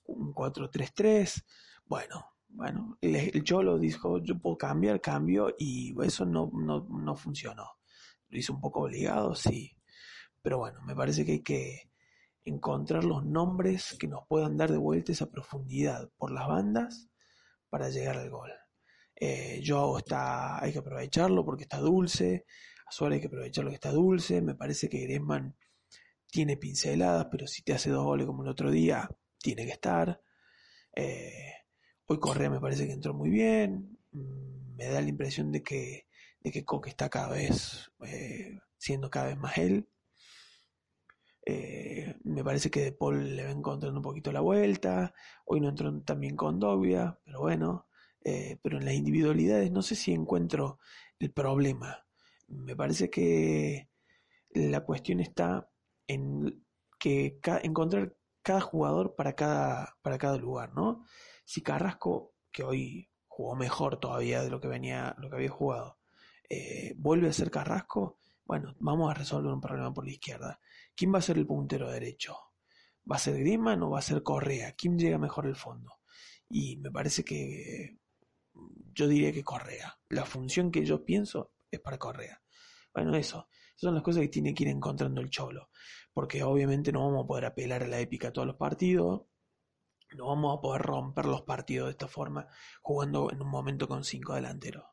un 0.05 0.35
4-3-3. 0.35 1.45
Bueno, 1.87 2.27
bueno, 2.49 2.99
el, 3.01 3.43
Cholo 3.45 3.79
dijo, 3.79 4.19
yo 4.19 4.39
puedo 4.39 4.57
cambiar, 4.59 5.01
cambio, 5.01 5.55
y 5.59 5.95
eso 6.05 6.25
no, 6.25 6.51
no, 6.53 6.87
no 6.89 7.17
funcionó. 7.17 7.67
Lo 8.29 8.39
hizo 8.39 8.53
un 8.53 8.61
poco 8.61 8.83
obligado, 8.83 9.35
sí. 9.35 9.77
Pero 10.43 10.59
bueno, 10.59 10.81
me 10.83 10.95
parece 10.95 11.25
que 11.25 11.33
hay 11.33 11.43
que 11.43 11.91
encontrar 12.45 13.05
los 13.05 13.25
nombres 13.25 13.97
que 13.99 14.09
nos 14.09 14.27
puedan 14.27 14.57
dar 14.57 14.71
de 14.71 14.79
vuelta 14.79 15.13
esa 15.13 15.31
profundidad 15.31 16.11
por 16.17 16.31
las 16.33 16.49
bandas 16.49 17.09
para 17.69 17.91
llegar 17.91 18.17
al 18.17 18.31
gol. 18.31 18.51
Eh, 19.17 19.63
Joao 19.65 19.99
está, 19.99 20.63
hay 20.63 20.73
que 20.73 20.79
aprovecharlo 20.79 21.45
porque 21.45 21.65
está 21.65 21.79
dulce. 21.79 22.47
A 22.91 22.93
Suárez 22.93 23.19
hay 23.19 23.21
que 23.21 23.27
aprovecharlo 23.29 23.71
que 23.71 23.77
está 23.77 23.93
dulce. 23.93 24.43
Me 24.43 24.57
parece 24.57 24.89
que 24.89 24.99
Griezmann 24.99 25.55
tiene 26.27 26.57
pinceladas, 26.57 27.29
pero 27.31 27.47
si 27.47 27.63
te 27.63 27.73
hace 27.73 27.89
dos 27.89 28.03
goles 28.05 28.27
como 28.27 28.43
el 28.43 28.49
otro 28.49 28.69
día, 28.69 29.09
tiene 29.39 29.65
que 29.65 29.71
estar. 29.71 30.21
Eh, 30.97 31.53
hoy 32.07 32.19
Correa 32.19 32.51
me 32.51 32.59
parece 32.59 32.89
que 32.89 32.93
entró 32.93 33.15
muy 33.15 33.31
bien. 33.31 33.97
Mm, 34.11 34.75
me 34.75 34.87
da 34.87 35.01
la 35.01 35.09
impresión 35.09 35.53
de 35.53 35.63
que, 35.63 36.09
de 36.41 36.51
que 36.51 36.65
Coque 36.65 36.91
está 36.91 37.09
cada 37.09 37.29
vez 37.29 37.93
eh, 38.05 38.59
siendo 38.77 39.09
cada 39.09 39.27
vez 39.27 39.39
más 39.39 39.57
él. 39.59 39.89
Eh, 41.47 42.17
me 42.25 42.43
parece 42.43 42.73
que 42.73 42.81
De 42.81 42.93
Paul 42.93 43.37
le 43.37 43.45
va 43.45 43.51
encontrando 43.53 44.01
un 44.01 44.03
poquito 44.03 44.33
la 44.33 44.41
vuelta. 44.41 45.15
Hoy 45.45 45.61
no 45.61 45.69
entró 45.69 45.97
también 46.03 46.35
con 46.35 46.59
Dobia, 46.59 47.21
pero 47.25 47.39
bueno. 47.39 47.87
Pero 48.23 48.79
en 48.79 48.85
las 48.85 48.95
individualidades 48.95 49.71
no 49.71 49.81
sé 49.81 49.95
si 49.95 50.13
encuentro 50.13 50.81
el 51.21 51.31
problema. 51.31 52.05
Me 52.51 52.77
parece 52.77 53.09
que 53.11 53.89
la 54.51 54.85
cuestión 54.85 55.21
está 55.21 55.71
en 56.07 56.65
que 56.99 57.41
encontrar 57.63 58.17
cada 58.43 58.61
jugador 58.61 59.15
para 59.17 59.35
cada, 59.35 59.97
para 60.03 60.19
cada 60.19 60.37
lugar, 60.37 60.75
¿no? 60.75 61.05
Si 61.45 61.63
Carrasco, 61.63 62.35
que 62.53 62.63
hoy 62.63 63.11
jugó 63.27 63.57
mejor 63.57 63.99
todavía 63.99 64.43
de 64.43 64.51
lo 64.51 64.61
que 64.61 64.69
venía, 64.69 65.15
lo 65.19 65.31
que 65.31 65.37
había 65.37 65.51
jugado, 65.51 65.99
eh, 66.49 66.95
vuelve 66.99 67.29
a 67.29 67.33
ser 67.33 67.51
Carrasco, 67.51 68.19
bueno, 68.45 68.75
vamos 68.81 69.11
a 69.11 69.15
resolver 69.15 69.53
un 69.53 69.61
problema 69.61 69.95
por 69.95 70.05
la 70.05 70.11
izquierda. 70.11 70.61
¿Quién 70.97 71.15
va 71.15 71.19
a 71.19 71.23
ser 71.23 71.39
el 71.39 71.47
puntero 71.47 71.89
derecho? 71.89 72.37
¿Va 73.11 73.17
a 73.17 73.21
ser 73.21 73.39
Griezmann 73.39 73.83
o 73.83 73.91
va 73.91 74.01
a 74.01 74.03
ser 74.03 74.23
Correa? 74.25 74.75
¿Quién 74.77 74.99
llega 74.99 75.19
mejor 75.19 75.47
al 75.47 75.57
fondo? 75.57 76.01
Y 76.49 76.77
me 76.79 76.91
parece 76.91 77.25
que 77.25 77.99
yo 78.93 79.07
diría 79.07 79.33
que 79.33 79.45
Correa. 79.45 79.99
La 80.09 80.25
función 80.25 80.73
que 80.73 80.85
yo 80.85 81.05
pienso 81.05 81.53
es 81.71 81.81
para 81.81 81.99
Correa. 81.99 82.43
Bueno, 82.93 83.15
eso. 83.17 83.49
Esas 83.51 83.81
son 83.81 83.95
las 83.95 84.03
cosas 84.03 84.23
que 84.23 84.29
tiene 84.29 84.55
que 84.55 84.65
ir 84.65 84.71
encontrando 84.71 85.21
el 85.21 85.31
Cholo. 85.31 85.71
Porque 86.13 86.43
obviamente 86.43 86.93
no 86.93 87.07
vamos 87.07 87.25
a 87.25 87.27
poder 87.27 87.47
apelar 87.47 87.83
a 87.83 87.89
la 87.89 88.01
épica 88.01 88.33
todos 88.33 88.47
los 88.47 88.57
partidos. 88.57 89.23
No 90.17 90.27
vamos 90.27 90.59
a 90.59 90.61
poder 90.61 90.83
romper 90.83 91.27
los 91.27 91.43
partidos 91.43 91.87
de 91.87 91.93
esta 91.93 92.09
forma 92.09 92.47
jugando 92.83 93.31
en 93.31 93.41
un 93.41 93.49
momento 93.49 93.87
con 93.87 94.05
cinco 94.05 94.35
delanteros. 94.35 94.85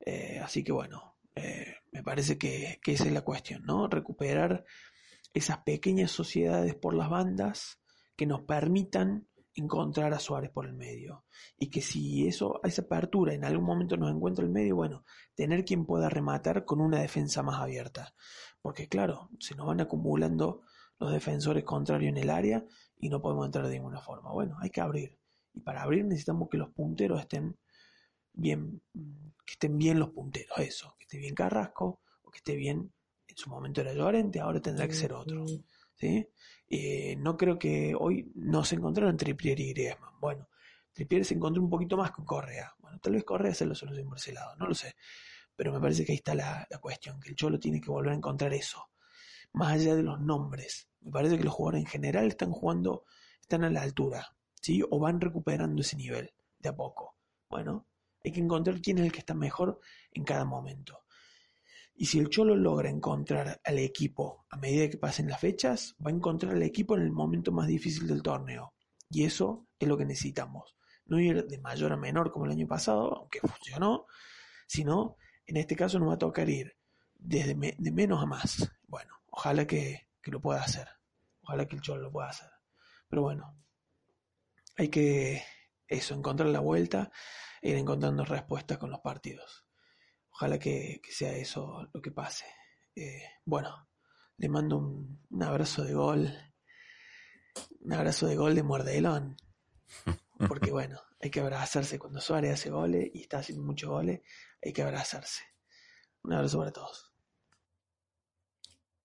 Eh, 0.00 0.40
así 0.42 0.64
que 0.64 0.72
bueno, 0.72 1.18
eh, 1.36 1.76
me 1.92 2.02
parece 2.02 2.36
que, 2.38 2.80
que 2.82 2.92
esa 2.92 3.04
es 3.04 3.12
la 3.12 3.22
cuestión, 3.22 3.62
¿no? 3.64 3.86
Recuperar 3.86 4.64
esas 5.32 5.58
pequeñas 5.58 6.10
sociedades 6.10 6.74
por 6.74 6.94
las 6.94 7.08
bandas 7.08 7.80
que 8.16 8.26
nos 8.26 8.42
permitan 8.42 9.28
encontrar 9.54 10.12
a 10.14 10.18
Suárez 10.18 10.50
por 10.50 10.66
el 10.66 10.74
medio. 10.74 11.24
Y 11.58 11.68
que 11.68 11.82
si 11.82 12.26
eso, 12.26 12.60
esa 12.64 12.82
apertura 12.82 13.34
en 13.34 13.44
algún 13.44 13.64
momento 13.64 13.96
nos 13.96 14.14
encuentra 14.14 14.44
el 14.44 14.50
medio, 14.50 14.76
bueno, 14.76 15.04
tener 15.34 15.64
quien 15.64 15.84
pueda 15.84 16.08
rematar 16.08 16.64
con 16.64 16.80
una 16.80 17.00
defensa 17.00 17.42
más 17.42 17.60
abierta. 17.60 18.14
Porque 18.60 18.88
claro, 18.88 19.30
se 19.38 19.54
nos 19.54 19.66
van 19.66 19.80
acumulando 19.80 20.62
los 20.98 21.12
defensores 21.12 21.64
contrarios 21.64 22.10
en 22.10 22.18
el 22.18 22.30
área 22.30 22.64
y 22.96 23.08
no 23.08 23.20
podemos 23.20 23.46
entrar 23.46 23.66
de 23.66 23.74
ninguna 23.74 24.00
forma. 24.00 24.30
Bueno, 24.32 24.56
hay 24.60 24.70
que 24.70 24.80
abrir. 24.80 25.18
Y 25.52 25.60
para 25.60 25.82
abrir 25.82 26.04
necesitamos 26.04 26.48
que 26.48 26.58
los 26.58 26.70
punteros 26.70 27.20
estén 27.20 27.56
bien, 28.32 28.80
que 29.44 29.52
estén 29.52 29.76
bien 29.76 29.98
los 29.98 30.10
punteros, 30.10 30.58
eso, 30.58 30.94
que 30.98 31.04
esté 31.04 31.18
bien 31.18 31.34
Carrasco 31.34 32.00
o 32.22 32.30
que 32.30 32.38
esté 32.38 32.56
bien 32.56 32.92
en 33.26 33.36
su 33.36 33.50
momento 33.50 33.80
era 33.80 33.92
Llorente, 33.92 34.40
ahora 34.40 34.60
tendrá 34.60 34.86
que 34.86 34.94
ser 34.94 35.12
otro. 35.12 35.44
¿Sí? 36.02 36.28
Eh, 36.68 37.14
no 37.16 37.36
creo 37.36 37.58
que 37.58 37.94
hoy 37.96 38.32
no 38.34 38.64
se 38.64 38.74
encontraron 38.74 39.16
Trippier 39.16 39.60
y 39.60 39.72
Griezmann. 39.72 40.18
Bueno, 40.20 40.48
Trippier 40.92 41.24
se 41.24 41.34
encontró 41.34 41.62
un 41.62 41.70
poquito 41.70 41.96
más 41.96 42.10
con 42.10 42.24
Correa. 42.24 42.74
Bueno, 42.80 42.98
tal 42.98 43.12
vez 43.12 43.24
Correa 43.24 43.54
se 43.54 43.66
lo 43.66 43.74
solucionó 43.74 44.08
por 44.08 44.18
ese 44.18 44.32
lado, 44.32 44.56
no 44.56 44.66
lo 44.66 44.74
sé. 44.74 44.96
Pero 45.54 45.72
me 45.72 45.80
parece 45.80 46.04
que 46.04 46.12
ahí 46.12 46.16
está 46.16 46.34
la, 46.34 46.66
cuestión, 46.80 47.20
que 47.20 47.28
el 47.28 47.36
Cholo 47.36 47.60
tiene 47.60 47.80
que 47.80 47.90
volver 47.90 48.12
a 48.12 48.16
encontrar 48.16 48.52
eso. 48.52 48.88
Más 49.52 49.74
allá 49.74 49.94
de 49.94 50.02
los 50.02 50.20
nombres. 50.20 50.88
Me 51.02 51.12
parece 51.12 51.38
que 51.38 51.44
los 51.44 51.54
jugadores 51.54 51.82
en 51.82 51.86
general 51.86 52.26
están 52.26 52.50
jugando, 52.50 53.04
están 53.40 53.62
a 53.64 53.70
la 53.70 53.82
altura, 53.82 54.34
¿sí? 54.60 54.82
O 54.90 54.98
van 54.98 55.20
recuperando 55.20 55.82
ese 55.82 55.96
nivel 55.96 56.32
de 56.58 56.68
a 56.70 56.74
poco. 56.74 57.16
Bueno, 57.48 57.86
hay 58.24 58.32
que 58.32 58.40
encontrar 58.40 58.80
quién 58.80 58.98
es 58.98 59.04
el 59.04 59.12
que 59.12 59.20
está 59.20 59.34
mejor 59.34 59.78
en 60.10 60.24
cada 60.24 60.44
momento. 60.44 61.01
Y 61.94 62.06
si 62.06 62.18
el 62.18 62.28
Cholo 62.28 62.56
logra 62.56 62.88
encontrar 62.88 63.60
al 63.62 63.78
equipo 63.78 64.46
a 64.50 64.56
medida 64.56 64.88
que 64.88 64.96
pasen 64.96 65.28
las 65.28 65.40
fechas, 65.40 65.94
va 66.04 66.10
a 66.10 66.14
encontrar 66.14 66.54
al 66.54 66.62
equipo 66.62 66.96
en 66.96 67.02
el 67.02 67.12
momento 67.12 67.52
más 67.52 67.66
difícil 67.66 68.06
del 68.06 68.22
torneo. 68.22 68.74
Y 69.10 69.24
eso 69.24 69.66
es 69.78 69.88
lo 69.88 69.96
que 69.96 70.06
necesitamos. 70.06 70.76
No 71.04 71.20
ir 71.20 71.46
de 71.46 71.58
mayor 71.58 71.92
a 71.92 71.96
menor 71.96 72.32
como 72.32 72.46
el 72.46 72.52
año 72.52 72.66
pasado, 72.66 73.14
aunque 73.16 73.40
funcionó, 73.40 74.06
sino 74.66 75.16
en 75.46 75.58
este 75.58 75.76
caso 75.76 75.98
nos 75.98 76.08
va 76.08 76.14
a 76.14 76.18
tocar 76.18 76.48
ir 76.48 76.76
desde 77.14 77.54
de 77.54 77.92
menos 77.92 78.22
a 78.22 78.26
más. 78.26 78.70
Bueno, 78.86 79.14
ojalá 79.26 79.66
que, 79.66 80.08
lo 80.24 80.40
pueda 80.40 80.62
hacer. 80.62 80.88
Ojalá 81.42 81.66
que 81.66 81.76
el 81.76 81.82
Cholo 81.82 82.02
lo 82.02 82.12
pueda 82.12 82.28
hacer. 82.28 82.48
Pero 83.08 83.22
bueno, 83.22 83.56
hay 84.76 84.88
que 84.88 85.42
eso, 85.86 86.14
encontrar 86.14 86.48
la 86.48 86.60
vuelta 86.60 87.10
ir 87.62 87.76
encontrando 87.76 88.24
respuestas 88.24 88.78
con 88.78 88.90
los 88.90 89.00
partidos. 89.00 89.61
Ojalá 90.34 90.58
que, 90.58 91.00
sea 91.08 91.36
eso 91.36 91.88
lo 91.92 92.00
que 92.00 92.10
pase. 92.10 92.46
Eh, 92.94 93.22
bueno, 93.44 93.88
le 94.38 94.48
mando 94.48 94.78
un, 94.78 95.42
abrazo 95.42 95.84
de 95.84 95.94
gol. 95.94 96.32
Un 97.80 97.92
abrazo 97.92 98.26
de 98.26 98.36
gol 98.36 98.54
de 98.54 98.62
Mordelón. 98.62 99.36
Porque 100.48 100.70
bueno, 100.70 101.00
hay 101.20 101.30
que 101.30 101.40
abrazarse 101.40 101.98
cuando 101.98 102.20
Suárez 102.20 102.54
hace 102.54 102.70
goles 102.70 103.10
y 103.12 103.22
está 103.22 103.38
haciendo 103.38 103.64
muchos 103.64 103.90
goles. 103.90 104.20
Hay 104.64 104.72
que 104.72 104.82
abrazarse. 104.82 105.42
Un 106.22 106.32
abrazo 106.32 106.58
para 106.58 106.72
todos. 106.72 107.12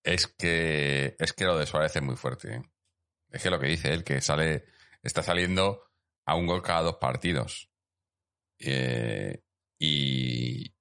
Es 0.02 0.26
que, 0.26 1.16
es 1.18 1.32
que 1.32 1.44
lo 1.44 1.58
de 1.58 1.66
Suárez 1.66 1.94
es 1.94 2.02
muy 2.02 2.16
fuerte. 2.16 2.54
¿eh? 2.54 2.62
Es 3.30 3.42
que 3.42 3.50
lo 3.50 3.60
que 3.60 3.66
dice 3.66 3.92
él, 3.92 4.04
que 4.04 4.20
sale, 4.20 4.64
está 5.02 5.22
saliendo 5.22 5.90
a 6.24 6.34
un 6.34 6.46
gol 6.46 6.62
cada 6.62 6.82
dos 6.82 6.96
partidos. 6.96 7.70
Eh, 8.58 9.42
y, 9.78 10.74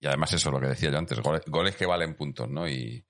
y 0.00 0.06
además 0.06 0.32
eso, 0.32 0.50
lo 0.50 0.60
que 0.60 0.68
decía 0.68 0.90
yo 0.90 0.98
antes, 0.98 1.20
goles, 1.20 1.76
que 1.76 1.86
valen 1.86 2.14
puntos, 2.14 2.48
¿no? 2.48 2.68
Y, 2.68 3.04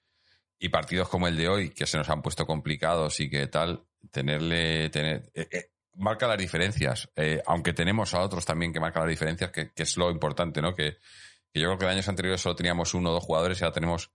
partidos 0.73 1.09
como 1.09 1.29
el 1.29 1.37
de 1.37 1.49
hoy, 1.49 1.71
que 1.71 1.87
se 1.87 1.97
nos 1.97 2.09
han 2.09 2.21
puesto 2.21 2.47
complicados 2.47 3.21
y 3.21 3.31
que 3.31 3.47
tal, 3.47 3.87
tenerle, 4.11 4.91
tener, 4.91 5.31
eh, 5.35 5.49
eh, 5.51 5.71
marca 5.95 6.27
las 6.27 6.39
diferencias, 6.39 7.11
eh, 7.15 7.43
aunque 7.47 7.73
tenemos 7.73 8.13
a 8.15 8.21
otros 8.21 8.45
también 8.45 8.73
que 8.73 8.81
marcan 8.81 9.03
las 9.03 9.11
diferencias, 9.11 9.51
que, 9.51 9.71
es 9.75 9.97
lo 9.97 10.11
importante, 10.11 10.61
¿no? 10.61 10.75
Que, 10.75 10.99
yo 11.55 11.65
creo 11.65 11.79
que 11.79 11.85
en 11.87 11.91
años 11.93 12.09
anteriores 12.09 12.41
solo 12.41 12.55
teníamos 12.55 12.95
uno 12.95 13.11
o 13.11 13.13
dos 13.15 13.25
jugadores 13.25 13.61
y 13.61 13.65
ahora 13.65 13.75
tenemos 13.75 14.13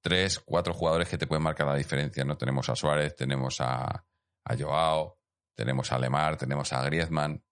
tres, 0.00 0.38
cuatro 0.38 0.72
jugadores 0.72 1.08
que 1.08 1.18
te 1.18 1.26
pueden 1.26 1.42
marcar 1.42 1.66
la 1.66 1.76
diferencia, 1.76 2.24
¿no? 2.24 2.36
Tenemos 2.36 2.68
a 2.68 2.76
Suárez, 2.76 3.14
tenemos 3.16 3.60
a, 3.60 4.06
a 4.44 4.56
Joao, 4.56 5.18
tenemos 5.54 5.92
a 5.92 5.98
Lemar, 5.98 6.36
tenemos 6.36 6.72
a 6.72 6.82
Griezmann, 6.84 7.42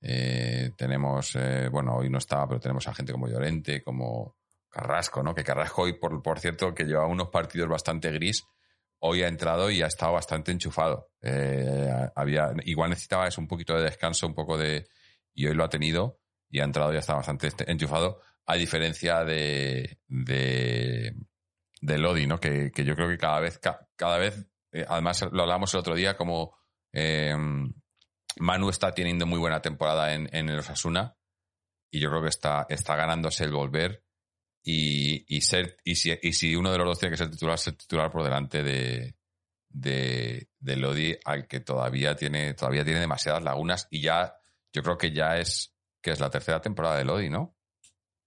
eh, 0.00 0.72
tenemos, 0.76 1.34
eh, 1.36 1.68
bueno, 1.70 1.96
hoy 1.96 2.10
no 2.10 2.18
estaba, 2.18 2.46
pero 2.48 2.60
tenemos 2.60 2.86
a 2.88 2.94
gente 2.94 3.12
como 3.12 3.28
Llorente, 3.28 3.82
como 3.82 4.36
Carrasco, 4.68 5.22
¿no? 5.22 5.34
Que 5.34 5.44
Carrasco 5.44 5.82
hoy, 5.82 5.94
por, 5.94 6.22
por 6.22 6.38
cierto, 6.38 6.74
que 6.74 6.84
lleva 6.84 7.06
unos 7.06 7.28
partidos 7.28 7.68
bastante 7.68 8.10
gris, 8.12 8.44
hoy 8.98 9.22
ha 9.22 9.28
entrado 9.28 9.70
y 9.70 9.82
ha 9.82 9.86
estado 9.86 10.12
bastante 10.12 10.52
enchufado. 10.52 11.10
Eh, 11.22 11.90
había, 12.14 12.52
igual 12.64 12.90
necesitaba 12.90 13.26
eso, 13.26 13.40
un 13.40 13.48
poquito 13.48 13.74
de 13.76 13.84
descanso, 13.84 14.26
un 14.26 14.34
poco 14.34 14.58
de... 14.58 14.86
Y 15.34 15.46
hoy 15.46 15.54
lo 15.54 15.64
ha 15.64 15.68
tenido 15.68 16.20
y 16.48 16.60
ha 16.60 16.64
entrado 16.64 16.92
y 16.94 16.96
estado 16.96 17.18
bastante 17.18 17.50
enchufado, 17.66 18.20
a 18.46 18.54
diferencia 18.54 19.24
de, 19.24 19.98
de, 20.06 21.14
de 21.80 21.98
Lodi, 21.98 22.26
¿no? 22.26 22.38
Que, 22.38 22.70
que, 22.72 22.84
yo 22.84 22.94
creo 22.94 23.08
que 23.08 23.18
cada 23.18 23.40
vez, 23.40 23.60
cada 23.96 24.16
vez, 24.16 24.46
además 24.88 25.26
lo 25.32 25.42
hablamos 25.42 25.74
el 25.74 25.80
otro 25.80 25.94
día, 25.94 26.16
como 26.16 26.56
Manu 28.36 28.68
está 28.68 28.92
teniendo 28.92 29.26
muy 29.26 29.38
buena 29.38 29.62
temporada 29.62 30.14
en, 30.14 30.28
en 30.34 30.48
el 30.48 30.58
Osasuna 30.58 31.16
y 31.90 32.00
yo 32.00 32.10
creo 32.10 32.22
que 32.22 32.28
está, 32.28 32.66
está 32.68 32.96
ganándose 32.96 33.44
el 33.44 33.52
volver 33.52 34.04
y, 34.62 35.40
ser 35.42 35.76
y 35.84 35.94
si, 35.94 36.12
y 36.20 36.32
si 36.32 36.56
uno 36.56 36.72
de 36.72 36.78
los 36.78 36.86
dos 36.86 36.98
tiene 36.98 37.12
que 37.12 37.18
ser 37.18 37.30
titular, 37.30 37.58
ser 37.58 37.74
titular 37.74 38.10
por 38.10 38.24
delante 38.24 38.62
de, 38.62 39.14
de, 39.68 40.76
Lodi 40.76 41.16
al 41.24 41.46
que 41.46 41.60
todavía 41.60 42.16
tiene, 42.16 42.54
todavía 42.54 42.84
tiene 42.84 43.00
demasiadas 43.00 43.44
lagunas 43.44 43.86
y 43.90 44.00
ya, 44.00 44.34
yo 44.72 44.82
creo 44.82 44.98
que 44.98 45.12
ya 45.12 45.38
es, 45.38 45.74
que 46.02 46.10
es 46.10 46.20
la 46.20 46.30
tercera 46.30 46.60
temporada 46.60 46.98
de 46.98 47.04
Lodi, 47.04 47.30
¿no? 47.30 47.56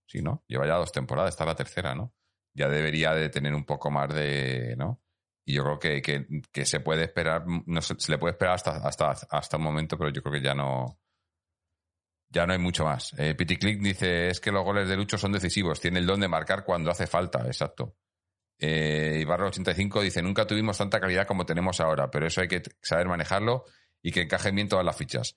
Sí, 0.08 0.22
¿no? 0.22 0.44
Lleva 0.48 0.66
ya 0.66 0.76
dos 0.76 0.92
temporadas, 0.92 1.32
está 1.32 1.46
la 1.46 1.56
tercera, 1.56 1.94
¿no? 1.94 2.14
Ya 2.54 2.70
debería 2.70 3.14
de 3.14 3.30
tener 3.30 3.54
un 3.54 3.66
poco 3.66 3.92
más 3.92 4.14
de, 4.14 4.76
¿no? 4.78 5.02
Y 5.50 5.54
yo 5.54 5.64
creo 5.64 5.80
que, 5.80 6.28
que, 6.52 6.66
se 6.68 6.80
puede 6.80 7.06
esperar, 7.06 7.44
no 7.48 7.82
se, 7.82 7.96
se, 7.98 8.12
le 8.12 8.20
puede 8.20 8.34
esperar 8.34 8.54
hasta, 8.54 8.88
hasta, 8.88 9.10
hasta 9.32 9.58
un 9.58 9.64
momento, 9.64 9.98
pero 9.98 10.12
yo 10.12 10.22
creo 10.22 10.34
que 10.34 10.44
ya 10.44 10.54
no, 10.54 11.00
ya 12.30 12.46
no 12.46 12.54
hay 12.54 12.60
mucho 12.60 12.86
más. 12.86 13.16
Eh, 13.18 13.36
Click 13.36 13.82
dice, 13.82 14.28
es 14.28 14.40
que 14.40 14.52
los 14.52 14.64
goles 14.64 14.88
de 14.88 14.96
Lucho 14.96 15.18
son 15.18 15.32
decisivos, 15.32 15.82
tiene 15.82 15.98
el 15.98 16.06
don 16.06 16.20
de 16.20 16.28
marcar 16.28 16.64
cuando 16.64 16.92
hace 16.92 17.08
falta, 17.08 17.48
exacto. 17.48 17.96
Eh, 18.60 19.26
Ibarro85 19.26 20.04
dice, 20.04 20.22
nunca 20.22 20.46
tuvimos 20.46 20.78
tanta 20.78 21.00
calidad 21.00 21.26
como 21.26 21.48
tenemos 21.48 21.80
ahora, 21.80 22.12
pero 22.12 22.28
eso 22.28 22.42
hay 22.42 22.48
que 22.48 22.62
saber 22.84 23.08
manejarlo 23.08 23.66
y 24.04 24.12
que 24.12 24.22
encajen 24.22 24.54
bien 24.54 24.70
todas 24.70 24.86
las 24.86 24.98
fichas. 24.98 25.36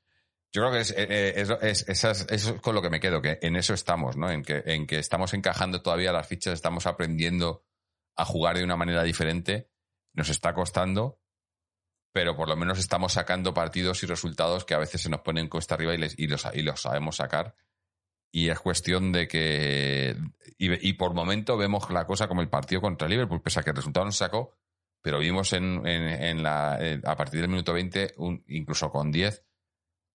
Yo 0.53 0.61
creo 0.61 0.73
que 0.73 0.93
eh, 0.95 1.41
es, 1.63 1.89
es, 1.89 2.05
eso 2.05 2.27
es 2.29 2.53
con 2.61 2.75
lo 2.75 2.83
que 2.83 2.91
me 2.91 3.01
quedo, 3.01 3.23
que 3.23 3.39
en 3.41 3.57
eso 3.57 3.73
estamos, 3.73 4.19
¿no? 4.19 4.31
En 4.31 4.43
que, 4.43 4.63
en 4.67 4.87
que 4.87 4.99
estamos 4.99 5.33
encajando 5.33 5.81
todavía 5.81 6.13
las 6.13 6.29
fichas, 6.29 6.53
estamos 6.53 6.87
aprendiendo 6.87 7.65
a 8.15 8.27
jugar 8.27 8.59
de 8.59 8.65
una 8.65 8.77
manera 8.77 9.03
diferente, 9.05 9.72
nos 10.15 10.29
está 10.29 10.55
costando, 10.55 11.19
pero 12.13 12.37
por 12.37 12.49
lo 12.49 12.57
menos 12.57 12.79
estamos 12.79 13.15
sacando 13.15 13.55
partidos 13.55 14.03
y 14.03 14.07
resultados 14.07 14.65
que 14.65 14.75
a 14.75 14.79
veces 14.79 15.01
se 15.01 15.09
nos 15.09 15.21
ponen 15.21 15.49
cuesta 15.49 15.75
arriba 15.75 15.95
y, 15.95 15.99
les, 15.99 16.19
y, 16.19 16.27
los, 16.27 16.47
y 16.53 16.63
los 16.63 16.83
sabemos 16.83 17.17
sacar. 17.17 17.55
Y 18.31 18.49
es 18.49 18.61
cuestión 18.61 19.13
de 19.13 19.29
que. 19.29 20.17
Y, 20.59 20.89
y, 20.89 20.93
por 20.95 21.15
momento 21.15 21.57
vemos 21.57 21.91
la 21.91 22.07
cosa 22.07 22.29
como 22.29 22.41
el 22.41 22.49
partido 22.49 22.81
contra 22.81 23.09
Liverpool, 23.09 23.43
pese 23.43 23.61
a 23.61 23.63
que 23.63 23.71
el 23.71 23.77
resultado 23.77 24.07
no 24.07 24.13
se 24.13 24.19
sacó, 24.19 24.57
pero 25.03 25.19
vimos 25.19 25.53
en, 25.53 25.87
en, 25.87 26.09
en 26.09 26.43
la, 26.43 26.79
a 27.05 27.17
partir 27.17 27.41
del 27.41 27.51
minuto 27.51 27.75
20, 27.75 28.15
un, 28.17 28.43
incluso 28.49 28.91
con 28.91 29.11
10, 29.11 29.45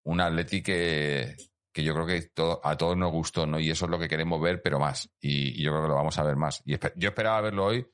un 0.05 0.21
Atleti 0.21 0.63
que, 0.63 1.37
que 1.73 1.83
yo 1.83 1.93
creo 1.93 2.07
que 2.07 2.23
todo, 2.29 2.61
a 2.65 2.77
todos 2.77 2.97
nos 2.97 3.13
gustó, 3.13 3.47
¿no? 3.47 3.61
Y 3.61 3.71
eso 3.71 3.85
es 3.85 3.91
lo 3.91 3.99
que 3.99 4.09
queremos 4.09 4.41
ver, 4.41 4.63
pero 4.63 4.79
más. 4.79 5.11
Y, 5.21 5.61
y 5.61 5.63
yo 5.63 5.73
creo 5.73 5.83
que 5.83 5.89
lo 5.89 5.97
vamos 5.97 6.19
a 6.19 6.23
ver 6.23 6.37
más. 6.37 6.63
Y 6.65 6.79
yo 6.79 7.09
esperaba 7.09 7.43
verlo 7.43 7.67
hoy, 7.67 7.87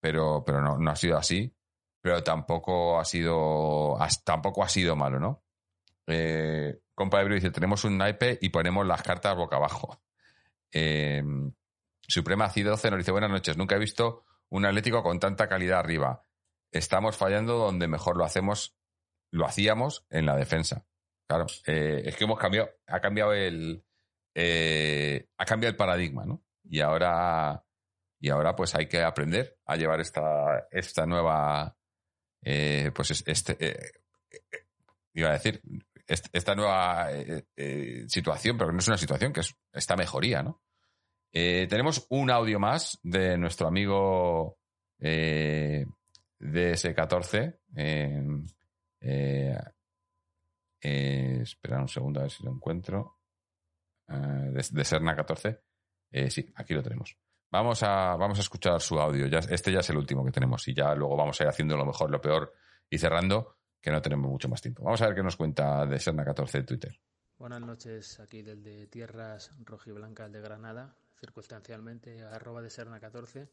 pero, 0.00 0.42
pero 0.44 0.60
no, 0.60 0.78
no 0.78 0.90
ha 0.90 0.96
sido 0.96 1.16
así. 1.16 1.54
Pero 2.02 2.22
tampoco 2.22 2.98
ha 2.98 3.04
sido, 3.04 3.98
tampoco 4.24 4.64
ha 4.64 4.68
sido 4.68 4.96
malo, 4.96 5.20
¿no? 5.20 5.44
Eh, 6.06 6.80
compadre 6.94 7.34
dice, 7.34 7.50
tenemos 7.50 7.84
un 7.84 7.98
naipe 7.98 8.38
y 8.40 8.48
ponemos 8.48 8.86
las 8.86 9.02
cartas 9.02 9.36
boca 9.36 9.56
abajo. 9.56 10.02
Eh, 10.72 11.22
Suprema 12.00 12.50
C12 12.50 12.90
nos 12.90 12.98
dice, 12.98 13.12
buenas 13.12 13.30
noches, 13.30 13.56
nunca 13.56 13.76
he 13.76 13.78
visto 13.78 14.24
un 14.48 14.66
Atlético 14.66 15.02
con 15.02 15.20
tanta 15.20 15.48
calidad 15.48 15.78
arriba. 15.78 16.24
Estamos 16.72 17.16
fallando 17.16 17.56
donde 17.56 17.86
mejor 17.86 18.16
lo 18.16 18.24
hacemos, 18.24 18.76
lo 19.30 19.46
hacíamos 19.46 20.06
en 20.10 20.26
la 20.26 20.36
defensa. 20.36 20.86
Claro, 21.28 21.46
eh, 21.66 22.02
es 22.04 22.16
que 22.16 22.24
hemos 22.24 22.38
cambiado, 22.38 22.70
ha 22.88 23.00
cambiado 23.00 23.32
el, 23.32 23.84
eh, 24.34 25.28
ha 25.38 25.44
cambiado 25.44 25.70
el 25.70 25.76
paradigma, 25.76 26.24
¿no? 26.24 26.42
Y 26.64 26.80
ahora, 26.80 27.64
y 28.20 28.28
ahora 28.28 28.54
pues 28.54 28.74
hay 28.74 28.86
que 28.86 29.02
aprender 29.02 29.58
a 29.64 29.76
llevar 29.76 30.00
esta, 30.00 30.66
esta 30.70 31.06
nueva, 31.06 31.74
eh, 32.42 32.90
pues 32.94 33.24
este, 33.26 33.92
iba 35.14 35.30
a 35.30 35.32
decir, 35.32 35.62
esta 36.32 36.54
nueva 36.54 37.12
eh, 37.12 37.44
eh, 37.56 38.04
situación, 38.08 38.56
pero 38.58 38.72
no 38.72 38.78
es 38.78 38.88
una 38.88 38.96
situación, 38.96 39.32
que 39.32 39.40
es 39.40 39.54
esta 39.72 39.96
mejoría, 39.96 40.42
¿no? 40.42 40.62
Eh, 41.32 41.66
tenemos 41.68 42.06
un 42.10 42.30
audio 42.30 42.58
más 42.58 42.98
de 43.02 43.36
nuestro 43.38 43.68
amigo 43.68 44.58
DS14. 45.00 47.56
espera 51.42 51.80
un 51.80 51.88
segundo 51.88 52.20
a 52.20 52.24
ver 52.24 52.32
si 52.32 52.42
lo 52.42 52.50
encuentro. 52.50 53.18
de, 54.08 54.66
de, 54.72 54.84
Serna 54.84 55.14
14. 55.14 55.60
sí, 56.30 56.52
aquí 56.56 56.74
lo 56.74 56.82
tenemos. 56.82 57.16
Vamos 57.52 57.82
a, 57.82 58.14
vamos 58.14 58.38
a 58.38 58.42
escuchar 58.42 58.80
su 58.80 59.00
audio. 59.00 59.26
Este 59.26 59.72
ya 59.72 59.80
es 59.80 59.90
el 59.90 59.96
último 59.96 60.24
que 60.24 60.30
tenemos 60.30 60.68
y 60.68 60.74
ya 60.74 60.94
luego 60.94 61.16
vamos 61.16 61.40
a 61.40 61.44
ir 61.44 61.48
haciendo 61.48 61.76
lo 61.76 61.84
mejor, 61.84 62.08
lo 62.08 62.20
peor 62.20 62.52
y 62.88 62.96
cerrando 62.96 63.56
que 63.80 63.90
no 63.90 64.00
tenemos 64.00 64.30
mucho 64.30 64.48
más 64.48 64.62
tiempo. 64.62 64.84
Vamos 64.84 65.02
a 65.02 65.06
ver 65.06 65.16
qué 65.16 65.22
nos 65.24 65.36
cuenta 65.36 65.84
de 65.84 65.96
Serna14 65.96 66.52
de 66.52 66.62
Twitter. 66.62 67.00
Buenas 67.38 67.60
noches, 67.60 68.20
aquí 68.20 68.42
desde 68.42 68.86
Tierras 68.86 69.50
Rojiblancas 69.64 70.30
de 70.30 70.40
Granada, 70.40 70.94
circunstancialmente, 71.18 72.22
arroba 72.22 72.62
de 72.62 72.68
Serna14. 72.68 73.48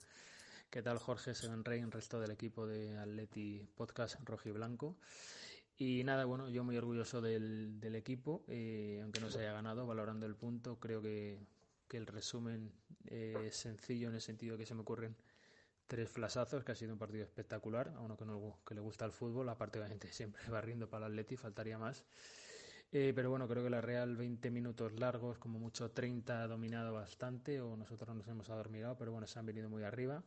¿Qué 0.69 0.83
tal 0.83 0.99
Jorge 0.99 1.33
Sevenrey, 1.33 1.79
el 1.79 1.91
resto 1.91 2.19
del 2.19 2.29
equipo 2.29 2.67
de 2.67 2.99
Atleti 2.99 3.67
Podcast 3.75 4.19
Rojiblanco? 4.23 4.97
Y 5.75 6.03
nada, 6.03 6.25
bueno, 6.25 6.49
yo 6.49 6.63
muy 6.63 6.77
orgulloso 6.77 7.19
del, 7.19 7.79
del 7.79 7.95
equipo, 7.95 8.43
eh, 8.47 8.99
aunque 9.01 9.21
no 9.21 9.29
se 9.29 9.39
haya 9.39 9.53
ganado, 9.53 9.87
valorando 9.87 10.27
el 10.27 10.35
punto, 10.35 10.77
creo 10.79 11.01
que, 11.01 11.39
que 11.87 11.97
el 11.97 12.07
resumen 12.07 12.71
eh, 13.05 13.35
es 13.47 13.55
sencillo 13.55 14.09
en 14.09 14.15
el 14.15 14.21
sentido 14.21 14.57
que 14.57 14.65
se 14.65 14.75
me 14.75 14.81
ocurren 14.81 15.15
tres 15.87 16.09
flasazos, 16.09 16.63
que 16.63 16.73
ha 16.73 16.75
sido 16.75 16.93
un 16.93 16.99
partido 16.99 17.23
espectacular, 17.23 17.93
a 17.95 18.01
uno 18.01 18.17
que, 18.17 18.25
no, 18.25 18.59
que 18.65 18.75
le 18.75 18.81
gusta 18.81 19.05
el 19.05 19.11
fútbol, 19.11 19.49
aparte 19.49 19.79
obviamente 19.79 20.11
siempre 20.11 20.41
barriendo 20.49 20.89
para 20.89 21.07
el 21.07 21.13
Atleti, 21.13 21.37
faltaría 21.37 21.77
más. 21.77 22.03
Eh, 22.91 23.11
pero 23.13 23.29
bueno, 23.29 23.47
creo 23.47 23.63
que 23.63 23.69
la 23.69 23.81
Real 23.81 24.15
20 24.15 24.49
minutos 24.49 24.93
largos, 24.93 25.37
como 25.39 25.59
mucho 25.59 25.91
30 25.91 26.43
ha 26.43 26.47
dominado 26.47 26.93
bastante, 26.93 27.59
o 27.59 27.75
nosotros 27.75 28.15
nos 28.15 28.27
hemos 28.27 28.49
adormilado, 28.49 28.97
pero 28.97 29.11
bueno, 29.11 29.27
se 29.27 29.39
han 29.39 29.45
venido 29.45 29.69
muy 29.69 29.83
arriba. 29.83 30.23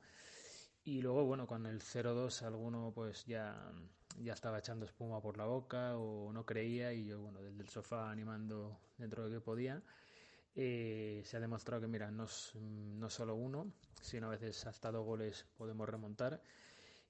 Y 0.84 1.02
luego, 1.02 1.24
bueno, 1.24 1.46
con 1.46 1.66
el 1.66 1.80
0-2 1.80 2.42
alguno 2.42 2.92
pues 2.94 3.24
ya, 3.26 3.70
ya 4.18 4.32
estaba 4.32 4.58
echando 4.58 4.86
espuma 4.86 5.20
por 5.20 5.36
la 5.36 5.44
boca 5.44 5.96
o 5.96 6.32
no 6.32 6.44
creía 6.46 6.92
y 6.92 7.06
yo, 7.06 7.20
bueno, 7.20 7.42
desde 7.42 7.62
el 7.62 7.68
sofá 7.68 8.10
animando 8.10 8.78
dentro 8.96 9.22
de 9.24 9.30
lo 9.30 9.36
que 9.36 9.44
podía. 9.44 9.82
Eh, 10.54 11.22
se 11.24 11.36
ha 11.36 11.40
demostrado 11.40 11.80
que, 11.80 11.88
mira, 11.88 12.10
no, 12.10 12.26
no 12.54 13.10
solo 13.10 13.34
uno, 13.34 13.72
sino 14.00 14.28
a 14.28 14.30
veces 14.30 14.66
hasta 14.66 14.90
dos 14.90 15.04
goles 15.04 15.46
podemos 15.56 15.88
remontar. 15.88 16.42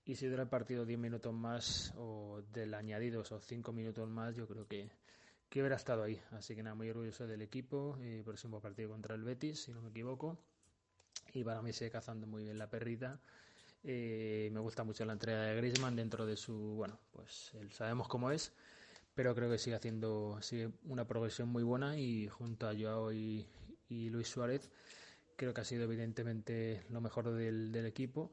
Y 0.05 0.17
si 0.17 0.27
dura 0.27 0.43
el 0.43 0.49
partido 0.49 0.85
10 0.85 0.99
minutos 0.99 1.33
más 1.33 1.95
o 1.97 2.43
del 2.53 2.75
añadidos 2.75 3.33
o 3.33 3.41
5 3.41 3.73
minutos 3.73 4.09
más, 4.09 4.35
yo 4.35 4.47
creo 4.47 4.67
que, 4.67 4.91
que 5.49 5.61
hubiera 5.61 5.77
estado 5.77 6.03
ahí. 6.03 6.21
Así 6.33 6.55
que 6.55 6.63
nada, 6.63 6.75
muy 6.75 6.89
orgulloso 6.91 7.27
del 7.27 7.43
equipo. 7.43 7.97
Eh, 8.01 8.23
próximo 8.25 8.61
partido 8.61 8.91
contra 8.91 9.15
el 9.15 9.23
Betis, 9.23 9.65
si 9.65 9.73
no 9.73 9.83
me 9.83 9.91
equivoco. 9.91 10.39
Y 11.35 11.45
para 11.45 11.63
mí 11.63 11.73
sigue 11.73 11.91
cazando 11.91 12.27
muy 12.27 12.45
bien 12.45 12.59
la 12.59 12.69
perrita. 12.69 13.21
Eh, 13.83 14.51
me 14.53 14.61
gusta 14.61 14.85
mucho 14.85 15.05
la 15.05 15.15
entrega 15.15 15.43
de 15.43 15.57
Griezmann 15.57 15.97
dentro 15.97 16.27
de 16.27 16.37
su, 16.37 16.55
bueno, 16.55 16.99
pues 17.13 17.53
él 17.55 17.73
sabemos 17.73 18.09
cómo 18.09 18.31
es, 18.31 18.53
pero 19.15 19.35
creo 19.35 19.51
que 19.51 19.59
sigue 19.59 19.77
haciendo 19.77 20.39
sigue 20.43 20.71
una 20.85 21.07
progresión 21.07 21.49
muy 21.49 21.63
buena 21.63 21.99
y 21.99 22.29
junto 22.29 22.69
a 22.69 22.75
Joao 22.75 23.13
y, 23.13 23.47
y 23.89 24.11
Luis 24.11 24.29
Suárez 24.29 24.71
creo 25.37 25.55
que 25.55 25.63
ha 25.63 25.65
sido 25.65 25.85
evidentemente 25.85 26.85
lo 26.91 27.01
mejor 27.01 27.31
del, 27.33 27.73
del 27.73 27.87
equipo. 27.87 28.31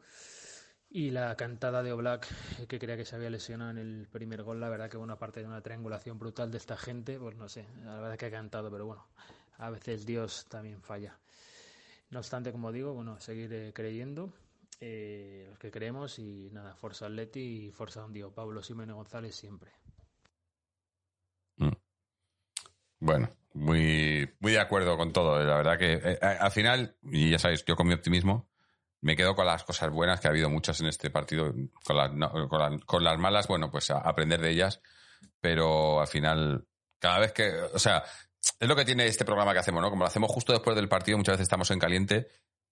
Y 0.89 1.11
la 1.11 1.35
cantada 1.35 1.83
de 1.83 1.91
Oblak, 1.91 2.27
que 2.67 2.79
creía 2.79 2.95
que 2.95 3.05
se 3.05 3.15
había 3.15 3.29
lesionado 3.29 3.71
en 3.71 3.77
el 3.77 4.07
primer 4.07 4.43
gol, 4.43 4.59
la 4.59 4.69
verdad 4.69 4.89
que 4.89 4.97
una 4.97 5.19
parte 5.19 5.41
de 5.41 5.45
una 5.45 5.61
triangulación 5.61 6.17
brutal 6.17 6.49
de 6.49 6.57
esta 6.57 6.77
gente, 6.77 7.19
pues 7.19 7.35
no 7.35 7.49
sé, 7.49 7.65
la 7.83 7.99
verdad 7.99 8.17
que 8.17 8.25
ha 8.25 8.31
cantado, 8.31 8.71
pero 8.71 8.85
bueno, 8.85 9.05
a 9.57 9.69
veces 9.69 10.05
Dios 10.05 10.45
también 10.49 10.81
falla. 10.81 11.17
No 12.09 12.19
obstante, 12.19 12.51
como 12.53 12.71
digo, 12.71 12.93
bueno, 12.93 13.19
seguir 13.19 13.51
eh, 13.53 13.71
creyendo, 13.73 14.33
eh, 14.79 15.47
los 15.49 15.59
que 15.59 15.71
creemos, 15.71 16.19
y 16.19 16.49
nada, 16.51 16.73
Forza 16.75 17.07
Atleti 17.07 17.67
y 17.67 17.71
Forza 17.71 18.01
Don 18.01 18.13
Diego, 18.13 18.31
Pablo 18.31 18.63
Simone 18.63 18.93
González 18.93 19.35
siempre. 19.35 19.71
Mm. 21.57 21.71
Bueno, 23.07 23.29
muy, 23.53 24.29
muy 24.41 24.51
de 24.51 24.59
acuerdo 24.59 24.97
con 24.97 25.13
todo. 25.13 25.41
La 25.41 25.55
verdad 25.55 25.77
que 25.77 25.93
eh, 25.93 26.19
al 26.21 26.51
final, 26.51 26.97
y 27.03 27.31
ya 27.31 27.39
sabéis, 27.39 27.63
yo 27.63 27.77
con 27.77 27.87
mi 27.87 27.93
optimismo 27.93 28.49
me 28.99 29.15
quedo 29.15 29.33
con 29.33 29.45
las 29.45 29.63
cosas 29.63 29.89
buenas, 29.91 30.19
que 30.19 30.27
ha 30.27 30.31
habido 30.31 30.49
muchas 30.49 30.81
en 30.81 30.87
este 30.87 31.09
partido. 31.09 31.53
Con, 31.85 31.95
la, 31.95 32.09
no, 32.09 32.49
con, 32.49 32.59
la, 32.59 32.77
con 32.85 33.05
las 33.05 33.17
malas, 33.17 33.47
bueno, 33.47 33.71
pues 33.71 33.91
aprender 33.91 34.41
de 34.41 34.49
ellas. 34.49 34.81
Pero 35.39 36.01
al 36.01 36.07
final, 36.07 36.67
cada 36.99 37.19
vez 37.19 37.31
que. 37.31 37.49
O 37.73 37.79
sea, 37.79 38.03
es 38.59 38.67
lo 38.67 38.75
que 38.75 38.83
tiene 38.83 39.05
este 39.07 39.23
programa 39.23 39.53
que 39.53 39.59
hacemos, 39.59 39.81
¿no? 39.81 39.89
Como 39.89 40.03
lo 40.03 40.07
hacemos 40.07 40.29
justo 40.29 40.51
después 40.51 40.75
del 40.75 40.89
partido, 40.89 41.17
muchas 41.17 41.35
veces 41.35 41.45
estamos 41.45 41.71
en 41.71 41.79
caliente 41.79 42.27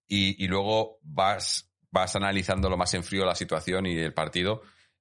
y, 0.06 0.44
y 0.44 0.48
luego 0.48 0.98
vas, 1.00 1.72
vas 1.90 2.14
analizando 2.14 2.68
lo 2.68 2.76
más 2.76 2.92
en 2.92 3.04
frío 3.04 3.24
la 3.24 3.34
situación 3.34 3.86
y 3.86 3.96
el 3.96 4.12
partido 4.12 4.60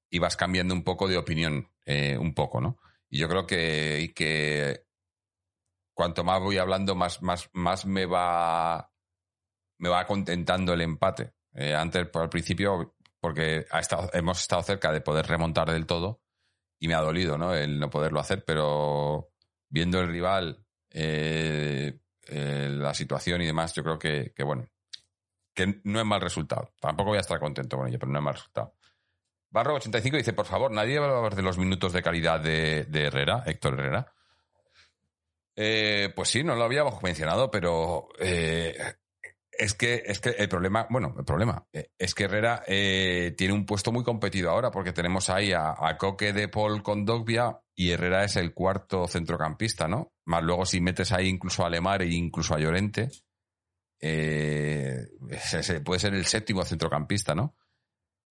y 0.10 0.20
vas 0.20 0.38
cambiando 0.38 0.74
un 0.74 0.86
poco 0.86 1.10
de 1.10 1.18
opinión, 1.18 1.70
eh, 1.84 2.18
un 2.18 2.34
poco, 2.34 2.62
¿no? 2.62 2.78
Y 3.10 3.18
yo 3.18 3.28
creo 3.28 3.46
que, 3.46 4.14
que 4.16 4.85
cuanto 5.96 6.24
más 6.24 6.40
voy 6.40 6.60
hablando, 6.60 6.94
más, 6.94 7.24
más, 7.24 7.50
más 7.54 7.88
me 7.88 8.06
va 8.06 8.92
me 9.78 9.90
va 9.90 10.06
contentando 10.06 10.74
el 10.74 10.82
empate. 10.82 11.34
Eh, 11.54 11.74
antes, 11.74 12.08
por 12.08 12.24
el 12.24 12.30
principio, 12.30 12.96
porque 13.20 13.66
ha 13.72 13.80
estado, 13.80 14.10
hemos 14.14 14.42
estado 14.42 14.62
cerca 14.62 14.92
de 14.92 15.02
poder 15.02 15.26
remontar 15.26 15.72
del 15.72 15.86
todo 15.86 16.22
y 16.80 16.88
me 16.88 16.94
ha 16.94 17.02
dolido, 17.02 17.38
¿no? 17.38 17.54
El 17.54 17.80
no 17.80 17.90
poderlo 17.90 18.20
hacer, 18.20 18.44
pero 18.46 19.32
viendo 19.70 20.00
el 20.00 20.08
rival, 20.08 20.66
eh, 20.92 22.00
eh, 22.28 22.70
la 22.72 22.94
situación 22.94 23.42
y 23.42 23.46
demás, 23.46 23.74
yo 23.74 23.84
creo 23.84 23.98
que, 23.98 24.34
que, 24.36 24.44
bueno, 24.44 24.68
que 25.54 25.82
no 25.84 26.00
es 26.00 26.06
mal 26.06 26.22
resultado. 26.22 26.74
Tampoco 26.80 27.10
voy 27.10 27.18
a 27.18 27.22
estar 27.22 27.40
contento 27.40 27.78
con 27.78 27.88
ello, 27.88 28.00
pero 28.00 28.12
no 28.12 28.20
es 28.20 28.26
mal 28.26 28.34
resultado. 28.34 28.76
Barro85 29.52 30.18
dice, 30.18 30.34
por 30.34 30.46
favor, 30.46 30.72
nadie 30.72 31.00
va 31.00 31.08
a 31.08 31.18
hablar 31.18 31.36
de 31.36 31.42
los 31.42 31.58
minutos 31.58 31.94
de 31.94 32.04
calidad 32.04 32.42
de, 32.42 32.84
de 32.86 33.06
Herrera, 33.06 33.44
Héctor 33.46 33.76
Herrera. 33.76 34.15
Eh, 35.56 36.12
pues 36.16 36.30
sí, 36.30 36.44
no 36.44 36.56
lo 36.56 36.66
habíamos 36.66 37.02
mencionado, 37.02 37.50
pero 37.50 38.10
eh, 38.20 38.78
es 39.52 39.74
que, 39.74 40.04
es 40.06 40.20
que 40.20 40.32
el 40.32 40.50
problema, 40.50 40.86
bueno, 40.90 41.16
el 41.18 41.24
problema 41.24 41.66
eh, 41.72 41.92
es 41.98 42.14
que 42.14 42.26
Herrera 42.26 42.64
eh, 42.68 43.34
tiene 43.38 43.54
un 43.54 43.66
puesto 43.66 43.92
muy 43.92 44.04
competido 44.04 44.52
ahora 44.52 44.70
porque 44.70 44.92
tenemos 44.92 45.30
ahí 45.30 45.54
a, 45.54 45.76
a 45.80 45.98
Coque 45.98 46.34
de 46.34 46.50
Paul 46.50 46.84
con 46.84 47.06
Dogbia 47.06 47.62
y 47.74 47.92
Herrera 47.92 48.26
es 48.26 48.36
el 48.36 48.54
cuarto 48.54 49.08
centrocampista, 49.08 49.88
¿no? 49.88 50.12
Más 50.26 50.44
luego 50.44 50.66
si 50.66 50.82
metes 50.82 51.14
ahí 51.14 51.28
incluso 51.28 51.66
a 51.66 51.70
Lemar 51.70 52.02
e 52.02 52.14
incluso 52.14 52.54
a 52.54 52.60
Llorente, 52.60 53.10
ese 54.00 55.80
puede 55.82 56.00
ser 56.00 56.14
el 56.14 56.26
séptimo 56.26 56.64
centrocampista, 56.64 57.34
¿no? 57.34 57.56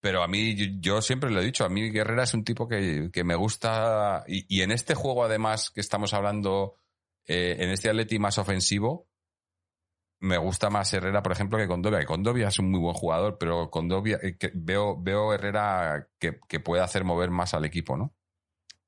Pero 0.01 0.23
a 0.23 0.29
mí, 0.29 0.79
yo, 0.81 1.01
siempre 1.01 1.31
lo 1.31 1.41
he 1.41 1.45
dicho, 1.45 1.65
a 1.65 1.71
mí 1.71 1.89
Herrera 1.89 2.25
es 2.25 2.35
un 2.35 2.45
tipo 2.45 2.69
que, 2.69 3.09
que 3.11 3.25
me 3.25 3.35
gusta 3.35 4.23
y 4.27 4.61
en 4.61 4.71
este 4.71 4.95
juego 4.95 5.25
además 5.25 5.71
que 5.71 5.81
estamos 5.81 6.13
hablando, 6.13 6.77
eh, 7.27 7.57
en 7.59 7.71
este 7.71 7.89
Atleti 7.89 8.19
más 8.19 8.39
ofensivo, 8.39 9.09
me 10.21 10.39
gusta 10.39 10.71
más 10.71 10.93
Herrera, 10.93 11.23
por 11.23 11.33
ejemplo, 11.33 11.59
que 11.59 11.67
Condovia. 11.67 12.01
Que 12.01 12.07
Condovia 12.07 12.49
es 12.49 12.59
un 12.59 12.71
muy 12.71 12.81
buen 12.81 12.95
jugador, 12.95 13.37
pero 13.39 13.71
Condovia, 13.71 14.19
eh, 14.23 14.37
veo, 14.55 15.01
veo 15.01 15.35
Herrera 15.35 16.09
que, 16.19 16.41
que 16.49 16.61
puede 16.61 16.83
hacer 16.83 17.05
mover 17.05 17.31
más 17.31 17.55
al 17.55 17.65
equipo, 17.65 17.97
¿no? 17.97 18.15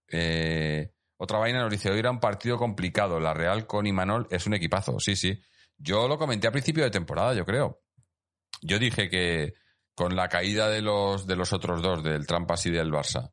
Eh, 0.08 0.92
otra 1.18 1.38
vaina 1.38 1.60
nos 1.60 1.70
dice, 1.70 1.90
hoy 1.90 1.98
era 1.98 2.10
un 2.10 2.20
partido 2.20 2.58
complicado. 2.58 3.20
La 3.20 3.34
Real 3.34 3.66
con 3.66 3.86
Imanol 3.86 4.26
es 4.30 4.46
un 4.46 4.54
equipazo. 4.54 4.98
Sí, 5.00 5.16
sí. 5.16 5.38
Yo 5.76 6.08
lo 6.08 6.18
comenté 6.18 6.46
a 6.46 6.52
principio 6.52 6.84
de 6.84 6.90
temporada, 6.90 7.34
yo 7.34 7.44
creo. 7.44 7.82
Yo 8.62 8.78
dije 8.78 9.10
que 9.10 9.54
con 9.94 10.16
la 10.16 10.28
caída 10.28 10.68
de 10.68 10.82
los, 10.82 11.26
de 11.26 11.36
los 11.36 11.52
otros 11.52 11.82
dos, 11.82 12.02
del 12.02 12.26
Trampas 12.26 12.64
y 12.66 12.70
del 12.70 12.92
Barça, 12.92 13.32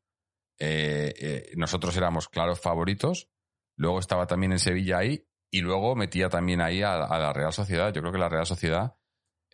nosotros 1.56 1.96
éramos 1.96 2.28
claros 2.28 2.60
favoritos. 2.60 3.30
Luego 3.76 4.00
estaba 4.00 4.28
también 4.28 4.52
en 4.52 4.60
Sevilla 4.60 5.00
ahí 5.00 5.26
y 5.50 5.62
luego 5.62 5.96
metía 5.96 6.30
también 6.30 6.62
ahí 6.62 6.82
a, 6.82 6.98
la 6.98 7.34
Real 7.34 7.54
Sociedad. 7.54 7.94
Yo 7.94 8.02
creo 8.02 8.12
que 8.12 8.20
la 8.20 8.30
Real 8.30 8.46
Sociedad 8.46 8.96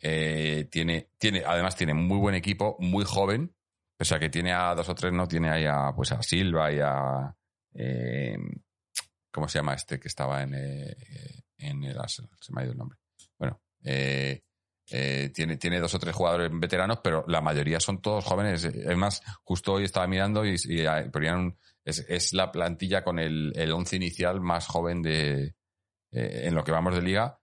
eh, 0.01 0.67
tiene, 0.71 1.11
tiene, 1.17 1.43
además 1.45 1.75
tiene 1.75 1.93
muy 1.93 2.17
buen 2.17 2.35
equipo, 2.35 2.77
muy 2.79 3.05
joven. 3.05 3.55
O 3.99 4.05
sea 4.05 4.17
que 4.19 4.29
tiene 4.29 4.53
a 4.53 4.73
dos 4.75 4.87
o 4.87 4.95
tres, 4.95 5.11
no 5.11 5.27
tiene 5.27 5.49
ahí 5.49 5.65
a, 5.65 5.91
pues 5.95 6.11
a 6.13 6.21
Silva 6.21 6.71
y 6.71 6.79
a. 6.79 7.35
eh, 7.73 8.37
¿Cómo 9.31 9.47
se 9.47 9.59
llama 9.59 9.73
este 9.73 9.99
que 9.99 10.07
estaba 10.07 10.41
en, 10.41 10.53
eh, 10.55 10.95
en 11.57 11.83
el 11.83 11.99
Arsenal? 11.99 12.31
Se 12.39 12.53
me 12.53 12.61
ha 12.61 12.63
ido 12.63 12.71
el 12.71 12.77
nombre. 12.77 12.97
Bueno, 13.37 13.61
eh, 13.83 14.41
eh, 14.91 15.31
tiene, 15.33 15.57
tiene 15.57 15.79
dos 15.79 15.93
o 15.93 15.99
tres 15.99 16.15
jugadores 16.15 16.49
veteranos, 16.51 16.99
pero 17.03 17.23
la 17.27 17.41
mayoría 17.41 17.79
son 17.79 18.01
todos 18.01 18.25
jóvenes. 18.25 18.63
Es 18.63 18.97
más, 18.97 19.21
justo 19.43 19.73
hoy 19.73 19.83
estaba 19.83 20.07
mirando 20.07 20.45
y, 20.45 20.55
y, 20.65 20.83
ponían 21.11 21.37
un- 21.37 21.57
es, 21.89 22.05
es 22.07 22.33
la 22.33 22.51
plantilla 22.51 23.03
con 23.03 23.19
el, 23.19 23.51
el 23.55 23.71
once 23.71 23.95
inicial 23.95 24.41
más 24.41 24.67
joven 24.67 25.01
de 25.01 25.55
eh, 26.11 26.41
en 26.45 26.55
lo 26.55 26.63
que 26.63 26.71
vamos 26.71 26.95
de 26.95 27.01
liga, 27.01 27.39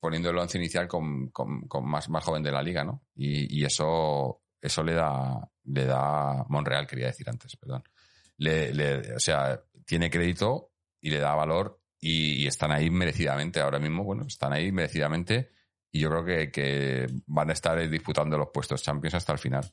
poniendo 0.00 0.30
el 0.30 0.38
once 0.38 0.58
inicial 0.58 0.86
con, 0.88 1.28
con, 1.30 1.66
más, 1.84 2.08
más 2.08 2.24
joven 2.24 2.42
de 2.42 2.52
la 2.52 2.62
liga, 2.62 2.84
¿no? 2.84 3.04
Y, 3.14 3.60
y 3.60 3.64
eso, 3.64 4.42
eso 4.60 4.82
le 4.82 4.94
da, 4.94 5.48
le 5.64 5.84
da 5.86 6.44
Monreal, 6.48 6.86
quería 6.86 7.06
decir 7.06 7.28
antes, 7.28 7.56
perdón. 7.56 7.82
Le, 8.38 8.72
le- 8.74 9.14
o 9.14 9.20
sea, 9.20 9.62
tiene 9.86 10.10
crédito 10.10 10.72
y 11.00 11.10
le 11.10 11.18
da 11.18 11.34
valor 11.34 11.80
y, 12.00 12.42
y 12.42 12.46
están 12.46 12.70
ahí 12.72 12.90
merecidamente. 12.90 13.60
Ahora 13.60 13.78
mismo, 13.78 14.04
bueno, 14.04 14.24
están 14.26 14.52
ahí 14.52 14.70
merecidamente 14.72 15.50
y 15.90 16.00
yo 16.00 16.10
creo 16.10 16.24
que, 16.24 16.50
que 16.50 17.06
van 17.26 17.48
a 17.50 17.54
estar 17.54 17.88
disputando 17.88 18.36
los 18.36 18.48
puestos 18.52 18.82
Champions 18.82 19.14
hasta 19.14 19.32
el 19.32 19.38
final. 19.38 19.64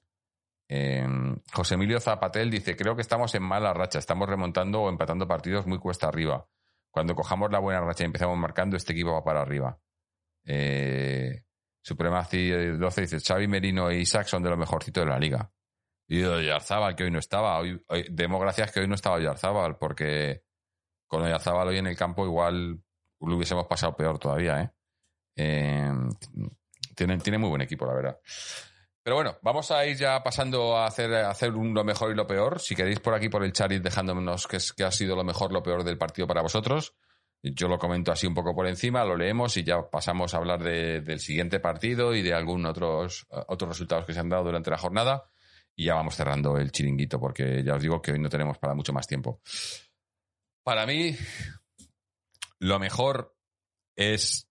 Eh, 0.68 1.06
José 1.52 1.76
Emilio 1.76 2.00
Zapatel 2.00 2.50
dice, 2.50 2.76
creo 2.76 2.96
que 2.96 3.02
estamos 3.02 3.34
en 3.36 3.44
mala 3.44 3.74
racha, 3.74 4.00
estamos 4.00 4.28
remontando 4.28 4.82
o 4.82 4.90
empatando 4.90 5.28
partidos 5.28 5.68
muy 5.68 5.78
cuesta 5.78 6.08
arriba. 6.08 6.48
Cuando 6.92 7.16
cojamos 7.16 7.52
la 7.52 7.60
buena 7.60 7.82
racha 7.82 8.04
y 8.04 8.06
empezamos 8.06 8.38
marcando, 8.38 8.78
este 8.78 8.94
equipo 8.94 9.14
va 9.14 9.24
para 9.24 9.42
arriba. 9.42 9.78
Eh, 10.46 11.44
Supremacy 11.82 12.50
12 12.78 13.02
dice, 13.02 13.20
Xavi 13.20 13.48
Merino 13.48 13.90
e 13.90 14.00
Isaac 14.00 14.28
son 14.28 14.44
de 14.44 14.50
lo 14.50 14.58
mejorcito 14.58 15.02
de 15.02 15.08
la 15.08 15.20
liga. 15.20 15.52
Y 16.08 16.24
Oyarzábal, 16.24 16.96
que 16.96 17.04
hoy 17.04 17.12
no 17.12 17.20
estaba. 17.20 17.60
Hoy, 17.60 17.82
demos 18.10 18.40
gracias 18.40 18.72
que 18.72 18.80
hoy 18.80 18.88
no 18.88 18.96
estaba 18.96 19.16
Oyarzábal, 19.16 19.78
porque 19.78 20.44
con 21.08 21.24
Oyarzábal 21.24 21.70
hoy 21.70 21.78
en 21.78 21.88
el 21.88 21.98
campo 21.98 22.26
igual 22.26 22.80
lo 23.20 23.36
hubiésemos 23.36 23.68
pasado 23.68 23.96
peor 23.96 24.20
todavía, 24.20 24.62
¿eh? 24.62 24.72
Tiene, 26.96 27.18
tiene 27.18 27.38
muy 27.38 27.50
buen 27.50 27.62
equipo, 27.62 27.86
la 27.86 27.94
verdad. 27.94 28.20
Pero 29.04 29.18
bueno, 29.18 29.38
vamos 29.42 29.70
a 29.72 29.86
ir 29.86 29.98
ya 29.98 30.24
pasando 30.24 30.78
a 30.78 30.86
hacer, 30.88 31.14
hacer 31.14 31.52
lo 31.52 31.84
mejor 31.84 32.12
y 32.12 32.16
lo 32.16 32.26
peor. 32.26 32.62
Si 32.62 32.74
queréis 32.76 33.00
por 33.00 33.14
aquí 33.14 33.28
por 33.28 33.44
el 33.44 33.52
chat 33.52 33.72
ir 33.72 33.82
dejándonos 33.82 34.48
qué 34.48 34.58
qué 34.78 34.86
ha 34.86 34.92
sido 34.92 35.16
lo 35.16 35.24
mejor, 35.26 35.52
lo 35.52 35.62
peor 35.62 35.84
del 35.84 35.98
partido 35.98 36.26
para 36.28 36.42
vosotros. 36.42 36.96
Yo 37.42 37.68
lo 37.68 37.78
comento 37.78 38.14
así 38.14 38.26
un 38.26 38.34
poco 38.34 38.56
por 38.56 38.66
encima, 38.68 39.04
lo 39.04 39.18
leemos 39.18 39.58
y 39.58 39.66
ya 39.66 39.90
pasamos 39.90 40.34
a 40.34 40.38
hablar 40.38 40.64
de- 40.64 41.02
del 41.02 41.20
siguiente 41.20 41.60
partido 41.60 42.16
y 42.16 42.22
de 42.22 42.34
algún 42.34 42.66
otros, 42.66 43.28
otros 43.30 43.68
resultados 43.68 44.06
que 44.06 44.14
se 44.14 44.22
han 44.22 44.30
dado 44.30 44.46
durante 44.46 44.72
la 44.72 44.78
jornada. 44.78 45.30
Y 45.76 45.86
ya 45.86 45.96
vamos 45.96 46.16
cerrando 46.16 46.58
el 46.58 46.72
chiringuito 46.72 47.20
porque 47.20 47.62
ya 47.62 47.76
os 47.76 47.82
digo 47.82 48.02
que 48.02 48.14
hoy 48.14 48.20
no 48.20 48.30
tenemos 48.30 48.58
para 48.60 48.74
mucho 48.76 48.94
más 48.94 49.08
tiempo. 49.08 49.42
Para 50.64 50.86
mí, 50.86 51.18
lo 52.60 52.80
mejor 52.80 53.36
es. 53.98 54.48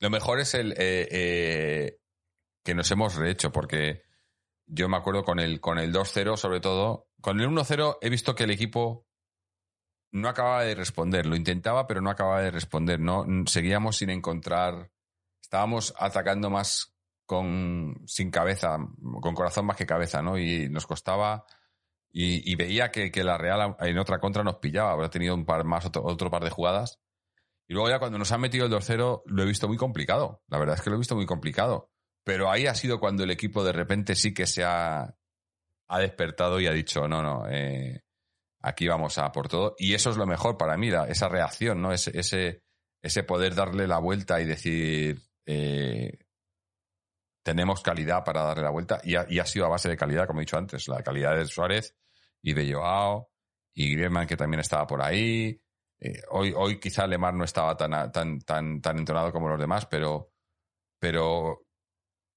Lo 0.00 0.08
mejor 0.08 0.40
es 0.40 0.54
el 0.54 0.72
eh, 0.72 1.08
eh, 1.10 1.98
que 2.64 2.74
nos 2.74 2.90
hemos 2.90 3.14
rehecho, 3.14 3.52
porque 3.52 4.02
yo 4.66 4.88
me 4.88 4.96
acuerdo 4.96 5.24
con 5.24 5.38
el, 5.38 5.60
con 5.60 5.78
el 5.78 5.92
2-0, 5.92 6.36
sobre 6.36 6.60
todo. 6.60 7.08
Con 7.20 7.40
el 7.40 7.48
1-0 7.48 7.98
he 8.00 8.10
visto 8.10 8.34
que 8.34 8.44
el 8.44 8.50
equipo 8.50 9.06
no 10.10 10.28
acababa 10.28 10.64
de 10.64 10.74
responder. 10.74 11.26
Lo 11.26 11.36
intentaba, 11.36 11.86
pero 11.86 12.00
no 12.00 12.10
acababa 12.10 12.40
de 12.40 12.50
responder. 12.50 12.98
No, 12.98 13.26
seguíamos 13.46 13.98
sin 13.98 14.10
encontrar. 14.10 14.90
Estábamos 15.42 15.94
atacando 15.98 16.50
más 16.50 16.94
con 17.26 18.02
sin 18.06 18.30
cabeza, 18.30 18.78
con 19.20 19.34
corazón 19.34 19.66
más 19.66 19.76
que 19.76 19.86
cabeza, 19.86 20.22
¿no? 20.22 20.38
Y 20.38 20.68
nos 20.70 20.86
costaba. 20.86 21.44
Y, 22.10 22.50
y 22.50 22.54
veía 22.54 22.90
que, 22.90 23.10
que 23.10 23.24
la 23.24 23.36
Real 23.36 23.76
en 23.80 23.98
otra 23.98 24.20
contra 24.20 24.44
nos 24.44 24.56
pillaba. 24.56 24.92
Habrá 24.92 25.10
tenido 25.10 25.34
un 25.34 25.44
par 25.44 25.64
más, 25.64 25.84
otro, 25.84 26.04
otro 26.04 26.30
par 26.30 26.44
de 26.44 26.50
jugadas. 26.50 27.00
Y 27.66 27.74
luego 27.74 27.88
ya 27.88 27.98
cuando 27.98 28.18
nos 28.18 28.30
han 28.32 28.40
metido 28.40 28.66
el 28.66 28.72
2-0 28.72 29.22
lo 29.26 29.42
he 29.42 29.46
visto 29.46 29.68
muy 29.68 29.76
complicado. 29.76 30.42
La 30.48 30.58
verdad 30.58 30.76
es 30.76 30.82
que 30.82 30.90
lo 30.90 30.96
he 30.96 30.98
visto 30.98 31.16
muy 31.16 31.26
complicado. 31.26 31.90
Pero 32.24 32.50
ahí 32.50 32.66
ha 32.66 32.74
sido 32.74 32.98
cuando 32.98 33.22
el 33.22 33.30
equipo 33.30 33.62
de 33.62 33.72
repente 33.72 34.16
sí 34.16 34.32
que 34.32 34.46
se 34.46 34.64
ha, 34.64 35.14
ha 35.88 35.98
despertado 35.98 36.58
y 36.58 36.66
ha 36.66 36.72
dicho, 36.72 37.06
no, 37.06 37.22
no, 37.22 37.46
eh, 37.48 38.02
aquí 38.62 38.88
vamos 38.88 39.18
a 39.18 39.30
por 39.30 39.48
todo. 39.48 39.74
Y 39.78 39.94
eso 39.94 40.10
es 40.10 40.16
lo 40.16 40.26
mejor 40.26 40.56
para 40.56 40.76
mí, 40.76 40.90
esa 41.08 41.28
reacción, 41.28 41.82
¿no? 41.82 41.92
Ese, 41.92 42.18
ese, 42.18 42.62
ese 43.02 43.22
poder 43.22 43.54
darle 43.54 43.86
la 43.86 43.98
vuelta 43.98 44.40
y 44.40 44.46
decir, 44.46 45.20
eh, 45.46 46.18
tenemos 47.44 47.82
calidad 47.82 48.24
para 48.24 48.42
darle 48.42 48.64
la 48.64 48.70
vuelta. 48.70 49.00
Y 49.04 49.16
ha, 49.16 49.46
sido 49.46 49.66
a 49.66 49.68
base 49.68 49.90
de 49.90 49.96
calidad, 49.96 50.26
como 50.26 50.40
he 50.40 50.44
dicho 50.44 50.56
antes, 50.56 50.88
la 50.88 51.02
calidad 51.02 51.36
de 51.36 51.44
Suárez 51.44 51.94
y 52.42 52.54
de 52.54 52.72
Joao 52.72 53.30
y 53.74 53.92
Griezmann, 53.92 54.26
que 54.26 54.36
también 54.36 54.60
estaba 54.60 54.86
por 54.86 55.02
ahí. 55.02 55.60
Eh, 56.00 56.22
hoy, 56.30 56.54
hoy 56.56 56.80
quizá 56.80 57.06
Lemar 57.06 57.34
no 57.34 57.44
estaba 57.44 57.76
tan, 57.76 58.10
tan, 58.10 58.40
tan, 58.40 58.80
tan 58.80 58.98
entonado 58.98 59.30
como 59.30 59.48
los 59.48 59.60
demás, 59.60 59.86
pero, 59.86 60.32
pero 60.98 61.63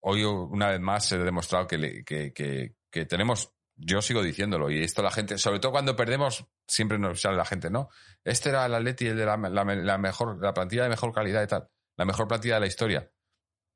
hoy 0.07 0.23
una 0.23 0.69
vez 0.69 0.79
más 0.79 1.05
se 1.05 1.15
ha 1.15 1.19
demostrado 1.19 1.67
que, 1.67 2.03
que, 2.05 3.05
tenemos, 3.05 3.53
yo 3.75 4.01
sigo 4.01 4.23
diciéndolo, 4.23 4.71
y 4.71 4.81
esto 4.81 5.01
la 5.01 5.11
gente, 5.11 5.37
sobre 5.37 5.59
todo 5.59 5.73
cuando 5.73 5.95
perdemos, 5.95 6.45
siempre 6.65 6.97
nos 6.97 7.21
sale 7.21 7.35
la 7.35 7.45
gente, 7.45 7.69
¿no? 7.69 7.89
Este 8.23 8.49
era 8.49 8.65
el 8.65 8.73
Atleti, 8.73 9.07
el 9.07 9.17
de 9.17 9.25
la, 9.25 9.37
la, 9.37 9.63
la 9.63 9.97
mejor, 9.97 10.41
la 10.41 10.53
plantilla 10.53 10.83
de 10.83 10.89
mejor 10.89 11.13
calidad 11.13 11.43
y 11.43 11.47
tal, 11.47 11.69
la 11.97 12.05
mejor 12.05 12.27
plantilla 12.27 12.55
de 12.55 12.61
la 12.61 12.67
historia. 12.67 13.11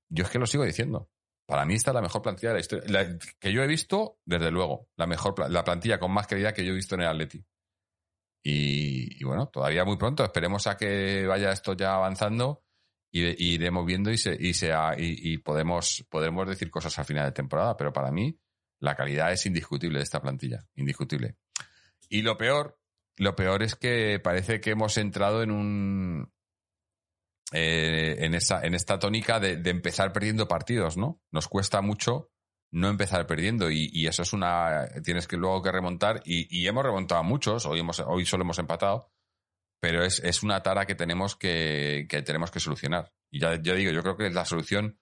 Yo 0.09 0.23
es 0.23 0.29
que 0.29 0.39
lo 0.39 0.47
sigo 0.47 0.63
diciendo. 0.63 1.09
Para 1.45 1.65
mí 1.65 1.73
esta 1.73 1.91
es 1.91 1.95
la 1.95 2.01
mejor 2.01 2.21
plantilla 2.21 2.49
de 2.49 2.55
la 2.55 2.59
historia. 2.61 3.19
Que 3.39 3.51
yo 3.51 3.61
he 3.61 3.67
visto, 3.67 4.19
desde 4.25 4.51
luego, 4.51 4.87
la 4.95 5.07
mejor 5.07 5.49
la 5.49 5.63
plantilla 5.63 5.99
con 5.99 6.11
más 6.11 6.27
calidad 6.27 6.53
que 6.53 6.65
yo 6.65 6.71
he 6.71 6.75
visto 6.75 6.95
en 6.95 7.01
el 7.01 7.07
Atleti. 7.07 7.45
Y, 8.43 9.21
y 9.21 9.23
bueno, 9.25 9.47
todavía 9.49 9.83
muy 9.83 9.97
pronto. 9.97 10.23
Esperemos 10.23 10.65
a 10.67 10.77
que 10.77 11.25
vaya 11.27 11.51
esto 11.51 11.73
ya 11.73 11.95
avanzando 11.95 12.63
y, 13.11 13.53
iremos 13.53 13.85
viendo 13.85 14.09
y, 14.11 14.17
se, 14.17 14.35
y, 14.39 14.53
sea, 14.53 14.95
y, 14.97 15.33
y 15.33 15.37
podemos, 15.39 16.05
podremos 16.09 16.47
decir 16.47 16.69
cosas 16.71 16.97
al 16.97 17.05
final 17.05 17.25
de 17.25 17.31
temporada. 17.33 17.75
Pero 17.77 17.91
para 17.91 18.11
mí, 18.11 18.39
la 18.79 18.95
calidad 18.95 19.31
es 19.31 19.45
indiscutible 19.45 19.99
de 19.99 20.03
esta 20.03 20.21
plantilla. 20.21 20.65
Indiscutible. 20.75 21.35
Y 22.09 22.21
lo 22.21 22.37
peor, 22.37 22.79
lo 23.17 23.35
peor 23.35 23.63
es 23.63 23.75
que 23.75 24.19
parece 24.19 24.59
que 24.61 24.71
hemos 24.71 24.97
entrado 24.97 25.43
en 25.43 25.51
un. 25.51 26.33
eh, 27.51 28.15
en, 28.19 28.33
esa, 28.33 28.61
en 28.63 28.73
esta 28.75 28.97
tónica 28.99 29.39
de, 29.39 29.57
de 29.57 29.69
empezar 29.69 30.13
perdiendo 30.13 30.47
partidos, 30.47 30.97
¿no? 30.97 31.21
Nos 31.31 31.47
cuesta 31.47 31.81
mucho 31.81 32.29
no 32.73 32.87
empezar 32.87 33.27
perdiendo 33.27 33.69
y, 33.69 33.89
y 33.91 34.07
eso 34.07 34.21
es 34.21 34.31
una 34.31 34.87
tienes 35.03 35.27
que 35.27 35.35
luego 35.35 35.61
que 35.61 35.73
remontar 35.73 36.21
y, 36.23 36.47
y 36.57 36.67
hemos 36.67 36.85
remontado 36.85 37.19
a 37.19 37.23
muchos 37.23 37.65
hoy 37.65 37.81
hemos 37.81 37.99
hoy 37.99 38.25
solo 38.25 38.43
hemos 38.43 38.59
empatado 38.59 39.11
pero 39.81 40.05
es, 40.05 40.19
es 40.23 40.43
una 40.43 40.63
tara 40.63 40.85
que 40.85 40.95
tenemos 40.95 41.35
que, 41.35 42.05
que 42.07 42.21
tenemos 42.21 42.51
que 42.51 42.61
solucionar 42.61 43.11
y 43.29 43.41
ya, 43.41 43.61
ya 43.61 43.73
digo 43.73 43.91
yo 43.91 44.01
creo 44.01 44.15
que 44.15 44.29
la 44.29 44.45
solución 44.45 44.99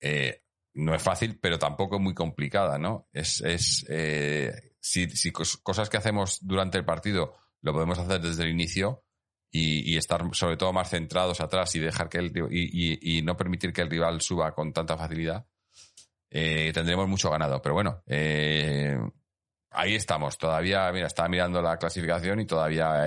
eh, 0.00 0.44
no 0.72 0.94
es 0.94 1.02
fácil, 1.02 1.38
pero 1.40 1.58
tampoco 1.58 1.96
es 1.96 2.02
muy 2.02 2.14
complicada, 2.14 2.78
¿no? 2.78 3.08
Es, 3.12 3.40
es 3.40 3.84
eh, 3.88 4.74
si, 4.80 5.10
si 5.10 5.32
cosas 5.32 5.90
que 5.90 5.96
hacemos 5.96 6.38
durante 6.40 6.78
el 6.78 6.84
partido 6.84 7.34
lo 7.62 7.72
podemos 7.72 7.98
hacer 7.98 8.20
desde 8.20 8.44
el 8.44 8.50
inicio 8.50 9.04
y, 9.50 9.96
estar 9.96 10.22
sobre 10.32 10.56
todo 10.56 10.72
más 10.72 10.88
centrados 10.88 11.40
atrás 11.40 11.74
y 11.74 11.80
dejar 11.80 12.08
que 12.08 12.18
el 12.18 12.32
y, 12.50 13.18
y 13.18 13.22
no 13.22 13.36
permitir 13.36 13.72
que 13.72 13.82
el 13.82 13.90
rival 13.90 14.20
suba 14.20 14.54
con 14.54 14.72
tanta 14.72 14.96
facilidad, 14.96 15.44
eh, 16.30 16.70
tendremos 16.72 17.08
mucho 17.08 17.30
ganado. 17.30 17.60
Pero 17.60 17.74
bueno, 17.74 18.02
eh, 18.06 18.96
ahí 19.70 19.96
estamos. 19.96 20.38
Todavía, 20.38 20.90
mira, 20.92 21.08
estaba 21.08 21.28
mirando 21.28 21.60
la 21.60 21.76
clasificación 21.76 22.40
y 22.40 22.46
todavía 22.46 23.04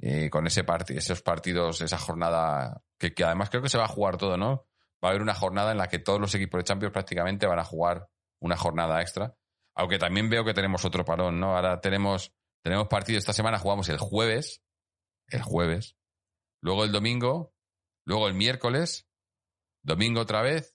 eh, 0.00 0.30
con 0.30 0.46
ese 0.46 0.64
esos 0.88 1.22
partidos, 1.22 1.80
esa 1.80 1.98
jornada, 1.98 2.82
que, 2.98 3.12
además 3.24 3.50
creo 3.50 3.62
que 3.62 3.68
se 3.68 3.78
va 3.78 3.84
a 3.84 3.88
jugar 3.88 4.16
todo, 4.16 4.36
¿no? 4.36 4.66
va 5.04 5.08
a 5.08 5.10
haber 5.10 5.22
una 5.22 5.34
jornada 5.34 5.72
en 5.72 5.78
la 5.78 5.88
que 5.88 5.98
todos 5.98 6.18
los 6.18 6.34
equipos 6.34 6.58
de 6.58 6.64
Champions 6.64 6.92
prácticamente 6.92 7.46
van 7.46 7.58
a 7.58 7.64
jugar 7.64 8.08
una 8.40 8.56
jornada 8.56 9.02
extra. 9.02 9.36
Aunque 9.74 9.98
también 9.98 10.30
veo 10.30 10.44
que 10.44 10.54
tenemos 10.54 10.84
otro 10.84 11.04
parón, 11.04 11.40
¿no? 11.40 11.56
Ahora 11.56 11.80
tenemos, 11.80 12.32
tenemos 12.62 12.88
partido 12.88 13.18
esta 13.18 13.32
semana, 13.32 13.58
jugamos 13.58 13.88
el 13.90 13.98
jueves, 13.98 14.62
el 15.28 15.42
jueves, 15.42 15.96
luego 16.62 16.84
el 16.84 16.92
domingo, 16.92 17.52
luego 18.06 18.28
el 18.28 18.34
miércoles, 18.34 19.06
domingo 19.82 20.20
otra 20.20 20.42
vez, 20.42 20.74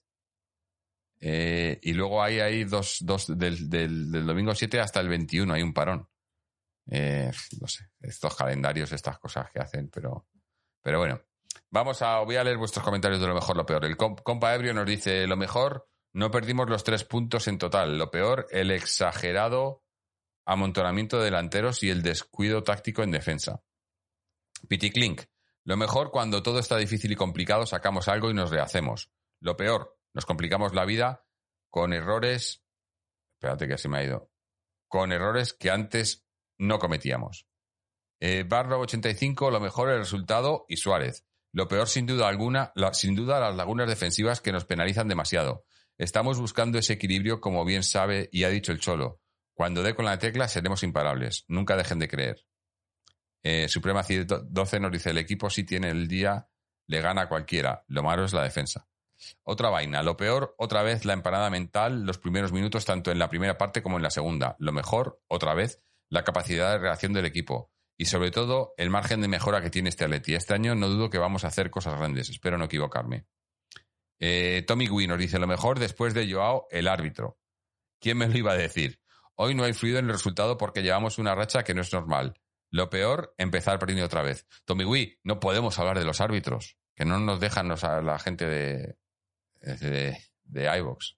eh, 1.20 1.78
y 1.82 1.92
luego 1.92 2.22
hay 2.22 2.40
ahí 2.40 2.64
dos, 2.64 2.98
dos 3.00 3.26
del, 3.26 3.68
del, 3.68 4.26
domingo 4.26 4.54
7 4.54 4.80
hasta 4.80 5.00
el 5.00 5.08
21, 5.08 5.52
hay 5.52 5.62
un 5.62 5.74
parón. 5.74 6.08
Eh, 6.90 7.30
no 7.60 7.68
sé, 7.68 7.84
estos 8.00 8.34
calendarios, 8.34 8.90
estas 8.92 9.18
cosas 9.18 9.50
que 9.50 9.60
hacen, 9.60 9.88
pero, 9.88 10.26
pero 10.82 10.98
bueno. 10.98 11.20
Vamos 11.70 12.02
a, 12.02 12.18
voy 12.18 12.34
a 12.34 12.42
leer 12.42 12.58
vuestros 12.58 12.84
comentarios 12.84 13.20
de 13.20 13.28
lo 13.28 13.34
mejor, 13.34 13.56
lo 13.56 13.64
peor. 13.64 13.84
El 13.84 13.96
compa 13.96 14.54
Ebrio 14.54 14.74
nos 14.74 14.86
dice, 14.86 15.26
lo 15.28 15.36
mejor, 15.36 15.88
no 16.12 16.30
perdimos 16.30 16.68
los 16.68 16.82
tres 16.82 17.04
puntos 17.04 17.46
en 17.46 17.58
total. 17.58 17.96
Lo 17.96 18.10
peor, 18.10 18.48
el 18.50 18.72
exagerado 18.72 19.84
amontonamiento 20.44 21.18
de 21.18 21.26
delanteros 21.26 21.84
y 21.84 21.90
el 21.90 22.02
descuido 22.02 22.64
táctico 22.64 23.04
en 23.04 23.12
defensa. 23.12 23.62
Pity 24.68 24.90
Clink, 24.90 25.22
lo 25.64 25.76
mejor 25.76 26.10
cuando 26.10 26.42
todo 26.42 26.58
está 26.58 26.76
difícil 26.76 27.12
y 27.12 27.16
complicado 27.16 27.66
sacamos 27.66 28.08
algo 28.08 28.30
y 28.30 28.34
nos 28.34 28.50
rehacemos. 28.50 29.12
Lo 29.40 29.56
peor, 29.56 29.96
nos 30.12 30.26
complicamos 30.26 30.74
la 30.74 30.84
vida 30.84 31.24
con 31.70 31.92
errores, 31.92 32.64
espérate 33.34 33.68
que 33.68 33.78
se 33.78 33.88
me 33.88 33.98
ha 33.98 34.04
ido, 34.04 34.30
con 34.88 35.12
errores 35.12 35.52
que 35.52 35.70
antes 35.70 36.26
no 36.60 36.78
cometíamos. 36.78 37.46
Eh, 38.20 38.44
Barro 38.46 38.80
85, 38.80 39.50
lo 39.50 39.60
mejor 39.60 39.90
el 39.90 39.98
resultado 39.98 40.66
y 40.68 40.76
Suárez. 40.76 41.26
Lo 41.52 41.66
peor, 41.66 41.88
sin 41.88 42.06
duda 42.06 42.28
alguna, 42.28 42.72
sin 42.92 43.16
duda, 43.16 43.40
las 43.40 43.56
lagunas 43.56 43.88
defensivas 43.88 44.40
que 44.40 44.52
nos 44.52 44.64
penalizan 44.66 45.08
demasiado. 45.08 45.64
Estamos 45.98 46.38
buscando 46.38 46.78
ese 46.78 46.92
equilibrio, 46.92 47.40
como 47.40 47.64
bien 47.64 47.82
sabe 47.82 48.28
y 48.30 48.44
ha 48.44 48.50
dicho 48.50 48.72
el 48.72 48.78
Cholo. 48.78 49.20
Cuando 49.54 49.82
dé 49.82 49.94
con 49.94 50.04
la 50.04 50.18
tecla, 50.18 50.48
seremos 50.48 50.82
imparables. 50.82 51.44
Nunca 51.48 51.76
dejen 51.76 51.98
de 51.98 52.08
creer. 52.08 52.46
Eh, 53.42 53.68
Suprema 53.68 54.02
12 54.02 54.80
nos 54.80 54.92
dice: 54.92 55.10
el 55.10 55.18
equipo, 55.18 55.50
si 55.50 55.64
tiene 55.64 55.90
el 55.90 56.06
día, 56.06 56.48
le 56.86 57.00
gana 57.00 57.22
a 57.22 57.28
cualquiera. 57.28 57.84
Lo 57.88 58.02
malo 58.02 58.24
es 58.24 58.32
la 58.32 58.44
defensa. 58.44 58.86
Otra 59.42 59.70
vaina. 59.70 60.02
Lo 60.02 60.16
peor, 60.16 60.54
otra 60.56 60.82
vez, 60.82 61.04
la 61.04 61.12
empanada 61.12 61.50
mental, 61.50 62.04
los 62.04 62.18
primeros 62.18 62.52
minutos, 62.52 62.84
tanto 62.84 63.10
en 63.10 63.18
la 63.18 63.28
primera 63.28 63.58
parte 63.58 63.82
como 63.82 63.96
en 63.96 64.02
la 64.02 64.10
segunda. 64.10 64.56
Lo 64.58 64.72
mejor, 64.72 65.20
otra 65.26 65.54
vez, 65.54 65.82
la 66.10 66.24
capacidad 66.24 66.72
de 66.72 66.78
reacción 66.78 67.12
del 67.12 67.24
equipo 67.24 67.72
y 67.96 68.06
sobre 68.06 68.30
todo 68.30 68.74
el 68.76 68.90
margen 68.90 69.20
de 69.20 69.28
mejora 69.28 69.62
que 69.62 69.70
tiene 69.70 69.88
este 69.88 70.04
Atleti. 70.04 70.34
Este 70.34 70.54
año 70.54 70.74
no 70.74 70.88
dudo 70.88 71.08
que 71.08 71.18
vamos 71.18 71.44
a 71.44 71.48
hacer 71.48 71.70
cosas 71.70 71.98
grandes, 71.98 72.28
espero 72.28 72.58
no 72.58 72.66
equivocarme. 72.66 73.26
Eh, 74.18 74.64
Tommy 74.66 74.86
Gwynn 74.86 75.10
nos 75.10 75.18
dice 75.18 75.38
lo 75.38 75.46
mejor 75.46 75.78
después 75.78 76.12
de 76.12 76.30
Joao, 76.30 76.66
el 76.70 76.88
árbitro. 76.88 77.38
¿Quién 78.00 78.18
me 78.18 78.28
lo 78.28 78.36
iba 78.36 78.52
a 78.52 78.56
decir? 78.56 79.00
Hoy 79.36 79.54
no 79.54 79.64
hay 79.64 79.72
fluido 79.72 79.98
en 79.98 80.06
el 80.06 80.12
resultado 80.12 80.58
porque 80.58 80.82
llevamos 80.82 81.18
una 81.18 81.34
racha 81.34 81.62
que 81.62 81.74
no 81.74 81.80
es 81.80 81.92
normal. 81.92 82.34
Lo 82.70 82.90
peor, 82.90 83.34
empezar 83.38 83.78
perdiendo 83.78 84.04
otra 84.04 84.22
vez. 84.22 84.46
Tommy 84.64 84.84
Wee, 84.84 85.18
no 85.24 85.40
podemos 85.40 85.78
hablar 85.78 85.98
de 85.98 86.04
los 86.04 86.20
árbitros, 86.20 86.76
que 86.94 87.04
no 87.04 87.18
nos 87.18 87.40
dejan 87.40 87.68
la 87.68 88.18
gente 88.18 88.46
de, 88.46 88.96
de, 89.60 90.18
de 90.44 90.78
iVox. 90.78 91.16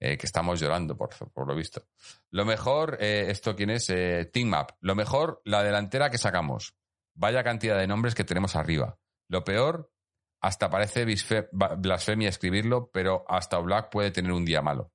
Eh, 0.00 0.16
que 0.16 0.26
estamos 0.26 0.60
llorando, 0.60 0.96
por, 0.96 1.10
por, 1.32 1.48
lo 1.48 1.56
visto. 1.56 1.88
Lo 2.30 2.44
mejor, 2.44 2.98
eh, 3.00 3.26
¿esto 3.30 3.56
quién 3.56 3.70
es? 3.70 3.90
Eh, 3.90 4.30
Team 4.32 4.48
Map. 4.48 4.70
Lo 4.80 4.94
mejor, 4.94 5.42
la 5.44 5.64
delantera 5.64 6.08
que 6.08 6.18
sacamos. 6.18 6.76
Vaya 7.14 7.42
cantidad 7.42 7.76
de 7.76 7.88
nombres 7.88 8.14
que 8.14 8.22
tenemos 8.22 8.54
arriba. 8.54 8.96
Lo 9.26 9.42
peor, 9.42 9.92
hasta 10.40 10.70
parece 10.70 11.04
blasfemia 11.50 12.28
escribirlo, 12.28 12.90
pero 12.92 13.24
hasta 13.26 13.58
Black 13.58 13.90
puede 13.90 14.12
tener 14.12 14.30
un 14.30 14.44
día 14.44 14.62
malo. 14.62 14.92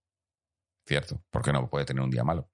Cierto, 0.88 1.22
porque 1.30 1.52
no 1.52 1.70
puede 1.70 1.86
tener 1.86 2.02
un 2.02 2.10
día 2.10 2.24
malo. 2.24 2.50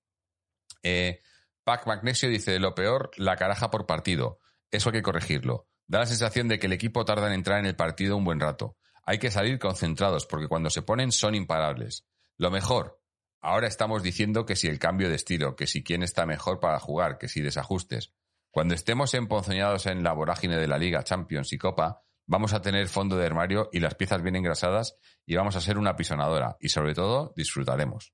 Pac 1.64 1.86
Magnesio 1.86 2.30
dice, 2.30 2.58
lo 2.58 2.74
peor, 2.74 3.12
la 3.18 3.36
caraja 3.36 3.70
por 3.70 3.86
partido. 3.86 4.40
Eso 4.72 4.90
hay 4.90 4.94
que 4.94 5.02
corregirlo. 5.04 5.68
Da 5.86 6.00
la 6.00 6.06
sensación 6.08 6.48
de 6.48 6.58
que 6.58 6.66
el 6.66 6.74
equipo 6.74 7.06
tarda 7.06 7.28
en 7.28 7.34
entrar 7.34 7.60
en 7.60 7.68
el 7.68 7.76
partido 7.76 8.18
un 8.18 8.26
buen 8.26 8.40
rato. 8.40 8.78
Hay 9.04 9.20
que 9.20 9.30
salir 9.30 9.60
concentrados 9.60 10.26
porque 10.26 10.48
cuando 10.48 10.72
se 10.72 10.82
ponen 10.82 11.12
son 11.12 11.36
imparables. 11.36 12.08
Lo 12.40 12.52
mejor, 12.52 13.02
ahora 13.42 13.68
estamos 13.68 14.02
diciendo 14.02 14.46
que 14.46 14.56
si 14.56 14.68
el 14.68 14.80
cambio 14.80 15.10
de 15.10 15.16
estilo, 15.16 15.58
que 15.58 15.68
si 15.68 15.84
quién 15.84 16.04
está 16.04 16.26
mejor 16.26 16.62
para 16.62 16.80
jugar, 16.80 17.18
que 17.18 17.28
si 17.28 17.42
desajustes. 17.42 18.14
Cuando 18.50 18.76
estemos 18.76 19.14
emponzoñados 19.14 19.88
en 19.88 20.04
la 20.04 20.14
vorágine 20.14 20.58
de 20.58 20.68
la 20.68 20.78
Liga, 20.78 21.04
Champions 21.04 21.52
y 21.52 21.58
Copa, 21.58 22.02
vamos 22.28 22.54
a 22.54 22.62
tener 22.62 22.88
fondo 22.88 23.18
de 23.18 23.26
armario 23.26 23.70
y 23.74 23.82
las 23.82 23.96
piezas 23.96 24.22
bien 24.22 24.38
engrasadas 24.38 24.98
y 25.26 25.36
vamos 25.36 25.58
a 25.58 25.62
ser 25.62 25.78
una 25.78 25.98
pisonadora 25.98 26.56
y 26.62 26.70
sobre 26.70 26.94
todo 26.94 27.34
disfrutaremos. 27.36 28.14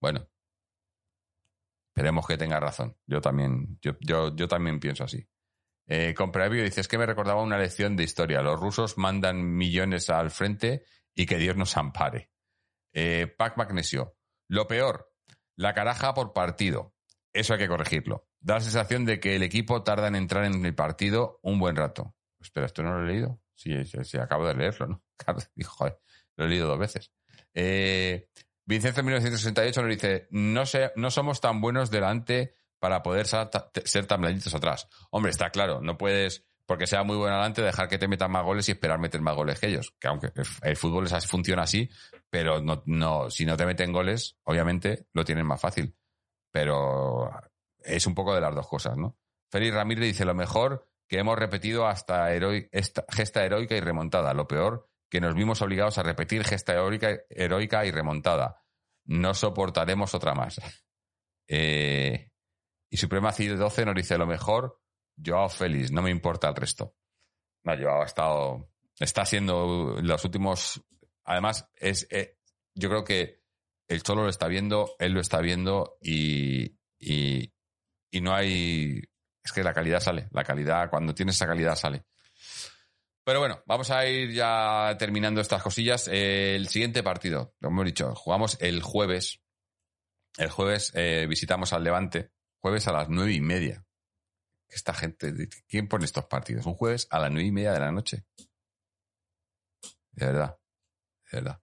Bueno, 0.00 0.28
esperemos 1.92 2.28
que 2.28 2.38
tenga 2.38 2.60
razón. 2.60 2.96
Yo 3.06 3.20
también, 3.20 3.80
yo, 3.82 3.96
yo, 4.00 4.46
también 4.46 4.78
pienso 4.78 5.02
así. 5.02 5.28
Eh, 5.88 6.14
con 6.14 6.30
previo 6.30 6.62
dices 6.62 6.86
que 6.86 6.96
me 6.96 7.06
recordaba 7.06 7.42
una 7.42 7.58
lección 7.58 7.96
de 7.96 8.04
historia. 8.04 8.40
Los 8.40 8.60
rusos 8.60 8.98
mandan 8.98 9.42
millones 9.42 10.10
al 10.10 10.30
frente 10.30 10.84
y 11.12 11.26
que 11.26 11.38
Dios 11.38 11.56
nos 11.56 11.76
ampare. 11.76 12.30
Eh, 12.92 13.26
Pac 13.36 13.56
Magnesio. 13.56 14.16
Lo 14.48 14.66
peor, 14.66 15.12
la 15.56 15.74
caraja 15.74 16.14
por 16.14 16.32
partido. 16.32 16.94
Eso 17.32 17.52
hay 17.52 17.58
que 17.58 17.68
corregirlo. 17.68 18.28
Da 18.40 18.54
la 18.54 18.60
sensación 18.60 19.04
de 19.04 19.20
que 19.20 19.36
el 19.36 19.42
equipo 19.42 19.82
tarda 19.82 20.08
en 20.08 20.16
entrar 20.16 20.44
en 20.44 20.64
el 20.64 20.74
partido 20.74 21.40
un 21.42 21.58
buen 21.58 21.76
rato. 21.76 22.14
Espera, 22.40 22.66
¿esto 22.66 22.82
no 22.82 22.98
lo 22.98 23.04
he 23.04 23.12
leído? 23.12 23.40
Sí, 23.54 23.72
sí, 23.84 24.18
acabo 24.18 24.46
de 24.46 24.54
leerlo, 24.54 24.86
¿no? 24.86 25.02
lo 26.36 26.44
he 26.44 26.48
leído 26.48 26.68
dos 26.68 26.78
veces. 26.78 27.12
Eh, 27.52 28.28
Vincenzo 28.64 29.02
1968 29.02 29.82
nos 29.82 29.90
dice, 29.90 30.28
no, 30.30 30.64
sé, 30.64 30.92
no 30.94 31.10
somos 31.10 31.40
tan 31.40 31.60
buenos 31.60 31.90
delante 31.90 32.54
para 32.78 33.02
poder 33.02 33.26
ser, 33.26 34.06
tan 34.06 34.20
blanditos 34.20 34.54
atrás. 34.54 34.88
Hombre, 35.10 35.30
está 35.30 35.50
claro, 35.50 35.80
no 35.80 35.98
puedes 35.98 36.44
porque 36.66 36.86
sea 36.86 37.02
muy 37.02 37.16
bueno 37.16 37.34
adelante, 37.34 37.62
dejar 37.62 37.88
que 37.88 37.96
te 37.96 38.08
metan 38.08 38.30
más 38.30 38.44
goles 38.44 38.68
y 38.68 38.72
esperar 38.72 38.98
meter 38.98 39.22
más 39.22 39.34
goles 39.34 39.58
que 39.58 39.68
ellos. 39.68 39.94
Que 39.98 40.06
aunque 40.06 40.30
el 40.62 40.76
fútbol 40.76 41.08
funciona 41.26 41.62
así, 41.62 41.88
pero 42.30 42.60
no, 42.60 42.82
no, 42.86 43.30
si 43.30 43.44
no 43.44 43.56
te 43.56 43.66
meten 43.66 43.92
goles, 43.92 44.36
obviamente 44.44 45.06
lo 45.12 45.24
tienen 45.24 45.46
más 45.46 45.60
fácil. 45.60 45.96
Pero 46.50 47.30
es 47.78 48.06
un 48.06 48.14
poco 48.14 48.34
de 48.34 48.40
las 48.40 48.54
dos 48.54 48.66
cosas, 48.66 48.96
¿no? 48.96 49.16
Félix 49.50 49.74
Ramírez 49.74 50.04
dice 50.04 50.24
lo 50.24 50.34
mejor 50.34 50.88
que 51.08 51.18
hemos 51.18 51.38
repetido 51.38 51.86
hasta 51.86 52.32
esta 52.72 53.04
gesta 53.08 53.44
heroica 53.44 53.76
y 53.76 53.80
remontada. 53.80 54.34
Lo 54.34 54.46
peor 54.46 54.88
que 55.10 55.20
nos 55.20 55.34
vimos 55.34 55.62
obligados 55.62 55.96
a 55.98 56.02
repetir 56.02 56.44
gesta 56.44 56.74
heroica, 56.74 57.18
heroica 57.30 57.86
y 57.86 57.90
remontada. 57.90 58.62
No 59.06 59.34
soportaremos 59.34 60.14
otra 60.14 60.34
más. 60.34 60.60
Eh, 61.50 62.30
y 62.90 62.98
Suprema 62.98 63.32
CID 63.32 63.56
12 63.56 63.86
nos 63.86 63.94
dice 63.94 64.18
lo 64.18 64.26
mejor 64.26 64.82
Joao 65.24 65.48
Félix, 65.48 65.90
no 65.90 66.02
me 66.02 66.10
importa 66.10 66.50
el 66.50 66.54
resto. 66.54 66.94
No, 67.64 67.74
Joao 67.74 68.02
ha 68.02 68.04
estado, 68.04 68.70
está 68.98 69.24
siendo 69.24 69.96
los 70.02 70.24
últimos, 70.26 70.84
además 71.28 71.68
es, 71.76 72.06
eh, 72.10 72.38
yo 72.74 72.88
creo 72.88 73.04
que 73.04 73.42
el 73.86 74.02
Cholo 74.02 74.24
lo 74.24 74.28
está 74.28 74.48
viendo, 74.48 74.96
él 74.98 75.12
lo 75.12 75.20
está 75.20 75.40
viendo 75.40 75.98
y, 76.02 76.76
y, 76.98 77.52
no 78.20 78.34
hay, 78.34 79.02
es 79.42 79.52
que 79.52 79.62
la 79.62 79.72
calidad 79.72 80.00
sale, 80.00 80.28
la 80.32 80.44
calidad, 80.44 80.90
cuando 80.90 81.14
tienes 81.14 81.36
esa 81.36 81.46
calidad 81.46 81.76
sale. 81.76 82.04
Pero 83.24 83.40
bueno, 83.40 83.62
vamos 83.66 83.90
a 83.90 84.06
ir 84.06 84.32
ya 84.32 84.96
terminando 84.98 85.40
estas 85.40 85.62
cosillas. 85.62 86.08
el 86.08 86.68
siguiente 86.68 87.02
partido, 87.02 87.54
lo 87.60 87.68
hemos 87.68 87.84
dicho, 87.84 88.14
jugamos 88.14 88.56
el 88.60 88.82
jueves. 88.82 89.40
El 90.36 90.50
jueves 90.50 90.92
eh, 90.94 91.26
visitamos 91.28 91.72
al 91.72 91.84
Levante, 91.84 92.32
jueves 92.58 92.88
a 92.88 92.92
las 92.92 93.08
nueve 93.08 93.32
y 93.32 93.40
media 93.40 93.84
esta 94.68 94.92
gente, 94.92 95.48
¿quién 95.66 95.88
pone 95.88 96.04
estos 96.04 96.26
partidos? 96.26 96.66
Un 96.66 96.74
jueves 96.74 97.08
a 97.10 97.18
las 97.18 97.30
nueve 97.30 97.48
y 97.48 97.52
media 97.52 97.72
de 97.72 97.80
la 97.80 97.92
noche. 97.92 98.24
De 100.12 100.26
verdad, 100.26 100.58
de 101.30 101.40
verdad. 101.40 101.60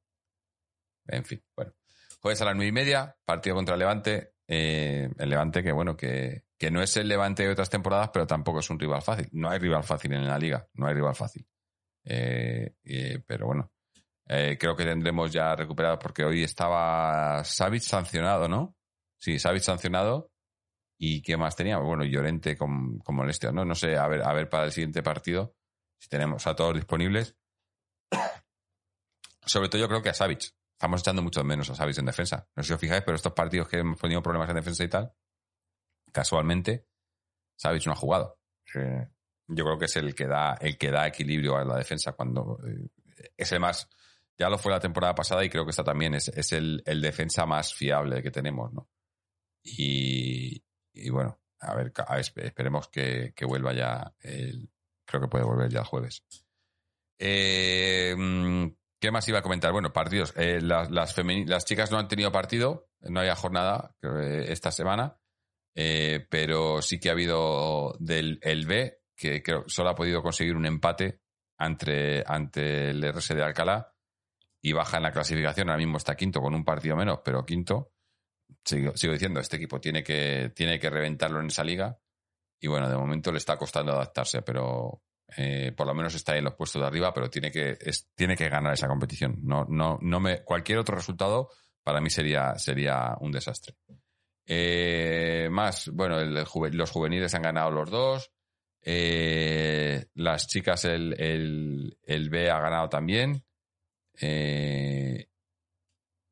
En 1.07 1.25
fin, 1.25 1.43
bueno. 1.55 1.73
Jueves 2.21 2.41
a 2.41 2.45
las 2.45 2.55
nueve 2.55 2.69
y 2.69 2.71
media, 2.71 3.15
partido 3.23 3.55
contra 3.55 3.77
Levante. 3.77 4.33
Eh, 4.47 5.09
el 5.17 5.29
Levante 5.29 5.61
que, 5.63 5.71
bueno, 5.71 5.95
que, 5.95 6.45
que 6.57 6.71
no 6.71 6.81
es 6.81 6.97
el 6.97 7.07
Levante 7.07 7.43
de 7.43 7.49
otras 7.49 7.69
temporadas, 7.69 8.09
pero 8.11 8.25
tampoco 8.25 8.59
es 8.59 8.69
un 8.69 8.79
rival 8.79 9.01
fácil. 9.01 9.29
No 9.31 9.49
hay 9.49 9.59
rival 9.59 9.83
fácil 9.83 10.13
en 10.13 10.27
la 10.27 10.39
liga, 10.39 10.67
no 10.73 10.87
hay 10.87 10.93
rival 10.95 11.15
fácil. 11.15 11.47
Eh, 12.03 12.75
pero 13.27 13.47
bueno, 13.47 13.71
Eh, 14.27 14.57
creo 14.59 14.75
que 14.75 14.85
tendremos 14.85 15.31
ya 15.31 15.55
recuperado 15.55 15.99
porque 15.99 16.25
hoy 16.25 16.43
estaba 16.43 17.43
Savic 17.43 17.83
sancionado, 17.83 18.47
¿no? 18.47 18.75
Sí, 19.19 19.37
Savic 19.37 19.61
sancionado. 19.61 20.31
¿Y 20.97 21.21
qué 21.21 21.37
más 21.37 21.55
teníamos? 21.55 21.85
Bueno, 21.85 22.05
Llorente 22.05 22.57
con, 22.57 22.97
con 22.99 23.15
molestias, 23.15 23.53
¿no? 23.53 23.65
No 23.65 23.75
sé, 23.75 23.97
a 23.97 24.07
ver, 24.07 24.23
a 24.23 24.33
ver 24.33 24.49
para 24.49 24.65
el 24.65 24.71
siguiente 24.71 25.03
partido 25.03 25.55
si 25.99 26.09
tenemos 26.09 26.47
a 26.47 26.55
todos 26.55 26.73
disponibles. 26.73 27.37
Sobre 29.45 29.69
todo 29.69 29.79
yo 29.79 29.87
creo 29.87 30.01
que 30.01 30.09
a 30.09 30.13
Savic. 30.13 30.53
Estamos 30.73 31.01
echando 31.01 31.21
mucho 31.21 31.43
menos 31.43 31.69
a 31.69 31.75
Savic 31.75 31.97
en 31.99 32.05
defensa. 32.05 32.49
No 32.55 32.63
sé 32.63 32.67
si 32.67 32.73
os 32.73 32.79
fijáis, 32.79 33.01
pero 33.03 33.15
estos 33.15 33.31
partidos 33.31 33.69
que 33.69 33.77
hemos 33.77 33.99
tenido 33.99 34.21
problemas 34.21 34.49
en 34.49 34.55
defensa 34.55 34.83
y 34.83 34.89
tal, 34.89 35.13
casualmente, 36.11 36.87
Savic 37.55 37.85
no 37.85 37.93
ha 37.93 37.95
jugado. 37.95 38.39
Yo 38.73 39.63
creo 39.63 39.77
que 39.77 39.85
es 39.85 39.95
el 39.95 40.13
que 40.15 40.27
da, 40.27 40.55
el 40.59 40.77
que 40.77 40.91
da 40.91 41.07
equilibrio 41.07 41.55
a 41.55 41.63
la 41.63 41.77
defensa 41.77 42.13
cuando 42.13 42.59
eh, 42.65 42.89
es 43.37 43.51
el 43.51 43.59
más, 43.59 43.89
ya 44.37 44.49
lo 44.49 44.57
fue 44.57 44.71
la 44.71 44.79
temporada 44.79 45.15
pasada 45.15 45.45
y 45.45 45.49
creo 45.49 45.63
que 45.63 45.69
esta 45.69 45.83
también 45.83 46.15
es, 46.15 46.27
es 46.29 46.51
el, 46.51 46.81
el, 46.85 47.01
defensa 47.01 47.45
más 47.45 47.73
fiable 47.73 48.21
que 48.21 48.31
tenemos, 48.31 48.73
¿no? 48.73 48.89
Y, 49.63 50.63
y 50.93 51.09
bueno, 51.09 51.39
a 51.59 51.75
ver, 51.75 51.93
esperemos 52.37 52.89
que, 52.89 53.33
que, 53.35 53.45
vuelva 53.45 53.73
ya 53.73 54.13
el, 54.19 54.69
creo 55.05 55.21
que 55.21 55.27
puede 55.27 55.45
volver 55.45 55.71
ya 55.71 55.79
el 55.79 55.85
jueves. 55.85 56.23
Eh, 57.17 58.15
¿Qué 59.05 59.11
más 59.11 59.29
iba 59.29 59.37
a 59.37 59.43
comentar? 59.43 59.71
Bueno, 59.71 59.93
partidos. 59.93 60.33
Eh, 60.35 60.59
las, 60.59 60.89
las, 60.89 61.15
las, 61.15 61.63
chicas 61.63 61.91
no 61.91 61.99
han 61.99 62.07
tenido 62.07 62.31
partido, 62.31 62.89
no 63.01 63.19
había 63.19 63.35
jornada 63.35 63.95
esta 64.01 64.71
semana, 64.71 65.19
eh, 65.75 66.25
pero 66.27 66.81
sí 66.81 66.99
que 66.99 67.09
ha 67.09 67.11
habido 67.11 67.95
del 67.99 68.39
el 68.41 68.65
B, 68.65 69.01
que 69.15 69.43
creo 69.43 69.63
solo 69.67 69.91
ha 69.91 69.95
podido 69.95 70.23
conseguir 70.23 70.55
un 70.55 70.65
empate 70.65 71.21
ante, 71.59 72.23
ante 72.25 72.89
el 72.89 73.13
RS 73.13 73.35
de 73.35 73.43
Alcalá 73.43 73.93
y 74.59 74.73
baja 74.73 74.97
en 74.97 75.03
la 75.03 75.11
clasificación. 75.11 75.69
Ahora 75.69 75.77
mismo 75.77 75.97
está 75.97 76.15
quinto 76.15 76.41
con 76.41 76.55
un 76.55 76.65
partido 76.65 76.95
menos, 76.95 77.19
pero 77.23 77.45
quinto. 77.45 77.91
Sigo, 78.63 78.97
sigo 78.97 79.13
diciendo, 79.13 79.39
este 79.39 79.57
equipo 79.57 79.79
tiene 79.79 80.01
que, 80.01 80.51
tiene 80.55 80.79
que 80.79 80.89
reventarlo 80.89 81.41
en 81.41 81.45
esa 81.45 81.63
liga. 81.63 81.95
Y 82.59 82.65
bueno, 82.65 82.89
de 82.89 82.97
momento 82.97 83.31
le 83.31 83.37
está 83.37 83.55
costando 83.55 83.91
adaptarse, 83.91 84.41
pero 84.41 85.03
eh, 85.37 85.73
por 85.75 85.87
lo 85.87 85.93
menos 85.93 86.13
está 86.15 86.37
en 86.37 86.43
los 86.43 86.55
puestos 86.55 86.81
de 86.81 86.87
arriba, 86.87 87.13
pero 87.13 87.29
tiene 87.29 87.51
que, 87.51 87.77
es, 87.79 88.09
tiene 88.15 88.35
que 88.35 88.49
ganar 88.49 88.73
esa 88.73 88.87
competición. 88.87 89.39
No, 89.41 89.65
no, 89.67 89.97
no 90.01 90.19
me, 90.19 90.43
cualquier 90.43 90.77
otro 90.77 90.95
resultado 90.95 91.49
para 91.83 92.01
mí 92.01 92.09
sería, 92.09 92.57
sería 92.57 93.15
un 93.19 93.31
desastre. 93.31 93.75
Eh, 94.45 95.47
más, 95.51 95.89
bueno, 95.89 96.19
el, 96.19 96.33
los 96.33 96.91
juveniles 96.91 97.33
han 97.33 97.41
ganado 97.41 97.71
los 97.71 97.89
dos. 97.89 98.31
Eh, 98.81 100.05
las 100.13 100.47
chicas, 100.47 100.85
el, 100.85 101.19
el, 101.19 101.97
el, 102.03 102.29
B 102.29 102.49
ha 102.49 102.59
ganado 102.59 102.87
también. 102.87 103.43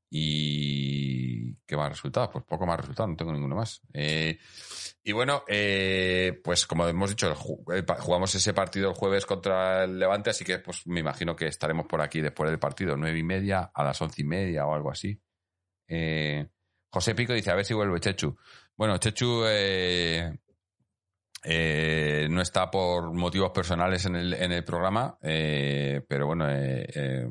Y 0.09 1.55
¿qué 1.65 1.75
más 1.75 1.89
resultados? 1.89 2.29
Pues 2.31 2.45
poco 2.45 2.67
más 2.67 2.79
resultados, 2.79 3.09
no 3.09 3.15
tengo 3.17 3.33
ninguno 3.33 3.55
más. 3.55 3.81
Eh, 5.03 5.09
y 5.09 5.11
bueno, 5.11 5.43
eh, 5.47 6.39
pues 6.43 6.65
como 6.65 6.87
hemos 6.87 7.09
dicho, 7.09 7.33
jugamos 7.35 8.33
ese 8.35 8.53
partido 8.53 8.89
el 8.89 8.95
jueves 8.95 9.25
contra 9.25 9.83
el 9.83 9.99
Levante, 9.99 10.29
así 10.29 10.45
que 10.45 10.59
pues 10.59 10.87
me 10.87 11.01
imagino 11.01 11.35
que 11.35 11.47
estaremos 11.47 11.85
por 11.87 12.01
aquí 12.01 12.21
después 12.21 12.49
del 12.49 12.59
partido, 12.59 12.95
nueve 12.97 13.19
y 13.19 13.23
media, 13.23 13.71
a 13.73 13.83
las 13.83 14.01
once 14.01 14.21
y 14.21 14.25
media 14.25 14.65
o 14.65 14.73
algo 14.73 14.91
así. 14.91 15.19
Eh, 15.87 16.47
José 16.89 17.15
Pico 17.15 17.33
dice, 17.33 17.51
a 17.51 17.55
ver 17.55 17.65
si 17.65 17.73
vuelve 17.73 17.99
Chechu. 17.99 18.35
Bueno, 18.75 18.97
Chechu 18.97 19.43
eh, 19.47 20.37
eh, 21.43 22.27
no 22.29 22.41
está 22.41 22.71
por 22.71 23.11
motivos 23.13 23.51
personales 23.51 24.05
en 24.05 24.15
el, 24.15 24.33
en 24.33 24.51
el 24.51 24.63
programa, 24.63 25.17
eh, 25.21 26.01
pero 26.07 26.27
bueno, 26.27 26.47
eh, 26.49 27.27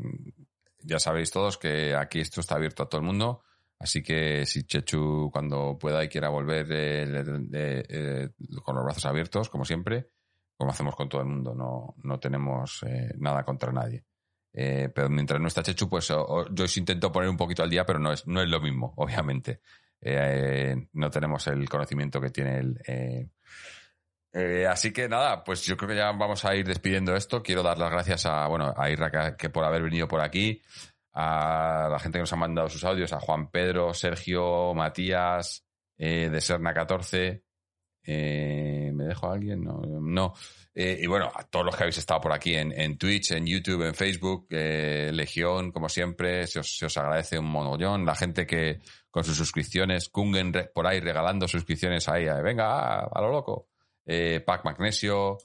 ya 0.80 0.98
sabéis 0.98 1.30
todos 1.30 1.58
que 1.58 1.94
aquí 1.94 2.20
esto 2.20 2.40
está 2.40 2.56
abierto 2.56 2.82
a 2.82 2.88
todo 2.88 3.00
el 3.00 3.06
mundo. 3.06 3.42
Así 3.82 4.02
que 4.02 4.46
si 4.46 4.62
Chechu 4.62 5.28
cuando 5.32 5.76
pueda 5.78 6.04
y 6.04 6.08
quiera 6.08 6.28
volver 6.28 6.66
con 8.62 8.76
los 8.76 8.84
brazos 8.84 9.06
abiertos, 9.06 9.50
como 9.50 9.64
siempre, 9.64 10.06
como 10.56 10.70
hacemos 10.70 10.94
con 10.94 11.08
todo 11.08 11.22
el 11.22 11.26
mundo, 11.26 11.54
no, 11.54 11.94
no 12.04 12.20
tenemos 12.20 12.84
nada 13.18 13.42
contra 13.42 13.72
nadie. 13.72 14.04
pero 14.52 15.08
mientras 15.08 15.40
no 15.40 15.48
está 15.48 15.62
Chechu, 15.62 15.88
pues 15.88 16.08
yo 16.08 16.64
os 16.64 16.76
intento 16.76 17.10
poner 17.10 17.28
un 17.28 17.36
poquito 17.36 17.64
al 17.64 17.70
día, 17.70 17.84
pero 17.84 17.98
no 17.98 18.12
es, 18.12 18.24
no 18.26 18.40
es 18.40 18.48
lo 18.48 18.60
mismo, 18.60 18.94
obviamente. 18.98 19.60
no 20.92 21.10
tenemos 21.10 21.46
el 21.48 21.68
conocimiento 21.68 22.20
que 22.20 22.30
tiene 22.30 22.58
el 22.58 23.30
eh, 24.34 24.66
así 24.66 24.92
que 24.92 25.08
nada, 25.08 25.44
pues 25.44 25.62
yo 25.62 25.76
creo 25.76 25.90
que 25.90 25.96
ya 25.96 26.10
vamos 26.12 26.44
a 26.44 26.54
ir 26.54 26.66
despidiendo 26.66 27.14
esto. 27.14 27.42
Quiero 27.42 27.62
dar 27.62 27.78
las 27.78 27.90
gracias 27.90 28.26
a, 28.26 28.46
bueno, 28.46 28.72
a 28.76 28.90
Irra 28.90 29.36
que, 29.36 29.50
por 29.50 29.64
haber 29.64 29.82
venido 29.82 30.08
por 30.08 30.20
aquí, 30.20 30.62
a 31.14 31.88
la 31.90 31.98
gente 31.98 32.18
que 32.18 32.22
nos 32.22 32.32
ha 32.32 32.36
mandado 32.36 32.68
sus 32.68 32.84
audios, 32.84 33.12
a 33.12 33.20
Juan 33.20 33.50
Pedro, 33.50 33.92
Sergio, 33.92 34.72
Matías, 34.74 35.64
eh, 35.98 36.30
de 36.30 36.40
Serna 36.40 36.72
14. 36.72 37.44
Eh, 38.04 38.90
¿Me 38.92 39.04
dejo 39.04 39.28
a 39.28 39.34
alguien? 39.34 39.62
No. 39.62 39.80
no. 39.82 40.34
Eh, 40.74 40.98
y 41.00 41.06
bueno, 41.06 41.30
a 41.34 41.44
todos 41.44 41.66
los 41.66 41.76
que 41.76 41.84
habéis 41.84 41.98
estado 41.98 42.20
por 42.20 42.32
aquí 42.32 42.54
en, 42.54 42.72
en 42.72 42.96
Twitch, 42.96 43.32
en 43.32 43.46
YouTube, 43.46 43.86
en 43.86 43.94
Facebook, 43.94 44.46
Legión, 44.50 45.70
como 45.70 45.88
siempre, 45.88 46.46
se 46.46 46.60
os, 46.60 46.76
se 46.76 46.86
os, 46.86 46.96
agradece 46.96 47.38
un 47.38 47.46
monollón. 47.46 48.06
La 48.06 48.14
gente 48.14 48.46
que 48.46 48.80
con 49.10 49.22
sus 49.22 49.36
suscripciones, 49.36 50.08
Kungen 50.08 50.52
por 50.74 50.86
ahí 50.86 51.00
regalando 51.00 51.46
suscripciones 51.46 52.08
ahí, 52.08 52.24
venga, 52.42 53.00
a 53.00 53.20
lo 53.20 53.30
loco 53.30 53.68
Pac 54.04 54.64
Magnesio, 54.64 55.38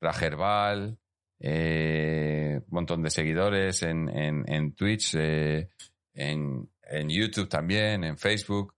Ragerbal, 0.00 0.98
eh, 1.46 2.58
un 2.58 2.74
montón 2.74 3.02
de 3.02 3.10
seguidores 3.10 3.82
en, 3.82 4.08
en, 4.08 4.50
en 4.50 4.74
Twitch, 4.74 5.14
eh, 5.14 5.68
en, 6.14 6.70
en, 6.82 7.08
YouTube 7.10 7.50
también, 7.50 8.02
en 8.02 8.16
Facebook. 8.16 8.74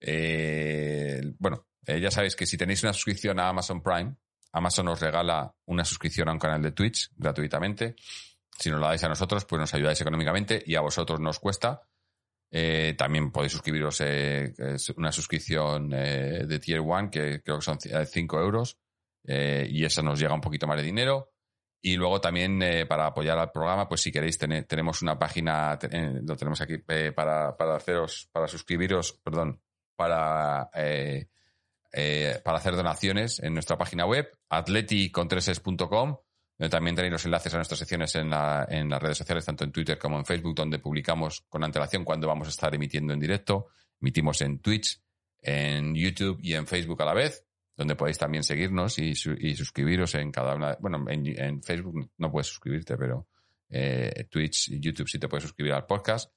Eh, 0.00 1.20
bueno, 1.38 1.66
eh, 1.84 2.00
ya 2.00 2.10
sabéis 2.10 2.34
que 2.34 2.46
si 2.46 2.56
tenéis 2.56 2.82
una 2.84 2.94
suscripción 2.94 3.38
a 3.38 3.50
Amazon 3.50 3.82
Prime, 3.82 4.16
Amazon 4.52 4.88
os 4.88 4.98
regala 4.98 5.54
una 5.66 5.84
suscripción 5.84 6.30
a 6.30 6.32
un 6.32 6.38
canal 6.38 6.62
de 6.62 6.72
Twitch 6.72 7.10
gratuitamente. 7.16 7.96
Si 8.58 8.70
nos 8.70 8.80
la 8.80 8.88
dais 8.88 9.04
a 9.04 9.08
nosotros, 9.08 9.44
pues 9.44 9.60
nos 9.60 9.74
ayudáis 9.74 10.00
económicamente 10.00 10.62
y 10.64 10.74
a 10.74 10.80
vosotros 10.80 11.20
nos 11.20 11.38
cuesta. 11.38 11.82
Eh, 12.50 12.94
también 12.96 13.30
podéis 13.30 13.52
suscribiros 13.52 14.00
una 14.96 15.12
suscripción 15.12 15.90
de 15.90 16.60
Tier 16.60 16.80
1 16.80 17.10
que 17.10 17.42
creo 17.42 17.58
que 17.58 17.62
son 17.62 17.78
5 17.78 18.40
euros 18.40 18.78
y 19.24 19.84
esa 19.84 20.00
nos 20.00 20.18
llega 20.18 20.32
un 20.32 20.40
poquito 20.40 20.66
más 20.66 20.78
de 20.78 20.84
dinero. 20.84 21.35
Y 21.86 21.96
luego 21.96 22.20
también 22.20 22.60
eh, 22.62 22.84
para 22.84 23.06
apoyar 23.06 23.38
al 23.38 23.52
programa, 23.52 23.88
pues 23.88 24.00
si 24.00 24.10
queréis, 24.10 24.36
tenemos 24.38 25.02
una 25.02 25.16
página, 25.16 25.78
lo 26.22 26.36
tenemos 26.36 26.60
aquí 26.60 26.78
para, 26.78 27.56
para 27.56 27.76
haceros, 27.76 28.28
para 28.32 28.48
suscribiros, 28.48 29.12
perdón, 29.22 29.60
para, 29.94 30.68
para 32.42 32.58
hacer 32.58 32.74
donaciones 32.74 33.38
en 33.38 33.54
nuestra 33.54 33.78
página 33.78 34.04
web, 34.04 34.28
atleticontreses.com 34.48 36.16
donde 36.58 36.70
también 36.70 36.96
tenéis 36.96 37.12
los 37.12 37.24
enlaces 37.24 37.54
a 37.54 37.58
nuestras 37.58 37.78
secciones 37.78 38.14
en, 38.16 38.30
la, 38.30 38.66
en 38.68 38.88
las 38.88 39.00
redes 39.00 39.18
sociales, 39.18 39.44
tanto 39.44 39.62
en 39.62 39.70
Twitter 39.70 39.96
como 39.96 40.18
en 40.18 40.24
Facebook, 40.24 40.56
donde 40.56 40.80
publicamos 40.80 41.44
con 41.48 41.62
antelación 41.62 42.04
cuando 42.04 42.26
vamos 42.26 42.48
a 42.48 42.50
estar 42.50 42.74
emitiendo 42.74 43.12
en 43.12 43.20
directo. 43.20 43.68
Emitimos 44.00 44.40
en 44.40 44.58
Twitch, 44.58 45.00
en 45.40 45.94
YouTube 45.94 46.40
y 46.42 46.54
en 46.54 46.66
Facebook 46.66 47.00
a 47.02 47.04
la 47.04 47.14
vez, 47.14 47.45
donde 47.76 47.94
podéis 47.94 48.18
también 48.18 48.42
seguirnos 48.42 48.98
y, 48.98 49.14
su, 49.14 49.32
y 49.32 49.54
suscribiros 49.54 50.14
en 50.14 50.30
cada 50.30 50.54
una. 50.54 50.76
Bueno, 50.80 51.04
en, 51.08 51.62
Facebook 51.62 52.10
no 52.16 52.30
puedes 52.30 52.46
suscribirte, 52.46 52.96
pero 52.96 53.28
eh, 53.68 54.26
Twitch 54.30 54.70
y 54.70 54.80
YouTube 54.80 55.08
sí 55.08 55.18
te 55.18 55.28
puedes 55.28 55.44
suscribir 55.44 55.74
al 55.74 55.86
podcast. 55.86 56.32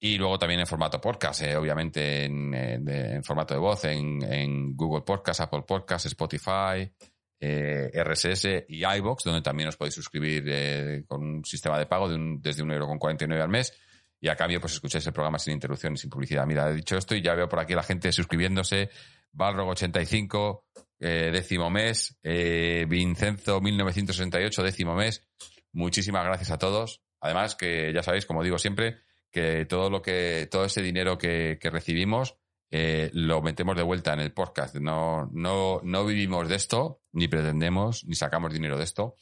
Y 0.00 0.18
luego 0.18 0.38
también 0.38 0.60
en 0.60 0.66
formato 0.66 1.00
podcast, 1.00 1.42
eh, 1.42 1.56
obviamente 1.56 2.24
en, 2.24 2.52
en, 2.52 3.24
formato 3.24 3.54
de 3.54 3.60
voz, 3.60 3.84
en, 3.86 4.22
en 4.22 4.76
Google 4.76 5.02
Podcast, 5.02 5.40
Apple 5.40 5.62
Podcast, 5.66 6.04
Spotify, 6.06 6.92
eh, 7.40 7.90
RSS 8.02 8.64
y 8.68 8.84
iBox, 8.84 9.24
donde 9.24 9.42
también 9.42 9.68
os 9.68 9.76
podéis 9.76 9.94
suscribir 9.94 10.44
eh, 10.46 11.04
con 11.06 11.22
un 11.22 11.44
sistema 11.44 11.78
de 11.78 11.86
pago 11.86 12.08
de 12.08 12.16
un, 12.16 12.40
desde 12.40 12.62
un 12.62 12.70
euro 12.70 12.86
con 12.86 12.98
49 12.98 13.42
al 13.42 13.48
mes. 13.48 13.72
Y 14.20 14.28
a 14.28 14.36
cambio, 14.36 14.60
pues 14.60 14.74
escucháis 14.74 15.06
el 15.06 15.12
programa 15.12 15.38
sin 15.38 15.52
interrupción 15.52 15.92
y 15.92 15.98
sin 15.98 16.08
publicidad. 16.08 16.46
Mira, 16.46 16.70
he 16.70 16.74
dicho 16.74 16.96
esto 16.96 17.14
y 17.14 17.20
ya 17.20 17.34
veo 17.34 17.48
por 17.48 17.58
aquí 17.58 17.74
la 17.74 17.82
gente 17.82 18.10
suscribiéndose. 18.12 18.88
Balrog85, 19.34 20.62
eh, 21.00 21.30
décimo 21.32 21.70
mes. 21.70 22.18
Eh, 22.22 22.86
Vincenzo 22.88 23.60
1968, 23.60 24.62
décimo 24.62 24.94
mes. 24.94 25.26
Muchísimas 25.72 26.24
gracias 26.24 26.50
a 26.50 26.58
todos. 26.58 27.02
Además, 27.20 27.56
que 27.56 27.92
ya 27.92 28.02
sabéis, 28.02 28.26
como 28.26 28.42
digo 28.42 28.58
siempre, 28.58 28.98
que 29.30 29.66
todo 29.66 29.90
lo 29.90 30.02
que, 30.02 30.48
todo 30.50 30.64
ese 30.64 30.82
dinero 30.82 31.18
que, 31.18 31.58
que 31.60 31.70
recibimos, 31.70 32.36
eh, 32.76 33.10
lo 33.12 33.40
metemos 33.40 33.76
de 33.76 33.84
vuelta 33.84 34.12
en 34.12 34.18
el 34.18 34.32
podcast. 34.32 34.74
No, 34.74 35.30
no, 35.32 35.80
no 35.84 36.04
vivimos 36.04 36.48
de 36.48 36.56
esto, 36.56 37.02
ni 37.12 37.28
pretendemos, 37.28 38.04
ni 38.04 38.16
sacamos 38.16 38.52
dinero 38.52 38.76
de 38.76 38.82
esto. 38.82 39.14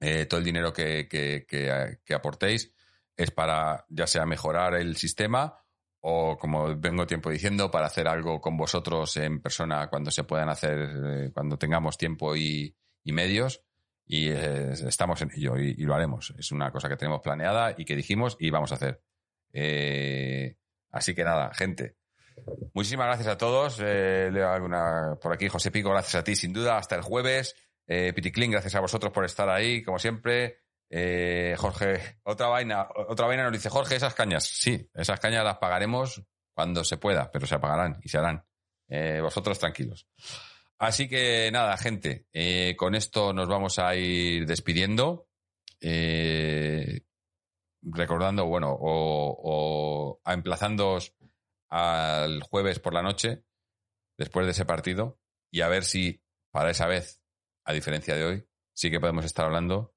Eh, 0.00 0.24
todo 0.24 0.38
el 0.38 0.46
dinero 0.46 0.72
que, 0.72 1.06
que, 1.06 2.14
aportéis 2.14 2.72
es 3.14 3.30
para 3.32 3.84
ya 3.90 4.06
sea 4.06 4.24
mejorar 4.24 4.76
el 4.76 4.96
sistema 4.96 5.58
o, 6.00 6.36
como 6.38 6.76
vengo 6.76 7.06
tiempo 7.06 7.30
diciendo, 7.30 7.70
para 7.70 7.86
hacer 7.86 8.08
algo 8.08 8.40
con 8.40 8.56
vosotros 8.56 9.16
en 9.16 9.40
persona 9.40 9.88
cuando 9.88 10.10
se 10.10 10.24
puedan 10.24 10.48
hacer, 10.48 10.78
eh, 11.04 11.30
cuando 11.32 11.58
tengamos 11.58 11.98
tiempo 11.98 12.36
y, 12.36 12.74
medios. 13.04 13.62
y 14.06 14.28
eh, 14.28 14.72
estamos 14.72 15.20
en 15.22 15.30
ello 15.36 15.56
y, 15.56 15.74
lo 15.74 15.94
haremos. 15.94 16.32
Es 16.38 16.52
una 16.52 16.70
cosa 16.70 16.88
que 16.88 16.96
tenemos 16.96 17.20
planeada 17.20 17.74
y 17.76 17.84
que 17.84 17.96
dijimos 17.96 18.36
y 18.38 18.50
vamos 18.50 18.72
a 18.72 18.76
hacer. 18.76 19.02
Eh, 19.52 20.56
así 20.90 21.14
que 21.14 21.24
nada, 21.24 21.52
gente. 21.54 21.96
Muchísimas 22.72 23.06
gracias 23.06 23.28
a 23.28 23.36
todos. 23.36 23.78
Leo 23.80 24.48
alguna 24.48 25.18
por 25.20 25.32
aquí, 25.32 25.48
José 25.48 25.70
Pico, 25.70 25.90
gracias 25.90 26.14
a 26.14 26.24
ti, 26.24 26.36
sin 26.36 26.52
duda. 26.52 26.78
Hasta 26.78 26.96
el 26.96 27.02
jueves. 27.02 27.54
Eh, 27.92 28.12
Piticlin, 28.12 28.52
gracias 28.52 28.76
a 28.76 28.80
vosotros 28.80 29.12
por 29.12 29.24
estar 29.24 29.48
ahí, 29.48 29.82
como 29.82 29.98
siempre. 29.98 30.59
Eh, 30.92 31.54
Jorge, 31.56 32.18
otra 32.24 32.48
vaina, 32.48 32.88
otra 33.08 33.26
vaina 33.26 33.44
nos 33.44 33.52
dice 33.52 33.70
Jorge, 33.70 33.94
esas 33.94 34.14
cañas. 34.14 34.44
Sí, 34.44 34.90
esas 34.92 35.20
cañas 35.20 35.44
las 35.44 35.58
pagaremos 35.58 36.20
cuando 36.52 36.82
se 36.82 36.98
pueda, 36.98 37.30
pero 37.30 37.46
se 37.46 37.54
apagarán 37.54 38.00
y 38.02 38.08
se 38.08 38.18
harán. 38.18 38.44
Eh, 38.88 39.20
vosotros 39.22 39.58
tranquilos. 39.58 40.08
Así 40.78 41.08
que 41.08 41.50
nada, 41.52 41.76
gente, 41.76 42.26
eh, 42.32 42.74
con 42.76 42.94
esto 42.96 43.32
nos 43.32 43.48
vamos 43.48 43.78
a 43.78 43.94
ir 43.94 44.46
despidiendo. 44.46 45.28
Recordando, 47.82 48.44
bueno, 48.46 48.72
o, 48.72 49.40
o 49.42 50.20
emplazándoos 50.30 51.14
al 51.70 52.42
jueves 52.42 52.78
por 52.80 52.92
la 52.92 53.02
noche, 53.02 53.44
después 54.18 54.44
de 54.44 54.52
ese 54.52 54.66
partido, 54.66 55.18
y 55.50 55.62
a 55.62 55.68
ver 55.68 55.84
si 55.84 56.22
para 56.50 56.70
esa 56.70 56.86
vez, 56.86 57.22
a 57.64 57.72
diferencia 57.72 58.16
de 58.16 58.24
hoy, 58.24 58.48
sí 58.74 58.90
que 58.90 59.00
podemos 59.00 59.24
estar 59.24 59.46
hablando 59.46 59.94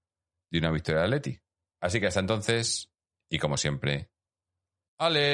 de 0.54 0.60
una 0.60 0.72
victoria 0.72 1.02
de 1.02 1.06
Atleti. 1.08 1.40
Así 1.82 2.00
que 2.00 2.08
hasta 2.08 2.20
entonces, 2.20 2.90
y 3.30 3.40
como 3.40 3.58
siempre, 3.58 4.10
Aleti. 5.00 5.34